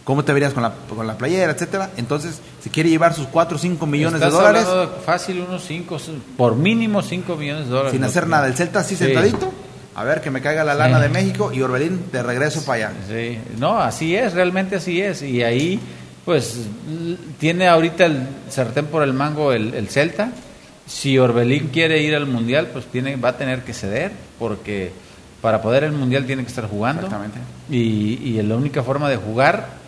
cómo 0.04 0.24
te 0.24 0.34
verías 0.34 0.54
con 0.54 0.64
la, 0.64 0.74
con 0.90 1.06
la 1.06 1.18
playera, 1.18 1.52
etcétera. 1.52 1.92
Entonces, 1.98 2.40
si 2.62 2.70
quiere 2.70 2.90
llevar 2.90 3.14
sus 3.14 3.28
4 3.28 3.56
o 3.56 3.60
5 3.60 3.86
millones 3.86 4.20
de 4.20 4.30
dólares. 4.30 4.66
fácil, 5.06 5.42
unos 5.42 5.64
5, 5.66 5.98
por 6.38 6.56
mínimo 6.56 7.02
5 7.02 7.36
millones 7.36 7.66
de 7.66 7.72
dólares. 7.72 7.92
Sin 7.94 8.04
hacer 8.04 8.28
nada. 8.28 8.48
El 8.48 8.56
Celta 8.56 8.80
así 8.80 8.96
sentadito. 8.96 9.52
A 9.96 10.04
ver, 10.04 10.22
que 10.22 10.32
me 10.32 10.42
caiga 10.42 10.64
la 10.64 10.74
lana 10.74 11.00
de 11.00 11.10
México 11.10 11.52
y 11.54 11.62
Orbelín 11.62 12.06
de 12.12 12.24
regreso 12.24 12.66
para 12.66 12.88
allá. 12.90 12.98
Sí, 13.08 13.38
no, 13.60 13.78
así 13.78 14.16
es, 14.16 14.34
realmente 14.34 14.78
así 14.78 15.00
es. 15.00 15.22
Y 15.22 15.44
ahí, 15.44 15.80
pues, 16.26 16.62
tiene 17.40 17.68
ahorita 17.68 18.06
el 18.06 18.28
sartén 18.50 18.88
por 18.88 19.04
el 19.04 19.14
mango 19.14 19.54
el, 19.54 19.74
el 19.76 19.90
Celta. 19.90 20.32
Si 20.88 21.18
Orbelín 21.20 21.68
quiere 21.68 22.02
ir 22.02 22.16
al 22.16 22.26
Mundial, 22.26 22.70
pues 22.74 22.86
tiene, 22.86 23.18
va 23.18 23.30
a 23.30 23.38
tener 23.38 23.64
que 23.64 23.74
ceder, 23.74 24.12
porque 24.40 24.92
para 25.42 25.62
poder 25.62 25.84
el 25.84 25.92
Mundial 25.92 26.26
tiene 26.26 26.42
que 26.42 26.50
estar 26.50 26.68
jugando. 26.68 27.04
Exactamente. 27.04 27.38
Y, 27.70 28.20
y 28.24 28.42
la 28.42 28.56
única 28.56 28.82
forma 28.82 29.10
de 29.10 29.18
jugar 29.18 29.83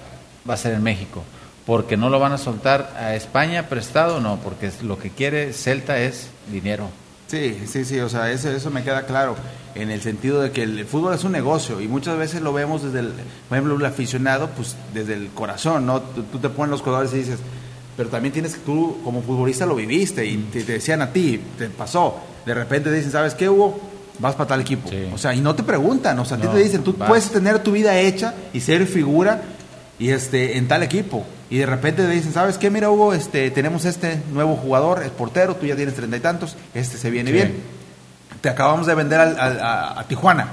va 0.49 0.53
a 0.53 0.57
ser 0.57 0.73
en 0.73 0.83
México, 0.83 1.23
porque 1.65 1.97
no 1.97 2.09
lo 2.09 2.19
van 2.19 2.33
a 2.33 2.37
soltar 2.37 2.93
a 2.99 3.15
España 3.15 3.67
prestado, 3.67 4.19
no, 4.19 4.37
porque 4.37 4.71
lo 4.83 4.97
que 4.99 5.09
quiere 5.09 5.53
Celta 5.53 5.97
es 5.99 6.29
dinero. 6.51 6.89
Sí, 7.27 7.59
sí, 7.65 7.85
sí, 7.85 7.99
o 7.99 8.07
sea, 8.07 8.31
eso, 8.31 8.49
eso 8.51 8.69
me 8.69 8.83
queda 8.83 9.07
claro, 9.07 9.35
en 9.73 9.89
el 9.89 10.01
sentido 10.01 10.41
de 10.41 10.51
que 10.51 10.61
el, 10.61 10.85
fútbol 10.85 11.15
es 11.15 11.23
un 11.23 11.31
negocio 11.31 11.81
y 11.81 11.87
muchas 11.87 12.17
veces 12.17 12.41
lo 12.41 12.53
vemos 12.53 12.83
desde 12.83 12.99
el, 12.99 13.13
por 13.49 13.57
ejemplo, 13.57 13.75
el 13.75 13.85
aficionado, 13.85 14.49
pues 14.55 14.75
desde 14.93 15.15
el 15.15 15.29
corazón, 15.29 15.87
¿no? 15.87 16.01
Tú, 16.01 16.37
te 16.37 16.49
pones 16.49 16.69
los 16.69 16.81
jugadores 16.81 17.13
y 17.13 17.17
dices, 17.17 17.39
pero 17.97 18.09
también 18.09 18.31
tienes 18.31 18.53
que 18.53 18.59
tú 18.59 18.97
como 19.03 19.23
futbolista 19.23 19.65
lo 19.65 19.75
viviste 19.75 20.23
y 20.23 20.37
te, 20.37 20.63
decían 20.63 21.01
a 21.01 21.11
ti, 21.11 21.41
te 21.57 21.69
pasó, 21.69 22.15
de 22.45 22.53
repente 22.53 22.91
te 22.91 22.97
dicen, 22.97 23.11
¿sabes 23.11 23.33
qué, 23.33 23.49
Hugo? 23.49 23.79
Vas 24.19 24.35
para 24.35 24.47
tal 24.47 24.61
equipo. 24.61 24.89
O 25.13 25.17
sea, 25.17 25.33
y 25.33 25.41
no 25.41 25.55
te 25.55 25.63
preguntan, 25.63 26.17
o 26.19 26.25
sea, 26.25 26.37
a 26.37 26.41
ti 26.41 26.47
te 26.47 26.59
dicen, 26.59 26.83
tú 26.83 26.93
puedes 26.93 27.31
tener 27.31 27.59
tu 27.59 27.71
vida 27.71 27.99
hecha 27.99 28.33
y 28.53 28.61
ser 28.61 28.85
figura 28.85 29.41
y 29.99 30.11
este 30.11 30.57
en 30.57 30.67
tal 30.67 30.83
equipo. 30.83 31.25
Y 31.49 31.57
de 31.59 31.65
repente 31.65 32.03
te 32.03 32.09
dicen 32.09 32.33
sabes 32.33 32.57
qué 32.57 32.69
mira 32.69 32.89
Hugo 32.89 33.13
este 33.13 33.51
tenemos 33.51 33.85
este 33.85 34.21
nuevo 34.31 34.55
jugador 34.55 35.03
es 35.03 35.11
portero 35.11 35.55
tú 35.55 35.65
ya 35.65 35.75
tienes 35.75 35.95
treinta 35.95 36.17
y 36.17 36.19
tantos 36.19 36.55
este 36.73 36.97
se 36.97 37.09
viene 37.09 37.31
bien. 37.31 37.55
Te 38.41 38.49
acabamos 38.49 38.85
de 38.87 38.95
vender 38.95 39.19
a, 39.19 40.05
Tijuana. 40.07 40.47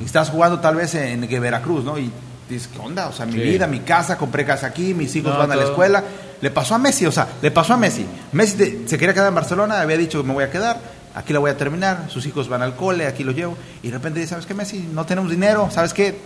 Y 0.00 0.04
estás 0.04 0.30
jugando 0.30 0.60
tal 0.60 0.76
vez 0.76 0.94
en, 0.94 1.28
Veracruz 1.28 1.84
no 1.84 1.98
y 1.98 2.10
dices 2.48 2.68
qué 2.68 2.78
onda 2.78 3.08
o 3.08 3.12
sea 3.12 3.24
mi 3.24 3.38
vida 3.38 3.66
mi 3.66 3.80
casa 3.80 4.18
compré 4.18 4.44
casa 4.44 4.66
aquí 4.66 4.94
mis 4.94 5.14
hijos 5.16 5.36
van 5.38 5.50
a 5.52 5.56
la 5.56 5.64
escuela 5.64 6.04
le 6.40 6.50
pasó 6.50 6.74
a 6.74 6.78
Messi 6.78 7.06
o 7.06 7.12
sea 7.12 7.26
le 7.40 7.50
pasó 7.50 7.74
a 7.74 7.76
Messi. 7.76 8.04
Messi 8.32 8.84
se 8.86 8.98
quería 8.98 9.14
quedar 9.14 9.28
en 9.28 9.34
Barcelona 9.34 9.80
había 9.80 9.96
dicho 9.96 10.20
que 10.20 10.28
me 10.28 10.34
voy 10.34 10.44
a 10.44 10.50
quedar 10.50 10.78
aquí 11.14 11.32
la 11.32 11.38
voy 11.38 11.50
a 11.50 11.56
terminar 11.56 12.06
sus 12.08 12.26
hijos 12.26 12.48
van 12.48 12.62
al 12.62 12.74
cole 12.74 13.06
aquí 13.06 13.24
lo 13.24 13.32
llevo 13.32 13.56
y 13.82 13.88
de 13.88 13.94
repente 13.94 14.20
dice 14.20 14.30
sabes 14.30 14.46
qué 14.46 14.54
Messi 14.54 14.88
no 14.92 15.06
tenemos 15.06 15.30
dinero 15.30 15.70
sabes 15.70 15.94
qué 15.94 16.18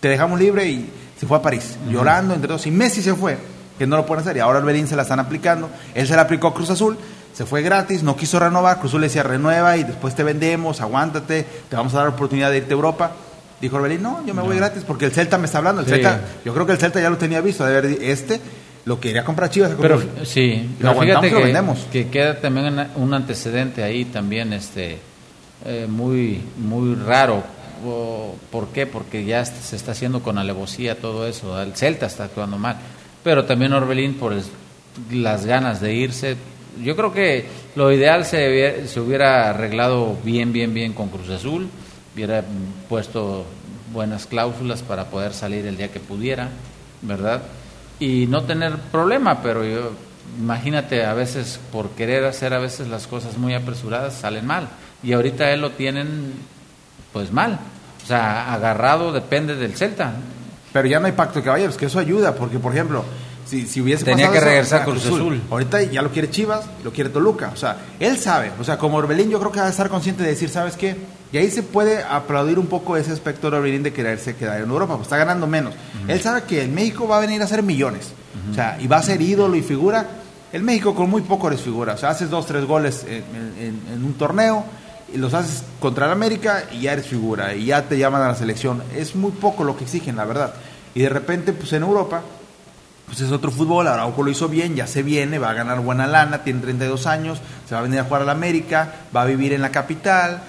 te 0.00 0.08
dejamos 0.08 0.38
libre 0.38 0.68
y 0.68 0.90
se 1.18 1.26
fue 1.26 1.38
a 1.38 1.42
París, 1.42 1.76
llorando 1.90 2.34
entre 2.34 2.48
todos. 2.48 2.66
Y 2.66 2.70
Messi 2.70 3.02
se 3.02 3.14
fue, 3.14 3.36
que 3.78 3.86
no 3.86 3.96
lo 3.96 4.06
pueden 4.06 4.22
hacer. 4.22 4.36
Y 4.36 4.40
ahora 4.40 4.60
Belín 4.60 4.86
se 4.86 4.96
la 4.96 5.02
están 5.02 5.20
aplicando. 5.20 5.68
Él 5.94 6.06
se 6.06 6.14
la 6.14 6.22
aplicó 6.22 6.48
a 6.48 6.54
Cruz 6.54 6.70
Azul, 6.70 6.96
se 7.32 7.44
fue 7.44 7.62
gratis, 7.62 8.02
no 8.02 8.16
quiso 8.16 8.38
renovar. 8.38 8.78
Cruz 8.78 8.90
Azul 8.90 9.00
le 9.00 9.08
decía, 9.08 9.22
renueva 9.22 9.76
y 9.76 9.84
después 9.84 10.14
te 10.14 10.22
vendemos, 10.22 10.80
aguántate, 10.80 11.46
te 11.68 11.76
vamos 11.76 11.94
a 11.94 11.98
dar 11.98 12.08
oportunidad 12.08 12.50
de 12.50 12.58
irte 12.58 12.72
a 12.72 12.74
Europa. 12.74 13.12
Dijo 13.60 13.76
Orbelín, 13.76 14.02
no, 14.02 14.24
yo 14.24 14.34
me 14.34 14.42
voy 14.42 14.56
gratis 14.56 14.84
porque 14.86 15.04
el 15.04 15.10
Celta 15.10 15.36
me 15.36 15.46
está 15.46 15.58
hablando. 15.58 15.82
El 15.82 15.88
Celta, 15.88 16.20
yo 16.44 16.54
creo 16.54 16.64
que 16.64 16.72
el 16.72 16.78
Celta 16.78 17.00
ya 17.00 17.10
lo 17.10 17.18
tenía 17.18 17.40
visto, 17.40 17.64
de 17.64 17.80
ver, 17.80 17.98
este 18.02 18.40
lo 18.84 19.00
quería 19.00 19.24
comprar 19.24 19.50
Chivas. 19.50 19.72
Pero 19.80 20.00
sí, 20.24 20.76
lo 20.80 20.94
fíjate 20.94 21.28
que, 21.28 21.34
vendemos. 21.34 21.86
que 21.92 22.08
queda 22.08 22.40
también 22.40 22.88
un 22.96 23.12
antecedente 23.12 23.82
ahí 23.82 24.06
también 24.06 24.52
este 24.52 24.98
eh, 25.64 25.86
muy 25.88 26.40
muy 26.56 26.94
raro 26.94 27.42
¿Por 28.50 28.68
qué? 28.68 28.86
Porque 28.86 29.24
ya 29.24 29.44
se 29.44 29.76
está 29.76 29.92
haciendo 29.92 30.22
con 30.22 30.38
alevosía 30.38 30.98
todo 30.98 31.26
eso. 31.26 31.60
El 31.60 31.74
Celta 31.74 32.06
está 32.06 32.24
actuando 32.24 32.58
mal. 32.58 32.76
Pero 33.24 33.44
también 33.44 33.72
Orbelín 33.72 34.14
por 34.14 34.34
las 35.10 35.46
ganas 35.46 35.80
de 35.80 35.94
irse. 35.94 36.36
Yo 36.82 36.96
creo 36.96 37.12
que 37.12 37.46
lo 37.76 37.92
ideal 37.92 38.24
se, 38.24 38.86
se 38.86 39.00
hubiera 39.00 39.50
arreglado 39.50 40.16
bien, 40.24 40.52
bien, 40.52 40.74
bien 40.74 40.92
con 40.92 41.08
Cruz 41.08 41.30
Azul. 41.30 41.68
Hubiera 42.14 42.44
puesto 42.88 43.44
buenas 43.92 44.26
cláusulas 44.26 44.82
para 44.82 45.06
poder 45.06 45.32
salir 45.32 45.66
el 45.66 45.76
día 45.76 45.90
que 45.90 46.00
pudiera, 46.00 46.48
¿verdad? 47.02 47.42
Y 48.00 48.26
no 48.26 48.44
tener 48.44 48.76
problema, 48.92 49.42
pero 49.42 49.64
yo, 49.64 49.92
imagínate, 50.38 51.04
a 51.04 51.14
veces 51.14 51.58
por 51.72 51.90
querer 51.90 52.24
hacer 52.24 52.54
a 52.54 52.58
veces 52.58 52.88
las 52.88 53.06
cosas 53.06 53.38
muy 53.38 53.54
apresuradas 53.54 54.14
salen 54.14 54.46
mal. 54.46 54.68
Y 55.02 55.12
ahorita 55.12 55.52
él 55.52 55.60
lo 55.60 55.70
tienen 55.70 56.32
pues 57.12 57.32
mal. 57.32 57.58
O 58.02 58.06
sea, 58.06 58.54
agarrado 58.54 59.12
depende 59.12 59.54
del 59.56 59.74
Celta. 59.74 60.14
Pero 60.72 60.88
ya 60.88 61.00
no 61.00 61.06
hay 61.06 61.12
pacto 61.12 61.38
de 61.38 61.44
caballeros, 61.44 61.76
que 61.76 61.86
eso 61.86 61.98
ayuda, 61.98 62.34
porque 62.34 62.58
por 62.58 62.72
ejemplo, 62.72 63.04
si, 63.46 63.66
si 63.66 63.80
hubiese 63.80 64.04
Tenía 64.04 64.30
que 64.30 64.40
regresar 64.40 64.84
con 64.84 64.94
Cruz 64.94 65.06
Azul. 65.06 65.40
Ahorita 65.50 65.82
ya 65.82 66.02
lo 66.02 66.10
quiere 66.10 66.30
Chivas, 66.30 66.66
lo 66.84 66.92
quiere 66.92 67.10
Toluca. 67.10 67.50
O 67.52 67.56
sea, 67.56 67.78
él 67.98 68.18
sabe. 68.18 68.52
O 68.60 68.64
sea, 68.64 68.76
como 68.76 68.98
Orbelín 68.98 69.30
yo 69.30 69.38
creo 69.38 69.50
que 69.50 69.60
va 69.60 69.66
a 69.66 69.70
estar 69.70 69.88
consciente 69.88 70.22
de 70.22 70.30
decir, 70.30 70.50
¿sabes 70.50 70.76
qué? 70.76 70.96
Y 71.32 71.38
ahí 71.38 71.50
se 71.50 71.62
puede 71.62 72.02
aplaudir 72.02 72.58
un 72.58 72.66
poco 72.66 72.96
ese 72.96 73.12
aspecto 73.12 73.50
de 73.50 73.58
Orbelín 73.58 73.82
de 73.82 73.92
quererse 73.92 74.36
quedar 74.36 74.60
en 74.60 74.68
Europa, 74.68 74.94
pues 74.94 75.06
está 75.06 75.16
ganando 75.16 75.46
menos. 75.46 75.74
Él 76.06 76.20
sabe 76.20 76.42
que 76.42 76.62
en 76.62 76.74
México 76.74 77.08
va 77.08 77.18
a 77.18 77.20
venir 77.20 77.40
a 77.40 77.44
hacer 77.44 77.62
millones. 77.62 78.12
O 78.50 78.54
sea, 78.54 78.78
y 78.80 78.86
va 78.86 78.98
a 78.98 79.02
ser 79.02 79.20
ídolo 79.20 79.56
y 79.56 79.62
figura. 79.62 80.06
El 80.52 80.62
México 80.62 80.94
con 80.94 81.10
muy 81.10 81.22
poco 81.22 81.48
eres 81.48 81.60
figura. 81.60 81.94
O 81.94 81.98
sea, 81.98 82.10
haces 82.10 82.30
dos, 82.30 82.46
tres 82.46 82.64
goles 82.64 83.04
en 83.06 84.04
un 84.04 84.14
torneo 84.14 84.64
los 85.14 85.34
haces 85.34 85.64
contra 85.80 86.06
el 86.06 86.12
América 86.12 86.64
y 86.72 86.82
ya 86.82 86.92
eres 86.92 87.06
figura 87.06 87.54
y 87.54 87.66
ya 87.66 87.88
te 87.88 87.98
llaman 87.98 88.22
a 88.22 88.28
la 88.28 88.34
selección. 88.34 88.82
Es 88.94 89.14
muy 89.14 89.32
poco 89.32 89.64
lo 89.64 89.76
que 89.76 89.84
exigen, 89.84 90.16
la 90.16 90.24
verdad. 90.24 90.54
Y 90.94 91.02
de 91.02 91.08
repente, 91.08 91.52
pues 91.52 91.72
en 91.72 91.82
Europa, 91.82 92.22
pues 93.06 93.20
es 93.20 93.32
otro 93.32 93.50
fútbol. 93.50 93.86
Araujo 93.88 94.22
lo 94.22 94.30
hizo 94.30 94.48
bien, 94.48 94.74
ya 94.74 94.86
se 94.86 95.02
viene, 95.02 95.38
va 95.38 95.50
a 95.50 95.54
ganar 95.54 95.80
buena 95.80 96.06
lana, 96.06 96.44
tiene 96.44 96.60
32 96.60 97.06
años, 97.06 97.40
se 97.66 97.74
va 97.74 97.80
a 97.80 97.82
venir 97.82 98.00
a 98.00 98.04
jugar 98.04 98.22
al 98.22 98.30
América, 98.30 98.92
va 99.14 99.22
a 99.22 99.24
vivir 99.24 99.52
en 99.52 99.62
la 99.62 99.70
capital, 99.70 100.42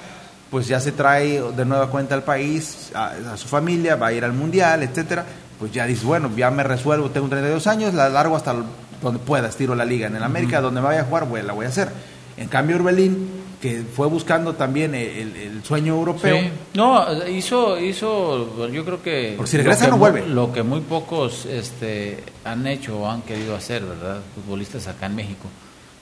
pues 0.49 0.67
ya 0.67 0.79
se 0.79 0.91
trae 0.91 1.41
de 1.41 1.65
nueva 1.65 1.89
cuenta 1.89 2.15
al 2.15 2.23
país, 2.23 2.91
a, 2.93 3.37
su 3.37 3.47
familia, 3.47 3.95
va 3.95 4.07
a 4.07 4.13
ir 4.13 4.25
al 4.25 4.33
mundial, 4.33 4.83
etcétera. 4.83 5.25
Pues 5.57 5.71
ya 5.71 5.85
dices, 5.85 6.03
bueno, 6.03 6.29
ya 6.35 6.51
me 6.51 6.63
resuelvo, 6.63 7.09
tengo 7.09 7.27
32 7.27 7.67
años, 7.67 7.93
la 7.93 8.09
largo 8.09 8.35
hasta 8.35 8.55
donde 9.01 9.19
pueda, 9.19 9.49
estiro 9.49 9.75
la 9.75 9.85
liga. 9.85 10.07
En 10.07 10.15
el 10.15 10.23
América, 10.23 10.61
donde 10.61 10.81
me 10.81 10.87
vaya 10.87 11.01
a 11.01 11.05
jugar, 11.05 11.27
pues 11.27 11.43
la 11.43 11.53
voy 11.53 11.65
a 11.65 11.69
hacer. 11.69 11.89
En 12.37 12.47
cambio, 12.47 12.77
Urbelín 12.77 13.29
que 13.61 13.83
fue 13.83 14.07
buscando 14.07 14.55
también 14.55 14.95
el, 14.95 15.61
sueño 15.63 15.93
europeo. 15.95 16.39
No, 16.73 17.05
hizo, 17.27 17.77
hizo, 17.77 18.69
yo 18.69 18.85
creo 18.85 19.01
que... 19.01 19.33
Por 19.35 19.47
si 19.47 19.57
regresa 19.57 19.87
no 19.87 19.97
vuelve. 19.97 20.25
Lo 20.25 20.53
que 20.53 20.63
muy 20.63 20.79
pocos 20.79 21.45
este, 21.45 22.23
han 22.45 22.65
hecho 22.67 22.99
o 22.99 23.09
han 23.09 23.21
querido 23.23 23.55
hacer, 23.55 23.83
¿verdad? 23.83 24.21
Futbolistas 24.35 24.87
acá 24.87 25.07
en 25.07 25.15
México. 25.15 25.47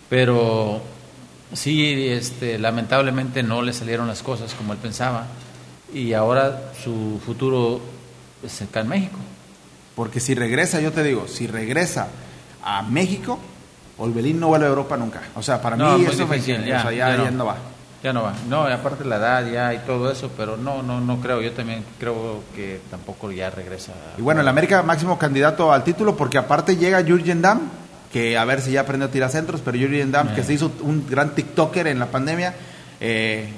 Pero 0.09 0.81
sí, 1.53 2.07
este, 2.09 2.59
lamentablemente 2.59 3.41
no 3.41 3.61
le 3.61 3.73
salieron 3.73 4.07
las 4.07 4.21
cosas 4.21 4.53
como 4.53 4.73
él 4.73 4.79
pensaba 4.79 5.27
y 5.93 6.13
ahora 6.13 6.73
su 6.83 7.19
futuro 7.25 7.81
es 8.43 8.61
acá 8.61 8.81
en 8.81 8.89
México. 8.89 9.17
Porque 9.95 10.19
si 10.19 10.35
regresa, 10.35 10.79
yo 10.79 10.91
te 10.91 11.03
digo, 11.03 11.27
si 11.27 11.47
regresa 11.47 12.09
a 12.63 12.83
México, 12.83 13.39
Olbelín 13.97 14.39
no 14.39 14.47
vuelve 14.47 14.65
a 14.65 14.69
Europa 14.69 14.97
nunca. 14.97 15.21
O 15.35 15.41
sea, 15.41 15.61
para 15.61 15.75
mí 15.75 16.05
eso 16.05 16.25
difícil, 16.25 16.63
ya, 16.65 16.79
o 16.79 16.81
sea, 16.83 16.91
ya, 16.91 17.31
no. 17.31 17.45
va. 17.45 17.57
Ya 18.03 18.13
no 18.13 18.23
va. 18.23 18.33
No, 18.47 18.61
aparte 18.61 19.03
la 19.05 19.15
edad 19.17 19.51
ya 19.51 19.73
y 19.73 19.79
todo 19.79 20.11
eso, 20.11 20.29
pero 20.37 20.55
no, 20.55 20.83
no, 20.83 21.01
no 21.01 21.19
creo. 21.19 21.41
Yo 21.41 21.51
también 21.51 21.83
creo 21.99 22.43
que 22.55 22.79
tampoco 22.91 23.31
ya 23.31 23.49
regresa. 23.49 23.93
Y 24.17 24.21
bueno, 24.21 24.41
el 24.41 24.47
América 24.47 24.83
máximo 24.83 25.17
candidato 25.17 25.73
al 25.73 25.83
título, 25.83 26.15
porque 26.15 26.37
aparte 26.37 26.77
llega 26.77 27.03
Jurgen 27.03 27.41
Damm, 27.41 27.61
que 28.11 28.37
a 28.37 28.45
ver 28.45 28.61
si 28.61 28.71
ya 28.71 28.81
aprendió 28.81 29.07
a 29.07 29.11
tirar 29.11 29.31
centros, 29.31 29.61
pero 29.65 29.79
Jurgen 29.79 30.11
Damm, 30.11 30.35
que 30.35 30.41
eh. 30.41 30.43
se 30.43 30.53
hizo 30.53 30.71
un 30.81 31.07
gran 31.09 31.33
TikToker 31.33 31.87
en 31.87 31.97
la 31.97 32.05
pandemia, 32.05 32.53
eh, 32.99 33.49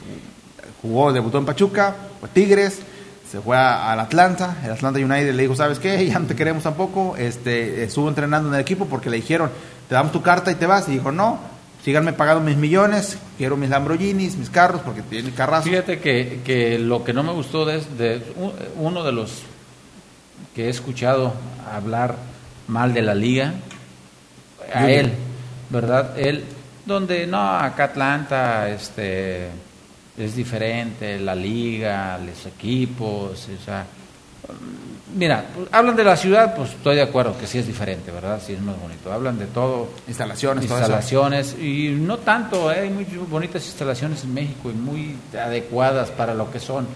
jugó, 0.81 1.11
debutó 1.11 1.37
en 1.37 1.45
Pachuca, 1.45 1.95
Tigres, 2.33 2.79
se 3.29 3.41
fue 3.41 3.55
al 3.55 3.99
Atlanta, 3.99 4.57
el 4.63 4.71
Atlanta 4.71 4.99
United 4.99 5.35
le 5.35 5.43
dijo, 5.43 5.55
¿sabes 5.55 5.77
qué? 5.77 6.03
Ya 6.07 6.17
no 6.17 6.25
te 6.25 6.35
queremos 6.35 6.63
tampoco. 6.63 7.15
Este, 7.15 7.83
estuvo 7.83 8.09
entrenando 8.09 8.49
en 8.49 8.55
el 8.55 8.61
equipo 8.61 8.87
porque 8.87 9.09
le 9.11 9.17
dijeron, 9.17 9.51
te 9.89 9.95
damos 9.95 10.11
tu 10.11 10.21
carta 10.21 10.51
y 10.51 10.55
te 10.55 10.67
vas. 10.67 10.87
Y 10.87 10.91
dijo, 10.93 11.11
no, 11.11 11.39
síganme 11.83 12.13
pagando 12.13 12.41
mis 12.41 12.55
millones, 12.55 13.17
quiero 13.37 13.57
mis 13.57 13.71
Lamborghinis, 13.71 14.37
mis 14.37 14.51
carros, 14.51 14.81
porque 14.85 15.01
tiene 15.01 15.31
carrazo. 15.31 15.67
Fíjate 15.67 15.99
que, 15.99 16.41
que 16.45 16.77
lo 16.77 17.03
que 17.03 17.11
no 17.11 17.23
me 17.23 17.33
gustó 17.33 17.65
de, 17.65 17.81
de, 17.97 18.21
uno 18.77 19.03
de 19.03 19.11
los 19.11 19.41
que 20.55 20.67
he 20.67 20.69
escuchado 20.69 21.34
hablar 21.73 22.15
mal 22.68 22.93
de 22.93 23.01
la 23.01 23.15
liga, 23.15 23.55
a 24.72 24.91
él, 24.91 25.11
¿verdad? 25.72 26.18
Él, 26.19 26.43
donde 26.85 27.26
no, 27.26 27.41
acá 27.41 27.85
Atlanta, 27.85 28.69
este 28.69 29.49
es 30.15 30.35
diferente, 30.35 31.18
la 31.18 31.34
liga, 31.34 32.19
los 32.19 32.45
equipos, 32.45 33.47
o 33.47 33.65
sea, 33.65 33.88
Mira, 35.15 35.45
hablan 35.71 35.95
de 35.95 36.03
la 36.03 36.15
ciudad, 36.15 36.55
pues 36.55 36.69
estoy 36.69 36.95
de 36.95 37.01
acuerdo 37.01 37.35
que 37.38 37.47
sí 37.47 37.57
es 37.57 37.65
diferente, 37.65 38.11
¿verdad? 38.11 38.39
Sí 38.45 38.53
es 38.53 38.61
más 38.61 38.80
bonito. 38.80 39.11
Hablan 39.11 39.39
de 39.39 39.47
todo. 39.47 39.89
Instalaciones, 40.07 40.65
instalaciones 40.65 41.55
y 41.59 41.89
no 41.99 42.17
tanto, 42.17 42.71
¿eh? 42.71 42.81
hay 42.81 42.89
muy 42.89 43.05
bonitas 43.30 43.65
instalaciones 43.65 44.23
en 44.23 44.34
México 44.34 44.69
y 44.69 44.73
muy 44.73 45.15
adecuadas 45.34 46.11
para 46.11 46.35
lo 46.35 46.51
que 46.51 46.59
son. 46.59 46.88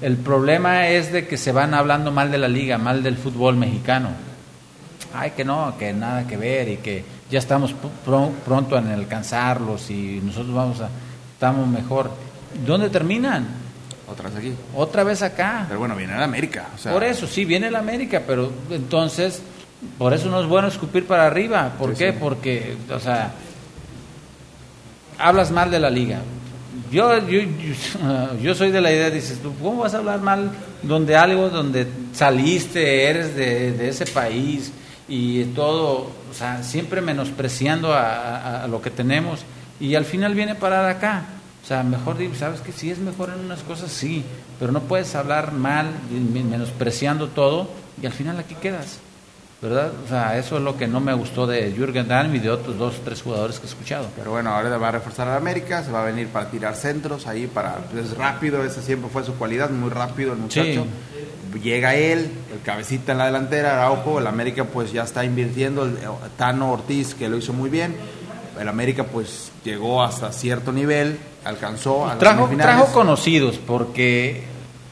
El 0.00 0.16
problema 0.16 0.88
es 0.88 1.12
de 1.12 1.26
que 1.26 1.36
se 1.36 1.52
van 1.52 1.74
hablando 1.74 2.10
mal 2.10 2.30
de 2.30 2.38
la 2.38 2.48
liga, 2.48 2.78
mal 2.78 3.02
del 3.02 3.16
fútbol 3.16 3.56
mexicano. 3.56 4.10
Ay, 5.12 5.32
que 5.32 5.44
no, 5.44 5.74
que 5.78 5.92
nada 5.92 6.26
que 6.26 6.36
ver 6.36 6.68
y 6.68 6.76
que 6.78 7.04
ya 7.30 7.38
estamos 7.38 7.74
pronto 8.44 8.78
en 8.78 8.88
alcanzarlos 8.88 9.90
y 9.90 10.20
nosotros 10.22 10.54
vamos 10.54 10.80
a, 10.80 10.88
estamos 11.34 11.66
mejor. 11.68 12.10
¿Dónde 12.66 12.88
terminan? 12.88 13.67
Otra 14.10 14.28
vez 14.28 14.38
aquí. 14.38 14.52
Otra 14.74 15.04
vez 15.04 15.22
acá. 15.22 15.64
Pero 15.68 15.80
bueno, 15.80 15.94
viene 15.94 16.16
la 16.16 16.24
América. 16.24 16.66
Por 16.90 17.04
eso, 17.04 17.26
sí, 17.26 17.44
viene 17.44 17.70
la 17.70 17.80
América, 17.80 18.22
pero 18.26 18.50
entonces, 18.70 19.42
por 19.98 20.14
eso 20.14 20.30
no 20.30 20.40
es 20.40 20.46
bueno 20.46 20.68
escupir 20.68 21.06
para 21.06 21.26
arriba. 21.26 21.72
¿Por 21.78 21.94
qué? 21.94 22.12
Porque, 22.12 22.76
o 22.90 22.98
sea, 22.98 23.32
hablas 25.18 25.50
mal 25.50 25.70
de 25.70 25.80
la 25.80 25.90
liga. 25.90 26.20
Yo, 26.90 27.18
yo, 27.26 27.40
yo, 28.40 28.54
soy 28.54 28.70
de 28.70 28.80
la 28.80 28.90
idea, 28.90 29.10
dices, 29.10 29.38
¿cómo 29.62 29.82
vas 29.82 29.94
a 29.94 29.98
hablar 29.98 30.20
mal 30.20 30.50
donde 30.82 31.16
algo, 31.16 31.50
donde 31.50 31.86
saliste, 32.14 33.04
eres 33.04 33.34
de, 33.34 33.72
de 33.72 33.88
ese 33.88 34.06
país 34.06 34.72
y 35.06 35.44
todo, 35.46 36.10
o 36.30 36.34
sea, 36.34 36.62
siempre 36.62 37.02
menospreciando 37.02 37.92
a, 37.92 38.62
a, 38.62 38.68
lo 38.68 38.80
que 38.80 38.90
tenemos 38.90 39.40
y 39.80 39.96
al 39.96 40.06
final 40.06 40.34
viene 40.34 40.54
parar 40.54 40.88
acá? 40.88 41.24
O 41.62 41.66
sea, 41.66 41.82
mejor, 41.82 42.16
¿sabes 42.36 42.60
que 42.60 42.72
Si 42.72 42.90
es 42.90 42.98
mejor 42.98 43.30
en 43.30 43.44
unas 43.44 43.62
cosas, 43.62 43.90
sí, 43.90 44.24
pero 44.58 44.72
no 44.72 44.80
puedes 44.82 45.14
hablar 45.14 45.52
mal, 45.52 45.90
menospreciando 46.10 47.28
todo 47.28 47.68
y 48.00 48.06
al 48.06 48.12
final 48.12 48.38
aquí 48.38 48.54
quedas. 48.54 49.00
¿verdad? 49.60 49.90
O 50.04 50.08
sea, 50.08 50.38
eso 50.38 50.56
es 50.58 50.62
lo 50.62 50.76
que 50.76 50.86
no 50.86 51.00
me 51.00 51.12
gustó 51.14 51.46
de 51.46 51.72
Jürgen 51.72 52.06
Damm 52.06 52.34
y 52.34 52.38
de 52.38 52.50
otros 52.50 52.78
dos 52.78 52.98
o 52.98 53.00
tres 53.02 53.22
jugadores 53.22 53.58
que 53.58 53.66
he 53.66 53.68
escuchado. 53.68 54.08
Pero 54.16 54.30
bueno, 54.30 54.50
ahora 54.50 54.76
va 54.78 54.88
a 54.88 54.92
reforzar 54.92 55.26
a 55.28 55.36
América, 55.36 55.82
se 55.82 55.90
va 55.90 56.02
a 56.02 56.04
venir 56.04 56.28
para 56.28 56.48
tirar 56.48 56.76
centros 56.76 57.26
ahí, 57.26 57.48
para 57.48 57.78
es 57.96 58.16
rápido, 58.16 58.64
ese 58.64 58.82
siempre 58.82 59.10
fue 59.10 59.24
su 59.24 59.34
cualidad, 59.34 59.70
muy 59.70 59.90
rápido 59.90 60.32
el 60.32 60.38
muchacho. 60.38 60.86
Llega 61.60 61.96
él, 61.96 62.30
el 62.52 62.60
cabecita 62.62 63.12
en 63.12 63.18
la 63.18 63.26
delantera, 63.26 63.72
Araujo, 63.72 64.20
el 64.20 64.26
América 64.28 64.64
pues 64.64 64.92
ya 64.92 65.02
está 65.02 65.24
invirtiendo, 65.24 65.84
el 65.84 65.96
Tano 66.36 66.70
Ortiz 66.70 67.14
que 67.14 67.28
lo 67.28 67.36
hizo 67.36 67.52
muy 67.52 67.68
bien, 67.68 67.96
el 68.60 68.68
América 68.68 69.04
pues 69.04 69.50
llegó 69.64 70.02
hasta 70.02 70.32
cierto 70.32 70.72
nivel, 70.72 71.18
alcanzó 71.44 72.08
a 72.08 72.18
trajo, 72.18 72.48
trajo 72.56 72.92
conocidos 72.92 73.58
porque 73.58 74.44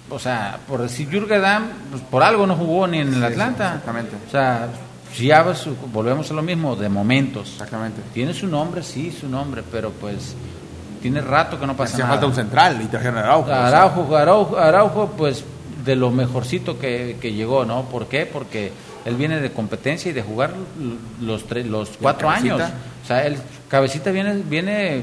o 0.09 0.19
sea, 0.19 0.59
por 0.69 0.83
decir 0.83 1.09
Jürgen 1.11 1.43
Damm, 1.43 1.69
pues 1.91 2.03
por 2.03 2.23
algo 2.23 2.47
no 2.47 2.55
jugó 2.55 2.87
ni 2.87 2.99
en 2.99 3.13
el 3.13 3.25
Atlanta. 3.25 3.67
exactamente. 3.69 4.17
O 4.27 4.31
sea, 4.31 4.69
si 5.13 5.27
ya 5.27 5.45
volvemos 5.93 6.31
a 6.31 6.35
lo 6.35 6.43
mismo, 6.43 6.77
de 6.77 6.89
momentos. 6.89 7.53
Exactamente. 7.53 8.03
Tiene 8.15 8.33
su 8.33 8.47
nombre, 8.47 8.83
sí, 8.83 9.11
su 9.11 9.29
nombre, 9.29 9.63
pero 9.71 9.91
pues 9.91 10.37
tiene 11.03 11.21
rato 11.21 11.59
que 11.59 11.67
no 11.67 11.77
pasa 11.77 11.99
nada. 11.99 12.11
falta 12.11 12.27
un 12.27 12.35
central 12.35 12.81
y 12.83 12.87
trajeron 12.87 13.19
Araujo. 13.19 13.51
Araujo, 13.51 14.17
Araujo, 14.17 14.59
Araujo, 14.59 15.07
pues 15.17 15.45
de 15.85 15.97
lo 15.97 16.11
mejorcito 16.11 16.79
que, 16.79 17.17
que, 17.21 17.33
llegó, 17.33 17.65
¿no? 17.65 17.83
¿Por 17.85 18.07
qué? 18.07 18.27
Porque 18.27 18.73
él 19.05 19.17
viene 19.17 19.41
de 19.41 19.53
competencia 19.53 20.11
y 20.11 20.15
de 20.15 20.23
jugar 20.23 20.53
los 21.21 21.47
tres, 21.47 21.67
los 21.67 21.91
cuatro 22.01 22.29
años. 22.29 22.61
O 22.61 23.07
sea, 23.07 23.25
el 23.27 23.39
cabecita 23.69 24.11
viene, 24.11 24.43
viene 24.49 25.03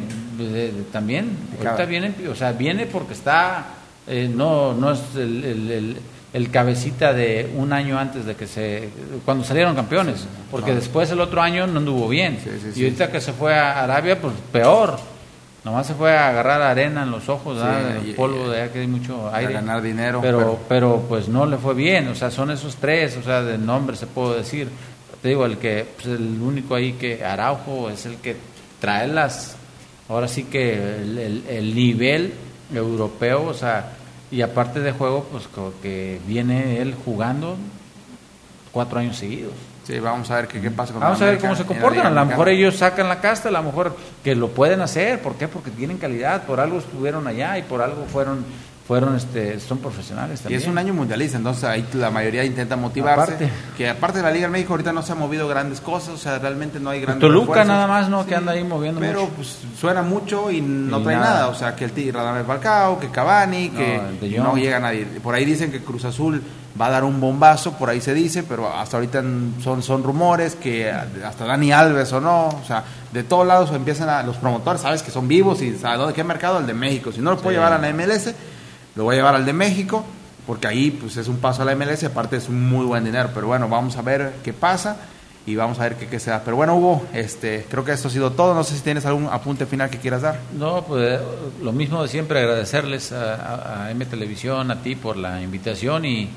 también, 0.92 1.38
ahorita 1.58 1.86
viene, 1.86 2.14
o 2.30 2.36
sea, 2.36 2.52
viene 2.54 2.86
porque 2.86 3.14
está 3.14 3.66
eh, 4.08 4.30
no, 4.34 4.74
no 4.74 4.92
es 4.92 5.02
el, 5.16 5.98
el, 6.34 6.52
cabecita 6.52 7.14
de 7.14 7.50
un 7.56 7.72
año 7.72 7.98
antes 7.98 8.26
de 8.26 8.36
que 8.36 8.48
se. 8.48 8.90
cuando 9.24 9.44
salieron 9.46 9.76
campeones, 9.76 10.28
porque 10.52 10.76
después 10.76 11.10
el 11.12 11.22
otro 11.22 11.42
año 11.42 11.68
no 11.68 11.80
anduvo 11.80 12.10
bien. 12.10 12.38
y 12.76 12.84
ahorita 12.84 13.12
que 13.12 13.22
se 13.22 13.32
fue 13.32 13.56
a 13.56 13.84
Arabia, 13.84 14.20
pues 14.20 14.34
peor. 14.52 15.00
Nomás 15.64 15.88
se 15.88 15.94
fue 15.94 16.18
a 16.18 16.28
agarrar 16.28 16.62
arena 16.62 17.04
en 17.04 17.12
los 17.12 17.30
ojos, 17.30 17.58
el 18.04 18.14
polvo 18.16 18.50
de 18.50 18.64
allá 18.64 18.74
que 18.74 18.80
hay 18.80 18.88
mucho 18.88 19.34
aire. 19.34 19.54
ganar 19.54 19.82
dinero. 19.82 20.20
Pero, 20.22 20.60
pero, 20.68 21.06
pues 21.08 21.30
no 21.30 21.46
le 21.46 21.56
fue 21.56 21.74
bien, 21.74 22.10
o 22.10 22.16
sea, 22.16 22.30
son 22.30 22.52
esos 22.52 22.76
tres, 22.76 23.16
o 23.16 23.24
sea, 23.24 23.42
de 23.44 23.58
nombre 23.58 23.96
se 23.96 24.06
puedo 24.06 24.36
decir. 24.36 24.68
Te 25.22 25.30
digo, 25.30 25.46
el 25.46 25.58
que, 25.58 25.88
pues 25.96 26.08
el 26.08 26.42
único 26.42 26.76
ahí 26.76 26.94
que 26.94 27.24
Araujo 27.24 27.90
es 27.90 28.06
el 28.06 28.18
que 28.18 28.36
trae 28.84 29.08
las, 29.08 29.56
ahora 30.10 30.28
sí 30.28 30.44
que 30.44 30.74
el, 30.74 31.46
el 31.48 31.74
nivel 31.74 32.34
europeo, 32.74 33.46
o 33.46 33.54
sea, 33.54 33.94
y 34.30 34.42
aparte 34.42 34.82
de 34.82 34.92
juego, 34.92 35.26
pues 35.32 35.48
que 35.82 36.20
viene 36.28 36.82
él 36.82 36.94
jugando 37.06 37.56
cuatro 38.74 39.00
años 39.00 39.16
seguidos. 39.16 39.54
Sí, 39.86 39.98
vamos 40.00 40.30
a 40.32 40.36
ver 40.36 40.50
qué, 40.50 40.60
qué 40.60 40.70
pasa 40.70 40.92
con 40.92 41.02
Vamos 41.02 41.22
a 41.22 41.26
ver 41.28 41.40
cómo 41.40 41.56
se 41.56 41.64
comportan. 41.64 42.08
A 42.08 42.10
lo 42.10 42.26
mejor 42.26 42.50
ellos 42.50 42.76
sacan 42.76 43.08
la 43.08 43.22
casta, 43.22 43.48
a 43.48 43.54
lo 43.54 43.64
mejor 43.64 43.96
que 44.22 44.36
lo 44.36 44.50
pueden 44.50 44.82
hacer. 44.82 45.22
¿Por 45.22 45.36
qué? 45.36 45.48
Porque 45.48 45.72
tienen 45.72 45.98
calidad, 45.98 46.44
por 46.44 46.60
algo 46.60 46.80
estuvieron 46.80 47.26
allá 47.26 47.58
y 47.58 47.62
por 47.62 47.82
algo 47.82 48.04
fueron 48.12 48.44
fueron 48.88 49.16
este 49.16 49.60
son 49.60 49.78
profesionales 49.78 50.42
también. 50.42 50.60
Y 50.60 50.64
es 50.64 50.70
un 50.70 50.78
año 50.78 50.94
mundialista, 50.94 51.38
entonces 51.38 51.64
ahí 51.64 51.86
la 51.94 52.12
mayoría 52.12 52.44
intenta 52.44 52.76
motivarse. 52.76 53.50
Que 53.78 53.90
aparte 53.90 54.18
de 54.18 54.24
la 54.24 54.32
Liga 54.32 54.48
de 54.48 54.52
México 54.52 54.74
ahorita 54.74 54.92
no 54.92 55.02
se 55.02 55.14
ha 55.14 55.16
movido 55.16 55.48
grandes 55.48 55.80
cosas, 55.80 56.10
o 56.10 56.18
sea, 56.18 56.38
realmente 56.40 56.80
no 56.80 56.90
hay 56.90 57.00
grandes 57.00 57.22
Toluca 57.22 57.64
nada 57.64 57.88
más, 57.88 58.10
¿no? 58.10 58.26
que 58.26 58.36
anda 58.36 58.52
ahí 58.52 58.64
moviendo 58.64 59.00
Pero 59.00 59.30
pues 59.30 59.60
suena 59.80 60.02
mucho 60.02 60.52
y 60.52 60.62
no 60.62 61.02
trae 61.02 61.16
nada. 61.16 61.48
o 61.48 61.56
sea, 61.56 61.76
que 61.76 61.86
el 61.86 61.92
Tigre 61.92 62.12
Radamés 62.12 62.46
Falcao, 62.46 63.00
que 63.00 63.10
Cavani, 63.10 63.70
que 63.70 64.38
no 64.38 64.56
llega 64.56 64.80
nadie. 64.80 65.06
Por 65.06 65.34
ahí 65.34 65.46
dicen 65.46 65.72
que 65.72 65.80
Cruz 65.80 66.04
Azul 66.06 66.42
va 66.80 66.88
a 66.88 66.90
dar 66.90 67.04
un 67.04 67.22
bombazo, 67.22 67.74
por 67.74 67.90
ahí 67.90 68.02
se 68.02 68.14
dice, 68.14 68.44
pero 68.44 68.68
hasta 68.76 68.98
ahorita 68.98 69.24
son, 69.64 69.84
son 69.84 70.04
rumores 70.04 70.56
que 70.56 70.92
hasta 70.92 71.46
Dani 71.46 71.72
Alves 71.72 72.12
o 72.14 72.20
no, 72.20 72.48
o 72.48 72.64
sea, 72.66 72.84
de 73.12 73.24
todos 73.24 73.46
lados 73.46 73.72
empiezan 73.72 74.10
a, 74.10 74.24
los 74.24 74.38
promotores, 74.38 74.82
sabes 74.82 75.04
que 75.04 75.12
son 75.12 75.28
vivos 75.28 75.62
y 75.62 75.78
¿sabes 75.78 76.08
de 76.08 76.14
qué 76.14 76.24
mercado? 76.24 76.60
El 76.60 76.66
de 76.66 76.74
México. 76.74 77.12
Si 77.12 77.22
no 77.22 77.32
lo 77.32 77.38
puede 77.38 77.58
llevar 77.58 77.74
a 77.74 77.78
la 77.78 77.94
MLS, 77.94 78.34
lo 78.96 79.04
voy 79.04 79.16
a 79.16 79.18
llevar 79.18 79.36
al 79.36 79.46
de 79.46 79.54
México, 79.54 80.04
porque 80.46 80.68
ahí 80.68 80.92
pues 80.92 81.18
es 81.18 81.28
un 81.28 81.38
paso 81.38 81.62
a 81.62 81.66
la 81.66 81.76
MLS, 81.76 82.04
aparte 82.04 82.38
es 82.38 82.50
un 82.50 82.68
muy 82.68 82.86
buen 82.86 83.04
dinero, 83.04 83.30
pero 83.34 83.48
bueno, 83.48 83.68
vamos 83.70 83.98
a 83.98 84.02
ver 84.02 84.34
qué 84.44 84.54
pasa 84.54 84.98
y 85.46 85.56
vamos 85.56 85.80
a 85.80 85.84
ver 85.84 85.96
qué, 85.96 86.08
qué 86.08 86.20
se 86.20 86.32
da. 86.32 86.42
Pero 86.44 86.56
bueno, 86.56 86.76
Hugo, 86.76 87.06
este, 87.14 87.66
creo 87.70 87.84
que 87.84 87.92
esto 87.92 88.08
ha 88.08 88.12
sido 88.12 88.32
todo. 88.32 88.54
No 88.54 88.64
sé 88.64 88.76
si 88.76 88.82
tienes 88.82 89.06
algún 89.06 89.28
apunte 89.28 89.66
final 89.66 89.90
que 89.90 89.98
quieras 89.98 90.22
dar. 90.22 90.40
No, 90.58 90.84
pues 90.84 91.20
lo 91.62 91.72
mismo 91.72 92.02
de 92.02 92.08
siempre, 92.08 92.40
agradecerles 92.40 93.12
a, 93.12 93.90
M 93.92 94.06
Televisión, 94.06 94.72
a 94.72 94.82
ti 94.82 94.96
por 94.96 95.18
la 95.18 95.42
invitación 95.42 96.06
y 96.06 96.30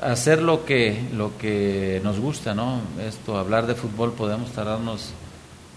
hacer 0.00 0.42
lo 0.42 0.64
que, 0.64 1.00
lo 1.14 1.36
que 1.38 2.00
nos 2.02 2.18
gusta, 2.18 2.54
¿no? 2.54 2.80
Esto, 3.06 3.38
hablar 3.38 3.66
de 3.66 3.74
fútbol, 3.74 4.12
podemos 4.12 4.50
tardarnos 4.52 5.12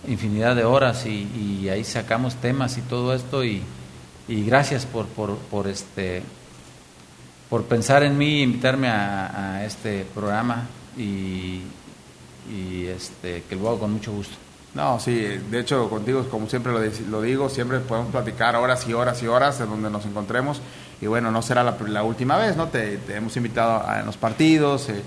infinidad 0.08 0.56
de 0.56 0.66
horas 0.66 1.06
y, 1.06 1.62
y 1.62 1.70
ahí 1.70 1.84
sacamos 1.84 2.36
temas 2.36 2.78
y 2.78 2.82
todo 2.82 3.14
esto 3.14 3.44
y 3.44 3.62
y 4.28 4.46
gracias 4.46 4.86
por, 4.86 5.06
por, 5.08 5.38
por, 5.38 5.68
este, 5.68 6.24
por 7.50 7.64
pensar 7.66 8.04
en 8.04 8.18
mí, 8.18 8.42
invitarme 8.42 8.88
a, 8.88 9.66
este 9.66 10.06
programa 10.14 10.68
y, 10.98 11.62
y, 12.52 12.86
este, 12.88 13.44
que 13.50 13.56
lo 13.56 13.70
hago 13.70 13.80
con 13.80 13.94
mucho 13.94 14.12
gusto. 14.12 14.36
No, 14.74 15.00
sí, 15.00 15.14
de 15.14 15.60
hecho 15.60 15.88
contigo, 15.90 16.28
como 16.30 16.50
siempre 16.50 16.72
lo, 16.72 16.80
lo, 17.10 17.22
digo, 17.22 17.48
siempre 17.48 17.80
podemos 17.80 18.12
platicar 18.12 18.56
horas 18.56 18.88
y 18.88 18.94
horas 18.94 19.22
y 19.22 19.28
horas 19.28 19.60
en 19.60 19.70
donde 19.70 19.90
nos 19.90 20.06
encontremos 20.06 20.62
y 21.04 21.08
bueno, 21.08 21.32
no 21.32 21.42
será 21.42 21.64
la, 21.64 21.76
la 21.88 22.04
última 22.04 22.38
vez, 22.38 22.56
¿no? 22.56 22.70
Te, 22.70 22.98
hemos 23.10 23.36
invitado 23.36 23.86
a, 23.86 24.02
los 24.04 24.16
partidos, 24.16 24.88
eh, 24.88 24.94
eh, 24.94 25.02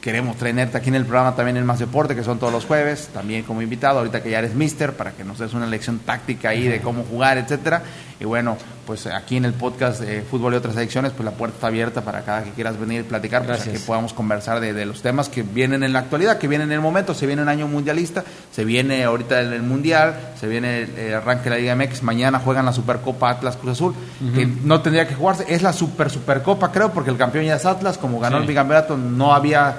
queremos 0.00 0.36
tenerte 0.36 0.78
aquí 0.78 0.88
en 0.88 0.94
el 0.94 1.04
programa 1.04 1.36
también 1.36 1.58
en 1.58 1.66
Más 1.66 1.78
Deporte, 1.78 2.16
que 2.16 2.24
son 2.24 2.38
todos 2.38 2.52
los 2.52 2.64
jueves, 2.64 3.10
también 3.12 3.42
como 3.42 3.60
invitado, 3.60 3.98
ahorita 3.98 4.22
que 4.22 4.30
ya 4.30 4.38
eres 4.38 4.54
mister, 4.54 4.94
para 4.94 5.12
que 5.12 5.24
nos 5.24 5.38
des 5.38 5.52
una 5.52 5.66
lección 5.66 5.98
táctica 5.98 6.48
ahí 6.48 6.66
de 6.66 6.80
cómo 6.80 7.04
jugar, 7.04 7.36
etcétera. 7.36 7.82
Y 8.18 8.24
bueno, 8.24 8.56
pues 8.86 9.06
aquí 9.06 9.36
en 9.36 9.44
el 9.44 9.52
podcast 9.52 10.00
de 10.00 10.22
Fútbol 10.22 10.54
y 10.54 10.56
otras 10.56 10.76
adicciones, 10.76 11.12
pues 11.12 11.24
la 11.24 11.32
puerta 11.32 11.56
está 11.56 11.66
abierta 11.66 12.00
para 12.00 12.22
cada 12.22 12.44
que 12.44 12.50
quieras 12.52 12.80
venir 12.80 13.00
y 13.00 13.02
platicar, 13.02 13.44
para 13.44 13.58
que 13.58 13.78
podamos 13.80 14.14
conversar 14.14 14.60
de, 14.60 14.86
los 14.86 15.02
temas 15.02 15.28
que 15.28 15.42
vienen 15.42 15.82
en 15.82 15.92
la 15.92 15.98
actualidad, 15.98 16.38
que 16.38 16.48
vienen 16.48 16.68
en 16.68 16.76
el 16.76 16.80
momento. 16.80 17.12
Se 17.12 17.26
viene 17.26 17.42
un 17.42 17.48
año 17.48 17.68
mundialista, 17.68 18.24
se 18.50 18.64
viene 18.64 19.04
ahorita 19.04 19.40
el, 19.40 19.62
Mundial, 19.62 20.14
se 20.40 20.46
viene 20.46 20.88
el, 20.96 21.14
arranque 21.14 21.44
de 21.44 21.50
la 21.50 21.56
Liga 21.56 21.76
MX, 21.76 22.02
mañana 22.02 22.38
juegan 22.38 22.64
la 22.64 22.72
Supercopa 22.72 23.30
Atlas 23.30 23.56
Cruz 23.56 23.72
Azul, 23.72 23.94
que 24.34 24.46
no 24.46 24.80
tendría 24.80 25.06
que 25.06 25.14
jugarse, 25.14 25.44
es 25.48 25.62
la 25.62 25.72
Super 25.72 26.10
Supercopa 26.10 26.72
creo, 26.72 26.92
porque 26.92 27.10
el 27.10 27.18
campeón 27.18 27.44
ya 27.44 27.56
es 27.56 27.66
Atlas, 27.66 27.98
como 27.98 28.18
ganó 28.18 28.38
el 28.38 28.46
bicampeonato, 28.46 28.96
no 28.96 29.34
había 29.34 29.76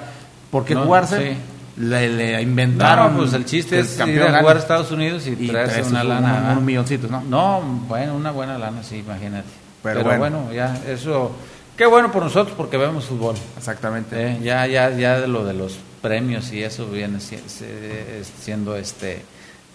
por 0.50 0.64
qué 0.64 0.74
jugarse 0.74 1.36
le, 1.78 2.42
inventaron. 2.42 3.16
pues 3.16 3.32
el 3.32 3.44
chiste 3.44 3.78
es 3.80 3.98
ir 4.06 4.22
a 4.22 4.40
jugar 4.40 4.56
a 4.56 4.58
Estados 4.58 4.90
Unidos 4.90 5.26
y, 5.26 5.48
traerse 5.48 5.82
una 5.82 6.04
lana. 6.04 6.56
Un, 6.58 6.64
milloncito, 6.64 7.08
¿no? 7.08 7.22
No, 7.22 7.60
bueno, 7.88 8.14
una 8.14 8.30
buena 8.30 8.58
lana, 8.58 8.82
sí, 8.82 8.96
imagínate. 8.96 9.48
Pero, 9.82 10.02
bueno. 10.04 10.52
ya, 10.52 10.76
eso. 10.86 11.32
Qué 11.76 11.86
bueno 11.86 12.10
por 12.10 12.24
nosotros 12.24 12.54
porque 12.56 12.76
vemos 12.76 13.04
fútbol. 13.04 13.36
Exactamente. 13.56 14.32
Eh, 14.32 14.38
ya, 14.42 14.66
ya, 14.66 14.90
ya 14.90 15.20
de 15.20 15.28
lo 15.28 15.44
de 15.44 15.54
los 15.54 15.78
premios 16.02 16.52
y 16.52 16.62
eso 16.62 16.86
viene 16.86 17.18
siendo 17.20 18.76
este 18.76 19.22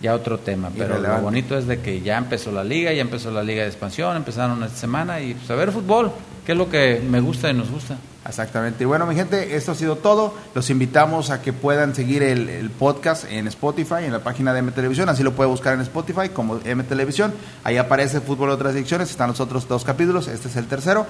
ya 0.03 0.13
otro 0.13 0.37
tema. 0.37 0.69
Pero 0.77 0.99
lo 0.99 1.21
bonito 1.21 1.57
es 1.57 1.65
de 1.65 1.79
que 1.79 2.01
ya 2.01 2.17
empezó 2.17 2.51
la 2.51 2.63
liga, 2.63 2.91
ya 2.91 3.01
empezó 3.01 3.31
la 3.31 3.41
liga 3.41 3.63
de 3.63 3.69
expansión, 3.69 4.17
empezaron 4.17 4.61
esta 4.63 4.77
semana 4.77 5.21
y 5.21 5.33
pues 5.33 5.49
a 5.49 5.55
ver 5.55 5.71
fútbol, 5.71 6.11
que 6.45 6.51
es 6.51 6.57
lo 6.57 6.69
que 6.69 7.01
me 7.09 7.21
gusta 7.21 7.49
y 7.49 7.53
nos 7.53 7.71
gusta. 7.71 7.97
Exactamente. 8.27 8.83
Y 8.83 8.85
bueno, 8.85 9.05
mi 9.05 9.15
gente, 9.15 9.55
esto 9.55 9.71
ha 9.71 9.75
sido 9.75 9.95
todo. 9.95 10.33
Los 10.53 10.69
invitamos 10.69 11.29
a 11.29 11.41
que 11.41 11.53
puedan 11.53 11.95
seguir 11.95 12.21
el, 12.21 12.69
podcast 12.69 13.29
en 13.29 13.47
Spotify, 13.47 14.05
en 14.05 14.11
la 14.11 14.19
página 14.19 14.53
de 14.53 14.59
M 14.59 14.71
Televisión. 14.71 15.07
Así 15.07 15.23
lo 15.23 15.33
puede 15.33 15.49
buscar 15.49 15.73
en 15.73 15.81
Spotify 15.81 16.29
como 16.29 16.59
M 16.65 16.83
Televisión. 16.83 17.33
Ahí 17.63 17.77
aparece 17.77 18.19
Fútbol 18.19 18.49
de 18.49 18.55
otras 18.55 18.73
secciones. 18.73 19.09
Están 19.09 19.29
los 19.29 19.39
otros 19.39 19.67
dos 19.67 19.83
capítulos. 19.85 20.27
Este 20.27 20.49
es 20.49 20.55
el 20.57 20.67
tercero. 20.67 21.05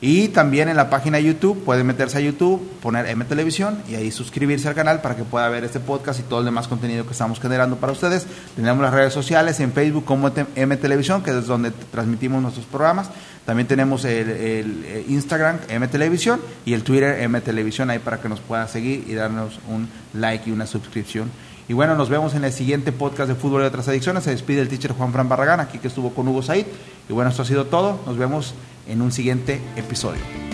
Y 0.00 0.28
también 0.28 0.68
en 0.68 0.76
la 0.76 0.90
página 0.90 1.18
de 1.18 1.24
YouTube, 1.24 1.64
pueden 1.64 1.84
meterse 1.84 2.18
a 2.18 2.20
YouTube, 2.20 2.62
poner 2.80 3.06
M 3.06 3.24
Televisión 3.24 3.82
y 3.88 3.96
ahí 3.96 4.12
suscribirse 4.12 4.68
al 4.68 4.76
canal 4.76 5.00
para 5.00 5.16
que 5.16 5.24
pueda 5.24 5.48
ver 5.48 5.64
este 5.64 5.80
podcast 5.80 6.20
y 6.20 6.22
todo 6.22 6.38
el 6.38 6.44
demás 6.44 6.68
contenido 6.68 7.04
que 7.04 7.12
estamos 7.12 7.40
generando 7.40 7.76
para 7.76 7.92
ustedes. 7.92 8.24
Tenemos 8.54 8.80
las 8.80 8.94
redes 8.94 9.12
sociales 9.12 9.58
en 9.58 9.72
Facebook 9.72 10.04
como 10.04 10.30
M 10.54 10.76
Televisión, 10.76 11.24
que 11.24 11.36
es 11.36 11.46
donde 11.46 11.72
transmitimos 11.72 12.40
nuestros 12.40 12.64
programas. 12.66 13.10
También 13.44 13.66
tenemos 13.66 14.04
el, 14.04 14.30
el, 14.30 15.04
Instagram 15.08 15.58
M 15.68 15.88
Televisión 15.88 16.40
y 16.64 16.74
el 16.74 16.84
Twitter 16.84 17.20
M 17.20 17.40
Televisión 17.40 17.90
ahí 17.90 17.98
para 17.98 18.20
que 18.20 18.28
nos 18.28 18.38
puedan 18.38 18.68
seguir 18.68 19.04
y 19.08 19.14
darnos 19.14 19.58
un 19.68 19.88
like 20.14 20.48
y 20.48 20.52
una 20.52 20.66
suscripción. 20.68 21.28
Y 21.68 21.74
bueno, 21.74 21.96
nos 21.96 22.08
vemos 22.08 22.34
en 22.34 22.44
el 22.44 22.52
siguiente 22.52 22.92
podcast 22.92 23.28
de 23.28 23.34
Fútbol 23.34 23.62
y 23.62 23.66
otras 23.66 23.88
adicciones. 23.88 24.24
Se 24.24 24.30
despide 24.30 24.60
el 24.60 24.68
teacher 24.68 24.92
Juan 24.92 25.12
Fran 25.12 25.28
Barragán, 25.28 25.60
aquí 25.60 25.78
que 25.78 25.88
estuvo 25.88 26.14
con 26.14 26.26
Hugo 26.28 26.40
Said. 26.40 26.66
Y 27.08 27.12
bueno, 27.12 27.30
esto 27.30 27.42
ha 27.42 27.44
sido 27.44 27.66
todo. 27.66 28.00
Nos 28.06 28.16
vemos 28.16 28.54
en 28.88 29.02
un 29.02 29.12
siguiente 29.12 29.60
episodio. 29.76 30.47